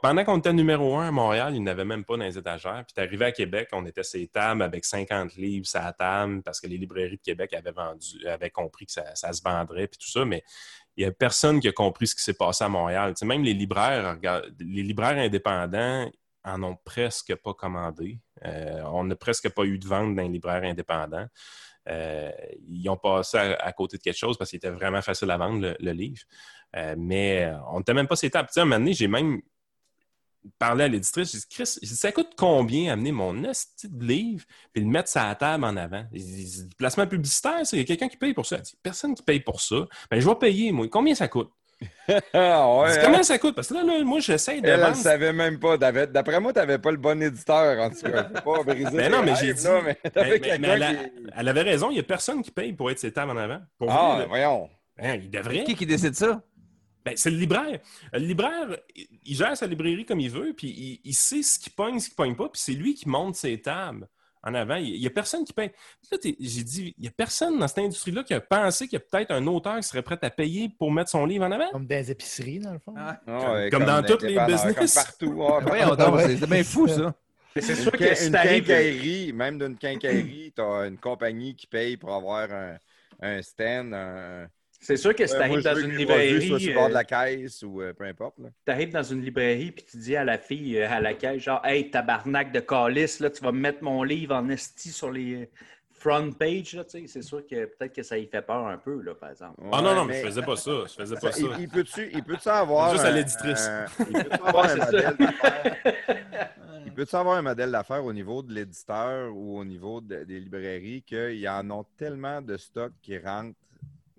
[0.00, 2.84] Pendant qu'on était numéro un à Montréal, il n'y avait même pas dans les étagères.
[2.86, 6.68] Puis arrivé à Québec, on était ces tables avec 50 livres à table parce que
[6.68, 10.24] les librairies de Québec avaient vendu, avaient compris que ça, se vendrait puis tout ça,
[10.24, 10.44] mais
[10.96, 13.14] il n'y a personne qui a compris ce qui s'est passé à Montréal.
[13.22, 14.16] Même les libraires,
[14.60, 16.10] les libraires indépendants
[16.44, 18.20] en ont presque pas commandé.
[18.44, 21.26] Euh, on n'a presque pas eu de vente dans les libraires indépendants.
[21.88, 22.30] euh,
[22.68, 25.76] ils ont passé à, côté de quelque chose parce qu'il était vraiment facile à vendre,
[25.78, 26.22] le, livre.
[26.76, 28.48] Euh, mais on n'était même pas ces tables.
[28.52, 29.40] Tu à un moment donné, j'ai même
[30.58, 31.32] parlé à l'éditrice.
[31.32, 35.08] J'ai dit, Chris, dit, ça coûte combien amener mon esti de livre puis le mettre
[35.08, 36.04] sur la table en avant?
[36.12, 38.56] Il dit, placement publicitaire, c'est quelqu'un qui paye pour ça.
[38.56, 39.76] Elle dit, personne qui paye pour ça.
[40.10, 40.86] Ben, je vais payer, moi.
[40.90, 41.50] Combien ça coûte?
[42.32, 43.02] Ah ouais, Je dis, hein?
[43.04, 43.54] Comment ça coûte?
[43.54, 44.96] Parce que là, là, moi, j'essaie de Elle, elle vendre.
[44.96, 45.76] savait même pas.
[45.76, 48.22] D'après moi, tu n'avais pas le bon éditeur, en tout cas.
[48.24, 50.82] Pas briser Ben non, mais j'ai dit- là, mais t'avais Mais- mais- quelqu'un mais elle,
[50.82, 53.32] a- qui- elle avait raison, il n'y a personne qui paye pour être ses tables
[53.32, 53.60] en avant.
[53.78, 54.70] Pour Ah, voyons.
[54.98, 55.64] Hein, il devrait.
[55.64, 56.40] Qui qui décide ça?
[57.06, 57.78] Ben, c'est le libraire.
[58.12, 58.76] Le libraire,
[59.24, 62.08] il gère sa librairie comme il veut, puis il, il sait ce qui pogne, ce
[62.08, 64.08] qui pogne pas, puis c'est lui qui monte ses tables
[64.42, 64.74] en avant.
[64.74, 65.68] Il n'y a personne qui paye.
[65.70, 68.88] Puis Là, t'es- j'ai dit, il n'y a personne dans cette industrie-là qui a pensé
[68.88, 71.44] qu'il y a peut-être un auteur qui serait prêt à payer pour mettre son livre
[71.44, 71.70] en avant.
[71.70, 72.94] Comme dans les épiceries, dans le fond.
[72.96, 73.20] Ah.
[73.26, 74.74] Ouais, Comme dans tous les business.
[74.74, 75.42] Comme partout.
[75.48, 76.36] Ah, ouais.
[76.38, 77.14] c'est bien fou, ça.
[77.56, 82.12] C'est sûr que si quincaillerie, même d'une quincaillerie, tu as une compagnie qui paye pour
[82.12, 82.76] avoir un,
[83.22, 83.94] un stand.
[83.94, 84.48] Un...
[84.86, 86.94] c'est sûr que si t'arrives dans une produit soit librairie, sur le bord de euh,
[86.94, 88.38] la caisse ou euh, peu importe.
[88.38, 88.48] là.
[88.64, 91.60] t'arrives dans une librairie puis tu dis à la fille euh, à la caisse genre
[91.64, 95.50] Hey tabarnak de calice, là, tu vas me mettre mon livre en esti sur les
[95.98, 97.04] front page, là, tu sais.
[97.06, 99.54] C'est sûr que peut-être que ça y fait peur un peu, là, par exemple.
[99.72, 100.70] Ah non, Ouais, non, mais mais- je faisais pas ça.
[100.86, 101.38] Je faisais pas Ça, ça.
[101.56, 102.92] il, il peut-tu il peut avoir.
[102.92, 103.70] Juste à un- l'éditrice.
[104.00, 105.76] il peut-tu avoir un modèle d'affaires-
[106.84, 110.38] il peut-tu avoir un modèle d'affaires au niveau de l'éditeur ou au niveau de- des
[110.38, 113.56] librairies qu'ils en ont tellement de stock qui rentrent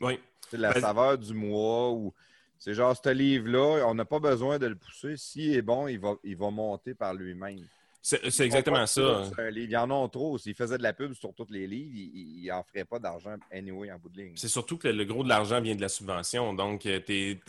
[0.01, 0.19] Oui.
[0.49, 2.13] C'est la saveur du mois ou
[2.59, 5.15] c'est genre ce livre-là, on n'a pas besoin de le pousser.
[5.17, 7.65] S'il est bon, il va, il va monter par lui-même.
[8.01, 9.23] C'est exactement ça.
[9.37, 9.67] un livre.
[9.69, 10.37] Ils en ont trop.
[10.37, 13.91] S'ils faisaient de la pub sur tous les livres, ils n'en feraient pas d'argent anyway
[13.91, 14.33] en bout de ligne.
[14.35, 16.53] C'est surtout que le, le gros de l'argent vient de la subvention.
[16.53, 17.01] Donc, euh,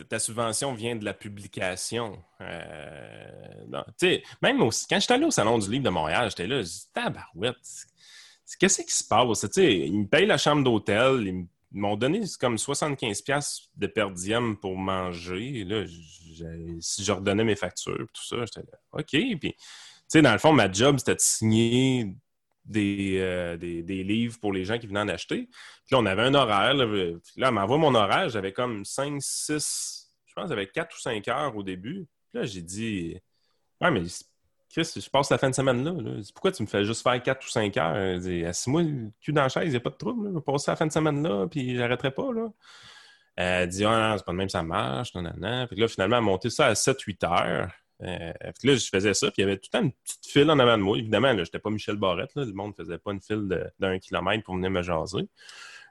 [0.09, 2.21] ta subvention vient de la publication.
[2.41, 3.31] Euh,
[3.69, 6.61] non, sais, même aussi, quand j'étais allé au Salon du Livre de Montréal, j'étais là,
[6.61, 7.55] je dis, tabarouette,
[8.59, 9.39] qu'est-ce qui se passe?
[9.41, 13.23] Tu sais, ils me payent la chambre d'hôtel, ils m- ils m'ont donné comme 75$
[13.23, 15.63] piastres de per diem pour manger.
[15.65, 15.85] Là,
[16.79, 19.09] si je redonnais mes factures, tout ça, j'étais là, OK.
[19.11, 19.57] Puis, tu
[20.07, 22.15] sais, dans le fond, ma job, c'était de signer
[22.65, 25.47] des, euh, des, des livres pour les gens qui venaient en acheter.
[25.47, 26.73] Puis là, on avait un horaire.
[26.73, 28.29] Là, là elle m'envoie mon horaire.
[28.29, 32.07] J'avais comme 5, 6, je pense, j'avais 4 ou 5 heures au début.
[32.29, 33.17] Puis là, j'ai dit,
[33.81, 34.03] ouais, mais
[34.69, 36.21] Chris, je passe la fin de semaine là.
[36.33, 38.47] Pourquoi tu me fais juste faire 4 ou 5 heures?
[38.47, 40.29] Assis-moi le cul dans la chaise, il n'y a pas de trouble.
[40.29, 42.31] Je vais passer la fin de semaine là, puis j'arrêterai pas.
[42.31, 42.49] Là.
[43.35, 45.15] Elle dit, ah non, c'est pas de même, ça marche.
[45.15, 45.65] Non, non, non.
[45.67, 47.71] Puis là, finalement, elle a monté ça à 7-8 heures.
[48.01, 50.25] Euh, puis là, je faisais ça, puis il y avait tout le temps une petite
[50.25, 50.97] file en avant de moi.
[50.97, 54.43] Évidemment, je n'étais pas Michel Barrette, le monde ne faisait pas une file d'un kilomètre
[54.43, 55.27] pour venir me jaser.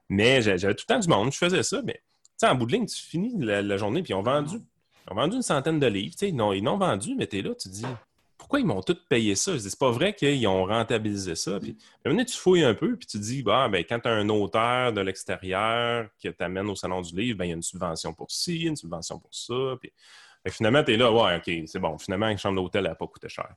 [0.08, 1.82] Mais j'a- j'avais tout le temps du monde, je faisais ça.
[1.84, 2.00] Mais
[2.42, 5.36] en bout de ligne, tu finis la, journée, puis ils ont vendu, ils ont vendu
[5.36, 6.14] une centaine de livres.
[6.22, 7.84] Ils n'ont vendu, mais tu es là, tu dis,
[8.38, 9.52] pourquoi ils m'ont tous payé ça?
[9.52, 11.58] Je dis, c'est pas vrai qu'ils ont rentabilisé ça.
[11.60, 14.00] Puis, à un moment donné, tu fouilles un peu, puis tu dis, bah, ben, quand
[14.00, 17.52] tu as un auteur de l'extérieur qui t'amène au Salon du Livre, ben, il y
[17.52, 19.76] a une subvention pour ci, une subvention pour ça.
[19.80, 19.92] Puis,
[20.44, 21.98] que finalement, tu es là, ouais, OK, c'est bon.
[21.98, 23.48] Finalement, une chambre d'hôtel n'a pas coûté cher.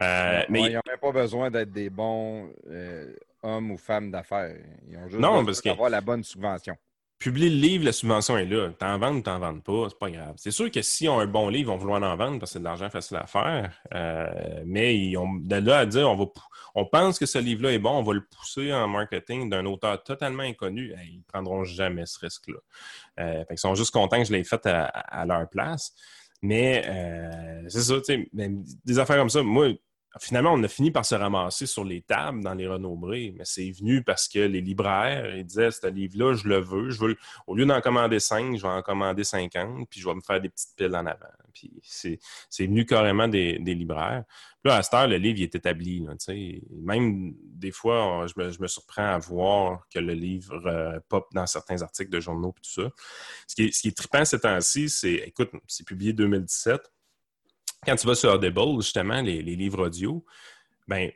[0.00, 3.12] Euh, mais Ouais, ils n'ont même pas besoin d'être des bons euh,
[3.42, 4.56] hommes ou femmes d'affaires.
[4.88, 6.76] Ils ont juste Non, besoin parce que- d'avoir la bonne subvention.
[7.22, 8.70] Publier le livre, la subvention est là.
[8.78, 10.34] T'en vends ou t'en vends pas, c'est pas grave.
[10.36, 12.54] C'est sûr que s'ils ont un bon livre, ils vont vouloir en vendre parce que
[12.54, 13.72] c'est de l'argent facile à faire.
[13.94, 16.24] Euh, mais ils ont, de là à dire, on, va,
[16.74, 20.02] on pense que ce livre-là est bon, on va le pousser en marketing d'un auteur
[20.02, 22.58] totalement inconnu, hey, ils prendront jamais ce risque-là.
[23.20, 25.94] Euh, qu'ils sont juste contents que je l'ai fait à, leur place.
[26.42, 27.94] Mais euh, c'est ça,
[28.32, 29.68] des affaires comme ça, moi,
[30.20, 33.70] finalement, on a fini par se ramasser sur les tables dans les renombrés, mais c'est
[33.70, 37.16] venu parce que les libraires, ils disaient, ce livre-là, je le veux, je veux,
[37.46, 40.40] au lieu d'en commander 5, je vais en commander 50, puis je vais me faire
[40.40, 41.26] des petites piles en avant.
[41.54, 42.18] Puis c'est
[42.66, 44.24] venu carrément des, des libraires.
[44.62, 46.00] Puis là, à cette heure, le livre il est établi.
[46.00, 46.14] là.
[46.82, 51.26] Même des fois, je me, je me surprends à voir que le livre euh, pop
[51.34, 52.90] dans certains articles de journaux et tout ça.
[53.48, 56.80] Ce qui est, ce qui est trippant ces temps-ci, c'est, écoute, c'est publié 2017.
[57.84, 60.24] Quand tu vas sur Audible, justement, les, livres audio,
[60.86, 61.10] ben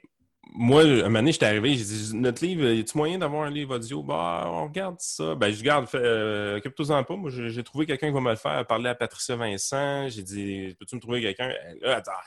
[0.53, 3.51] moi, un moment donné, j'étais arrivé, j'ai dit, notre livre, y a-tu moyen d'avoir un
[3.51, 4.03] livre audio?
[4.03, 5.35] Bah, on regarde ça.
[5.35, 7.17] Ben, je garde, euh, occupe-toi-en pas.
[7.17, 8.67] Moi, j'ai trouvé quelqu'un qui va me le faire.
[8.67, 10.09] Parler à Patricia Vincent.
[10.09, 11.51] J'ai dit, peux-tu me trouver quelqu'un?
[11.51, 12.23] Elle, elle, Ah,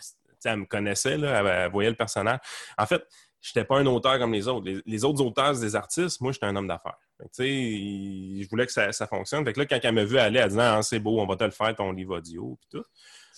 [0.46, 2.40] elle me connaissait, là, elle, elle voyait le personnage.
[2.78, 3.04] En fait,
[3.42, 4.70] j'étais pas un auteur comme les autres.
[4.86, 6.22] Les, autres auteurs, c'est des artistes.
[6.22, 6.98] Moi, j'étais un homme d'affaires.
[7.38, 9.44] Je voulais que ça, fonctionne.
[9.44, 11.44] Fait là, quand elle m'a vu aller, elle dit, ah, c'est beau, on va te
[11.44, 12.86] le faire, ton livre audio, puis tout.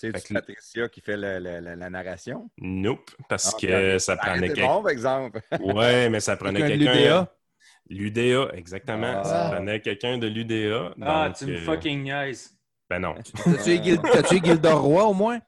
[0.10, 2.50] C'est Patricia qui fait la, la- la- la narration?
[2.58, 4.00] Nope, parce Ah, que bien.
[4.00, 4.68] ça prenait C'est quelqu'un.
[4.68, 5.42] bon, par exemple.
[5.60, 7.36] Ouais, mais ça prenait Quelqu'un l'UDA?
[7.90, 9.14] L'UDA, exactement.
[9.18, 9.24] Ah.
[9.24, 10.94] Ça prenait quelqu'un de l'UDA.
[11.02, 12.56] Ah, donc, tu me euh, fucking niaise.
[12.90, 13.16] Ben non.
[13.44, 15.40] T'as tué Gil- t'as tué Gildor Roy au moins?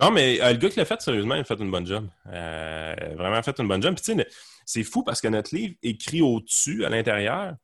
[0.00, 2.08] Non, mais euh, le gars qui l'a fait, sérieusement, il a fait une bonne job.
[2.26, 3.94] Euh, vraiment fait une bonne job.
[3.94, 4.28] Puis, tu sais,
[4.66, 7.54] c'est fou parce que notre livre écrit au-dessus, à l'intérieur,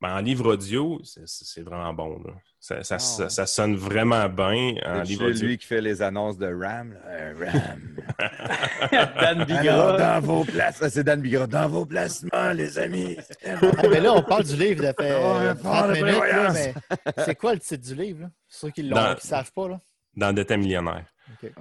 [0.00, 2.22] ben, en livre audio, c'est vraiment bon.
[2.70, 2.82] Là.
[2.82, 5.46] Ça, ça- Ah, ça- sonne vraiment bien en C'est audio.
[5.46, 6.92] lui qui fait les annonces de RAM.
[6.92, 7.00] là.
[7.08, 7.80] Euh, RAM.
[8.92, 9.96] Dan Alors, Bigra.
[9.98, 11.46] dans vos places, c'est Dan Bigra.
[11.46, 13.16] Dans vos placements, les amis.
[13.46, 13.50] Ah,
[13.90, 16.54] mais là, on parle du livre de fait Ah, ouais, 30 de minutes, là, prévoyance.
[16.54, 16.74] mais
[17.24, 18.22] c'est quoi le titre du livre?
[18.22, 18.30] Là?
[18.48, 19.68] Ceux qui ne Dans- savent pas.
[19.68, 19.80] Là.
[20.16, 21.04] Dans D'état millionnaire.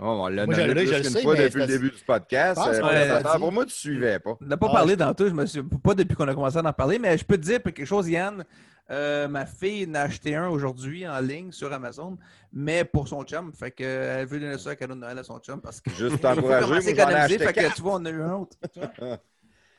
[0.01, 2.59] Oh, on l'a nommé plus qu'une fois depuis le début du podcast.
[2.65, 4.37] Euh, pour moi, tu suivais pas.
[4.41, 6.57] On n'a pas Ah, parlé je- tantôt, je me suis pas depuis qu'on a commencé
[6.57, 8.43] à en parler, mais je peux te dire quelque chose, Yann.
[8.89, 12.17] Euh, ma fille en a acheté un aujourd'hui en ligne sur Amazon,
[12.53, 13.51] mais pour son chum.
[13.53, 15.89] Fait que, elle veut donner ça à cadeau de Noël à son chum parce que.
[15.91, 18.33] Juste à moi, j'en ai économiser, acheté fait que tu vois, on a eu un
[18.33, 18.57] autre.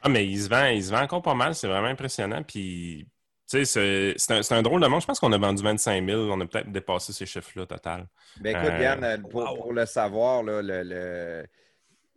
[0.00, 1.56] Ah, mais il se vend, il se vend encore pas mal.
[1.56, 2.40] C'est vraiment impressionnant.
[2.44, 3.08] Puis,
[3.50, 5.00] tu sais, c'est- un, c'est un drôle de monde.
[5.00, 6.20] Je pense qu'on a vendu 25 000.
[6.30, 8.06] On a peut-être dépassé ces chiffres-là total.
[8.40, 9.56] Ben écoute, Euh, Yann, euh, pour, wow.
[9.56, 11.46] pour le savoir, là, le- le-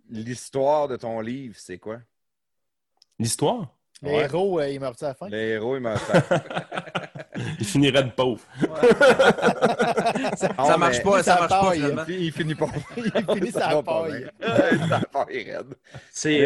[0.09, 1.97] l'histoire de ton livre, c'est quoi?
[3.17, 3.75] L'histoire?
[4.03, 4.23] Les Ouais.
[4.23, 5.29] héros, euh, ils meurent à la fin?
[5.29, 5.99] Les héros, ils meurent.
[5.99, 6.23] ça.
[7.59, 8.41] il finirait de pauvre.
[10.35, 12.65] ça, Non, ça marche pas, ça ça marche pas il, il finit pas.
[12.97, 14.27] Il finit sa paille.
[14.39, 14.87] bien.
[14.89, 15.75] Sa paille raide.
[16.11, 16.41] C'est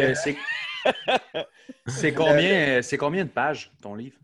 [2.10, 4.16] euh, combien, c'est combien de pages, ton livre?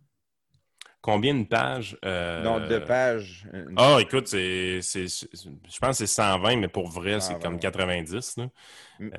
[1.02, 1.98] Combien de pages?
[2.04, 3.46] Euh, Non, deux pages.
[3.76, 7.40] Ah, écoute, c'est, c'est- c'est- je pense que c'est 120, mais pour vrai, c'est 120.
[7.40, 8.36] comme 90.
[8.36, 8.50] là.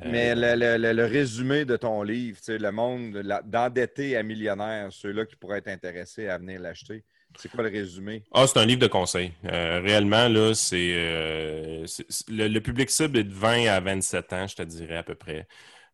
[0.02, 4.24] Mais le, le- le- le résumé de ton livre, tu sais, le monde d'endetté à
[4.24, 7.04] millionnaire, ceux-là qui pourraient être intéressés à venir l'acheter,
[7.38, 8.24] c'est quoi le résumé?
[8.36, 9.32] Ah, c'est un livre de conseils.
[9.46, 14.48] Euh, réellement, là, euh, c'est- le, le public cible est de 20 à 27 ans,
[14.48, 15.48] je te dirais à peu près.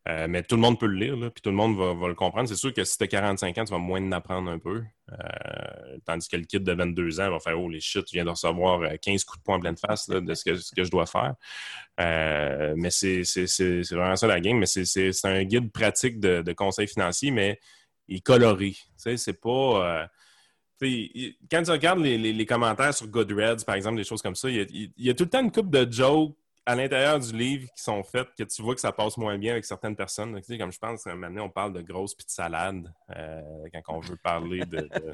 [0.08, 2.48] Euh, mais tout le monde peut le lire, puis tout le monde va, le comprendre.
[2.48, 4.82] C'est sûr que si tu as 45 ans, tu vas moins en apprendre un peu.
[5.12, 8.24] Euh, tandis que le kid de 22 ans va faire Oh les shit, tu viens
[8.24, 11.04] de recevoir euh, 15 coups de poing en pleine face de ce que, je dois
[11.04, 11.34] faire.
[12.00, 13.22] Euh, mais c'est,
[13.90, 14.58] vraiment ça la game.
[14.58, 17.60] Mais c'est, un guide pratique de, de conseils financiers, mais
[18.08, 18.74] il est coloré.
[18.96, 19.50] C'est pas.
[19.50, 20.06] euh,
[21.50, 24.60] quand tu regardes les commentaires sur Goodreads, par exemple, des choses comme ça, il y
[24.60, 26.34] a, il y a tout le temps une coupe de jokes
[26.66, 29.52] à l'intérieur du livre qui sont faites que tu vois que ça passe moins bien
[29.52, 30.36] avec certaines personnes.
[30.36, 33.40] Tu sais, comme je pense, maintenant, on parle de grosses petites salades euh,
[33.84, 34.76] quand on veut parler de.
[34.78, 35.12] de-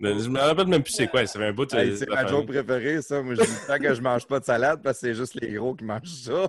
[0.00, 1.24] de- je me rappelle même plus c'est quoi.
[1.26, 1.76] Fait un bout de.
[1.76, 3.22] Hey, c'est de- ma joke préférée, ça.
[3.22, 5.52] Moi, je dis tant que je mange pas de salade parce que c'est juste les
[5.52, 6.48] gros qui mangent ça.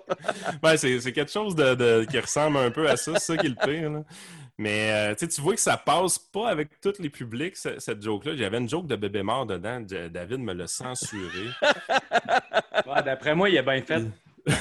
[0.63, 3.37] Ouais, c'est c'est quelque chose de, de- qui ressemble un peu à ça, c'est ça
[3.37, 3.91] qui est le pire.
[3.91, 4.03] là.
[4.63, 8.35] Mais euh, tu vois que ça passe pas avec tous les publics, ce- cette joke-là.
[8.35, 9.83] J'avais une joke de bébé mort dedans.
[9.87, 11.49] J- David me l'a censuré.
[12.85, 14.03] Ouais, D'après moi, il a bien fait.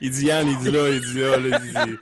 [0.00, 1.96] Il dit Yann, il dit là, il dit là, là, il dit.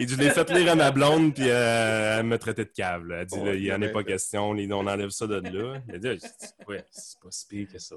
[0.00, 2.70] Il dit, je l'ai fait lire à ma blonde, puis euh, elle me traitait de
[2.70, 3.06] cave.
[3.06, 3.20] là.
[3.20, 5.80] Elle dit, là, il n'y en a pas question, on enlève ça de là.
[5.88, 7.94] Elle dit, Ah, ouais, c'est pas si pire que ça.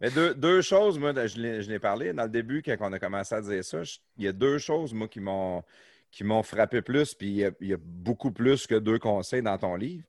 [0.00, 2.92] Mais deux, deux choses, moi, je l'ai je l'ai parlé dans le début, quand on
[2.92, 3.82] a commencé à dire ça.
[3.84, 5.62] je- Il y a deux choses, moi, qui m'ont
[6.14, 9.00] qui m'ont frappé plus, puis il y, a, il y a beaucoup plus que deux
[9.00, 10.04] conseils dans ton livre.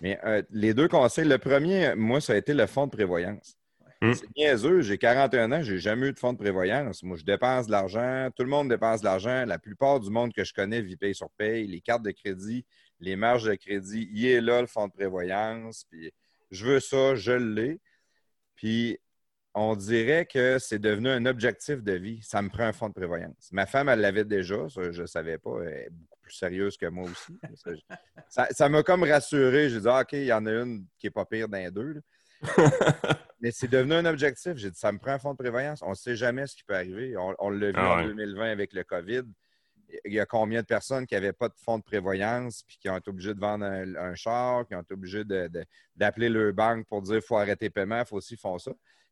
[0.00, 3.58] Mais euh, les deux conseils, le premier, moi, ça a été le fonds de prévoyance.
[4.00, 4.14] Hmm.
[4.14, 7.02] C'est niaiseux, j'ai 41 ans, j'ai jamais eu de fonds de prévoyance.
[7.02, 9.44] Moi, je dépense de l'argent, tout le monde dépense de l'argent.
[9.44, 12.64] La plupart du monde que je connais vit paye sur paye, les cartes de crédit,
[12.98, 15.84] les marges de crédit, il est là, le fonds de prévoyance.
[15.90, 16.10] Puis
[16.50, 17.78] je veux ça, je l'ai.
[18.54, 18.98] Puis
[19.54, 22.20] on dirait que c'est devenu un objectif de vie.
[22.22, 23.48] Ça me prend un fonds de prévoyance.
[23.52, 25.58] Ma femme, elle l'avait déjà, ça, je ne savais pas.
[25.62, 27.38] Elle est beaucoup plus sérieuse que moi aussi.
[28.28, 29.68] Ça- m'a comme rassuré.
[29.68, 32.00] J'ai dit, Ah, OK, il y en a une qui n'est pas pire d'un deux.
[33.40, 34.54] Mais c'est devenu un objectif.
[34.56, 35.80] J'ai dit, ça me prend un fonds de prévoyance.
[35.82, 37.16] On ne sait jamais ce qui peut arriver.
[37.16, 38.06] On, on l'a vu Ah en ouais.
[38.08, 39.22] 2020 avec le COVID.
[40.04, 42.88] Il y a combien de personnes qui n'avaient pas de fonds de prévoyance puis qui
[42.88, 45.24] ont été obligées de vendre un, un char, qui ont été obligées
[45.96, 48.70] d'appeler leur banque pour dire qu'il faut arrêter le paiement, il faut aussi faire ça.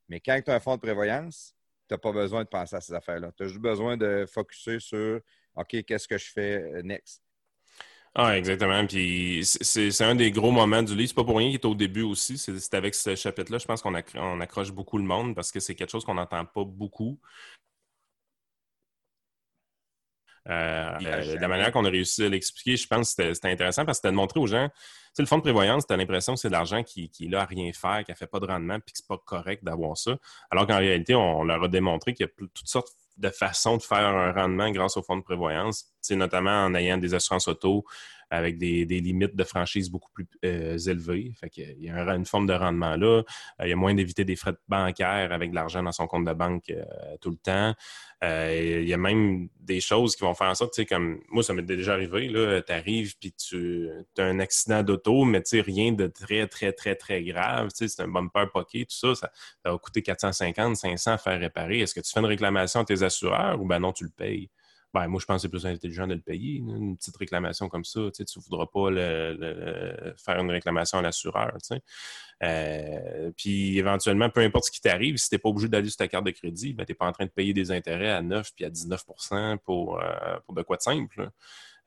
[0.08, 1.54] Mais quand tu as un fonds de prévoyance,
[1.88, 3.32] tu n'as pas besoin de penser à ces affaires-là.
[3.36, 5.20] Tu as juste besoin de focuser sur
[5.56, 7.22] OK, qu'est-ce que je fais euh, next?
[8.14, 8.84] Ah, exactement.
[8.86, 11.08] Puis c'est un des gros moments du livre.
[11.08, 12.36] C'est pas pour rien qu'il est au début aussi.
[12.38, 15.60] C'est avec ce chapitre-là, je pense qu'on accro- on accroche beaucoup le monde parce que
[15.60, 17.20] c'est quelque chose qu'on n'entend pas beaucoup.
[20.48, 23.98] Euh, euh, la manière qu'on a réussi à l'expliquer, je pense que c'était- intéressant parce
[23.98, 24.74] que c'était de montrer aux gens, tu
[25.14, 27.28] sais, le fonds de prévoyance, tu as l'impression que c'est de l'argent qui, qui est
[27.28, 29.62] là à rien faire, qui ne fait pas de rendement, puis que c'est pas correct
[29.64, 30.16] d'avoir ça.
[30.50, 33.76] Alors qu'en réalité, on, on leur a démontré qu'il y a toutes sortes de façons
[33.76, 37.48] de faire un rendement grâce au fonds de prévoyance, c'est notamment en ayant des assurances
[37.48, 37.84] auto,
[38.30, 41.32] avec des, limites de franchise beaucoup plus euh, élevées.
[41.40, 43.22] Fait qu'il y a un- une forme de rendement là.
[43.60, 46.24] Euh, il y a moins d'éviter des frais bancaires avec de l'argent dans son compte
[46.24, 46.84] de banque euh,
[47.20, 47.74] tout le temps.
[48.22, 51.44] Il y a même des choses qui vont faire en sorte, tu sais, comme moi,
[51.44, 52.28] ça m'est déjà arrivé,
[52.66, 56.72] tu arrives puis tu as un accident d'auto, mais tu sais, rien de très, très,
[56.72, 57.68] très, très grave.
[57.72, 59.30] C'est un bumper poqué, tout ça, ça,
[59.64, 61.80] ça va coûter 450, 500 à faire réparer.
[61.80, 64.50] Est-ce que tu fais une réclamation à tes assureurs ou ben non, tu le payes?
[64.94, 66.56] Ben, moi, je pense que c'est plus intelligent de le payer.
[66.56, 68.00] Une petite réclamation comme ça.
[68.14, 71.52] Tu ne voudras pas le- faire une réclamation à l'assureur.
[72.42, 75.98] Euh, puis éventuellement, peu importe ce qui t'arrive, si tu n'es pas obligé d'aller sur
[75.98, 78.22] ta carte de crédit, ben, tu n'es pas en train de payer des intérêts à
[78.22, 79.04] 9 puis à 19
[79.64, 81.22] pour, euh, pour de quoi de simple.
[81.22, 81.30] là.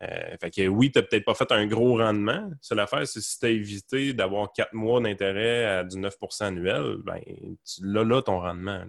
[0.04, 2.50] Euh, fait que oui, tu n'as peut-être pas fait un gros rendement.
[2.60, 6.98] Seule affaire, c'est si tu as évité d'avoir quatre mois d'intérêt à du 9 annuel,
[7.04, 7.22] ben,
[7.64, 8.84] tu l'as là ton rendement.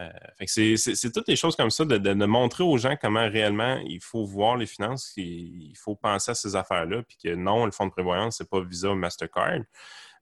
[0.00, 0.10] Euh,
[0.46, 4.56] c'est, toutes les choses comme ça, de, montrer aux gens comment réellement il faut voir
[4.56, 8.38] les finances, il faut penser à ces affaires-là, puis que non, le fonds de prévoyance,
[8.38, 9.60] c'est pas Visa ou Mastercard.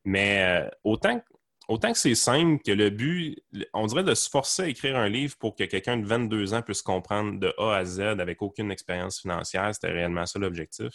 [0.05, 1.25] Mais euh, autant, que-
[1.68, 3.39] autant que c'est simple, que le but,
[3.73, 6.62] on dirait de se forcer à écrire un livre pour que quelqu'un de 22 ans
[6.62, 10.92] puisse comprendre de A à Z avec aucune expérience financière, c'était réellement ça l'objectif,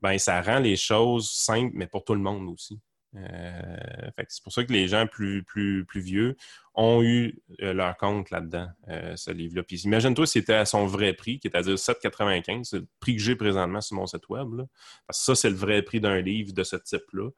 [0.00, 2.80] ben ça rend les choses simples, mais pour tout le monde aussi.
[3.16, 6.36] Euh, c'est pour ça que les gens plus, plus, plus vieux
[6.74, 9.62] ont eu euh, leur compte là-dedans, euh, ce livre-là.
[9.70, 12.64] Imagine-toi si c'était à son vrai prix, qui est à dire 7,95.
[12.64, 14.62] C'est le prix que j'ai présentement sur mon site web.
[15.06, 17.30] Parce que ça, c'est le vrai prix d'un livre de ce type-là.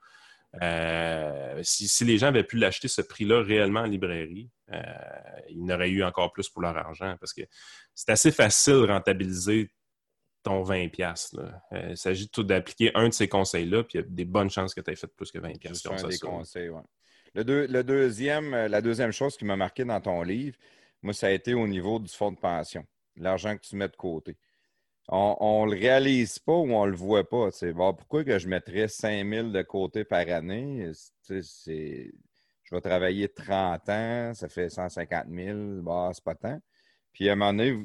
[1.63, 4.51] Si, si les gens avaient pu l'acheter ce prix-là réellement en librairie,
[5.49, 7.17] ils n'auraient eu encore plus pour leur argent.
[7.21, 7.43] Parce que
[7.95, 9.71] c'est assez facile de rentabiliser
[10.43, 10.91] ton 20$.
[10.91, 11.63] piastres, là.
[11.73, 14.51] Euh, il s'agit tout d'appliquer un de ces conseils-là, puis il y a des bonnes
[14.51, 15.59] chances que tu aies fait plus que 20$.
[15.59, 16.27] piastres C'est grâce un à des ça.
[16.27, 16.83] conseils, ouais.
[17.35, 20.57] Le, deux- le deuxième, euh, la deuxième chose qui m'a marqué dans ton livre,
[21.03, 22.85] moi, ça a été au niveau du fonds de pension,
[23.17, 24.37] l'argent que tu mets de côté.
[25.13, 27.49] On ne le réalise pas ou on ne le voit pas.
[27.75, 30.91] Bon, pourquoi que je mettrais 5 000 de côté par année?
[31.23, 32.13] C'est-
[32.63, 36.61] Je vais travailler 30 ans, ça fait 150 000, bon, c'est pas tant.
[37.13, 37.77] Puis à un moment donné,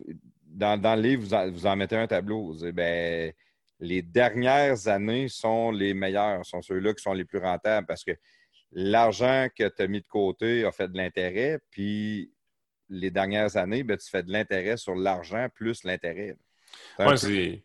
[0.45, 2.45] dans, dans le livre, vous en, vous en mettez un tableau.
[2.45, 3.31] Vous dites, ben,
[3.79, 8.11] les dernières années sont les meilleures, sont ceux-là qui sont les plus rentables parce que
[8.71, 12.31] l'argent que tu as mis de côté a fait de l'intérêt, puis
[12.89, 16.37] les dernières années, ben, tu fais de l'intérêt sur l'argent plus l'intérêt.
[16.99, 17.15] Ouais,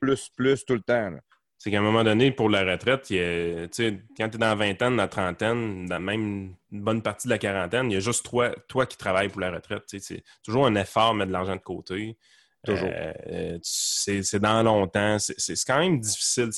[0.00, 1.10] plus, plus tout le temps.
[1.10, 1.20] là.
[1.58, 4.36] C'est qu'à un moment donné, pour la retraite, il y a- tu sais, quand tu
[4.36, 7.90] es dans la vingtaine, dans la trentaine, dans même une bonne partie de la quarantaine,
[7.90, 9.82] il y a juste toi, toi qui travailles pour la retraite.
[9.86, 12.16] C'est toujours un effort de mettre de l'argent de côté.
[12.64, 12.90] Toujours.
[12.92, 15.18] Euh, euh, c'est dans longtemps.
[15.18, 16.50] C'est- quand même difficile.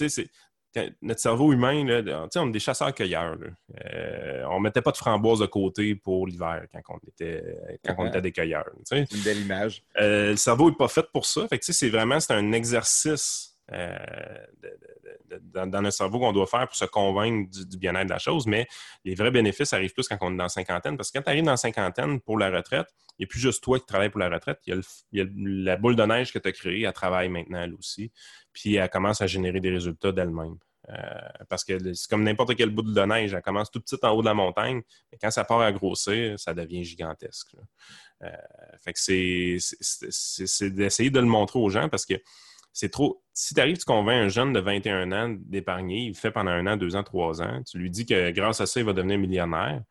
[1.02, 3.36] notre cerveau humain, là, on est des chasseurs-cueilleurs.
[3.94, 7.44] Euh, on ne mettait pas de framboises de côté pour l'hiver quand on était,
[7.84, 8.64] quand on était des cueilleurs.
[8.78, 9.05] tu sais.
[9.08, 9.82] C'est une belle image.
[10.00, 11.47] Euh, le cerveau n'est pas fait pour ça.
[11.60, 13.55] C'est vraiment un exercice
[14.62, 14.78] de-
[15.41, 18.47] dans, dans notre cerveau qu'on doit faire pour se convaincre du, bien-être de la chose.
[18.47, 18.67] Mais
[19.05, 20.97] les vrais bénéfices arrivent plus quand on est dans la cinquantaine.
[20.97, 22.89] Parce que quand tu arrives dans la cinquantaine pour la retraite,
[23.19, 24.59] il n'y a plus juste toi qui travailles pour la retraite.
[24.67, 27.75] Il y a, la boule de neige que tu as créée, elle travaille maintenant elle
[27.75, 28.11] aussi.
[28.52, 30.57] Puis elle commence à générer des résultats d'elle-même.
[30.89, 30.94] Euh,
[31.49, 34.20] parce que c'est comme n'importe quelle boule de neige, elle commence tout petite en haut
[34.20, 37.55] de la montagne, mais quand ça part à grossir, ça devient gigantesque.
[38.23, 38.31] Euh,
[38.81, 42.15] fait que c'est d'essayer de le montrer aux gens parce que
[42.73, 43.23] c'est trop.
[43.34, 46.67] Si tu arrives, tu convaincs un jeune de 21 ans d'épargner, il fait pendant un
[46.67, 49.18] an, deux ans, trois ans, tu lui dis que grâce à ça, il va devenir
[49.18, 49.83] millionnaire.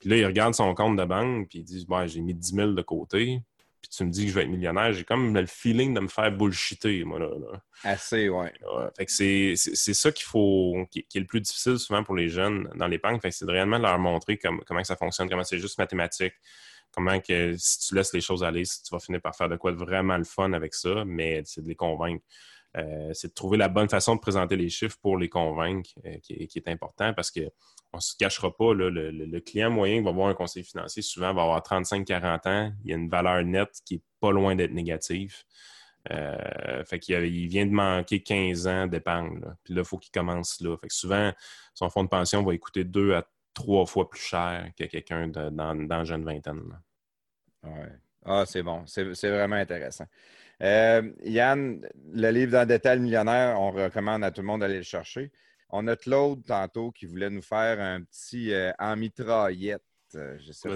[0.00, 2.54] Puis là, il regarde son compte de banque, puis il dit Bon, j'ai mis 10
[2.54, 3.40] 000 de côté,
[3.80, 4.92] puis tu me dis que je vais être millionnaire.
[4.92, 7.28] J'ai comme le feeling de me faire bullshiter, moi, là.
[7.28, 7.60] là.
[7.84, 8.52] Assez, ouais.
[8.62, 12.14] Ouais, fait que c'est ça qu'il faut, qui, qui est le plus difficile souvent pour
[12.14, 13.18] les jeunes dans l'épargne.
[13.20, 16.34] Fait que c'est de réellement leur montrer comme- comment ça fonctionne, comment c'est juste mathématique,
[16.92, 19.56] comment que si tu laisses les choses aller, si tu vas finir par faire de
[19.56, 22.24] quoi de vraiment le fun avec ça, mais c'est de les convaincre.
[22.76, 26.18] Euh, c'est de trouver la bonne façon de présenter les chiffres pour les convaincre euh,
[26.22, 27.40] qui, est- important parce que
[27.94, 31.32] on se cachera pas, là, le, client moyen qui va voir un conseiller financier souvent
[31.32, 34.72] va avoir 35-40 ans, il y a une valeur nette qui est pas loin d'être
[34.72, 35.34] négative.
[36.10, 39.40] Euh, fait qu'il il vient de manquer 15 ans d'épargne.
[39.64, 40.76] Puis là, il faut qu'il commence là.
[40.76, 41.32] Fait que souvent,
[41.74, 43.26] son fonds de pension va coûter deux à
[43.62, 46.62] trois fois plus cher que quelqu'un de- dans, dans la jeune vingtaine.
[46.70, 47.70] là.
[47.70, 47.92] Ouais.
[48.24, 48.84] Ah, c'est bon.
[48.86, 50.06] C'est c'est vraiment intéressant.
[50.62, 54.82] Euh, Yann, le livre dans détail millionnaire, on recommande à tout le monde d'aller le
[54.82, 55.30] chercher.
[55.70, 59.82] On a Claude tantôt qui voulait nous faire un petit euh, en mitraillette.
[60.10, 60.68] Si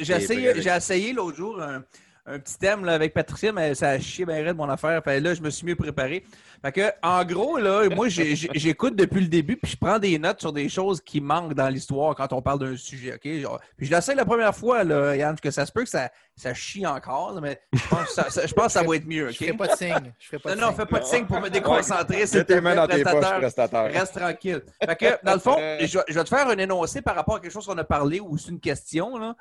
[0.00, 1.84] J'ai essayé, l'autre jour un,
[2.24, 5.02] un petit thème là, avec Patricia, mais ça a chié bien raide mon affaire.
[5.02, 6.24] Fait là, je me suis mieux préparé.
[6.64, 10.38] Fait que, en gros, là, moi, j'écoute depuis le début, puis je prends des notes
[10.40, 13.28] sur des choses qui manquent dans l'histoire quand on parle d'un sujet, OK?
[13.40, 16.10] Genre, puis je l'essaie la première fois, là, Yann, que ça se peut que ça,
[16.36, 18.94] ça chie encore, là, mais je pense, que ça, ça- je pense que ça va
[18.94, 19.32] être mieux, OK?
[19.32, 20.12] Je ferai pas de signe.
[20.20, 20.76] Je ferai pas Non, de non, signe.
[20.76, 22.24] fais pas de signe pour me déconcentrer.
[22.24, 23.92] Te tes mains dans tes poches, prestataire.
[23.92, 24.62] Reste tranquille.
[24.84, 27.34] Fait que, dans le fond, je, vais- je vais te faire un énoncé par rapport
[27.36, 29.34] à quelque chose qu'on a parlé ou c'est une question, là.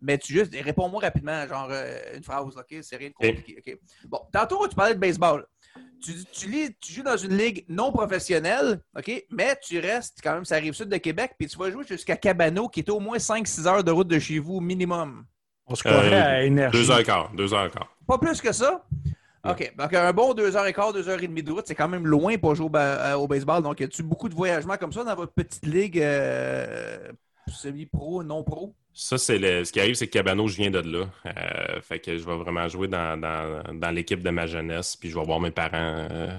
[0.00, 2.76] Mais tu juste réponds-moi rapidement, genre euh, une phrase, OK?
[2.82, 3.56] C'est rien de compliqué.
[3.58, 3.78] OK?
[4.08, 5.46] Bon, tantôt, tu parlais de baseball.
[6.02, 9.24] Tu, tu, lis- tu joues dans une ligue non professionnelle, OK?
[9.30, 12.16] Mais tu restes quand même, ça arrive sud de Québec, puis tu vas jouer jusqu'à
[12.16, 15.24] Cabano, qui est au moins 5-6 heures de route de chez vous minimum.
[15.66, 16.78] On se croirait Euh, à énergie.
[16.78, 17.32] Deux heures et quart.
[17.34, 17.88] Deux heures et quart.
[18.06, 18.84] Pas plus que ça?
[19.48, 19.74] OK.
[19.78, 23.26] Donc, un bon 2h15, 2h30 de route, c'est quand même loin pour jouer euh, au
[23.26, 23.62] baseball.
[23.62, 27.10] Donc, y a-tu beaucoup de voyagements comme ça dans votre petite ligue euh,
[27.48, 28.74] semi-pro, non-pro?
[28.92, 29.62] Ça, c'est le...
[29.64, 31.10] ce qui arrive, c'est que Cabano, je viens de là.
[31.26, 35.10] Euh, fait que je vais vraiment jouer dans, dans, dans l'équipe de ma jeunesse, puis
[35.10, 36.30] je vais voir mes parents euh,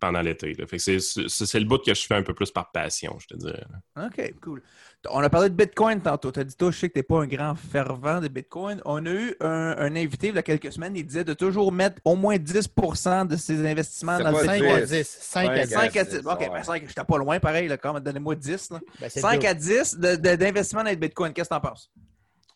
[0.00, 0.52] pendant l'été.
[0.54, 3.16] Fait que c'est, c'est, c'est le bout que je fais un peu plus par passion,
[3.20, 3.64] je te dirais.
[3.96, 4.06] là.
[4.06, 4.62] OK, cool.
[5.10, 6.30] On a parlé de Bitcoin tantôt.
[6.30, 8.80] Tu as dit, toi, je sais que tu n'es pas un grand fervent de Bitcoin.
[8.84, 11.72] On a eu un, un invité il y a quelques semaines, il disait de toujours
[11.72, 14.82] mettre au moins 10% de ses investissements dans le pas 5 Bitcoin.
[14.82, 15.02] à 10.
[15.08, 15.70] 5 à Ouais, 10.
[15.72, 16.22] 5 à c'est 10.
[16.22, 16.48] ça, OK, ouais.
[16.50, 18.02] ben 5, j'étais pas loin, pareil, là, quand même.
[18.02, 18.70] Donnez-moi 10.
[18.70, 18.80] là.
[19.00, 21.32] Ben, c'est 5 le à 10 de- de- d'investissement dans le Bitcoin.
[21.32, 21.90] Qu'est-ce que tu en penses?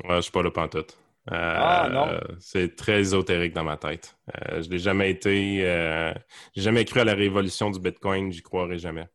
[0.08, 0.96] Ouais, je suis pas là pantoute.
[1.32, 2.20] Euh, Ah, non.
[2.38, 4.16] c'est très ésotérique dans ma tête.
[4.48, 5.62] Euh, je n'ai jamais été.
[5.64, 6.12] euh,
[6.54, 9.08] j'ai jamais cru à la révolution du Bitcoin, j'y croirai jamais.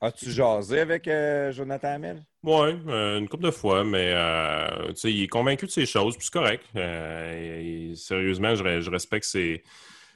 [0.00, 2.22] As-tu jasé avec euh, Jonathan Hamel?
[2.42, 6.16] Oui, une couple de fois, mais euh, tu sais, il est convaincu de ces choses,
[6.16, 6.64] puis c'est correct.
[6.76, 9.64] Euh, et- et sérieusement, je, re- je respecte ses,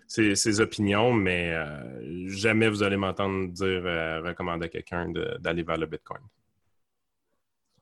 [0.06, 5.10] ses- ses opinions, mais euh, jamais vous allez m'entendre dire euh, recommander à quelqu'un
[5.40, 6.20] d'aller vers le Bitcoin.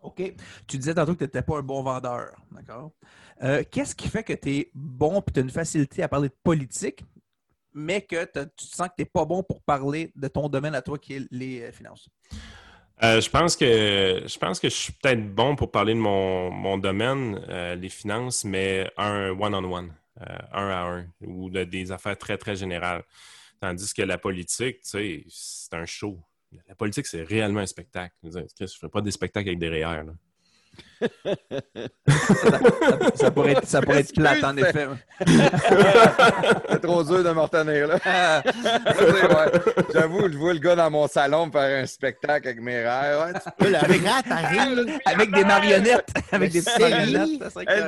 [0.00, 0.22] OK.
[0.66, 2.30] Tu disais tantôt que tu n'étais pas un bon vendeur.
[2.52, 2.92] D'accord?
[3.42, 6.28] Euh, Qu'est-ce qui fait que tu es bon et tu as une facilité à parler
[6.28, 7.04] de politique,
[7.74, 8.24] mais que
[8.56, 11.14] tu sens que tu n'es pas bon pour parler de ton domaine à toi qui
[11.14, 12.08] est les euh, finances?
[13.02, 16.50] Euh, je pense que je pense que je suis peut-être bon pour parler de mon,
[16.50, 22.18] mon domaine, euh, les finances, mais un one-on-one, un à un, ou de- des affaires
[22.18, 23.04] très, très générales.
[23.60, 26.18] Tandis que la politique, tu sais, c'est un show.
[26.66, 28.14] La politique, c'est réellement un spectacle.
[28.24, 30.02] Je ne ferai pas des spectacles avec des REER.
[33.14, 34.88] Ça pourrait être, ça pourrait être plate, en effet.
[36.70, 37.98] C'est trop dur de retenir, là.
[38.44, 39.60] Ouais.
[39.92, 43.18] J'avoue, je vois le gars dans mon salon me faire un spectacle avec mes rêves.
[43.20, 45.00] Ouais, tu arrive.
[45.04, 46.10] Avec des marionnettes.
[46.32, 47.42] Avec des marionnettes.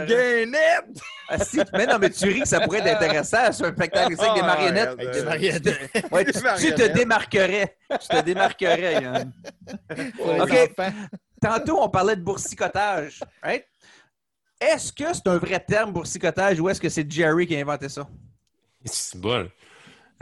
[0.06, 1.00] gainette!
[1.32, 4.14] Ah, si, mais non, mais tu ris que ça pourrait être intéressant sur un spectacle
[4.14, 4.96] avec des Ah, marionnettes.
[4.96, 6.04] Des euh, marionnettes.
[6.10, 7.76] Ouais, tu, te démarquerais.
[8.00, 9.32] Tu te démarquerais, Yann.
[10.40, 10.72] OK.
[11.40, 13.20] Tantôt, on parlait de boursicotage.
[13.42, 13.66] Right?
[14.60, 17.88] Est-ce que c'est un vrai terme, boursicotage, ou est-ce que c'est Jerry qui a inventé
[17.88, 18.06] ça?
[18.84, 19.48] C'est bon.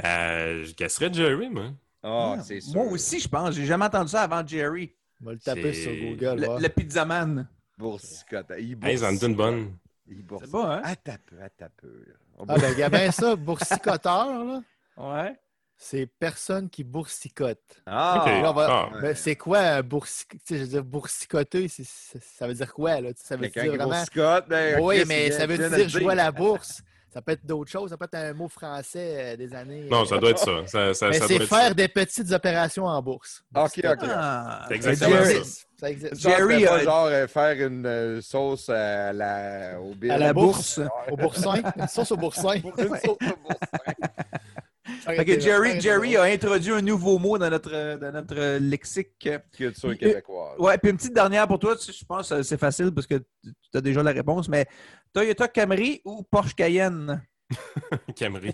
[0.05, 1.73] Euh, je gasserais Jerry, moi.
[2.03, 2.75] Ah, c'est sûr.
[2.75, 3.55] Moi aussi, je pense.
[3.55, 4.95] J'ai jamais entendu ça avant Jerry.
[5.21, 6.41] On va le taper sur Google.
[6.41, 7.49] Le, le pizzaman.
[7.77, 8.53] Boursicote.
[8.59, 9.77] Il Hey, ça en dit une bonne.
[10.09, 10.83] C'est bon, hein?
[10.83, 10.95] Là.
[12.39, 14.63] On Ah, ben, il y a bien ça, boursicoteur, là.
[14.97, 15.37] Ouais.
[15.81, 17.61] C'est personne qui boursicote.
[17.87, 18.27] Ah, Ok.
[18.43, 19.15] Là, on va- Ah.
[19.15, 20.29] C'est quoi un boursic...
[20.31, 21.69] tu sais, je veux dire, boursicoter?
[21.69, 23.11] ça veut dire quoi, là?
[23.17, 23.93] Ça veut Quelqu'un dire qui vraiment...
[23.95, 26.83] boursicote, ben, Oui, mais ça veut dire jouer à la bourse.
[27.15, 27.91] Ça peut être d'autres choses.
[27.91, 29.87] Ça peut être un mot français euh, des années.
[29.91, 30.67] Non, euh, ça doit être ça.
[30.67, 31.75] ça, ça, Mais ça c'est doit être faire ça.
[31.75, 33.43] des petites opérations en bourse.
[33.57, 33.99] Ok, ok.
[34.11, 35.39] Ah, C'est Ça exactement Jerry- ça.
[35.39, 35.69] existe.
[35.81, 36.21] Ça existe.
[36.21, 39.95] Genre, Jerry a- genre euh, faire une sauce à la, au.
[40.11, 40.81] À la bourse.
[41.11, 41.63] Au boursin.
[41.77, 42.55] Une sauce au boursin.
[42.79, 43.57] Une sauce au boursin.
[45.05, 49.29] Fait que Jerry, Jerry a introduit un nouveau mot dans notre, dans notre lexique.
[49.57, 50.59] Culture québécoise.
[50.59, 53.53] Ouais, puis une petite dernière pour toi, je pense que c'est facile parce que tu
[53.75, 54.67] as déjà la réponse, mais
[55.13, 57.23] Toyota Camry ou Porsche Cayenne?
[58.17, 58.53] Camry.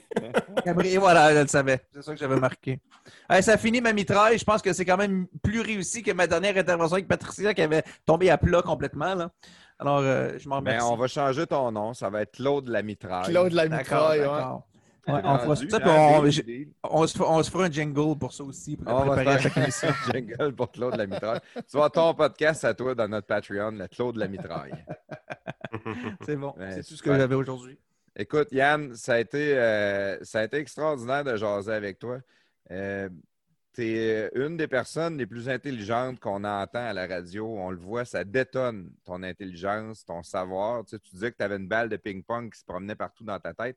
[0.64, 1.81] Camry, voilà, je le savais.
[1.92, 2.78] C'est ça que j'avais marqué.
[3.28, 4.39] Hey, ça finit ma mitraille.
[4.39, 7.62] Je pense que c'est quand même plus réussi que ma dernière intervention avec Patricia qui
[7.62, 9.14] avait tombé à plat complètement.
[9.16, 9.31] Là.
[9.81, 10.89] Alors, euh, je m'en Mais remercie.
[10.92, 11.92] on va changer ton nom.
[11.92, 13.31] Ça va être Claude la mitraille.
[13.32, 14.42] Claude la mitraille, ouais.
[15.07, 18.44] Ouais, Ah, on fera ça, ah, se, fera- on se fera un jingle pour ça
[18.44, 19.89] aussi, pour On va faire chaque émission.
[19.89, 21.41] un jingle pour Claude la mitraille.
[21.55, 24.73] Tu vas ton podcast à toi dans notre Patreon, le Claude la mitraille.
[26.24, 26.55] C'est bon.
[26.57, 27.78] Ouais, c'est tout ce que j'avais aujourd'hui.
[28.16, 32.18] Écoute, Yann, ça a été, euh, ça a été extraordinaire de jaser avec toi.
[32.70, 33.08] Euh,
[33.74, 37.44] tu es une des personnes les plus intelligentes qu'on entend à la radio.
[37.58, 40.84] On le voit, ça détonne ton intelligence, ton savoir.
[40.84, 43.24] Tu, sais, tu disais que tu avais une balle de ping-pong qui se promenait partout
[43.24, 43.76] dans ta tête,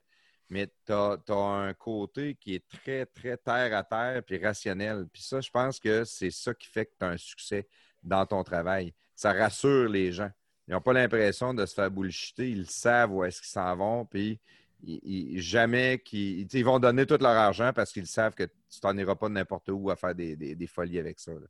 [0.50, 5.08] mais tu as, un côté qui est très, très terre à terre puis rationnel.
[5.12, 7.68] Puis ça, je pense que c'est ça qui fait que tu as un succès
[8.04, 8.94] dans ton travail.
[9.16, 10.32] Ça rassure les gens.
[10.68, 12.50] ils n'ont pas l'impression de se faire bullshiter.
[12.50, 14.06] Ils savent où est-ce qu'ils s'en vont.
[14.06, 14.40] Puis
[14.84, 18.80] ils- ils- jamais qu'ils ils vont donner tout leur argent parce qu'ils savent que tu
[18.82, 21.32] t'en iras pas de n'importe où à faire des, des- des folies avec ça.
[21.32, 21.48] là.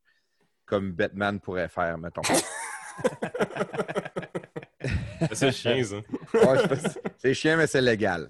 [0.65, 2.21] Comme Batman pourrait faire, mettons.
[5.33, 5.95] C'est chien, ça.
[6.33, 6.57] Ouais,
[7.17, 8.29] c'est chiant, mais c'est légal.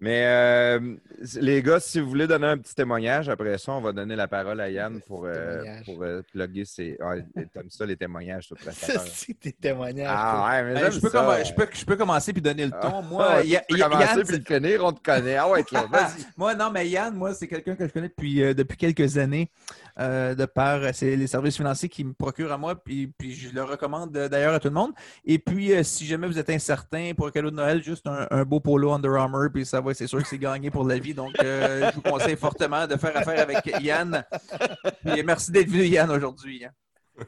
[0.00, 0.96] Mais euh,
[1.40, 4.28] les gars, si vous voulez donner un petit témoignage, après ça, on va donner la
[4.28, 6.96] parole à Yann pour, euh, pour euh, plugger ses.
[7.00, 7.14] Ah,
[7.52, 9.02] T'aimes ça, les témoignages, prestataire.
[9.06, 10.06] C'est tes témoignages.
[10.10, 11.42] Ah ouais, mais je, peux ça.
[11.42, 12.78] je, peux, je peux commencer puis donner le ton.
[12.98, 15.36] Ah, Moi, ouais, Ya- tu peux Ya- commencer Yann, puis le finir, on te connaît.
[15.36, 16.24] Ah ouais, Claude, vas-y.
[16.36, 19.50] moi, non, mais Yann, moi, c'est quelqu'un que je connais depuis, euh, depuis quelques années.
[19.98, 23.50] euh, de par, c'est les services financiers qui me procurent à moi, puis, puis je
[23.52, 24.92] le recommande d'ailleurs à tout le monde.
[25.26, 28.26] Et puis, euh, si jamais vous êtes incertain pour un cadeau de Noël, juste un,
[28.30, 30.98] un beau polo Under Armour, puis ça va, c'est sûr que c'est gagné pour la
[30.98, 31.14] vie.
[31.14, 34.24] Donc, euh, je vous conseille fortement de faire affaire avec Yann.
[35.04, 36.64] Puis, merci d'être venu, Yann, aujourd'hui.
[36.64, 37.24] hein.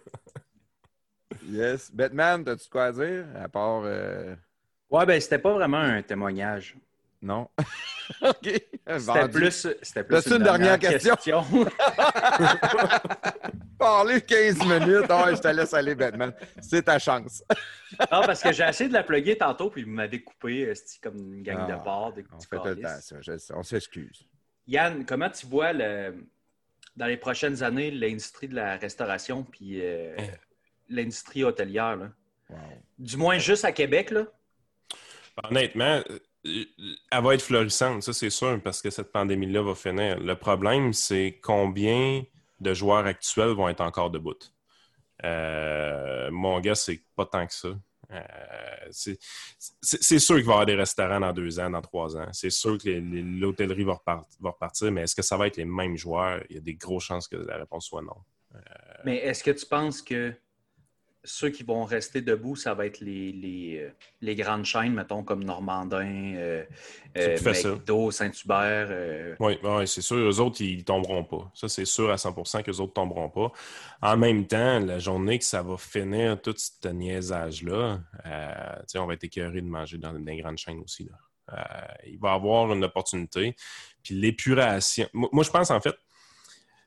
[1.49, 1.91] Yes.
[1.93, 3.25] Batman, as-tu quoi à dire?
[3.43, 3.83] À part.
[3.85, 4.35] euh,
[4.91, 6.77] Ouais, ben, c'était pas vraiment un témoignage.
[7.23, 7.49] Non.
[8.23, 8.43] OK.
[8.99, 11.15] C'était plus, c'était plus T'as-tu une dernière question?
[11.15, 11.45] question?
[13.83, 15.07] Parler 15 minutes.
[15.09, 16.33] Ah ouais, je te laisse aller, Batman.
[16.61, 17.43] C'est ta chance.
[18.12, 21.43] non, parce que j'ai essayé de la plugger tantôt, puis vous m'avez coupé comme une
[21.43, 22.12] gang Ah, de bord.
[22.12, 23.17] Des On fait tout le temps, ça.
[23.20, 24.25] je on s'excuse.
[24.69, 26.15] Yann, comment tu vois le-
[26.94, 30.27] dans les prochaines années l'industrie de la restauration puis euh, Hein.
[30.89, 31.97] l'industrie hôtelière?
[31.97, 32.11] là?
[32.51, 32.59] Wow.
[32.99, 34.27] Du moins juste à Québec, là?
[35.43, 36.19] Honnêtement, euh,
[37.11, 40.20] elle va être florissante, ça c'est sûr, parce que cette pandémie-là va finir.
[40.20, 42.23] Le problème, c'est combien
[42.62, 44.39] de joueurs actuels vont être encore debout.
[45.24, 47.68] Euh, mon gars, c'est pas tant que ça.
[48.10, 52.28] Euh, c'est sûr qu'il va y avoir des restaurants dans deux ans, dans trois ans.
[52.32, 55.65] C'est sûr que l'hôtellerie va, repart- va repartir, mais est-ce que ça va être les
[55.65, 56.42] mêmes joueurs?
[56.50, 58.16] Il y a des grosses chances que la réponse soit non.
[59.05, 60.34] Mais est-ce que tu penses que
[61.25, 65.23] ceux qui vont rester debout, ça va être les, les, euh, les grandes chaînes, mettons,
[65.23, 66.65] comme Normandin, euh,
[67.17, 67.39] euh.
[67.44, 68.89] McDo, Saint-Hubert?
[68.91, 70.17] euh, Oui, c'est sûr.
[70.17, 71.51] Eux autres, ils tomberont pas.
[71.55, 73.52] Ça, c'est sûr à 100% qu'eux autres tomberont pas.
[74.01, 78.01] En même temps, la journée que ça va finir tout ce niaisage-là,
[78.97, 81.09] on va être écœuré de manger dans des grandes chaînes aussi.
[81.09, 81.17] Là.
[82.07, 83.55] Il va y avoir une opportunité.
[84.02, 85.07] Puis l'épuration.
[85.12, 85.94] Moi, moi, je pense, en fait,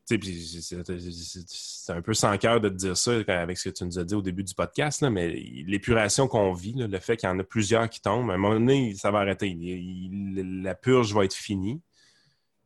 [0.06, 4.04] c'est- un peu sans cœur de te dire ça avec ce que tu nous as
[4.04, 7.32] dit au début du podcast, là, mais l'épuration qu'on vit, là, le fait qu'il y
[7.32, 9.48] en a plusieurs qui tombent, à un moment donné, ça va arrêter.
[9.50, 11.82] Il- il- la purge va être finie.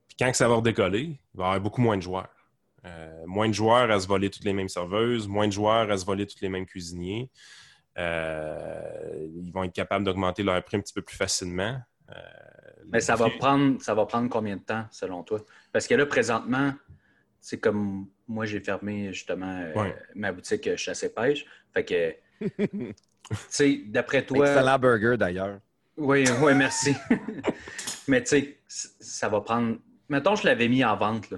[0.08, 2.30] Puis quand ça va redécoller, il va y avoir beaucoup moins de joueurs.
[2.86, 5.98] Euh, moins de joueurs à se voler toutes les mêmes serveuses, moins de joueurs à
[5.98, 7.30] se voler tous les mêmes cuisiniers.
[7.98, 11.78] Euh, ils vont être capables d'augmenter leur prix un petit peu plus facilement.
[12.10, 12.14] Euh,
[12.92, 15.42] Mais ça va, prendre, ça va prendre combien de temps, selon toi?
[15.72, 16.74] Parce que là, présentement,
[17.42, 19.96] c'est comme moi, j'ai fermé justement euh, Ouais.
[20.16, 21.46] ma boutique euh, chasse et pêche.
[21.74, 22.14] Fait que,
[22.68, 22.94] tu
[23.50, 24.48] sais, d'après toi.
[24.48, 25.60] Excellent burger, d'ailleurs.
[25.98, 26.96] Oui, oui, merci.
[28.08, 29.78] Mais tu sais, ça va prendre.
[30.08, 31.30] Mettons, je l'avais mis en vente.
[31.32, 31.38] Là.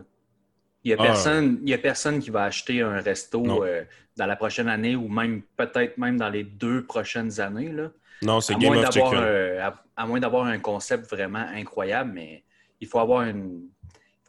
[0.84, 1.06] Il n'y a, Ah.
[1.08, 3.84] personne- il y a personne qui va acheter un resto euh,
[4.18, 7.72] dans la prochaine année ou même peut-être même dans les deux prochaines années.
[7.72, 7.92] Là.
[8.24, 9.26] Non, c'est Game moins of d'avoir Chicken.
[9.26, 12.44] un- à, à moins d'avoir un concept vraiment incroyable, mais
[12.80, 13.62] il faut avoir une,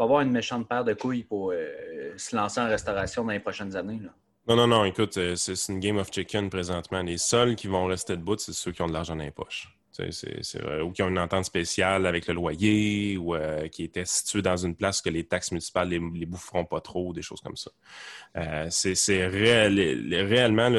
[0.03, 3.77] avoir une méchante paire de couilles pour euh, se lancer en restauration dans les prochaines
[3.77, 4.01] années.
[4.49, 7.03] Non, non, non, écoute, euh, c'est une game of chicken présentement.
[7.03, 9.69] Les seuls qui vont rester debout, c'est ceux qui ont de l'argent dans les poches.
[9.99, 14.57] Ou qui ont une entente spéciale avec le loyer, ou euh, qui étaient situés dans
[14.57, 17.71] une place que les taxes municipales les, les boufferont pas trop, des choses comme ça.
[18.71, 20.71] C'est réellement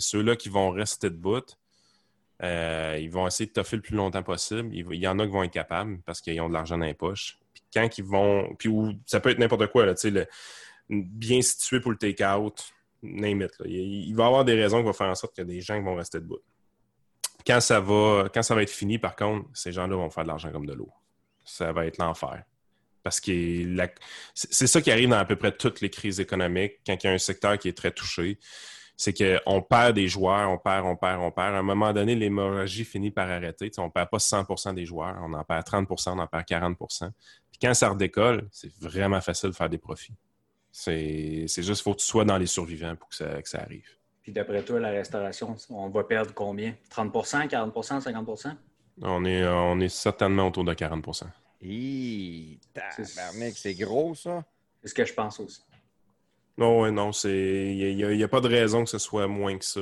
[0.00, 1.44] ceux-là qui vont rester debout,
[2.42, 4.70] ils vont essayer de toffer le plus longtemps possible.
[4.74, 6.94] Il y en a qui vont être capables parce qu'ils ont de l'argent dans les
[6.94, 7.38] poches.
[7.72, 8.54] Quand ils vont.
[8.58, 10.26] Puis où, ça peut être n'importe quoi, là, le-
[10.88, 13.46] bien situé pour le take-out, name.
[13.64, 15.94] Il, va y avoir des raisons qui vont faire en sorte a des gens vont
[15.94, 16.40] rester debout.
[17.46, 20.28] Quand ça va, quand ça va être fini, par contre, ces gens-là vont faire de
[20.28, 20.90] l'argent comme de l'eau.
[21.44, 22.44] Ça va être l'enfer.
[23.02, 23.90] Parce que
[24.34, 27.10] c'est ça qui arrive dans à peu près toutes les crises économiques, quand il y
[27.10, 28.38] a un secteur qui est très touché.
[28.96, 31.56] C'est qu'on perd des joueurs, on perd, on perd, on perd.
[31.56, 33.72] À un moment donné, l'hémorragie finit par arrêter.
[33.78, 36.78] On ne perd pas 100% des joueurs, on en perd 30% on en perd 40
[36.78, 37.12] Puis
[37.62, 40.14] quand ça redécolle, c'est vraiment facile de faire des profits.
[40.72, 43.60] C'est juste qu'il faut que tu sois dans les survivants pour que ça, que ça
[43.60, 43.88] arrive.
[44.22, 46.74] Puis d'après toi, la restauration, on va perdre combien?
[46.90, 48.46] 30% 40% 50
[49.02, 51.24] On est, on est certainement autour de 40
[51.64, 52.58] Hi,
[53.54, 54.44] c'est gros, ça.
[54.82, 55.62] C'est ce que je pense aussi.
[56.58, 57.74] Non, ouais, non, c'est.
[57.76, 59.80] Il n'y a, il y a pas de raison que ce soit moins que ça.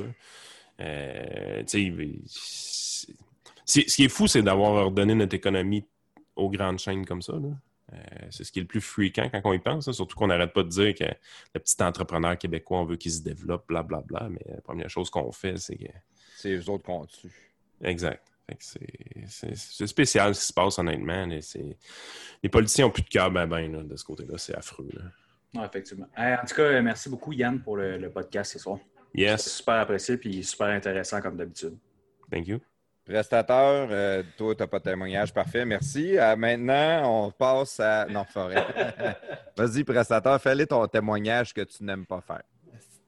[0.80, 3.06] Euh, ce
[3.74, 5.86] qui est fou, c'est d'avoir ordonné notre économie
[6.36, 7.32] aux grandes chaînes comme ça.
[7.32, 7.48] là.
[7.92, 7.96] Euh,
[8.30, 10.52] c'est ce qui est le plus fréquent quand on y pense, hein, surtout qu'on n'arrête
[10.52, 11.04] pas de dire que
[11.54, 14.28] le petit entrepreneur québécois, on veut qu'il se développe, blablabla.
[14.30, 15.86] mais la première chose qu'on fait, c'est que.
[16.36, 17.32] C'est eux autres qu'on tue.
[17.82, 18.26] Exact.
[18.58, 21.26] C'est- spécial ce qui se passe, honnêtement.
[21.26, 24.38] Les, politiciens n'ont plus de cœur, ben, ben, là, de ce côté-là.
[24.38, 24.88] C'est affreux.
[24.92, 25.02] là.
[25.60, 26.06] Ouais, effectivement.
[26.18, 28.78] Euh, en tout cas, merci beaucoup, Yann, pour le, le podcast ce soir.
[29.14, 31.76] C'est Yes, super apprécié et super intéressant comme d'habitude.
[32.30, 32.60] thank you.
[33.10, 35.34] Prestateur, euh, toi, tu n'as pas de témoignage.
[35.34, 36.16] Parfait, merci.
[36.16, 38.06] Euh, maintenant, on passe à.
[38.06, 38.64] Non, forêt.
[39.56, 42.42] Vas-y, prestateur, fais-le ton témoignage que tu n'aimes pas faire.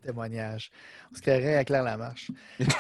[0.03, 0.71] Témoignage.
[1.13, 2.31] On se créerait à Claire Lamarche.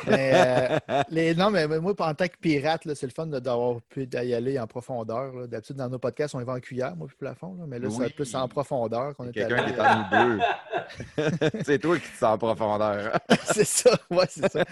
[0.06, 4.08] Mais, euh, les, non, mais moi, en tant que pirate, c'est le fun d'avoir pu
[4.10, 5.48] y aller en profondeur.
[5.48, 7.54] D'habitude, dans nos podcasts, on y va en cuillère, moi, puis plafond.
[7.58, 7.64] là.
[7.66, 7.94] mais là, Oui.
[7.98, 10.40] c'est plus en profondeur qu'on est Quelqu'un qui est en deux.
[11.64, 13.18] c'est toi qui te sens en profondeur.
[13.44, 14.64] c'est ça, ouais, c'est ça.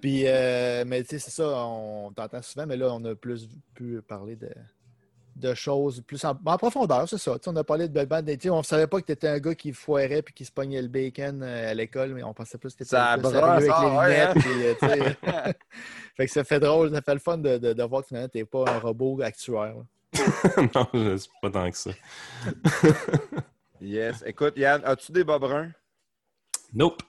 [0.00, 3.48] Puis, euh, mais tu sais, c'est ça, on t'entend souvent, mais là, on a plus
[3.74, 4.50] pu parler de,
[5.36, 7.34] de choses plus en, en profondeur, c'est ça.
[7.34, 9.12] Tu sais, on a parlé de Bad tu sais, On ne savait pas que tu
[9.12, 12.22] étais un gars qui foirait puis qui se pognait le bacon euh, à l'école, mais
[12.22, 14.28] on pensait plus que tu étais Ça plus sérieux avec les ouais, lunettes.
[14.28, 14.40] hein?
[14.40, 15.52] puis, euh, tu sais.
[16.16, 18.28] fait que ça fait drôle, ça fait le fun de, de, de voir que finalement,
[18.28, 19.74] tu n'es pas un robot actuaire.
[20.74, 21.90] non, je suis pas tant que ça.
[23.80, 24.22] Yes.
[24.24, 25.70] Écoute, Yann, as-tu des bas bruns?
[26.72, 27.02] Nope.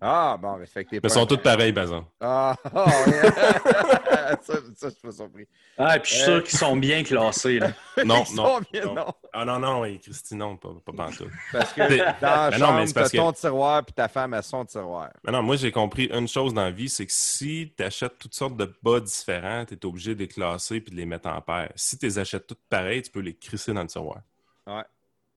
[0.00, 2.08] Ah, bon, t'es Ils sont tous pareils, par exemple.
[2.20, 3.30] Ah, ouais.
[4.42, 5.46] ça, ça, je suis pas surpris.
[5.78, 6.34] Ah, et puis je suis Euh.
[6.36, 7.58] sûr qu'ils sont bien classés.
[7.58, 7.68] Là.
[8.04, 8.46] Non, Ils non.
[8.46, 8.94] sont bien, non.
[8.94, 9.12] non.
[9.32, 11.28] Ah non, non, oui, Christy, non, pas, pas pantoute.
[11.52, 11.80] Parce que
[12.20, 14.64] dans la Mais non, mais chambre, t'as que- ton tiroir, puis ta femme a son
[14.66, 15.10] tiroir.
[15.24, 18.18] Mais non, moi, j'ai compris une chose dans la vie, c'est que si tu achètes
[18.18, 21.28] toutes sortes de bas différents, tu es obligé de les classer puis de les mettre
[21.28, 21.72] en paire.
[21.74, 24.18] Si tu les achètes toutes pareilles, tu peux les crisser dans le tiroir.
[24.66, 24.84] Ouais.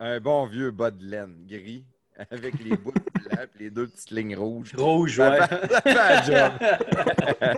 [0.02, 1.86] Un bon vieux bas de laine gris,
[2.32, 4.74] avec les bouts blancs et les deux petites lignes rouges.
[4.76, 5.48] Rouge, Ça ouais.
[5.48, 7.58] fait- ça fait un job.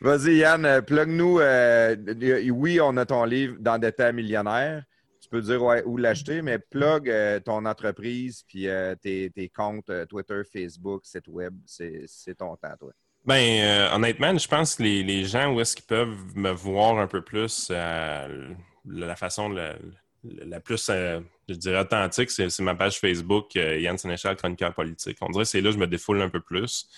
[0.00, 1.38] Vas-y, Yann, euh, plug-nous.
[1.38, 4.82] euh, euh, oui, on a ton livre d'endetté millionnaire.
[5.20, 9.48] Tu peux dire ouais, où l'acheter, mais plug euh, ton entreprise puis euh, tes, tes
[9.48, 11.54] comptes euh, Twitter, Facebook, site web.
[11.66, 12.90] C'est ton temps, toi.
[13.24, 16.98] Ben, euh, honnêtement, je pense que les, les gens où est-ce qu'ils peuvent me voir
[16.98, 18.48] un peu plus, euh,
[18.84, 19.76] la façon la,
[20.24, 25.18] la plus, euh, je dirais, authentique, c'est ma page Facebook, euh, Yann Sénéchal, chroniqueur politique.
[25.20, 26.88] On dirait que c'est là que je me défoule un peu plus.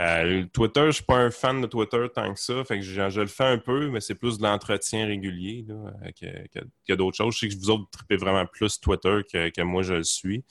[0.00, 3.20] Euh, Twitter, je suis pas un fan de Twitter tant que ça, fait que je,
[3.20, 7.16] le fais un peu, mais c'est plus de l'entretien régulier là, que, que- que d'autres
[7.16, 7.34] choses.
[7.34, 10.44] Je sais que vous autres tripez vraiment plus Twitter que moi je le suis.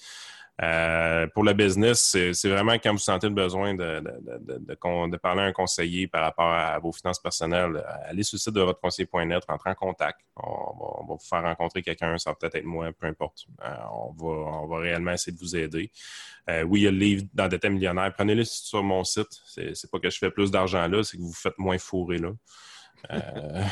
[0.61, 4.65] Euh, pour le business, c'est vraiment quand vous sentez le besoin de, de, de, de-
[4.65, 7.75] de con- de parler à un conseiller par rapport à vos finances personnelles.
[7.77, 10.19] euh, Allez sur le site de votre conseiller.net, rentrez en contact.
[10.35, 10.43] On
[10.77, 13.45] va, on va vous faire rencontrer quelqu'un, ça va peut-être être moi, peu importe.
[13.65, 14.27] Euh, on, va,
[14.61, 15.89] on va réellement essayer de vous aider.
[16.49, 18.13] Euh, oui, il y a le livre d'endetté millionnaire.
[18.13, 19.29] Prenez-le sur mon site.
[19.47, 22.19] C'est pas que je fais plus d'argent là, c'est que vous vous faites moins fourrer
[22.19, 22.29] là.
[23.11, 23.63] Euh...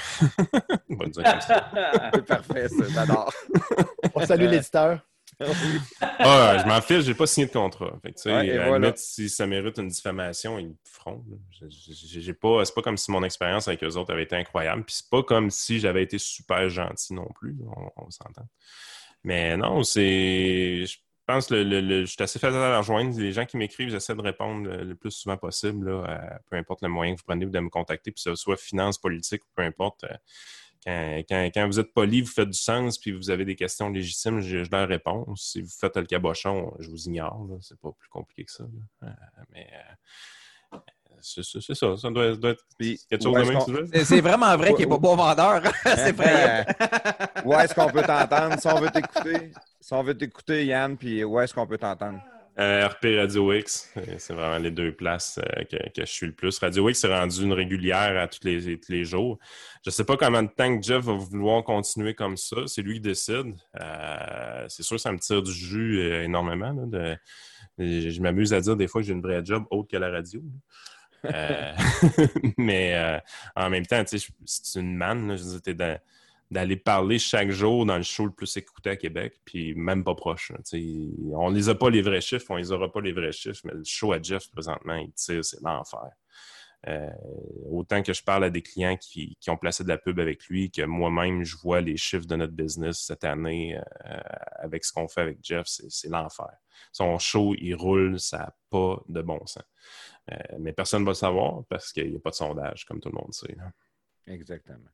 [0.90, 1.70] on va le dire comme ça.
[2.14, 2.86] C'est parfait, ça.
[2.90, 3.32] J'adore.
[4.16, 5.00] On salue l'éditeur.
[6.02, 8.00] Ah, je m'en fiche, j'ai pas signé de contrat.
[8.04, 8.94] Fait que, Ouais, à voilà.
[8.96, 11.24] si ça mérite une diffamation, ils me feront.
[11.52, 14.84] J'ai- pas, c'est pas comme si mon expérience avec eux autres avait été incroyable.
[14.84, 17.56] Puis c'est pas comme si j'avais été super gentil non plus.
[17.76, 18.48] On, on s'entend.
[19.24, 20.86] Mais non, c'est.
[20.86, 20.98] Je
[21.28, 23.18] pense que le, le- le- je suis assez facile à la rejoindre.
[23.20, 26.82] Les gens qui m'écrivent, j'essaie de répondre le, plus souvent possible, là, à peu importe
[26.82, 29.62] le moyen que vous prenez de me contacter, puis que ce soit finance, politique, peu
[29.64, 30.04] importe.
[30.06, 30.16] euh,
[30.86, 33.90] quand, quand- quand vous êtes poli, vous faites du sens, puis vous avez des questions
[33.90, 35.26] légitimes, je, je leur réponds.
[35.36, 37.48] Si vous faites le cabochon, je vous ignore.
[37.62, 38.64] C'est pas plus compliqué que ça.
[38.64, 39.08] là.
[39.10, 39.68] Euh, mais
[40.74, 40.78] euh,
[41.24, 41.98] c'est ça.
[41.98, 43.88] Ça doit, doit être Puis, quelque chose de même, qu'on- tu veux?
[44.04, 45.62] C'est- vraiment vrai qu'il n'est pas bon vendeur.
[45.84, 46.66] c'est effrayant.
[46.82, 48.60] Euh, où est-ce qu'on peut t'entendre?
[48.60, 52.20] Si on veut t'écouter, si on veut t'écouter, Yann, puis où est-ce qu'on peut t'entendre?
[52.60, 56.60] Euh, RP Radio X, c'est vraiment les deux places euh, que, je suis le plus.
[56.60, 59.40] Radio X est rendu une régulière à tous les, jours.
[59.86, 62.58] Je ne sais pas combien de temps que Jeff va vouloir continuer comme ça.
[62.68, 63.56] C'est lui qui décide.
[63.80, 66.76] Euh, c'est sûr que ça me tire du jus énormément.
[67.78, 70.44] je m'amuse à dire des fois que j'ai une vraie job autre que la radio.
[72.58, 73.22] mais
[73.56, 75.38] en même temps, c'est une manne.
[75.38, 75.62] je veux
[76.52, 80.16] d'aller parler chaque jour dans le show le plus écouté à Québec, puis même pas
[80.16, 80.52] proche.
[81.34, 83.74] on les a pas les vrais chiffres, on les aura pas les vrais chiffres, mais
[83.74, 86.10] le show à Jeff, présentement, il tire, c'est l'enfer.
[86.88, 87.10] Euh,
[87.70, 90.72] autant que je parle à des clients qui, ont placé de la pub avec lui,
[90.72, 94.20] que moi-même, je vois les chiffres de notre business cette année euh,
[94.56, 96.52] avec ce qu'on fait avec Jeff, c'est l'enfer.
[96.92, 99.64] Son show, il roule, ça n'a pas de bon sens.
[100.32, 103.00] Euh, mais personne ne va le savoir parce qu'il n'y a pas de sondage, comme
[103.00, 103.56] tout le monde sait.
[104.28, 104.90] Exactement.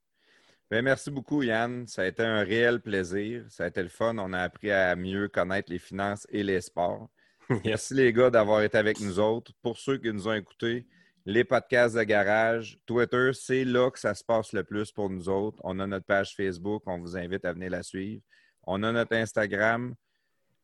[0.69, 1.87] Ben, merci beaucoup, Yann.
[1.87, 3.45] Ça a été un réel plaisir.
[3.49, 4.17] Ça a été le fun.
[4.17, 7.09] On a appris à mieux connaître les finances et les sports.
[7.63, 9.53] Merci les gars d'avoir été avec nous autres.
[9.61, 10.85] Pour ceux qui nous ont écoutés,
[11.25, 15.29] les podcasts de garage, Twitter, c'est là que ça se passe le plus pour nous
[15.29, 15.57] autres.
[15.63, 16.83] On a notre page Facebook.
[16.85, 18.21] On vous invite à venir la suivre.
[18.63, 19.95] On a notre Instagram.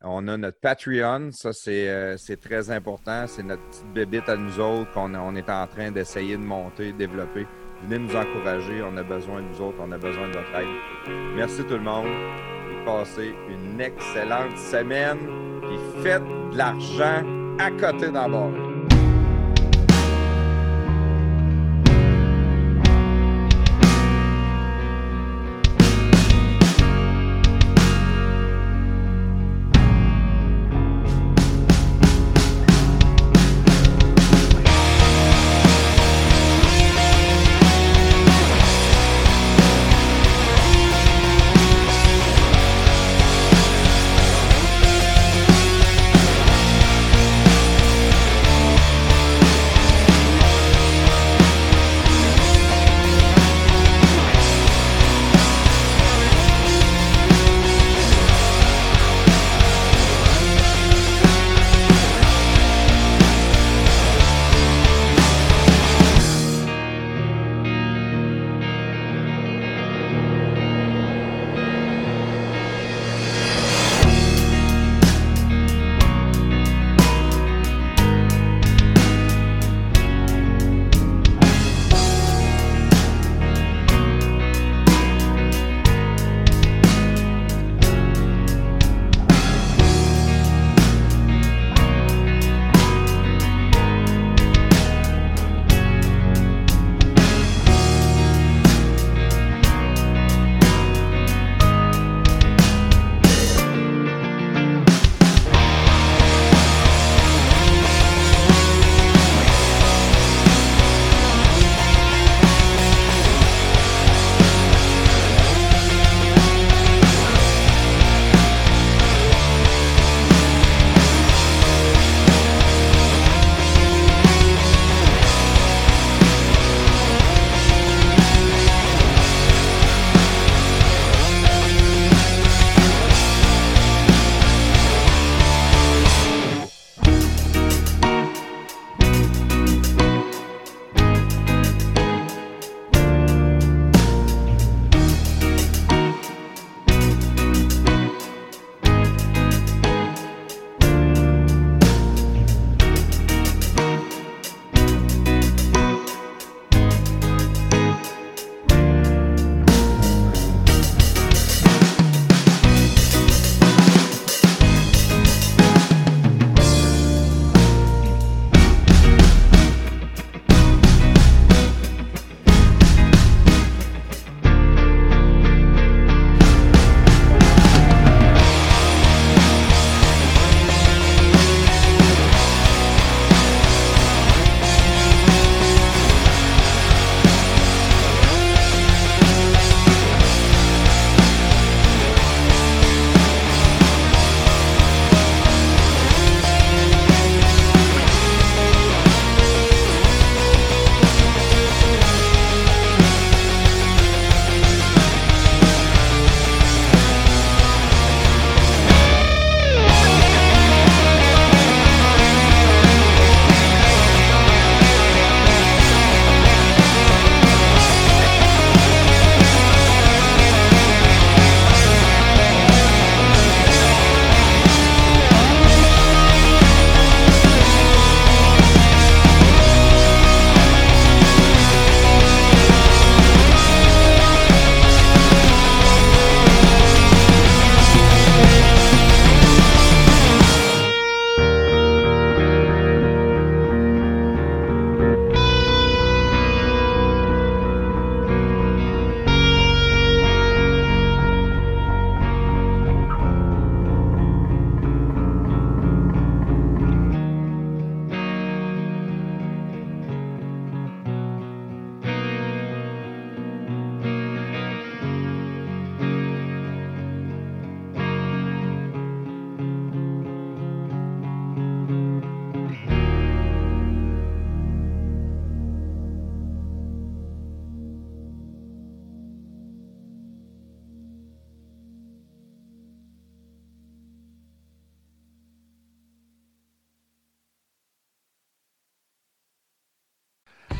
[0.02, 1.30] On a notre Patreon.
[1.32, 3.26] Ça, c'est euh, très important.
[3.26, 6.92] C'est notre petite bébite à nous autres qu'on on est en train d'essayer de monter,
[6.92, 7.46] de développer.
[7.86, 8.82] Venez nous encourager.
[8.82, 9.78] On a besoin de nous autres.
[9.80, 11.14] On a besoin de votre aide.
[11.36, 12.06] Merci tout le monde.
[12.70, 15.18] Et passez une excellente semaine.
[15.60, 17.22] Puis faites de l'argent
[17.58, 18.73] à côté d'abord.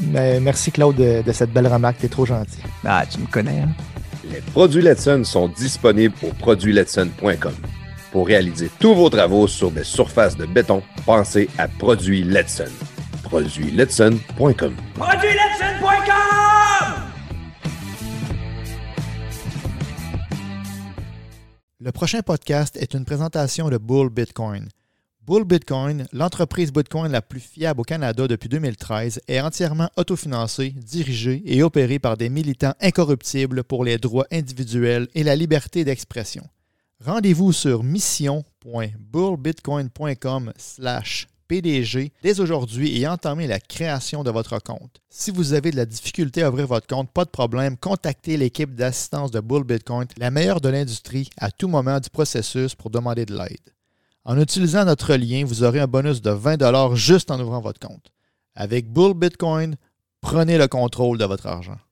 [0.00, 1.98] Merci, Claude, de, de cette belle remarque.
[1.98, 2.58] T'es trop gentil.
[2.84, 3.70] Ah, tu me connais, hein?
[4.30, 7.54] Les produits Letson sont disponibles au produitsletson.com.
[8.12, 12.64] Pour réaliser tous vos travaux sur des surfaces de béton, pensez à Produits Letson.
[13.24, 14.74] Produitsletson.com.
[21.82, 24.68] Le prochain podcast est une présentation de Bull Bitcoin.
[25.30, 31.40] Bull Bitcoin, l'entreprise Bitcoin la plus fiable au Canada depuis 2013, est entièrement autofinancée, dirigée
[31.46, 36.42] et opérée par des militants incorruptibles pour les droits individuels et la liberté d'expression.
[37.04, 40.52] Rendez-vous sur mission.bullbitcoin.com
[41.46, 45.00] PDG dès aujourd'hui et entamez la création de votre compte.
[45.10, 48.74] Si vous avez de la difficulté à ouvrir votre compte, pas de problème, contactez l'équipe
[48.74, 53.26] d'assistance de Bull Bitcoin, la meilleure de l'industrie, à tout moment du processus pour demander
[53.26, 53.70] de l'aide.
[54.24, 58.12] En utilisant notre lien, vous aurez un bonus de 20 juste en ouvrant votre compte.
[58.54, 59.76] Avec Bull Bitcoin,
[60.20, 61.78] prenez le contrôle de votre argent.